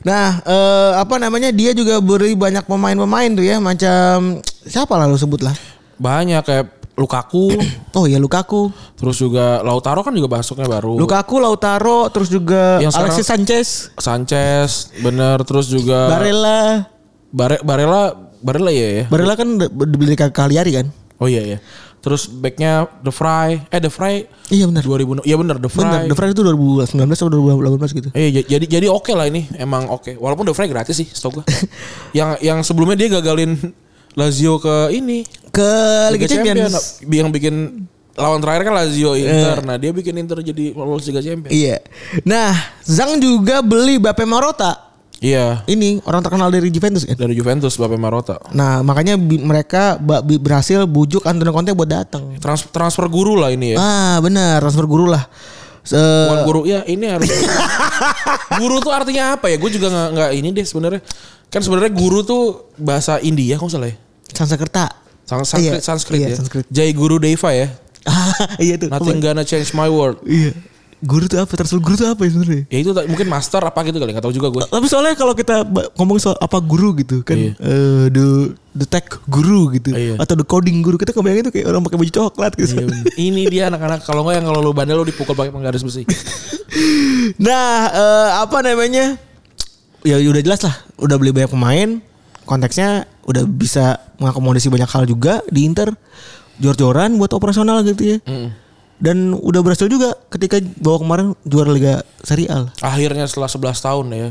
Nah, 0.00 0.36
eh, 0.38 0.92
apa 0.94 1.16
namanya 1.16 1.48
dia 1.48 1.72
juga 1.72 1.96
beri 1.96 2.32
banyak 2.34 2.62
pemain-pemain 2.62 3.32
tuh 3.32 3.40
ya, 3.40 3.56
macam 3.56 4.36
siapa 4.62 4.92
lalu 4.94 5.16
sebut 5.16 5.40
lah. 5.40 5.56
Banyak 5.96 6.42
kayak 6.42 6.66
Lukaku, 6.94 7.50
Oh 7.98 8.06
ya 8.06 8.16
Lukaku, 8.16 8.70
terus 8.94 9.18
juga 9.18 9.58
Lautaro 9.60 10.00
kan 10.00 10.14
juga 10.14 10.30
masuknya 10.30 10.70
baru. 10.70 10.94
Lukaku, 10.94 11.38
Lautaro, 11.38 12.06
terus 12.08 12.28
juga 12.28 12.78
Yang 12.78 12.94
sekarang- 12.94 13.10
Alexis 13.10 13.26
Sanchez, 13.26 13.66
Sanchez, 13.98 14.68
bener 15.00 15.42
terus 15.42 15.66
juga 15.66 16.06
Barella. 16.08 16.86
Bare, 17.28 17.58
Barella, 17.60 18.14
Barella 18.38 18.70
ya 18.70 18.88
ya. 18.92 19.04
Barella 19.08 19.34
kan 19.34 19.58
dibeli 19.58 20.14
ke 20.14 20.30
Cagliari 20.30 20.70
kan? 20.72 20.86
Oh 21.18 21.26
iya 21.26 21.42
iya. 21.42 21.58
Terus 21.98 22.28
backnya 22.28 22.84
The 23.00 23.08
Fry, 23.08 23.64
eh 23.66 23.80
The 23.80 23.88
Fry 23.88 24.28
Iya 24.52 24.68
benar. 24.68 24.84
2000 24.84 25.24
Iya 25.24 25.34
bener 25.34 25.56
The 25.56 25.66
Fry. 25.66 25.82
Benar, 25.82 26.00
The 26.04 26.14
Fry 26.14 26.28
itu 26.30 26.42
2019 26.44 26.94
atau 27.10 27.32
2018 27.32 27.90
gitu. 27.90 28.08
J- 28.12 28.44
jadi 28.46 28.66
jadi 28.68 28.86
oke 28.86 29.10
lah 29.10 29.26
ini 29.26 29.50
emang 29.56 29.88
oke. 29.88 30.14
Walaupun 30.14 30.46
The 30.46 30.54
Fry 30.54 30.68
gratis 30.68 30.94
sih 30.94 31.08
setahu 31.08 31.40
gua. 31.40 31.44
yang 32.18 32.38
yang 32.38 32.60
sebelumnya 32.60 32.94
dia 32.94 33.08
gagalin 33.10 33.56
Lazio 34.14 34.60
ke 34.60 34.92
ini 34.92 35.26
Ke 35.54 35.72
Liga 36.10 36.26
Champions. 36.26 37.00
Yang 37.00 37.30
bikin 37.32 37.54
lawan 38.14 38.38
terakhir 38.38 38.62
kan 38.64 38.74
Lazio 38.74 39.14
Inter. 39.14 39.58
Nah, 39.60 39.74
dia 39.74 39.90
bikin 39.90 40.14
Inter 40.14 40.38
jadi 40.40 40.70
lolos 40.72 41.02
Liga 41.04 41.20
Champions. 41.20 41.50
Iya. 41.50 41.78
Nah, 42.22 42.50
Zhang 42.80 43.16
juga 43.16 43.58
beli 43.60 43.96
Bape 43.96 44.22
Marota. 44.22 44.90
Iya. 45.18 45.64
Ini 45.64 46.04
orang 46.04 46.20
terkenal 46.20 46.46
dari 46.48 46.68
Juventus 46.68 47.02
kan. 47.02 47.16
Dari 47.16 47.32
Juventus 47.32 47.74
Bape 47.74 47.96
Marota. 47.96 48.36
Nah, 48.50 48.82
makanya 48.82 49.16
bi- 49.16 49.40
mereka 49.40 49.96
bi- 49.96 50.36
berhasil 50.36 50.84
bujuk 50.84 51.24
Antonio 51.24 51.48
Conte 51.50 51.72
buat 51.72 51.88
datang. 51.88 52.36
Trans- 52.36 52.68
transfer 52.68 53.08
guru 53.08 53.34
lah 53.34 53.48
ini 53.48 53.72
ya. 53.72 53.78
Ah, 53.78 54.16
benar, 54.18 54.60
transfer 54.60 54.84
guru 54.84 55.08
lah. 55.08 55.24
Se- 55.80 55.96
Bukan 55.96 56.44
guru 56.44 56.60
ya 56.64 56.80
ini 56.84 57.04
harus 57.04 57.28
guru 58.60 58.80
tuh 58.80 58.88
artinya 58.88 59.36
apa 59.36 59.52
ya 59.52 59.56
gue 59.56 59.68
juga 59.68 59.92
nggak 59.92 60.30
ini 60.32 60.48
deh 60.50 60.64
sebenarnya 60.64 61.04
kan 61.48 61.60
sebenarnya 61.60 61.92
guru 61.92 62.24
tuh 62.24 62.42
bahasa 62.74 63.20
India 63.20 63.54
kok 63.54 63.68
salah 63.68 63.92
ya 63.92 63.96
Sansekerta. 64.32 65.03
Sans- 65.24 65.48
Sanskrit, 65.48 65.64
Iya, 65.64 65.80
Sanskrit 65.80 66.18
iya, 66.18 66.28
ya 66.28 66.36
Sanskrit. 66.36 66.64
Jai 66.68 66.92
Guru 66.92 67.16
Deva 67.16 67.50
ya 67.50 67.68
iya 68.60 68.76
tuh. 68.76 68.88
Nothing 68.88 69.18
gonna 69.18 69.42
change 69.42 69.72
my 69.72 69.88
world 69.88 70.20
Iya. 70.22 70.52
Guru 71.00 71.28
tuh 71.28 71.36
apa? 71.36 71.52
Transfer 71.52 71.76
guru 71.78 71.94
tuh 71.94 72.08
apa 72.08 72.24
ya 72.24 72.30
sebenarnya? 72.30 72.64
ya 72.66 72.78
itu 72.80 72.88
mungkin 73.04 73.28
master 73.28 73.60
apa 73.60 73.76
gitu 73.82 73.96
kali 73.96 74.08
nggak 74.10 74.24
tahu 74.24 74.32
juga 74.32 74.48
gue 74.50 74.64
Tapi 74.66 74.86
soalnya 74.86 75.12
kalau 75.12 75.32
kita 75.32 75.60
ngomong 75.94 76.16
soal 76.16 76.32
apa 76.38 76.56
guru 76.58 76.96
gitu 76.96 77.20
kan 77.20 77.36
Iya. 77.36 77.52
eh, 77.54 78.06
the 78.08 78.26
the 78.74 78.86
tech 78.86 79.04
guru 79.26 79.68
gitu 79.70 79.92
Iya. 79.92 80.16
atau 80.16 80.32
the 80.32 80.44
coding 80.44 80.80
guru 80.80 80.96
kita 80.96 81.12
kebayang 81.12 81.40
itu 81.40 81.52
kayak 81.52 81.66
orang 81.66 81.80
pakai 81.82 81.98
baju 81.98 82.12
coklat 82.14 82.52
gitu. 82.56 82.72
Iya, 82.78 82.88
ini 83.18 83.42
dia 83.46 83.68
anak-anak 83.68 84.00
kalau 84.00 84.24
nggak 84.24 84.34
yang 84.34 84.46
kalau 84.46 84.60
lu 84.60 84.72
bandel 84.72 84.96
lu 84.96 85.04
dipukul 85.04 85.32
pakai 85.32 85.48
penggaris 85.50 85.80
besi 85.80 86.08
Nah, 87.38 87.68
eh, 87.86 88.28
apa 88.38 88.58
namanya? 88.60 89.16
Ya 90.02 90.20
udah 90.20 90.40
jelas 90.40 90.60
lah, 90.60 90.72
udah 90.96 91.16
beli 91.16 91.32
banyak 91.32 91.48
pemain. 91.48 91.88
Konteksnya 92.44 93.08
udah 93.24 93.44
bisa 93.44 93.98
mengakomodasi 94.16 94.68
banyak 94.68 94.86
hal 94.86 95.04
juga 95.04 95.40
di 95.48 95.64
Inter. 95.64 95.92
Jor-joran 96.54 97.16
buat 97.16 97.32
operasional 97.32 97.82
gitu 97.82 98.14
ya. 98.14 98.18
Dan 98.94 99.34
udah 99.34 99.60
berhasil 99.60 99.84
juga 99.84 100.14
ketika 100.30 100.56
bawa 100.78 100.98
kemarin 100.98 101.26
juara 101.42 101.68
Liga 101.68 101.94
Serie 102.20 102.46
A. 102.46 102.70
akhirnya 102.78 103.26
setelah 103.26 103.50
11 103.50 103.74
tahun 103.80 104.06
ya 104.12 104.30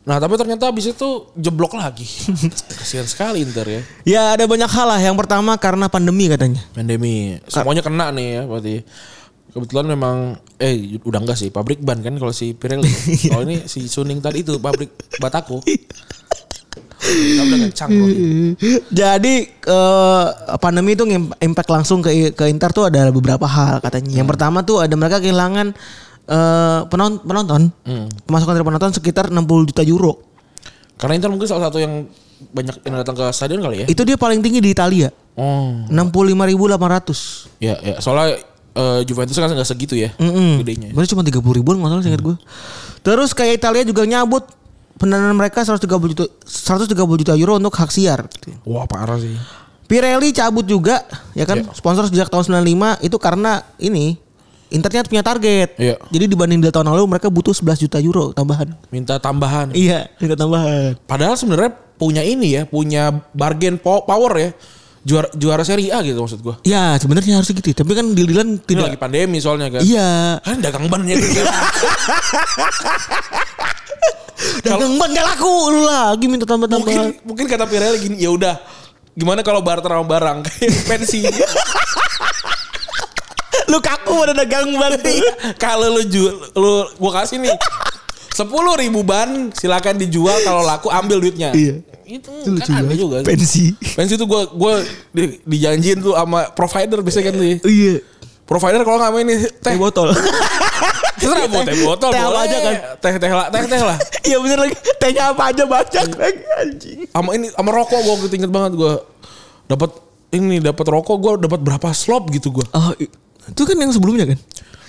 nah 0.00 0.16
tapi 0.16 0.32
ternyata 0.34 0.64
abis 0.66 0.90
itu 0.90 1.08
jeblok 1.36 1.76
lagi 1.76 2.02
kasihan 2.80 3.04
sekali 3.04 3.44
Inter 3.44 3.68
ya 3.68 3.80
Ya 4.02 4.22
ada 4.32 4.48
banyak 4.48 4.66
hal 4.66 4.88
lah. 4.88 4.96
Yang 4.98 5.22
pertama 5.22 5.54
karena 5.54 5.86
pandemi 5.86 6.24
katanya. 6.26 6.64
pandemi 6.72 7.36
semuanya 7.46 7.84
kena 7.84 8.08
nih 8.10 8.26
ya 8.32 8.42
berarti 8.42 8.74
kebetulan 9.50 9.86
memang 9.86 10.16
eh 10.56 10.98
udah 11.04 11.20
enggak 11.20 11.36
sih 11.36 11.52
pabrik 11.52 11.78
ban 11.78 12.00
kan 12.00 12.16
kalau 12.16 12.32
si 12.32 12.56
Pirelli 12.56 12.88
kalau 13.28 13.44
ini 13.48 13.68
si 13.68 13.86
Suning 13.86 14.18
tadi 14.18 14.40
itu 14.40 14.56
pabrik 14.56 14.88
batako 15.20 15.60
Jadi 18.92 19.34
eh, 19.48 20.26
pandemi 20.56 20.92
itu 20.92 21.04
impact 21.38 21.68
langsung 21.68 21.98
ke 21.98 22.30
ke 22.30 22.44
Inter 22.46 22.70
tuh 22.70 22.86
ada 22.86 23.08
beberapa 23.08 23.44
hal 23.44 23.80
katanya. 23.80 24.20
Yang 24.20 24.28
pertama 24.28 24.60
tuh 24.60 24.78
ada 24.78 24.92
mereka 24.92 25.18
kehilangan 25.18 25.72
eh, 26.26 26.80
penon- 26.86 27.20
penonton. 27.20 27.72
Pemasukan 28.24 28.52
dari 28.52 28.64
penonton 28.64 28.90
sekitar 28.92 29.28
60 29.28 29.40
juta 29.66 29.82
euro. 29.82 30.20
karena 30.94 31.16
Inter 31.16 31.32
mungkin 31.32 31.48
salah 31.48 31.66
satu 31.66 31.80
yang 31.80 32.04
banyak 32.52 32.84
yang 32.84 32.94
datang 32.94 33.16
ke 33.16 33.24
stadion 33.30 33.60
kali 33.60 33.84
ya 33.84 33.86
Itu 33.86 34.04
dia 34.04 34.16
paling 34.16 34.40
tinggi 34.40 34.60
di 34.60 34.68
Italia. 34.70 35.08
oh 35.32 35.88
65.800. 35.88 37.56
ya 37.56 37.74
ya 37.78 37.96
soalnya 37.98 38.36
eh, 38.72 39.00
Juventus 39.04 39.32
kan 39.32 39.48
nggak 39.48 39.64
segitu 39.64 39.96
ya 39.96 40.12
Mm-mm. 40.16 40.60
gedenya 40.60 40.92
Berarti 40.92 41.10
cuma 41.10 41.24
30 41.24 41.40
ribuan 41.56 41.76
nggak 41.76 41.90
salah 41.90 42.04
seingat 42.04 42.20
gue. 42.20 42.36
Terus 43.00 43.32
kayak 43.32 43.56
Italia 43.56 43.82
juga 43.82 44.04
nyabut 44.04 44.44
pendanaan 45.00 45.32
mereka 45.32 45.64
130 45.64 45.80
juta 46.12 46.28
130 46.44 46.92
juta 46.94 47.32
euro 47.32 47.56
untuk 47.56 47.72
hak 47.72 47.88
siar. 47.88 48.28
wah 48.68 48.84
parah 48.84 49.16
sih 49.16 49.32
Pirelli 49.88 50.30
cabut 50.30 50.62
juga 50.62 51.02
ya 51.34 51.42
kan 51.42 51.66
sponsor 51.74 52.06
sejak 52.06 52.30
tahun 52.30 52.62
95 52.62 53.02
itu 53.02 53.16
karena 53.18 53.64
ini 53.80 54.14
Internya 54.70 55.02
punya 55.02 55.26
target. 55.26 55.74
Iya. 55.82 55.98
Jadi 56.14 56.30
dibanding 56.30 56.62
dari 56.62 56.70
tahun 56.70 56.94
lalu 56.94 57.10
mereka 57.10 57.26
butuh 57.26 57.50
11 57.50 57.90
juta 57.90 57.98
euro 57.98 58.30
tambahan. 58.30 58.70
minta 58.94 59.18
tambahan 59.18 59.74
Iya, 59.74 60.14
minta 60.22 60.38
tambahan. 60.38 60.94
Padahal 61.10 61.34
sebenarnya 61.34 61.74
punya 61.98 62.22
ini 62.22 62.54
ya, 62.54 62.62
punya 62.70 63.18
bargain 63.34 63.82
po- 63.82 64.06
power 64.06 64.30
ya. 64.38 64.50
Juara 65.02 65.26
juara 65.34 65.64
Serie 65.66 65.90
A 65.90 66.06
gitu 66.06 66.22
maksud 66.22 66.38
gua. 66.44 66.60
Ya, 66.62 66.94
sebenarnya 67.02 67.42
harus 67.42 67.50
gitu. 67.50 67.66
Tapi 67.72 67.98
kan 67.98 68.14
Ini 68.14 68.62
tidak 68.62 68.94
lagi 68.94 69.00
pandemi 69.00 69.42
soalnya 69.42 69.74
kan. 69.74 69.82
Iya. 69.82 70.38
Kan 70.38 70.62
dagang 70.62 70.86
ban 70.86 71.02
ya. 71.02 71.18
Dagang 74.64 74.96
ban 74.96 75.10
gak 75.10 75.26
laku 75.26 75.52
lu 75.70 75.80
lagi 75.84 76.24
minta 76.26 76.44
mungkin 76.44 76.48
tambah-tambahan. 76.48 77.08
mungkin 77.24 77.44
kata 77.44 77.64
Pirelli 77.64 77.98
gini, 78.00 78.16
ya 78.18 78.30
udah. 78.32 78.56
Gimana 79.12 79.44
kalau 79.44 79.60
barter 79.60 79.90
sama 79.90 80.06
barang 80.06 80.38
kayak 80.48 80.70
pensi. 80.90 81.20
Lu 83.68 83.78
kaku 83.78 84.14
pada 84.26 84.32
dagang 84.34 84.70
ban. 84.74 84.96
kalau 85.62 85.86
lu 85.98 86.02
jual 86.06 86.34
lu 86.56 86.72
gua 86.98 87.22
kasih 87.22 87.38
nih 87.38 87.54
sepuluh 88.30 88.78
ribu 88.78 89.02
ban 89.04 89.50
silakan 89.52 89.98
dijual 89.98 90.34
kalau 90.42 90.62
laku 90.64 90.88
ambil 90.88 91.20
duitnya. 91.20 91.52
Iya. 91.52 91.82
Itu, 92.10 92.30
Itu 92.42 92.50
lucu 92.58 92.70
kan 92.74 92.82
juga. 92.90 93.16
sih. 93.22 93.26
Pensi. 93.28 93.64
Pensi 93.94 94.12
itu 94.18 94.26
gua 94.26 94.50
gua 94.50 94.82
di, 95.14 95.38
dijanjiin 95.46 96.02
tuh 96.02 96.18
sama 96.18 96.50
provider 96.50 96.98
biasanya 97.04 97.30
kan 97.30 97.34
tuh. 97.38 97.46
ya. 97.46 97.56
Iya. 97.62 97.94
Provider 98.50 98.82
kalau 98.82 98.98
nggak 98.98 99.12
main 99.14 99.24
ini 99.24 99.36
teh 99.38 99.50
Teh 99.62 99.74
botol. 99.78 100.10
Terserah 101.20 101.46
mau 101.46 101.62
teh 101.62 101.76
botol 101.78 102.10
Teh 102.10 102.18
apa 102.18 102.28
boleh. 102.28 102.42
aja 102.42 102.56
kan? 102.58 102.74
Teh 102.98 103.14
teh 103.14 103.30
lah, 103.30 103.46
teh 103.46 103.62
teh 103.64 103.78
lah. 103.80 103.96
Iya 104.26 104.36
bener 104.36 104.58
lagi. 104.58 104.74
Tehnya 104.98 105.22
apa 105.30 105.42
aja 105.48 105.62
banyak 105.64 106.06
lagi 106.10 106.42
anjing. 106.60 106.98
Sama 107.08 107.30
ini 107.32 107.46
sama 107.48 107.70
rokok 107.70 107.98
gua 108.02 108.12
waktu 108.18 108.26
itu 108.26 108.36
inget 108.36 108.50
banget 108.50 108.72
gua 108.74 108.92
dapat 109.64 109.90
ini 110.30 110.58
dapat 110.58 110.82
rokok 110.82 111.16
gua 111.16 111.32
dapat 111.38 111.60
berapa 111.62 111.88
slop 111.92 112.34
gitu 112.34 112.50
gua. 112.50 112.66
Oh, 112.74 112.90
itu 112.98 113.62
kan 113.62 113.76
yang 113.78 113.94
sebelumnya 113.94 114.26
kan? 114.26 114.38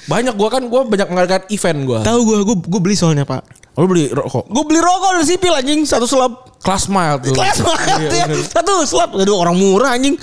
Banyak 0.09 0.33
gua 0.33 0.49
kan 0.49 0.65
gua 0.65 0.81
banyak 0.81 1.05
mengadakan 1.05 1.41
event 1.47 1.79
gua. 1.85 1.99
Tahu 2.01 2.19
gua, 2.25 2.37
gua 2.41 2.57
gua 2.57 2.81
beli 2.81 2.97
soalnya, 2.97 3.23
Pak. 3.23 3.61
Lu 3.71 3.87
beli 3.87 4.11
rokok 4.11 4.51
Gue 4.51 4.63
beli 4.67 4.83
rokok 4.83 5.15
dari 5.15 5.25
sipil 5.25 5.53
anjing 5.55 5.87
satu 5.87 6.03
slab. 6.03 6.59
kelas 6.59 6.91
mile 6.91 7.23
tuh. 7.23 7.31
Kelas 7.31 7.57
banget 7.63 7.99
Iya, 8.03 8.23
ya. 8.27 8.35
Satu 8.43 8.83
slab. 8.83 9.15
Aduh 9.15 9.39
orang 9.39 9.55
murah 9.55 9.95
anjing. 9.95 10.19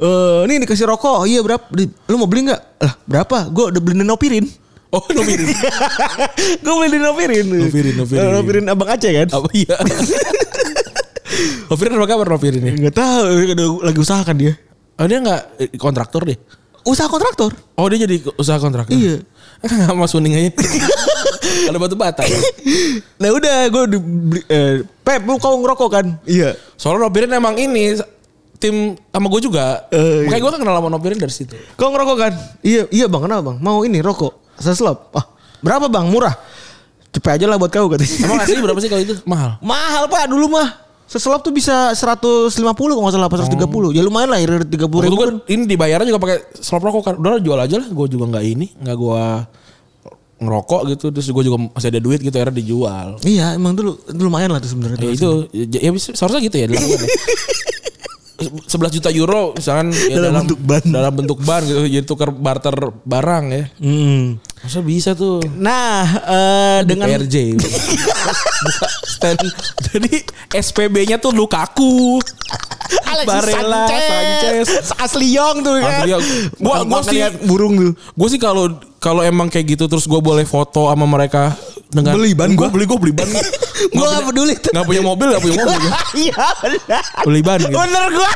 Eh, 0.00 0.40
ini 0.48 0.64
dikasih 0.64 0.88
rokok. 0.88 1.28
Iya 1.28 1.44
berapa? 1.44 1.64
Di- 1.68 1.92
lu 2.08 2.16
mau 2.16 2.24
beli 2.24 2.48
nggak? 2.48 2.60
Lah 2.80 2.92
berapa? 3.04 3.36
Gue 3.52 3.68
udah 3.68 3.80
beli 3.80 4.00
nopirin. 4.00 4.46
Oh, 4.90 4.98
beli. 5.14 5.46
gue 6.66 6.74
beli 6.82 6.98
nopirin. 6.98 7.46
Nopirin, 7.46 7.94
Nopirin. 7.94 8.18
Eh, 8.18 8.30
nopirin 8.34 8.66
abang 8.66 8.90
Aceh 8.90 9.06
kan? 9.14 9.30
Apa 9.30 9.46
iya? 9.54 9.78
Novirin 11.70 11.94
apa 11.94 12.06
kabar 12.10 12.26
Novirin 12.26 12.58
ya? 12.58 12.72
Nggak 12.74 12.94
tahu. 12.98 13.22
Udah 13.54 13.66
lagi 13.86 13.98
usaha 14.02 14.18
kan 14.26 14.34
dia. 14.34 14.58
Oh 14.98 15.06
dia 15.06 15.22
nggak 15.22 15.40
eh, 15.62 15.70
kontraktor 15.78 16.26
deh. 16.26 16.34
Usaha 16.82 17.06
kontraktor. 17.06 17.54
Oh 17.78 17.86
dia 17.86 18.02
jadi 18.02 18.18
usaha 18.34 18.58
kontraktor. 18.58 18.98
Iya. 18.98 19.22
Nggak 19.62 19.94
mau 19.94 20.10
suning 20.10 20.34
aja. 20.34 20.50
Ada 21.70 21.78
batu 21.78 21.94
bata. 21.94 22.26
ya? 22.26 22.40
Nah 23.22 23.30
udah 23.30 23.56
gue 23.70 23.82
beli. 23.94 24.42
Eh, 24.50 24.82
Pep 25.06 25.22
lu 25.22 25.38
kau 25.38 25.54
ngerokok 25.54 25.86
kan? 25.86 26.06
Iya. 26.26 26.58
Soalnya 26.74 27.06
Novirin 27.06 27.30
emang 27.30 27.54
ini 27.54 27.94
tim 28.60 28.74
sama 29.06 29.26
gue 29.26 29.40
juga. 29.40 29.88
Eh, 29.88 30.28
Makanya 30.28 30.38
gue 30.38 30.52
kan 30.52 30.60
kenal 30.60 30.74
sama 30.76 30.88
Novirin 30.88 31.16
dari 31.16 31.32
situ. 31.32 31.56
Kau 31.74 31.88
ngerokok 31.88 32.16
kan? 32.16 32.32
Iya, 32.60 32.84
iya 32.88 33.06
bang, 33.06 33.24
kenapa 33.24 33.42
bang? 33.42 33.56
Mau 33.58 33.80
ini 33.82 33.98
rokok, 33.98 34.36
seslop. 34.54 35.08
Ah, 35.12 35.24
berapa 35.58 35.88
bang? 35.88 36.04
Murah. 36.06 36.36
Cepet 37.10 37.42
aja 37.42 37.46
lah 37.48 37.56
buat 37.56 37.68
kau 37.68 37.88
katanya. 37.88 38.12
Emang 38.22 38.38
asli 38.38 38.60
berapa 38.68 38.78
sih 38.78 38.86
kalau 38.86 39.02
itu? 39.02 39.18
Mahal. 39.24 39.58
Mahal 39.58 40.06
pak 40.06 40.28
dulu 40.28 40.46
mah. 40.46 40.68
Seslop 41.04 41.42
tuh 41.42 41.50
bisa 41.50 41.90
150 41.90 42.54
kalau 42.54 43.02
nggak 43.02 43.16
salah, 43.16 43.26
apa 43.26 43.42
130. 43.42 43.90
Ya 43.90 44.04
lumayan 44.04 44.30
lah, 44.30 44.38
irit 44.38 44.62
30 44.62 44.78
Waktu 44.86 45.10
ribu 45.10 45.18
kan. 45.18 45.42
ini 45.48 45.66
dibayarnya 45.66 46.06
juga 46.06 46.22
pakai 46.22 46.38
slop 46.54 46.86
rokok 46.86 47.02
kan. 47.02 47.14
Udah 47.18 47.30
lah, 47.34 47.40
jual 47.42 47.58
aja 47.58 47.82
lah. 47.82 47.88
Gue 47.90 48.06
juga 48.06 48.30
nggak 48.30 48.44
ini, 48.46 48.70
nggak 48.78 48.94
gue 48.94 49.22
ngerokok 50.38 50.80
gitu. 50.88 51.04
Terus 51.10 51.26
gue 51.28 51.44
juga 51.44 51.58
masih 51.66 51.90
ada 51.90 51.98
duit 51.98 52.20
gitu 52.20 52.30
akhirnya 52.30 52.56
dijual. 52.56 53.08
Iya, 53.20 53.58
emang 53.58 53.74
dulu 53.74 53.98
lumayan 54.14 54.54
lah 54.54 54.62
tuh 54.62 54.70
sebenarnya. 54.70 55.02
Ya 55.02 55.10
itu 55.10 55.30
ya, 55.50 55.78
ya 55.82 55.90
bisa- 55.90 56.14
seharusnya 56.14 56.46
gitu 56.46 56.56
ya 56.56 56.66
dilakukan 56.70 56.98
ya. 57.02 57.08
11 58.40 58.66
juta 58.90 59.08
euro 59.10 59.52
misalkan 59.52 59.88
ya 59.92 60.16
Dalam 60.18 60.42
bentuk 60.42 60.58
ban. 60.58 60.82
dalam 60.82 61.12
bentuk 61.12 61.38
ban 61.40 61.60
gitu 61.60 61.80
jadi 61.82 62.02
tukar 62.02 62.30
barter 62.30 62.74
barang 63.02 63.44
ya. 63.50 63.64
Hmm. 63.76 64.40
Masa 64.60 64.80
bisa 64.80 65.12
tuh? 65.12 65.40
Nah, 65.54 66.04
eh, 66.20 66.78
dengan 66.84 67.08
stand. 69.06 69.40
Jadi 69.86 70.20
SPB-nya 70.50 71.16
tuh 71.16 71.32
Lukaku. 71.32 72.20
Alexis 72.90 73.28
Barella, 73.28 73.84
Sanchez. 73.86 74.68
asli 74.96 75.32
Yong 75.32 75.62
tuh 75.62 75.78
kan. 75.78 76.02
Asli 76.02 76.10
Yong. 76.10 76.24
Gua- 76.58 76.82
gua 76.82 77.00
sih- 77.02 77.22
burung 77.44 77.74
tuh. 77.74 77.92
Gue 78.12 78.28
sih 78.28 78.38
kalau 78.38 78.66
kalau 78.98 79.22
emang 79.22 79.46
kayak 79.46 79.66
gitu 79.70 79.84
terus 79.86 80.04
gue 80.04 80.18
boleh 80.18 80.44
foto 80.44 80.86
sama 80.86 81.06
mereka 81.06 81.54
dengan 81.90 82.14
Beli 82.14 82.32
ban 82.38 82.54
gua. 82.54 82.70
beli 82.70 82.86
gue 82.86 82.98
beli 82.98 83.12
ban 83.12 83.26
Gua 83.98 84.06
nggak 84.06 84.24
peduli 84.30 84.54
nggak 84.54 84.84
punya 84.86 85.02
mobil 85.02 85.26
nggak 85.34 85.42
punya 85.42 85.56
mobil. 85.66 85.90
Iya 86.14 86.46
beli 87.26 87.40
ban 87.42 87.58
gitu. 87.58 87.74
Bener 87.74 88.04
gua. 88.14 88.30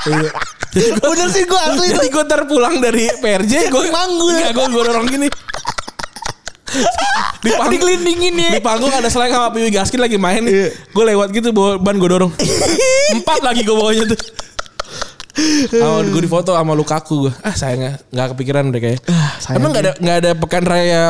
Bener 0.75 1.29
sih 1.31 1.45
gue 1.47 1.61
asli. 1.63 1.87
Jadi 1.95 2.09
gue 2.11 2.23
ntar 2.27 2.41
pulang 2.45 2.83
dari 2.83 3.07
PRJ 3.15 3.71
gue 3.71 3.83
Manggul. 3.89 4.35
Enggak 4.35 4.53
gue 4.53 4.67
gue 4.69 4.83
dorong 4.85 5.07
gini. 5.15 5.29
di 7.45 7.53
panggung, 7.55 7.87
ya. 8.35 8.51
di 8.51 8.59
panggung 8.59 8.91
ada 8.91 9.07
Slang 9.07 9.31
sama 9.31 9.55
Piwi 9.55 9.71
Gaskin 9.71 10.01
lagi 10.03 10.19
main. 10.19 10.43
Iya. 10.43 10.75
Gue 10.91 11.05
lewat 11.07 11.31
gitu 11.31 11.55
bawa 11.55 11.79
ban 11.79 11.95
gue 11.95 12.11
dorong. 12.11 12.35
Empat 13.15 13.47
lagi 13.47 13.63
gue 13.63 13.77
bawanya 13.77 14.11
tuh. 14.11 14.19
Sama 15.35 16.07
gue 16.07 16.23
difoto 16.23 16.55
sama 16.55 16.73
Lukaku 16.73 17.27
gue. 17.27 17.33
Ah 17.43 17.55
sayangnya 17.55 17.99
nggak 18.15 18.27
kepikiran 18.35 18.71
udah 18.71 18.81
kayak. 18.81 19.01
sayang 19.43 19.59
Emang 19.59 19.71
nggak 19.75 19.83
ada 19.83 19.93
nggak 19.99 20.17
ada 20.23 20.31
pekan 20.39 20.63
raya 20.63 21.03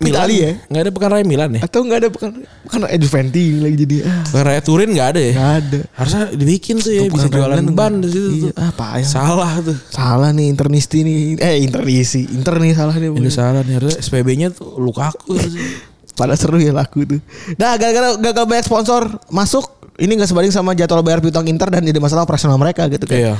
Milan 0.00 0.16
Itali 0.24 0.36
ya? 0.40 0.52
Nggak 0.72 0.82
ada 0.82 0.90
pekan 0.96 1.10
raya 1.12 1.24
Milan 1.28 1.50
ya? 1.52 1.60
Atau 1.60 1.80
nggak 1.84 1.98
ada 2.00 2.08
bukan 2.08 2.30
bukan 2.64 2.78
eh, 2.88 2.98
Juventus 2.98 3.52
lagi 3.60 3.76
jadi. 3.76 3.96
Ah, 4.08 4.24
Pekan 4.24 4.44
raya 4.48 4.60
Turin 4.64 4.88
nggak 4.96 5.08
ada 5.12 5.20
ya? 5.20 5.32
nggak 5.36 5.52
ada. 5.60 5.78
Harusnya 5.92 6.24
dibikin 6.32 6.76
tuh 6.80 6.92
ya 6.92 7.02
Pekan 7.04 7.12
bisa 7.12 7.26
raya 7.28 7.36
jualan 7.36 7.64
ban 7.76 7.92
di 8.00 8.08
situ. 8.08 8.28
Iya, 8.32 8.40
tuh. 8.48 8.52
ah, 8.64 8.72
payah. 8.72 9.06
Salah 9.06 9.52
tuh. 9.60 9.78
Salah 9.92 10.30
nih 10.32 10.46
internisti 10.48 10.98
nih. 11.04 11.18
Eh 11.36 11.54
internisti. 11.60 12.22
Inter 12.32 12.56
nih 12.56 12.72
salah 12.72 12.96
nih. 12.96 13.12
Ini 13.12 13.30
salah 13.30 13.60
nih 13.60 13.74
harusnya 13.76 14.00
SPB-nya 14.00 14.48
tuh 14.56 14.80
Lukaku. 14.80 15.36
Pada 16.16 16.32
seru 16.32 16.56
ya 16.56 16.72
laku 16.72 17.04
tuh. 17.04 17.20
Nah 17.60 17.76
gara-gara 17.76 18.16
gagal 18.16 18.44
banyak 18.48 18.64
sponsor 18.64 19.20
masuk. 19.28 19.68
Ini 19.96 20.12
gak 20.20 20.28
sebanding 20.28 20.52
sama 20.52 20.76
jadwal 20.76 21.00
bayar 21.00 21.24
piutang 21.24 21.48
Inter 21.48 21.72
dan 21.72 21.80
jadi 21.80 21.96
masalah 21.96 22.28
operasional 22.28 22.60
mereka 22.60 22.84
gitu 22.92 23.08
kan. 23.08 23.16
Iya. 23.16 23.34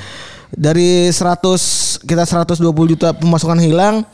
Dari 0.56 1.10
100 1.12 2.06
kita 2.06 2.24
120 2.24 2.62
juta 2.96 3.12
pemasukan 3.12 3.58
hilang 3.60 4.06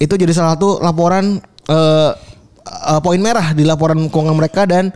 itu 0.00 0.14
jadi 0.14 0.30
salah 0.32 0.56
satu 0.56 0.80
laporan 0.80 1.42
eh, 1.68 2.10
eh, 2.64 3.00
poin 3.04 3.20
merah 3.20 3.52
di 3.52 3.68
laporan 3.68 4.08
keuangan 4.08 4.36
mereka 4.38 4.64
dan 4.64 4.94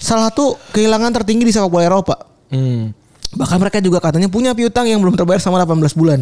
salah 0.00 0.32
satu 0.32 0.56
kehilangan 0.74 1.12
tertinggi 1.22 1.46
di 1.46 1.52
sepak 1.54 1.70
bola 1.70 1.86
Eropa. 1.86 2.16
Hmm. 2.50 2.90
Bahkan 3.30 3.58
mereka 3.62 3.78
juga 3.78 4.02
katanya 4.02 4.26
punya 4.26 4.56
piutang 4.56 4.90
yang 4.90 4.98
belum 4.98 5.14
terbayar 5.14 5.38
selama 5.38 5.62
18 5.62 5.94
bulan. 5.94 6.20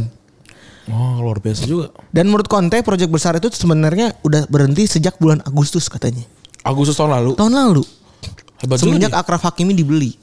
Oh 0.89 1.21
luar 1.21 1.41
biasa 1.41 1.69
juga. 1.69 1.93
Dan 2.13 2.33
menurut 2.33 2.49
Conte 2.49 2.81
proyek 2.81 3.13
besar 3.13 3.37
itu 3.37 3.49
sebenarnya 3.53 4.17
udah 4.25 4.49
berhenti 4.49 4.89
sejak 4.89 5.17
bulan 5.21 5.41
Agustus 5.45 5.89
katanya. 5.89 6.25
Agustus 6.65 6.97
tahun 6.97 7.13
lalu. 7.17 7.31
Tahun 7.37 7.53
lalu. 7.53 7.83
Hebat 8.59 8.77
Semenjak 8.83 9.11
juga. 9.15 9.23
Akraf 9.23 9.43
Hakimi 9.47 9.73
dibeli. 9.75 10.15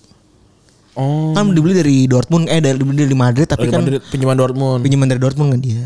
Oh. 0.95 1.36
Kan 1.36 1.51
dibeli 1.51 1.75
dari 1.75 2.07
Dortmund 2.07 2.47
eh 2.47 2.63
dari 2.63 2.79
dibeli 2.79 3.03
dari 3.03 3.15
Madrid 3.15 3.47
tapi 3.47 3.67
Dari 3.67 3.73
kan 3.75 3.81
Madrid, 3.83 4.01
pinjaman 4.07 4.36
Dortmund. 4.39 4.79
pinjaman 4.79 5.07
dari 5.11 5.19
Dortmund 5.19 5.49
kan 5.55 5.59
dia. 5.59 5.83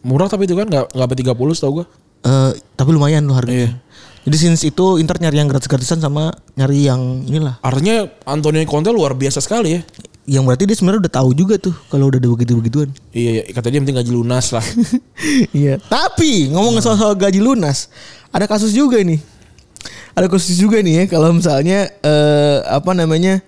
Murah 0.00 0.28
tapi 0.28 0.44
itu 0.48 0.56
kan 0.56 0.68
nggak 0.68 0.92
nggak 0.96 1.06
sampai 1.08 1.18
30 1.24 1.60
tau 1.64 1.70
gue. 1.80 1.86
Eh 2.20 2.52
tapi 2.76 2.90
lumayan 2.92 3.24
loh 3.24 3.36
harganya. 3.36 3.72
Iya. 3.72 3.72
Jadi 4.20 4.36
since 4.36 4.68
itu 4.68 5.00
Inter 5.00 5.16
nyari 5.16 5.40
yang 5.40 5.48
gratis-gratisan 5.48 5.96
sama 5.96 6.28
nyari 6.52 6.84
yang 6.84 7.24
inilah. 7.24 7.56
Artinya 7.64 8.04
Antonio 8.28 8.60
Conte 8.68 8.92
luar 8.92 9.16
biasa 9.16 9.40
sekali 9.40 9.76
ya. 9.76 9.80
Yang 10.28 10.44
berarti 10.44 10.64
dia 10.68 10.76
sebenarnya 10.76 11.00
udah 11.08 11.14
tahu 11.16 11.30
juga 11.32 11.56
tuh 11.56 11.72
kalau 11.88 12.12
udah 12.12 12.20
ada 12.20 12.28
begitu-begituan. 12.28 12.92
Iya, 13.16 13.40
iya. 13.40 13.42
kata 13.56 13.72
dia 13.72 13.80
penting 13.80 13.96
gaji 13.96 14.12
lunas 14.12 14.52
lah. 14.52 14.64
Iya. 15.56 15.80
Tapi 15.80 16.52
ngomong 16.52 16.84
soal, 16.84 17.00
soal 17.00 17.14
gaji 17.16 17.40
lunas, 17.40 17.88
ada 18.28 18.44
kasus 18.44 18.76
juga 18.76 19.00
nih. 19.00 19.18
Ada 20.14 20.26
kasus 20.26 20.58
juga 20.58 20.82
nih 20.82 20.94
ya 20.94 21.04
kalau 21.06 21.30
misalnya 21.30 21.86
eh, 22.02 22.58
apa 22.66 22.90
namanya 22.92 23.40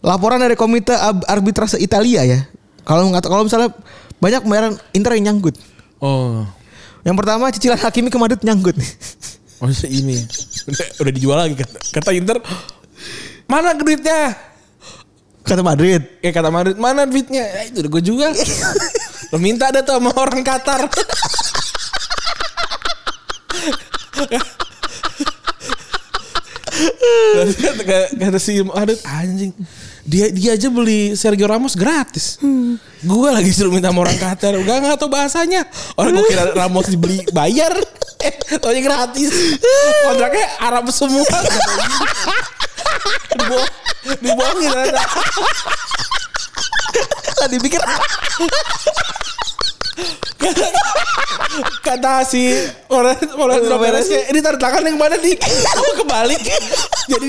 laporan 0.00 0.38
dari 0.38 0.54
komite 0.54 0.94
Ab- 0.94 1.26
arbitrase 1.26 1.76
Italia 1.82 2.22
ya. 2.22 2.40
Kalau 2.86 3.10
kalau 3.18 3.44
misalnya 3.44 3.74
banyak 4.22 4.46
pembayaran 4.46 4.74
Inter 4.94 5.18
yang 5.18 5.34
nyangkut. 5.34 5.58
Oh. 5.98 6.46
Yang 7.02 7.16
pertama 7.22 7.50
cicilan 7.50 7.78
Hakimi 7.78 8.10
ke 8.10 8.18
Madrid 8.18 8.42
nyangkut. 8.42 8.78
Oh 9.56 9.72
ini. 9.88 10.20
Udah, 10.68 10.86
udah 11.00 11.12
dijual 11.16 11.38
lagi 11.40 11.56
kata, 11.56 11.80
kata 11.88 12.12
Inter. 12.12 12.44
Mana 13.48 13.72
duitnya? 13.72 14.36
Kata 15.40 15.64
Madrid. 15.64 16.04
Eh 16.20 16.28
kata 16.28 16.52
Madrid, 16.52 16.76
mana 16.76 17.08
duitnya? 17.08 17.40
Ya, 17.40 17.64
itu 17.64 17.80
udah 17.80 17.90
gue 17.96 18.02
jual. 18.04 18.32
Lo 19.32 19.40
minta 19.40 19.72
ada 19.72 19.80
tuh 19.80 19.96
sama 19.96 20.12
orang 20.12 20.44
Qatar. 20.44 20.84
kata, 28.20 28.38
si 28.38 28.62
Madrid 28.62 29.00
anjing. 29.04 29.52
Dia 30.06 30.30
dia 30.30 30.54
aja 30.54 30.70
beli 30.70 31.18
Sergio 31.18 31.50
Ramos 31.50 31.74
gratis. 31.74 32.38
Gue 33.02 33.28
lagi 33.34 33.50
suruh 33.50 33.74
minta 33.74 33.90
sama 33.90 34.06
orang 34.06 34.18
Qatar. 34.18 34.54
Gak 34.54 34.76
nggak 34.86 34.96
tahu 35.02 35.10
bahasanya. 35.10 35.66
Orang 35.98 36.14
gue 36.14 36.26
kira 36.30 36.54
Ramos 36.62 36.86
dibeli 36.86 37.26
bayar. 37.34 37.74
Eh, 38.22 38.32
taunya 38.62 38.80
gratis. 38.86 39.58
Kontraknya 40.06 40.46
Arab 40.62 40.86
semua. 40.94 41.26
Dibohong, 43.36 43.68
dibohongin 44.22 44.72
ada. 44.72 45.02
Tadi 47.36 47.56
pikir 47.60 47.82
kata 51.80 52.26
si 52.28 52.52
orang 52.92 53.16
orang 53.38 53.60
beresnya 53.80 54.28
ini 54.28 54.38
taruh 54.44 54.60
tangan 54.60 54.84
yang 54.84 54.98
mana 55.00 55.16
nih? 55.18 55.36
Oh, 55.76 55.92
kebalik. 56.02 56.40
Jadi 57.06 57.26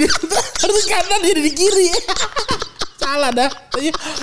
harus 0.63 0.83
kanan 0.89 1.19
jadi 1.23 1.41
di 1.41 1.51
kiri. 1.53 1.87
Salah 3.01 3.31
dah. 3.31 3.49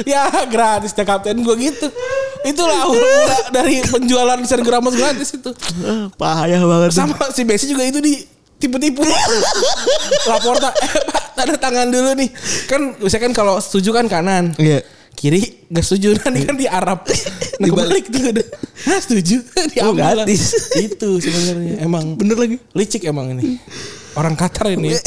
Ya 0.05 0.29
gratis 0.51 0.93
dah 0.93 1.07
kapten. 1.07 1.41
Gue 1.41 1.57
gitu. 1.57 1.89
Itulah 2.45 2.85
mula 2.91 3.39
dari 3.55 3.81
penjualan 3.81 4.37
Sergio 4.45 4.69
Ramos 4.69 4.93
gratis 4.99 5.39
itu. 5.39 5.51
Payah 6.19 6.61
banget. 6.61 6.91
sama 6.93 7.17
si 7.33 7.47
Messi 7.47 7.71
juga 7.71 7.87
itu 7.87 8.03
di 8.03 8.21
tipu-tipu. 8.59 9.05
Laporta 10.31 10.73
eh, 10.73 11.01
tanda 11.33 11.57
tangan 11.57 11.89
dulu 11.89 12.13
nih. 12.19 12.29
Kan 12.69 12.99
misalkan 13.01 13.33
kalau 13.33 13.57
setuju 13.63 13.95
kan 13.95 14.07
kanan. 14.11 14.53
Iya. 14.59 14.85
Kiri 15.15 15.67
nggak 15.67 15.81
setuju 15.81 16.09
nanti 16.21 16.41
kan 16.43 16.55
di 16.55 16.67
Arab 16.67 17.07
nah, 17.07 17.17
Dibalik. 17.63 18.05
tuh 18.07 18.21
udah 18.29 18.47
Hah, 18.85 18.99
setuju 19.01 19.41
Oh, 19.57 19.67
diambil 19.95 20.03
lah. 20.05 20.13
gratis. 20.23 20.43
itu 20.77 21.09
sebenarnya 21.19 21.81
emang 21.81 22.15
Bener 22.15 22.37
lagi. 22.37 22.57
licik 22.71 23.03
emang 23.05 23.33
ini 23.33 23.57
orang 24.13 24.35
Qatar 24.35 24.71
ini 24.71 24.93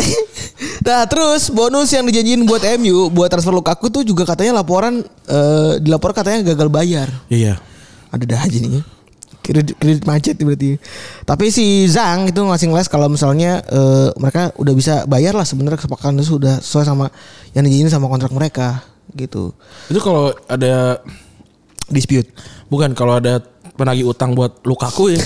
Nah 0.80 1.04
terus 1.04 1.52
bonus 1.52 1.92
yang 1.92 2.08
dijanjiin 2.08 2.44
buat 2.44 2.64
MU 2.80 3.12
buat 3.12 3.28
transfer 3.28 3.52
Lukaku 3.52 3.92
tuh 3.92 4.02
juga 4.02 4.24
katanya 4.24 4.56
laporan 4.58 5.04
eh 5.04 5.74
dilapor 5.78 6.12
katanya 6.12 6.48
gagal 6.48 6.68
bayar. 6.68 7.08
iya 7.28 7.60
Ada 8.08 8.24
dah 8.24 8.40
aja 8.42 8.56
nih. 8.58 8.80
Kredit, 9.38 9.76
kredit 9.76 10.04
macet 10.04 10.36
berarti. 10.38 10.80
Tapi 11.24 11.46
si 11.48 11.66
Zhang 11.88 12.28
itu 12.28 12.40
ngasih 12.40 12.68
les 12.68 12.88
kalau 12.88 13.08
misalnya 13.08 13.60
eh, 13.64 14.10
mereka 14.16 14.56
udah 14.56 14.74
bisa 14.74 14.94
bayar 15.04 15.36
lah 15.36 15.44
sebenarnya 15.44 15.76
kesepakatan 15.78 16.16
itu 16.16 16.36
sudah 16.36 16.60
sesuai 16.60 16.86
sama 16.86 17.06
yang 17.52 17.64
dijanjiin 17.64 17.92
sama 17.92 18.08
kontrak 18.08 18.32
mereka 18.32 18.80
gitu. 19.16 19.54
itu 19.88 20.00
kalau 20.02 20.34
ada 20.50 21.00
Dispute. 21.88 22.28
bukan 22.68 22.92
kalau 22.92 23.16
ada 23.16 23.40
penagih 23.78 24.10
utang 24.10 24.34
buat 24.34 24.60
Lukaku 24.66 25.14
ya 25.14 25.22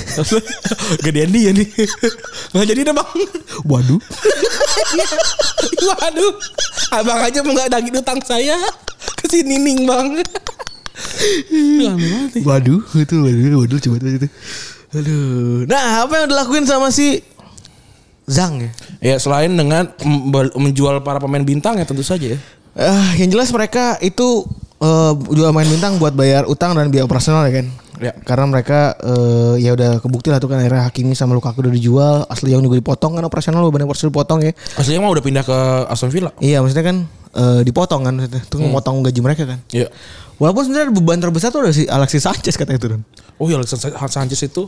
gedean 1.07 1.31
dia 1.31 1.49
nih 1.55 1.65
nggak 2.53 2.67
jadi 2.67 2.79
deh 2.91 2.93
bang 2.93 3.09
Waduh. 3.65 4.01
waduh 5.87 6.33
abang 6.91 7.19
aja 7.23 7.39
mau 7.41 7.55
nggak 7.55 7.71
daging 7.71 7.95
utang 7.97 8.19
saya 8.21 8.59
ke 9.17 9.25
sini 9.31 9.55
ning 9.57 9.87
bang 9.87 10.19
Aduh, 11.01 11.87
aneh 11.87 12.07
banget 12.13 12.31
nih. 12.37 12.43
Waduh, 12.45 12.81
itu 12.99 13.15
waduh, 13.25 13.57
waduh 13.63 13.79
coba 13.81 13.95
tuh 13.97 14.11
itu. 14.21 14.27
Aduh. 14.91 15.65
Nah, 15.65 16.05
apa 16.05 16.13
yang 16.21 16.27
dilakuin 16.29 16.67
sama 16.67 16.93
si 16.93 17.25
Zhang 18.29 18.61
ya? 18.61 18.71
Ya 19.01 19.15
selain 19.17 19.49
dengan 19.55 19.89
menjual 20.53 21.01
para 21.01 21.17
pemain 21.17 21.41
bintang 21.41 21.79
ya 21.81 21.87
tentu 21.87 22.05
saja 22.05 22.37
ya. 22.37 22.39
Eh, 22.75 23.11
yang 23.19 23.29
jelas 23.31 23.51
mereka 23.51 23.99
itu 23.99 24.47
eh, 24.79 25.13
jual 25.35 25.51
main 25.51 25.67
bintang 25.67 25.99
buat 25.99 26.15
bayar 26.15 26.47
utang 26.47 26.71
dan 26.75 26.87
biaya 26.87 27.03
operasional 27.03 27.43
ya 27.51 27.63
kan. 27.63 27.67
Ya. 28.01 28.13
Karena 28.25 28.49
mereka 28.49 28.97
eh, 28.97 29.61
ya 29.61 29.77
udah 29.77 30.01
kebukti 30.01 30.33
lah 30.33 30.41
tuh 30.41 30.49
kan 30.49 30.57
akhirnya 30.57 30.89
Hakimi 30.89 31.13
sama 31.13 31.37
Lukaku 31.37 31.61
udah 31.61 31.73
dijual, 31.73 32.15
asli 32.25 32.49
yang 32.55 32.65
juga 32.65 32.81
dipotong 32.81 33.19
kan 33.19 33.23
operasional 33.27 33.61
banyak 33.69 33.85
operasional 33.85 34.09
dipotong 34.09 34.39
ya. 34.41 34.51
Aslinya 34.79 35.05
mah 35.05 35.11
udah 35.13 35.23
pindah 35.23 35.43
ke 35.45 35.57
Aston 35.91 36.09
Villa. 36.09 36.33
Iya, 36.41 36.65
maksudnya 36.65 36.85
kan 36.87 36.97
eh, 37.37 37.61
dipotong 37.61 38.01
kan 38.07 38.13
maksudnya. 38.17 38.41
Itu 38.41 38.57
memotong 38.57 39.05
gaji 39.05 39.19
mereka 39.21 39.43
kan. 39.45 39.59
Iya. 39.69 39.91
Walaupun 40.41 40.65
sebenarnya 40.65 40.89
beban 40.89 41.21
terbesar 41.21 41.53
tuh 41.53 41.61
ada 41.61 41.69
si 41.69 41.85
Alexis 41.85 42.25
Sanchez 42.25 42.57
katanya 42.57 42.81
turun. 42.81 43.01
Oh 43.37 43.45
iya 43.45 43.61
Alexis 43.61 43.77
Sanchez 43.85 44.41
itu 44.41 44.65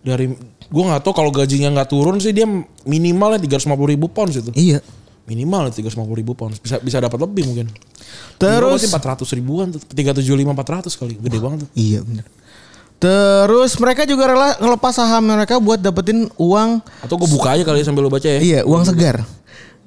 dari 0.00 0.32
gue 0.64 0.84
nggak 0.88 1.04
tahu 1.04 1.12
kalau 1.12 1.28
gajinya 1.28 1.68
nggak 1.80 1.88
turun 1.92 2.16
sih 2.16 2.32
dia 2.32 2.48
minimalnya 2.88 3.36
tiga 3.36 3.60
ratus 3.60 3.68
ribu 3.68 4.08
pounds 4.08 4.40
itu. 4.40 4.48
Iya. 4.56 4.80
Minimal 5.24 5.72
tiga 5.72 5.88
ratus 5.88 6.12
ribu 6.12 6.36
pounds 6.36 6.60
bisa 6.60 6.76
bisa 6.84 7.00
dapat 7.00 7.16
lebih 7.16 7.48
mungkin. 7.48 7.66
Terus 8.36 8.84
empat 8.84 9.04
ratus 9.16 9.32
ribuan 9.32 9.72
tuh 9.72 9.80
tiga 9.88 10.12
tujuh 10.12 10.36
lima 10.36 10.52
empat 10.52 10.68
ratus 10.80 11.00
kali 11.00 11.16
gede 11.16 11.40
banget 11.40 11.64
tuh. 11.64 11.70
Iya 11.72 12.04
benar. 12.04 12.28
Terus 13.00 13.72
mereka 13.80 14.08
juga 14.08 14.32
rela 14.32 14.56
ngelepas 14.60 14.92
saham 14.96 15.24
mereka 15.28 15.60
buat 15.60 15.76
dapetin 15.76 16.24
uang 16.40 16.80
Atau 17.04 17.20
gue 17.20 17.28
buka 17.28 17.52
aja 17.52 17.64
kali 17.66 17.84
sambil 17.84 18.06
lo 18.06 18.10
baca 18.12 18.24
ya. 18.24 18.40
iya 18.40 18.60
uang 18.64 18.84
segar. 18.84 19.20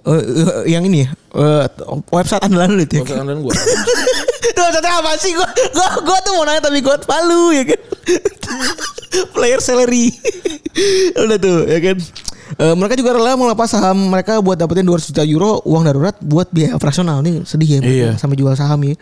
Eh, 0.08 0.14
eh, 0.14 0.72
yang 0.72 0.86
ini 0.86 1.04
ya 1.04 1.10
eh, 1.34 1.66
website 2.14 2.46
andalan 2.46 2.78
lu 2.78 2.84
itu. 2.86 2.98
Ya. 2.98 3.02
Website 3.06 3.22
andalan 3.22 3.42
gue. 3.46 3.54
Tuh 4.54 4.64
website 4.70 4.88
apa 4.90 5.12
sih 5.18 5.32
gua, 5.34 5.50
gua 5.50 5.88
gua 6.02 6.18
tuh 6.22 6.32
mau 6.38 6.46
nanya 6.46 6.62
tapi 6.66 6.80
gua 6.82 6.98
malu 7.06 7.54
ya 7.54 7.64
kan. 7.66 7.82
Player 9.36 9.62
salary. 9.62 10.14
Udah 11.26 11.38
tuh 11.42 11.66
ya 11.70 11.80
kan. 11.82 11.98
Eh, 12.56 12.74
mereka 12.74 12.96
juga 12.96 13.12
rela 13.12 13.36
melepas 13.36 13.68
saham 13.68 14.08
mereka 14.08 14.40
buat 14.40 14.56
dapetin 14.56 14.88
200 14.88 15.12
juta 15.12 15.24
euro 15.24 15.60
uang 15.68 15.84
darurat 15.84 16.16
buat 16.18 16.48
biaya 16.48 16.74
operasional 16.74 17.20
nih 17.20 17.44
sedih 17.44 17.68
ya 17.68 17.80
Iya. 17.84 18.10
sampai 18.16 18.40
jual 18.40 18.56
saham 18.56 18.80
ya. 18.88 18.96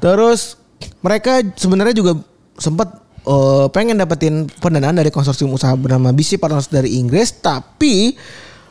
Terus 0.00 0.56
mereka 1.00 1.44
sebenarnya 1.54 1.92
juga 1.92 2.16
sempat 2.56 2.88
eh, 3.20 3.66
pengen 3.68 4.00
dapetin 4.00 4.48
pendanaan 4.58 4.96
dari 4.96 5.12
konsorsium 5.12 5.52
usaha 5.52 5.76
bernama 5.76 6.08
BC 6.08 6.40
Partners 6.40 6.66
dari 6.66 6.96
Inggris, 6.96 7.36
tapi 7.36 8.16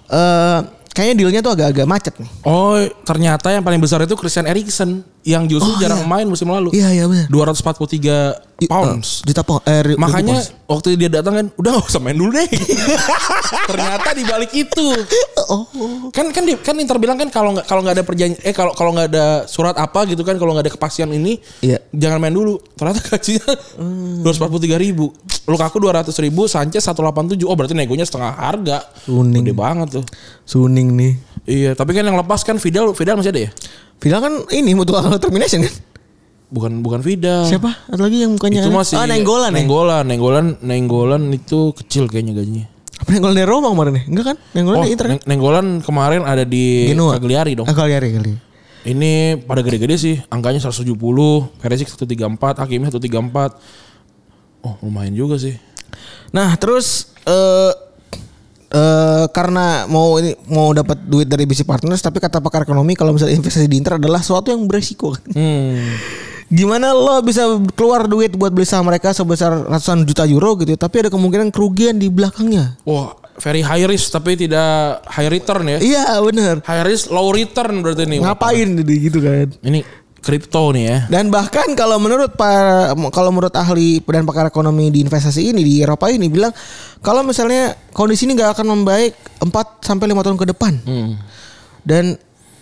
eh, 0.09 0.59
kayaknya 0.89 1.15
dealnya 1.15 1.39
tuh 1.39 1.53
agak-agak 1.53 1.85
macet 1.85 2.15
nih. 2.17 2.31
Oh, 2.43 2.75
ternyata 3.05 3.53
yang 3.53 3.61
paling 3.61 3.77
besar 3.77 4.01
itu 4.01 4.17
Christian 4.17 4.49
Eriksen 4.49 5.05
yang 5.21 5.43
justru 5.45 5.67
Oh, 5.67 5.77
jarang 5.77 6.01
iya. 6.01 6.07
main 6.07 6.25
musim 6.25 6.47
lalu. 6.47 6.71
Iya 6.71 6.89
iya 6.93 7.05
benar. 7.05 7.27
243 7.27 8.65
pounds. 8.65 9.23
juta 9.23 9.41
pound. 9.41 9.63
Eh, 9.63 9.95
Makanya 9.95 10.39
pounds. 10.39 10.51
waktu 10.65 10.95
dia 10.95 11.07
datang 11.09 11.33
kan 11.33 11.45
udah 11.53 11.69
gak 11.75 11.87
usah 11.87 11.99
main 11.99 12.15
dulu 12.15 12.31
deh. 12.33 12.47
Ternyata 13.69 14.09
di 14.11 14.23
balik 14.23 14.51
itu. 14.53 14.85
oh, 15.45 15.63
Kan 16.09 16.31
kan 16.31 16.43
di- 16.43 16.57
kan 16.57 16.75
Inter 16.75 16.97
bilang 16.97 17.15
kan 17.15 17.27
kalau 17.27 17.51
nggak 17.51 17.65
kalau 17.65 17.81
nggak 17.81 17.95
ada 17.95 18.03
perjanjian 18.03 18.39
eh 18.41 18.51
kalau 18.51 18.71
kalau 18.71 18.91
nggak 18.91 19.07
ada 19.09 19.25
surat 19.45 19.75
apa 19.75 20.05
gitu 20.05 20.21
kan 20.21 20.35
kalau 20.35 20.51
nggak 20.51 20.65
ada 20.65 20.73
kepastian 20.73 21.09
ini 21.09 21.39
Iya. 21.59 21.79
jangan 21.91 22.19
main 22.19 22.33
dulu. 22.33 22.59
Ternyata 22.73 22.99
gajinya 23.05 23.47
dua 24.19 24.31
ratus 24.31 24.59
tiga 24.59 24.77
ribu. 24.77 25.11
Lukaku 25.45 25.77
dua 25.77 25.99
ratus 25.99 26.15
ribu, 26.17 26.45
Sanchez 26.45 26.81
187. 26.81 27.43
Oh 27.43 27.53
berarti 27.53 27.73
negonya 27.73 28.03
setengah 28.03 28.33
harga. 28.33 28.77
Kuning. 29.03 29.41
Gede 29.41 29.53
banget 29.53 29.87
tuh. 29.99 30.05
Suning 30.43 30.93
nih. 30.93 31.13
Iya, 31.49 31.73
tapi 31.73 31.91
kan 31.91 32.05
yang 32.05 32.13
lepas 32.15 32.41
kan 32.41 32.55
Vidal 32.55 32.93
Vidal 32.93 33.17
masih 33.17 33.33
ada 33.33 33.41
ya? 33.41 33.51
Vidal 33.97 34.19
kan 34.21 34.33
ini 34.51 34.71
mutual 34.71 35.01
termination 35.17 35.65
kan? 35.65 35.73
Bukan 36.47 36.71
bukan 36.79 37.01
Vidal. 37.01 37.43
Siapa? 37.43 37.73
Ada 37.87 38.01
lagi 38.01 38.21
yang 38.21 38.33
mukanya 38.33 38.61
Itu 38.61 38.69
masih 38.69 38.95
Ah, 38.95 39.05
Nenggolan 39.05 39.49
ya? 39.49 39.57
Nenggolan, 39.57 40.03
Nenggolan, 40.03 40.45
Nenggolan 40.59 41.21
itu 41.29 41.73
kecil 41.75 42.05
kayaknya 42.05 42.33
gajinya. 42.35 42.65
Apa 42.99 43.09
Nenggolan 43.11 43.35
dari 43.35 43.47
Roma 43.47 43.67
kemarin 43.69 43.93
ya? 43.95 44.03
Enggak 44.05 44.25
kan? 44.25 44.37
Nenggolan 44.53 44.77
Oh, 44.77 44.83
dari 44.83 44.91
Inter. 44.91 45.05
kan? 45.05 45.11
Neng- 45.11 45.25
Nenggolan 45.25 45.65
kemarin 45.81 46.21
ada 46.23 46.43
di 46.43 46.65
Genoa. 46.87 47.17
Cagliari 47.17 47.51
dong. 47.53 47.65
Cagliari 47.65 48.09
kali. 48.11 48.33
Ini 48.81 49.11
pada 49.43 49.59
gede-gede 49.59 49.95
sih, 49.95 50.15
angkanya 50.27 50.57
170, 50.59 50.95
Perisic 51.57 51.89
134, 51.89 52.57
Hakimi 52.57 52.87
134. 52.87 53.57
Oh, 54.59 54.77
lumayan 54.81 55.11
juga 55.11 55.35
sih. 55.35 55.53
Nah, 56.29 56.53
terus 56.55 57.09
eh 57.23 57.71
eh 58.69 59.25
karena 59.33 59.89
mau 59.89 60.21
ini 60.21 60.37
mau 60.45 60.69
dapat 60.69 61.01
duit 61.01 61.25
dari 61.25 61.49
BC 61.49 61.65
Partners 61.65 62.05
tapi 62.05 62.21
kata 62.21 62.37
pakar 62.37 62.69
ekonomi 62.69 62.93
kalau 62.93 63.17
misalnya 63.17 63.33
investasi 63.33 63.65
di 63.65 63.81
Inter 63.81 63.97
adalah 63.97 64.21
sesuatu 64.21 64.53
yang 64.53 64.69
beresiko. 64.69 65.17
Hmm. 65.33 65.97
Gimana 66.49 66.93
lo 66.93 67.21
bisa 67.21 67.45
keluar 67.77 68.09
duit 68.09 68.33
buat 68.33 68.49
beli 68.49 68.65
saham 68.65 68.89
mereka 68.89 69.13
sebesar 69.13 69.69
ratusan 69.69 70.01
juta 70.05 70.25
euro 70.25 70.57
gitu 70.57 70.73
tapi 70.77 71.05
ada 71.05 71.09
kemungkinan 71.09 71.49
kerugian 71.53 71.97
di 71.97 72.09
belakangnya. 72.09 72.77
Wah, 72.85 73.13
very 73.41 73.61
high 73.61 73.85
risk 73.89 74.13
tapi 74.13 74.37
tidak 74.37 75.01
high 75.05 75.29
return 75.29 75.65
ya. 75.65 75.77
Iya, 75.81 76.05
bener 76.21 76.61
High 76.61 76.85
risk 76.85 77.09
low 77.09 77.33
return 77.33 77.81
berarti 77.81 78.05
nih. 78.05 78.19
Ngapain 78.21 78.69
jadi 78.81 78.93
gitu 79.01 79.17
kan? 79.21 79.47
Ini 79.65 79.79
kripto 80.19 80.75
nih 80.75 80.83
ya. 80.85 80.97
Dan 81.07 81.31
bahkan 81.31 81.71
kalau 81.73 81.97
menurut 81.97 82.35
para 82.35 82.91
kalau 83.11 83.31
menurut 83.31 83.55
ahli 83.55 84.03
dan 84.03 84.27
pakar 84.27 84.51
ekonomi 84.51 84.91
di 84.91 85.01
investasi 85.03 85.51
ini 85.55 85.61
di 85.63 85.73
Eropa 85.81 86.11
ini 86.11 86.27
bilang 86.27 86.51
kalau 86.99 87.23
misalnya 87.23 87.75
kondisi 87.95 88.27
ini 88.27 88.35
nggak 88.35 88.59
akan 88.59 88.67
membaik 88.75 89.15
4 89.41 89.49
sampai 89.83 90.05
5 90.11 90.25
tahun 90.25 90.37
ke 90.37 90.45
depan. 90.55 90.73
Hmm. 90.83 91.11
Dan 91.81 92.19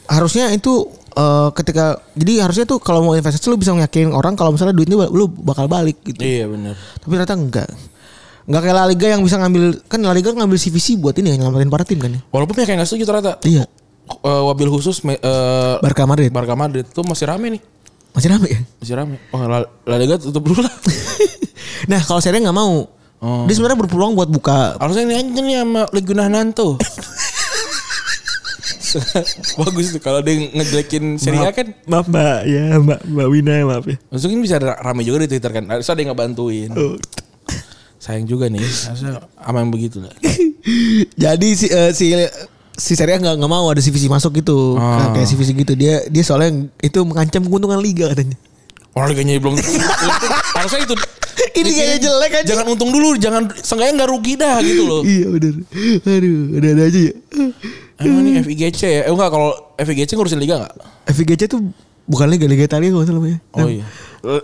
harusnya 0.07 0.53
itu 0.53 0.87
eh, 1.17 1.49
ketika 1.57 1.99
jadi 2.15 2.47
harusnya 2.47 2.65
tuh 2.69 2.79
kalau 2.79 3.03
mau 3.03 3.13
investasi 3.17 3.49
lu 3.51 3.59
bisa 3.59 3.73
meyakinkan 3.73 4.13
orang 4.13 4.37
kalau 4.37 4.53
misalnya 4.55 4.77
duitnya 4.77 5.09
lu 5.09 5.27
bakal 5.27 5.65
balik 5.65 5.99
gitu. 6.05 6.21
Iya 6.21 6.47
benar. 6.47 6.75
Tapi 7.01 7.11
ternyata 7.17 7.35
enggak. 7.35 7.69
Enggak 8.47 8.61
kayak 8.63 8.77
La 8.79 8.85
Liga 8.87 9.07
yang 9.11 9.21
bisa 9.27 9.35
ngambil 9.35 9.63
kan 9.91 9.99
La 9.99 10.15
Liga 10.15 10.31
ngambil 10.31 10.55
CVC 10.55 10.95
buat 11.03 11.17
ini 11.19 11.35
ya 11.35 11.43
nyelamatin 11.43 11.67
para 11.67 11.83
tim 11.83 11.99
kan 11.99 12.15
ya. 12.15 12.21
Walaupun 12.31 12.55
ya 12.55 12.63
kayak 12.63 12.77
nggak 12.79 12.89
setuju 12.89 13.03
ternyata. 13.03 13.33
Iya. 13.43 13.67
Eh, 14.07 14.41
wabil 14.47 14.69
khusus 14.71 15.03
eh, 15.03 15.17
Barca 15.83 16.07
Madrid. 16.07 16.31
Barca 16.31 16.55
Madrid 16.55 16.85
tuh 16.87 17.03
masih 17.03 17.27
rame 17.27 17.59
nih. 17.59 17.61
Masih 18.15 18.29
rame 18.33 18.47
ya? 18.49 18.59
Masih 18.81 18.95
rame. 18.97 19.15
Oh, 19.29 19.43
La, 19.45 19.61
La 19.85 19.95
Liga 19.99 20.17
tutup 20.17 20.41
dulu 20.41 20.63
lah. 20.63 20.73
nah, 21.91 22.01
kalau 22.01 22.23
Serie 22.23 22.41
nggak 22.41 22.55
mau. 22.55 22.87
Oh. 23.17 23.49
Dia 23.49 23.57
sebenarnya 23.57 23.81
berpeluang 23.81 24.13
buat 24.13 24.29
buka 24.29 24.77
Harusnya 24.77 25.09
ini 25.09 25.17
aja 25.17 25.41
nih 25.41 25.55
sama 25.57 25.89
Leguna 25.89 26.29
Nanto. 26.29 26.77
Bagus 29.57 29.93
tuh 29.93 30.01
kalau 30.01 30.21
dia 30.23 30.37
ngejelekin 30.53 31.17
Serie 31.19 31.43
A 31.43 31.51
kan. 31.51 31.73
Maaf 31.85 32.07
Mbak, 32.07 32.39
ya 32.47 32.77
Mbak 32.79 32.99
Mbak 33.09 33.27
Wina 33.29 33.53
maaf 33.67 33.85
ya. 33.85 33.97
Maksudnya 34.09 34.33
kan 34.33 34.41
bisa 34.41 34.55
ra- 34.61 34.79
rame 34.81 35.01
juga 35.03 35.25
di 35.25 35.29
Twitter 35.33 35.51
kan. 35.51 35.65
Harusnya 35.67 35.93
ada 35.97 36.01
yang 36.01 36.11
ngebantuin. 36.13 36.69
Oh. 36.73 36.95
Sayang 37.97 38.25
juga 38.29 38.47
nih. 38.47 38.63
Harusnya 38.63 39.21
sama 39.43 39.57
yang 39.65 39.71
begitu 39.73 39.97
lah. 40.01 40.13
Jadi 41.17 41.47
si 41.57 41.67
eh, 41.69 41.91
si 41.91 42.15
si 42.77 42.93
Serie 42.93 43.17
A 43.17 43.19
nggak 43.19 43.35
nggak 43.35 43.49
mau 43.49 43.65
ada 43.67 43.81
CVC 43.81 44.05
masuk 44.05 44.37
gitu, 44.37 44.77
Ah. 44.77 45.09
kayak 45.11 45.27
CVC 45.27 45.49
gitu. 45.57 45.73
Dia 45.73 46.05
dia 46.05 46.21
soalnya 46.21 46.69
itu 46.77 46.99
mengancam 47.01 47.41
keuntungan 47.43 47.81
liga 47.81 48.07
katanya. 48.07 48.37
Orang 48.93 49.11
liganya 49.11 49.37
belum. 49.37 49.57
Harusnya 50.53 50.85
itu. 50.85 50.95
Ini 51.57 51.69
kayaknya 51.69 51.97
jelek 52.01 52.31
aja. 52.33 52.45
Jangan 52.49 52.65
untung 52.69 52.89
dulu, 52.89 53.13
jangan 53.17 53.45
seenggaknya 53.61 53.93
nggak 54.01 54.09
rugi 54.09 54.33
dah 54.37 54.57
gitu 54.61 54.83
loh. 54.85 55.01
Iya 55.01 55.25
bener. 55.29 55.53
Aduh, 56.01 56.37
ada 56.57 56.67
ada 56.73 56.83
aja 56.89 56.99
ya. 57.01 57.13
Emang 57.97 58.21
ini 58.23 58.41
FIGC 58.41 58.81
ya? 58.85 59.01
Eh 59.05 59.13
enggak 59.13 59.29
kalau 59.29 59.49
FIGC 59.75 60.17
ngurusin 60.17 60.37
liga 60.37 60.61
enggak? 60.61 60.73
FIGC 61.09 61.41
tuh 61.45 61.61
bukan 62.05 62.25
liga 62.29 62.45
liga 62.45 62.65
Italia 62.65 62.89
kalau 62.89 63.01
nggak 63.01 63.09
salah 63.09 63.19
namanya. 63.21 63.39
Oh 63.53 63.69
iya. 63.69 63.85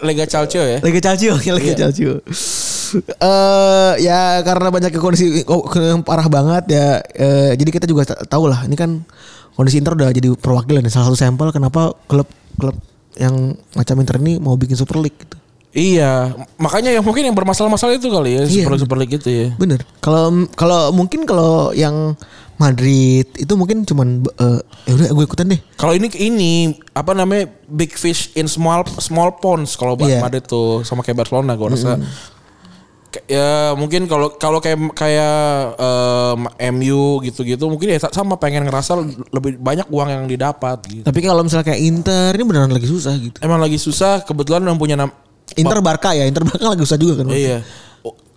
Lega 0.05 0.26
Calcio 0.30 0.61
ya? 0.61 0.80
Liga 0.85 1.01
Calcio, 1.01 1.34
ya 1.38 1.53
Liga 1.57 1.73
Iya. 1.73 1.77
Calcio. 1.89 2.14
Eh 2.99 3.94
ya 3.99 4.20
karena 4.41 4.70
banyaknya 4.70 4.98
kondisi 4.98 5.41
oh, 5.45 5.65
yang 5.74 6.02
parah 6.02 6.28
banget 6.28 6.64
ya. 6.70 6.88
eh, 7.10 7.52
jadi 7.56 7.70
kita 7.72 7.86
juga 7.86 8.06
ta- 8.06 8.22
tahu 8.24 8.45
lah. 8.45 8.64
Ini 8.64 8.76
kan 8.76 9.02
kondisi 9.53 9.78
Inter 9.78 9.94
udah 9.94 10.10
jadi 10.10 10.34
perwakilan 10.34 10.82
ya. 10.82 10.91
Salah 10.91 11.10
satu 11.10 11.18
sampel 11.18 11.49
kenapa 11.49 11.94
klub 12.06 12.28
klub 12.56 12.76
yang 13.14 13.53
macam 13.74 13.95
Inter 13.98 14.18
ini 14.18 14.38
mau 14.38 14.53
bikin 14.53 14.74
Super 14.74 14.98
League 14.98 15.18
gitu. 15.18 15.38
Iya, 15.74 16.38
makanya 16.61 16.94
yang 16.94 17.02
mungkin 17.02 17.26
yang 17.26 17.34
bermasalah-masalah 17.34 17.98
itu 17.98 18.06
kali 18.06 18.38
ya, 18.38 18.45
Iya. 18.45 18.61
Super, 18.61 18.78
Super 18.78 18.98
League 19.02 19.18
itu 19.18 19.26
ya. 19.26 19.48
Bener. 19.57 19.82
Kalau 19.99 20.30
kalau 20.53 20.94
mungkin 20.94 21.26
kalau 21.26 21.74
yang 21.74 22.14
Madrid 22.53 23.26
itu 23.34 23.49
mungkin 23.57 23.82
cuman 23.82 24.22
eh, 24.38 24.61
ya 24.86 24.94
udah 24.94 25.07
gue 25.10 25.26
ikutan 25.26 25.49
deh. 25.49 25.57
Kalau 25.74 25.98
ini 25.98 26.06
ini 26.14 26.52
apa 26.94 27.18
namanya 27.18 27.49
big 27.65 27.90
fish 27.91 28.30
in 28.34 28.45
small 28.45 28.86
small 29.02 29.34
ponds 29.34 29.74
kalau 29.74 29.98
Iya. 29.98 30.22
Madrid 30.22 30.45
tuh 30.45 30.86
sama 30.86 31.02
kayak 31.02 31.26
Barcelona 31.26 31.57
gue 31.57 31.68
rasa. 31.68 31.98
Kayak- 31.98 32.06
Ya 33.30 33.77
mungkin 33.77 34.10
kalau 34.10 34.34
kalau 34.41 34.57
kayak 34.57 34.94
kayak 34.98 35.35
eh, 35.77 36.69
MU 36.73 37.22
gitu-gitu 37.22 37.65
mungkin 37.69 37.94
ya 37.94 37.99
sama 38.10 38.40
pengen 38.41 38.65
ngerasa 38.65 38.98
lebih 39.30 39.61
banyak 39.61 39.85
uang 39.90 40.10
yang 40.10 40.23
didapat 40.26 40.81
gitu. 40.90 41.06
Tapi 41.06 41.19
kalau 41.22 41.45
misalnya 41.45 41.69
kayak 41.69 41.81
Inter 41.81 42.30
ini 42.34 42.44
beneran 42.44 42.73
lagi 42.73 42.90
susah 42.90 43.14
gitu. 43.18 43.38
Emang 43.44 43.61
lagi 43.61 43.77
susah 43.77 44.26
kebetulan 44.26 44.65
yang 44.65 44.80
punya 44.81 44.98
nama 44.98 45.14
Inter 45.53 45.80
Barca 45.85 46.15
ya, 46.15 46.26
Inter 46.26 46.41
Barca 46.48 46.73
lagi 46.73 46.81
susah 46.81 46.98
juga 46.98 47.22
kan. 47.22 47.30
Iya. 47.30 47.61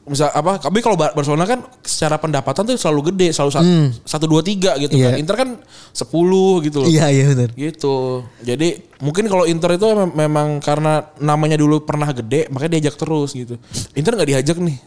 Misal 0.07 0.31
apa? 0.31 0.63
Tapi 0.63 0.79
kalau 0.79 0.95
Bar- 0.95 1.13
Barcelona 1.13 1.43
kan 1.43 1.67
secara 1.83 2.15
pendapatan 2.15 2.63
tuh 2.63 2.75
selalu 2.75 3.11
gede, 3.11 3.35
selalu 3.35 3.51
sa- 3.51 3.67
satu 4.07 4.25
dua 4.25 4.39
tiga 4.39 4.79
gitu 4.79 4.95
Iya. 4.95 5.11
kan. 5.11 5.19
Inter 5.19 5.35
kan 5.37 5.49
10 5.91 6.63
gitu 6.63 6.79
loh. 6.81 6.87
Iya 6.87 7.11
iya 7.11 7.25
benar. 7.29 7.51
Gitu. 7.53 8.23
Jadi 8.41 8.69
mungkin 8.99 9.27
kalau 9.27 9.45
Inter 9.45 9.75
itu 9.75 9.87
mem- 9.89 10.15
memang 10.17 10.49
karena 10.59 11.11
namanya 11.19 11.59
dulu 11.59 11.83
pernah 11.83 12.07
gede, 12.09 12.47
makanya 12.49 12.79
diajak 12.79 12.95
terus 12.97 13.35
gitu. 13.35 13.59
Inter 13.93 14.15
nggak 14.15 14.31
diajak 14.31 14.57
nih. 14.57 14.79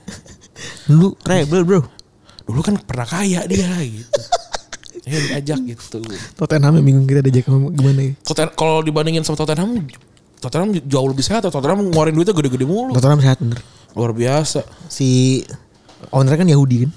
Lu 0.96 1.20
rebel 1.22 1.64
bro. 1.64 1.82
Dulu 2.48 2.60
kan 2.64 2.80
pernah 2.80 3.06
kaya 3.06 3.44
dia 3.44 3.76
gitu. 3.82 4.08
Ya 5.10 5.18
diajak 5.18 5.60
gitu. 5.66 6.06
Tottenham 6.38 6.76
yang 6.76 6.86
bingung 6.86 7.06
kita 7.06 7.20
diajak 7.20 7.50
gimana 7.50 8.02
ya. 8.04 8.14
Totten- 8.22 8.54
Kalau 8.54 8.80
dibandingin 8.80 9.26
sama 9.26 9.36
Tottenham, 9.36 9.90
Tottenham 10.40 10.72
jauh 10.88 11.07
lebih 11.07 11.24
sehat. 11.24 11.44
Tottenham 11.44 11.91
ngeluarin 11.91 12.16
duitnya 12.16 12.34
gede-gede 12.34 12.66
mulu. 12.66 12.95
Tottenham 12.95 13.20
sehat 13.20 13.38
bener. 13.44 13.60
Luar 13.95 14.11
biasa. 14.16 14.64
Si 14.88 15.44
owner 16.16 16.36
kan 16.36 16.48
Yahudi 16.48 16.88
kan. 16.88 16.91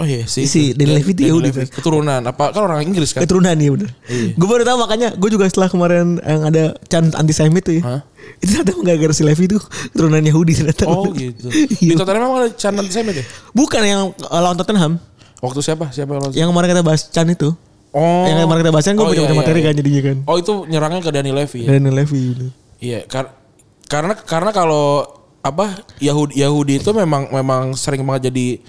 Oh 0.00 0.08
iya 0.08 0.24
sih. 0.24 0.48
Si 0.48 0.72
Danny 0.72 0.96
Levy 0.96 1.12
itu 1.12 1.28
Yahudi, 1.28 1.52
Levy. 1.52 1.68
Keturunan 1.68 2.24
apa? 2.24 2.56
Kan 2.56 2.64
orang 2.64 2.80
Inggris 2.88 3.12
kan. 3.12 3.20
Keturunan 3.20 3.52
ya 3.52 3.68
bener. 3.68 3.92
Iya. 4.08 4.32
Gue 4.32 4.48
baru 4.48 4.64
tahu 4.64 4.76
makanya 4.80 5.12
gue 5.12 5.28
juga 5.28 5.44
setelah 5.44 5.68
kemarin 5.68 6.16
yang 6.24 6.42
ada 6.48 6.72
chant 6.88 7.12
anti 7.12 7.36
semit 7.36 7.68
tuh 7.68 7.76
ya. 7.76 7.82
Hah? 7.84 8.00
Itu 8.40 8.48
ternyata 8.56 8.80
nggak 8.80 8.96
gara 8.96 9.12
si 9.12 9.28
Levy 9.28 9.44
itu 9.44 9.60
keturunan 9.92 10.24
Yahudi 10.24 10.52
ternyata. 10.56 10.88
Oh 10.88 11.12
gitu. 11.12 11.52
Iya. 11.84 11.92
Di 11.92 11.94
Tottenham 12.00 12.32
emang 12.32 12.48
ada 12.48 12.50
Chan 12.56 12.72
dan 12.72 12.88
Semit 12.88 13.20
ya? 13.20 13.24
Bukan 13.52 13.82
yang 13.84 14.16
uh, 14.24 14.40
lawan 14.40 14.56
Tottenham. 14.56 14.96
Waktu 15.44 15.60
siapa? 15.60 15.92
Siapa 15.92 16.16
yang 16.16 16.20
lawan? 16.24 16.32
Yang 16.32 16.48
kemarin 16.48 16.68
kita 16.72 16.82
bahas 16.84 17.02
Chan 17.12 17.28
itu. 17.28 17.52
Oh. 17.92 18.24
Yang 18.24 18.48
kemarin 18.48 18.60
kita 18.64 18.72
bahas 18.72 18.86
kan 18.88 18.94
gue 18.96 19.04
Oh, 19.04 19.10
baca 19.12 19.20
iya, 19.20 19.28
iya, 19.28 19.36
materi 19.36 19.58
iya. 19.60 19.66
kan 19.68 19.74
jadinya 19.76 20.00
kan. 20.08 20.16
Oh 20.24 20.36
itu 20.40 20.52
nyerangnya 20.64 21.00
ke 21.04 21.10
Danny 21.12 21.32
Levy 21.36 21.60
ya? 21.68 21.76
Dan 21.76 21.92
Levy. 21.92 22.20
bener. 22.32 22.50
Iya, 22.80 23.04
kar- 23.04 23.36
karena 23.86 24.16
karena 24.16 24.50
kalau 24.50 25.04
apa 25.40 25.72
Yahudi 25.98 26.36
Yahudi 26.36 26.72
itu 26.78 26.90
memang 26.90 27.28
memang 27.30 27.72
sering 27.72 28.00
banget 28.02 28.28
jadi 28.28 28.60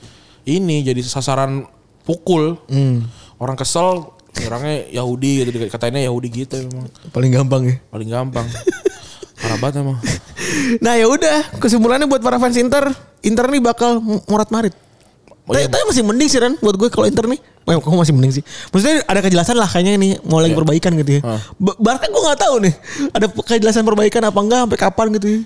ini 0.46 0.84
jadi 0.84 1.00
sasaran 1.00 1.68
pukul. 2.04 2.60
Hmm. 2.68 3.08
Orang 3.36 3.56
kesel 3.56 4.12
nyerangnya 4.32 4.88
Yahudi 4.94 5.44
gitu 5.44 5.58
katanya 5.68 6.00
Yahudi 6.00 6.28
gitu 6.30 6.56
memang 6.62 6.88
Paling 7.10 7.32
gampang 7.32 7.62
ya. 7.66 7.76
paling 7.88 8.10
gampang. 8.10 8.48
Parah 9.36 9.58
banget 9.58 9.82
emang. 9.82 9.98
Nah 10.78 10.94
ya 10.94 11.06
udah 11.06 11.58
kesimpulannya 11.58 12.06
buat 12.06 12.20
para 12.20 12.38
fans 12.38 12.56
Inter, 12.56 12.94
Inter 13.22 13.46
nih 13.48 13.60
bakal 13.60 13.98
mu- 13.98 14.22
murat 14.26 14.48
marit. 14.50 14.76
Oh, 15.52 15.60
iya. 15.60 15.68
tapi 15.68 15.84
masih 15.84 16.04
mending 16.04 16.28
sih 16.28 16.40
Ran 16.40 16.56
buat 16.58 16.76
gue 16.76 16.88
kalau 16.88 17.06
Inter 17.06 17.28
nih. 17.28 17.40
Oh, 17.62 17.78
kamu 17.78 17.98
masih 18.00 18.14
mending 18.16 18.34
sih. 18.34 18.44
Maksudnya 18.72 19.04
ada 19.04 19.20
kejelasan 19.20 19.54
lah 19.54 19.68
kayaknya 19.68 19.94
ini 20.00 20.10
mau 20.24 20.40
lagi 20.40 20.56
Iya. 20.56 20.60
perbaikan 20.64 20.92
gitu 20.96 21.12
ya. 21.18 21.22
Ba- 21.60 21.78
Barca 21.78 22.08
gue 22.08 22.22
nggak 22.22 22.40
tahu 22.40 22.56
nih 22.64 22.74
ada 23.12 23.26
kejelasan 23.28 23.84
perbaikan 23.84 24.24
apa 24.24 24.40
enggak 24.40 24.60
sampai 24.64 24.80
kapan 24.80 25.08
gitu 25.16 25.28
ya. 25.28 25.40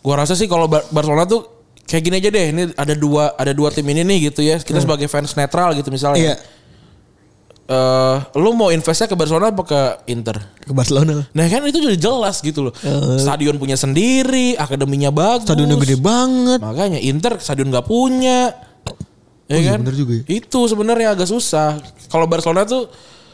Gua 0.00 0.14
rasa 0.16 0.32
sih 0.32 0.48
kalau 0.48 0.64
Bar- 0.64 0.88
Barcelona 0.88 1.24
tuh 1.24 1.44
kayak 1.84 2.02
gini 2.02 2.16
aja 2.16 2.28
deh. 2.28 2.46
Ini 2.48 2.62
ada 2.72 2.94
dua 2.94 3.34
ada 3.34 3.52
dua 3.52 3.68
tim 3.68 3.84
ini 3.84 4.00
nih 4.00 4.18
gitu 4.28 4.40
ya. 4.40 4.56
Kita 4.56 4.80
sebagai 4.80 5.06
fans 5.06 5.32
netral 5.34 5.76
gitu 5.76 5.88
misalnya. 5.88 6.16
Hmm. 6.16 6.26
Iya. 6.26 6.58
Eh, 7.70 8.16
lu 8.34 8.50
mau 8.50 8.74
investnya 8.74 9.06
ke 9.06 9.14
Barcelona 9.14 9.54
apa 9.54 9.62
ke 9.62 9.80
Inter? 10.10 10.42
Ke 10.58 10.74
Barcelona. 10.74 11.22
Nah 11.30 11.46
kan 11.46 11.62
itu 11.62 11.78
udah 11.78 11.94
jelas 11.94 12.42
gitu 12.42 12.66
loh. 12.66 12.74
Stadion 13.14 13.54
punya 13.56 13.78
sendiri, 13.78 14.58
akademinya 14.58 15.14
bagus. 15.14 15.46
Eh. 15.46 15.54
Stadionnya 15.54 15.78
gede 15.78 15.94
banget. 15.94 16.58
Makanya 16.58 16.98
Inter 16.98 17.38
stadion 17.38 17.70
nggak 17.70 17.86
punya. 17.86 18.50
Ya 19.50 19.52
Oh 19.52 19.58
iya, 19.58 19.70
kan? 19.72 19.78
bener 19.82 19.94
juga 19.94 20.12
ya. 20.14 20.22
Itu 20.30 20.62
sebenarnya 20.64 21.10
agak 21.10 21.26
susah. 21.26 21.74
Kalau 22.06 22.24
Barcelona 22.24 22.62
tuh 22.62 22.86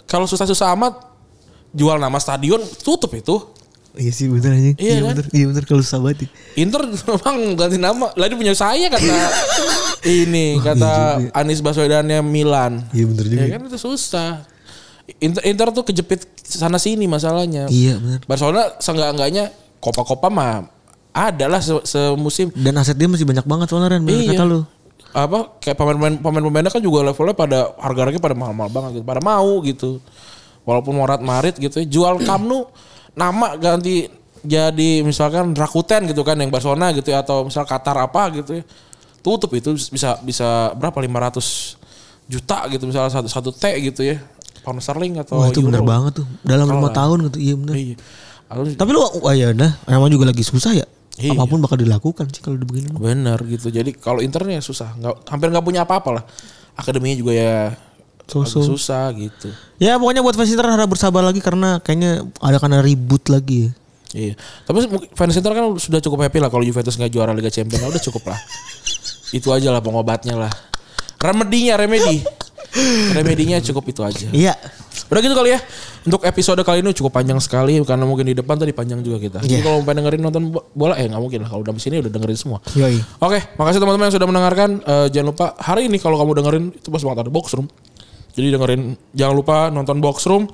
kalau 0.02 0.24
susah-susah 0.24 0.72
amat 0.72 0.97
jual 1.70 1.97
nama 1.97 2.16
stadion 2.16 2.56
tutup 2.80 3.12
itu. 3.12 3.36
Iya 3.93 4.12
sih 4.12 4.26
bener 4.26 4.51
aja. 4.51 4.70
Iya 4.74 4.94
kan? 4.98 5.12
bener. 5.12 5.26
Iya 5.30 5.44
bener 5.47 5.64
kalau 5.64 5.80
susah 5.80 6.01
banget. 6.01 6.24
ya. 6.24 6.28
Inter 6.59 6.80
memang 7.06 7.36
ganti 7.55 7.76
nama. 7.76 8.09
Lah 8.10 8.24
ini 8.24 8.34
punya 8.34 8.52
saya 8.52 8.88
kata 8.88 9.05
ini 10.05 10.56
kata 10.59 10.93
Anies 11.32 11.60
Baswedannya 11.60 12.20
Milan. 12.20 12.80
Iya 12.90 13.05
bener 13.06 13.24
juga. 13.26 13.40
Ya 13.43 13.48
kan 13.52 13.60
itu 13.64 13.76
susah. 13.78 14.44
Inter, 15.18 15.43
Inter 15.44 15.68
tuh 15.70 15.84
kejepit 15.84 16.24
sana 16.43 16.76
sini 16.76 17.05
masalahnya. 17.05 17.68
Iya 17.68 17.97
bener. 17.97 18.20
Barcelona 18.24 18.72
seenggak-enggaknya 18.76 19.52
kopa-kopa 19.78 20.28
mah 20.28 20.64
ada 21.10 21.47
lah 21.47 21.60
se- 21.60 21.84
semusim. 21.84 22.52
Dan 22.52 22.76
aset 22.76 22.93
dia 22.93 23.05
masih 23.05 23.24
banyak 23.24 23.44
banget 23.44 23.66
soalnya. 23.68 23.97
Bener 23.97 24.12
Iya. 24.18 24.32
kata 24.32 24.44
lu. 24.44 24.60
Apa 25.16 25.56
kayak 25.64 25.80
pemain-pemain 25.80 26.20
pemain-pemainnya 26.20 26.68
kan 26.68 26.84
juga 26.84 27.01
levelnya 27.01 27.32
pada 27.32 27.72
harga-harganya 27.80 28.20
pada 28.20 28.36
mahal-mahal 28.36 28.68
banget 28.68 28.90
gitu. 29.01 29.05
Pada 29.09 29.24
mau 29.24 29.64
gitu. 29.64 29.97
Walaupun 30.68 30.93
morat 30.93 31.24
marit 31.24 31.56
gitu 31.56 31.80
ya. 31.80 31.86
Jual 31.88 32.20
Camp 32.20 32.44
Nou 32.44 32.68
nama 33.16 33.56
ganti 33.56 34.12
jadi 34.44 35.01
misalkan 35.01 35.56
Rakuten 35.56 36.12
gitu 36.12 36.20
kan 36.20 36.36
yang 36.36 36.52
Barcelona 36.52 36.93
gitu 36.93 37.09
ya 37.16 37.24
atau 37.24 37.48
misal 37.48 37.64
Qatar 37.64 37.97
apa 37.97 38.28
gitu 38.36 38.60
ya. 38.60 38.64
Tutup 39.24 39.56
itu 39.56 39.72
bisa 39.72 40.20
bisa 40.20 40.76
berapa 40.76 41.01
500 41.01 42.28
juta 42.28 42.68
gitu 42.68 42.84
misalnya 42.84 43.09
satu 43.09 43.28
satu 43.32 43.51
T 43.56 43.64
gitu 43.80 44.05
ya. 44.05 44.20
Pound 44.66 44.84
sterling 44.84 45.22
atau 45.22 45.40
Wah 45.40 45.48
itu 45.48 45.64
euro. 45.64 45.72
bener 45.72 45.82
banget 45.86 46.12
tuh. 46.20 46.26
Dalam 46.44 46.68
lima 46.68 46.93
tahun 46.93 47.32
gitu. 47.32 47.38
Iya 47.40 47.55
bener. 47.56 47.74
Iya. 47.74 47.97
Tapi 48.76 48.90
lu 48.94 49.01
wah 49.02 49.34
ya 49.34 49.51
udah, 49.51 49.70
emang 49.90 50.10
juga 50.12 50.30
lagi 50.30 50.44
susah 50.44 50.76
ya. 50.76 50.86
Iya. 51.16 51.32
Apa 51.32 51.48
pun 51.48 51.64
bakal 51.64 51.80
dilakukan 51.80 52.28
sih 52.28 52.44
kalau 52.44 52.60
begini. 52.60 52.93
Bener 52.93 53.40
gitu. 53.48 53.72
Jadi 53.72 53.97
kalau 53.97 54.20
internnya 54.20 54.60
susah, 54.60 54.93
nggak 55.01 55.32
hampir 55.32 55.48
nggak 55.48 55.64
punya 55.64 55.88
apa-apa 55.88 56.10
lah. 56.20 56.24
Akademinya 56.76 57.16
juga 57.16 57.32
ya 57.32 57.72
agak 58.26 58.52
susah 58.52 59.14
gitu. 59.16 59.48
Ya 59.80 59.97
pokoknya 59.97 60.20
buat 60.20 60.34
fans 60.34 60.51
Inter 60.51 60.66
harap 60.66 60.88
bersabar 60.90 61.22
lagi 61.22 61.38
karena 61.40 61.78
kayaknya 61.80 62.26
ada 62.43 62.59
karena 62.60 62.84
ribut 62.84 63.32
lagi 63.32 63.68
ya. 63.68 63.70
Iya. 64.16 64.34
Tapi 64.68 64.78
fans 65.16 65.34
Inter 65.38 65.52
kan 65.56 65.64
sudah 65.80 66.01
cukup 66.05 66.28
happy 66.28 66.38
lah 66.43 66.51
kalau 66.52 66.64
Juventus 66.66 66.98
nggak 67.01 67.12
juara 67.12 67.32
Liga 67.32 67.48
Champions. 67.48 67.86
Udah 67.86 68.02
cukup 68.02 68.34
lah. 68.34 68.40
Itu 69.36 69.55
aja 69.55 69.72
lah 69.72 69.80
pengobatnya 69.80 70.36
lah. 70.36 70.52
Remedinya, 71.16 71.80
remedi. 71.80 72.20
Remedinya 73.12 73.57
cukup 73.61 73.85
itu 73.89 74.01
aja. 74.01 74.28
Iya. 74.28 74.55
Udah 75.07 75.20
gitu 75.20 75.32
kali 75.32 75.55
ya. 75.55 75.61
Untuk 76.03 76.23
episode 76.23 76.61
kali 76.61 76.81
ini 76.81 76.90
cukup 76.93 77.12
panjang 77.12 77.39
sekali 77.39 77.78
karena 77.82 78.03
mungkin 78.03 78.27
di 78.27 78.35
depan 78.35 78.55
tadi 78.55 78.70
panjang 78.70 79.01
juga 79.01 79.19
kita. 79.19 79.39
Jadi 79.40 79.53
Iya. 79.53 79.62
kalau 79.62 79.78
mau 79.81 79.93
dengerin 79.93 80.20
nonton 80.20 80.43
bo- 80.51 80.66
bola 80.70 80.94
eh 80.94 81.05
nggak 81.05 81.19
mungkin 81.19 81.40
lah 81.43 81.48
kalau 81.48 81.62
udah 81.62 81.73
di 81.73 81.81
sini 81.81 81.98
udah 81.98 82.11
dengerin 82.11 82.36
semua. 82.36 82.59
Yoi. 82.73 82.98
Oke, 83.19 83.39
makasih 83.55 83.78
teman-teman 83.78 84.07
yang 84.07 84.15
sudah 84.15 84.28
mendengarkan. 84.28 84.70
Eh, 84.81 85.07
jangan 85.11 85.27
lupa 85.31 85.47
hari 85.57 85.86
ini 85.86 85.97
kalau 85.97 86.16
kamu 86.16 86.32
dengerin 86.36 86.65
itu 86.73 86.89
pas 86.89 87.01
banget 87.01 87.19
ada 87.23 87.31
box 87.31 87.47
room. 87.53 87.66
Jadi 88.32 88.47
dengerin 88.51 88.82
jangan 89.12 89.35
lupa 89.35 89.57
nonton 89.69 89.97
box 89.98 90.16
room. 90.24 90.44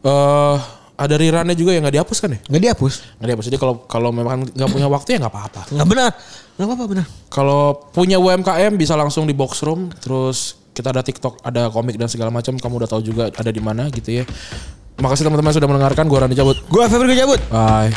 Eh 0.00 0.56
ada 1.00 1.16
rirannya 1.16 1.56
juga 1.56 1.72
yang 1.72 1.80
nggak 1.80 1.96
dihapus 1.96 2.18
kan 2.20 2.30
ya? 2.30 2.40
Nggak 2.46 2.62
dihapus. 2.62 2.94
Nggak 3.16 3.28
dihapus. 3.32 3.44
Jadi 3.48 3.56
kalau 3.56 3.74
kalau 3.84 4.10
memang 4.12 4.44
nggak 4.46 4.68
punya 4.68 4.84
waktu 4.84 5.16
ya 5.16 5.24
nggak 5.24 5.32
apa-apa. 5.32 5.60
Nggak 5.72 5.88
benar. 5.88 6.10
Nggak 6.60 6.66
apa-apa 6.68 6.84
benar. 6.86 7.06
Kalau 7.28 7.60
punya 7.88 8.16
UMKM 8.16 8.76
bisa 8.76 8.92
langsung 8.92 9.24
di 9.24 9.32
box 9.32 9.64
room. 9.64 9.88
Terus 9.96 10.59
kita 10.70 10.94
ada 10.94 11.02
TikTok, 11.02 11.42
ada 11.42 11.68
komik 11.68 11.98
dan 11.98 12.06
segala 12.06 12.30
macam. 12.32 12.56
Kamu 12.56 12.74
udah 12.84 12.88
tahu 12.90 13.02
juga 13.02 13.28
ada 13.30 13.50
di 13.50 13.62
mana 13.62 13.90
gitu 13.90 14.22
ya. 14.22 14.24
Makasih 15.00 15.26
teman-teman 15.26 15.52
sudah 15.56 15.68
mendengarkan. 15.68 16.04
Gua 16.06 16.24
Rani 16.24 16.36
cabut. 16.36 16.60
Gue 16.68 16.84
Febri 16.86 17.16
cabut. 17.16 17.40
Bye. 17.48 17.92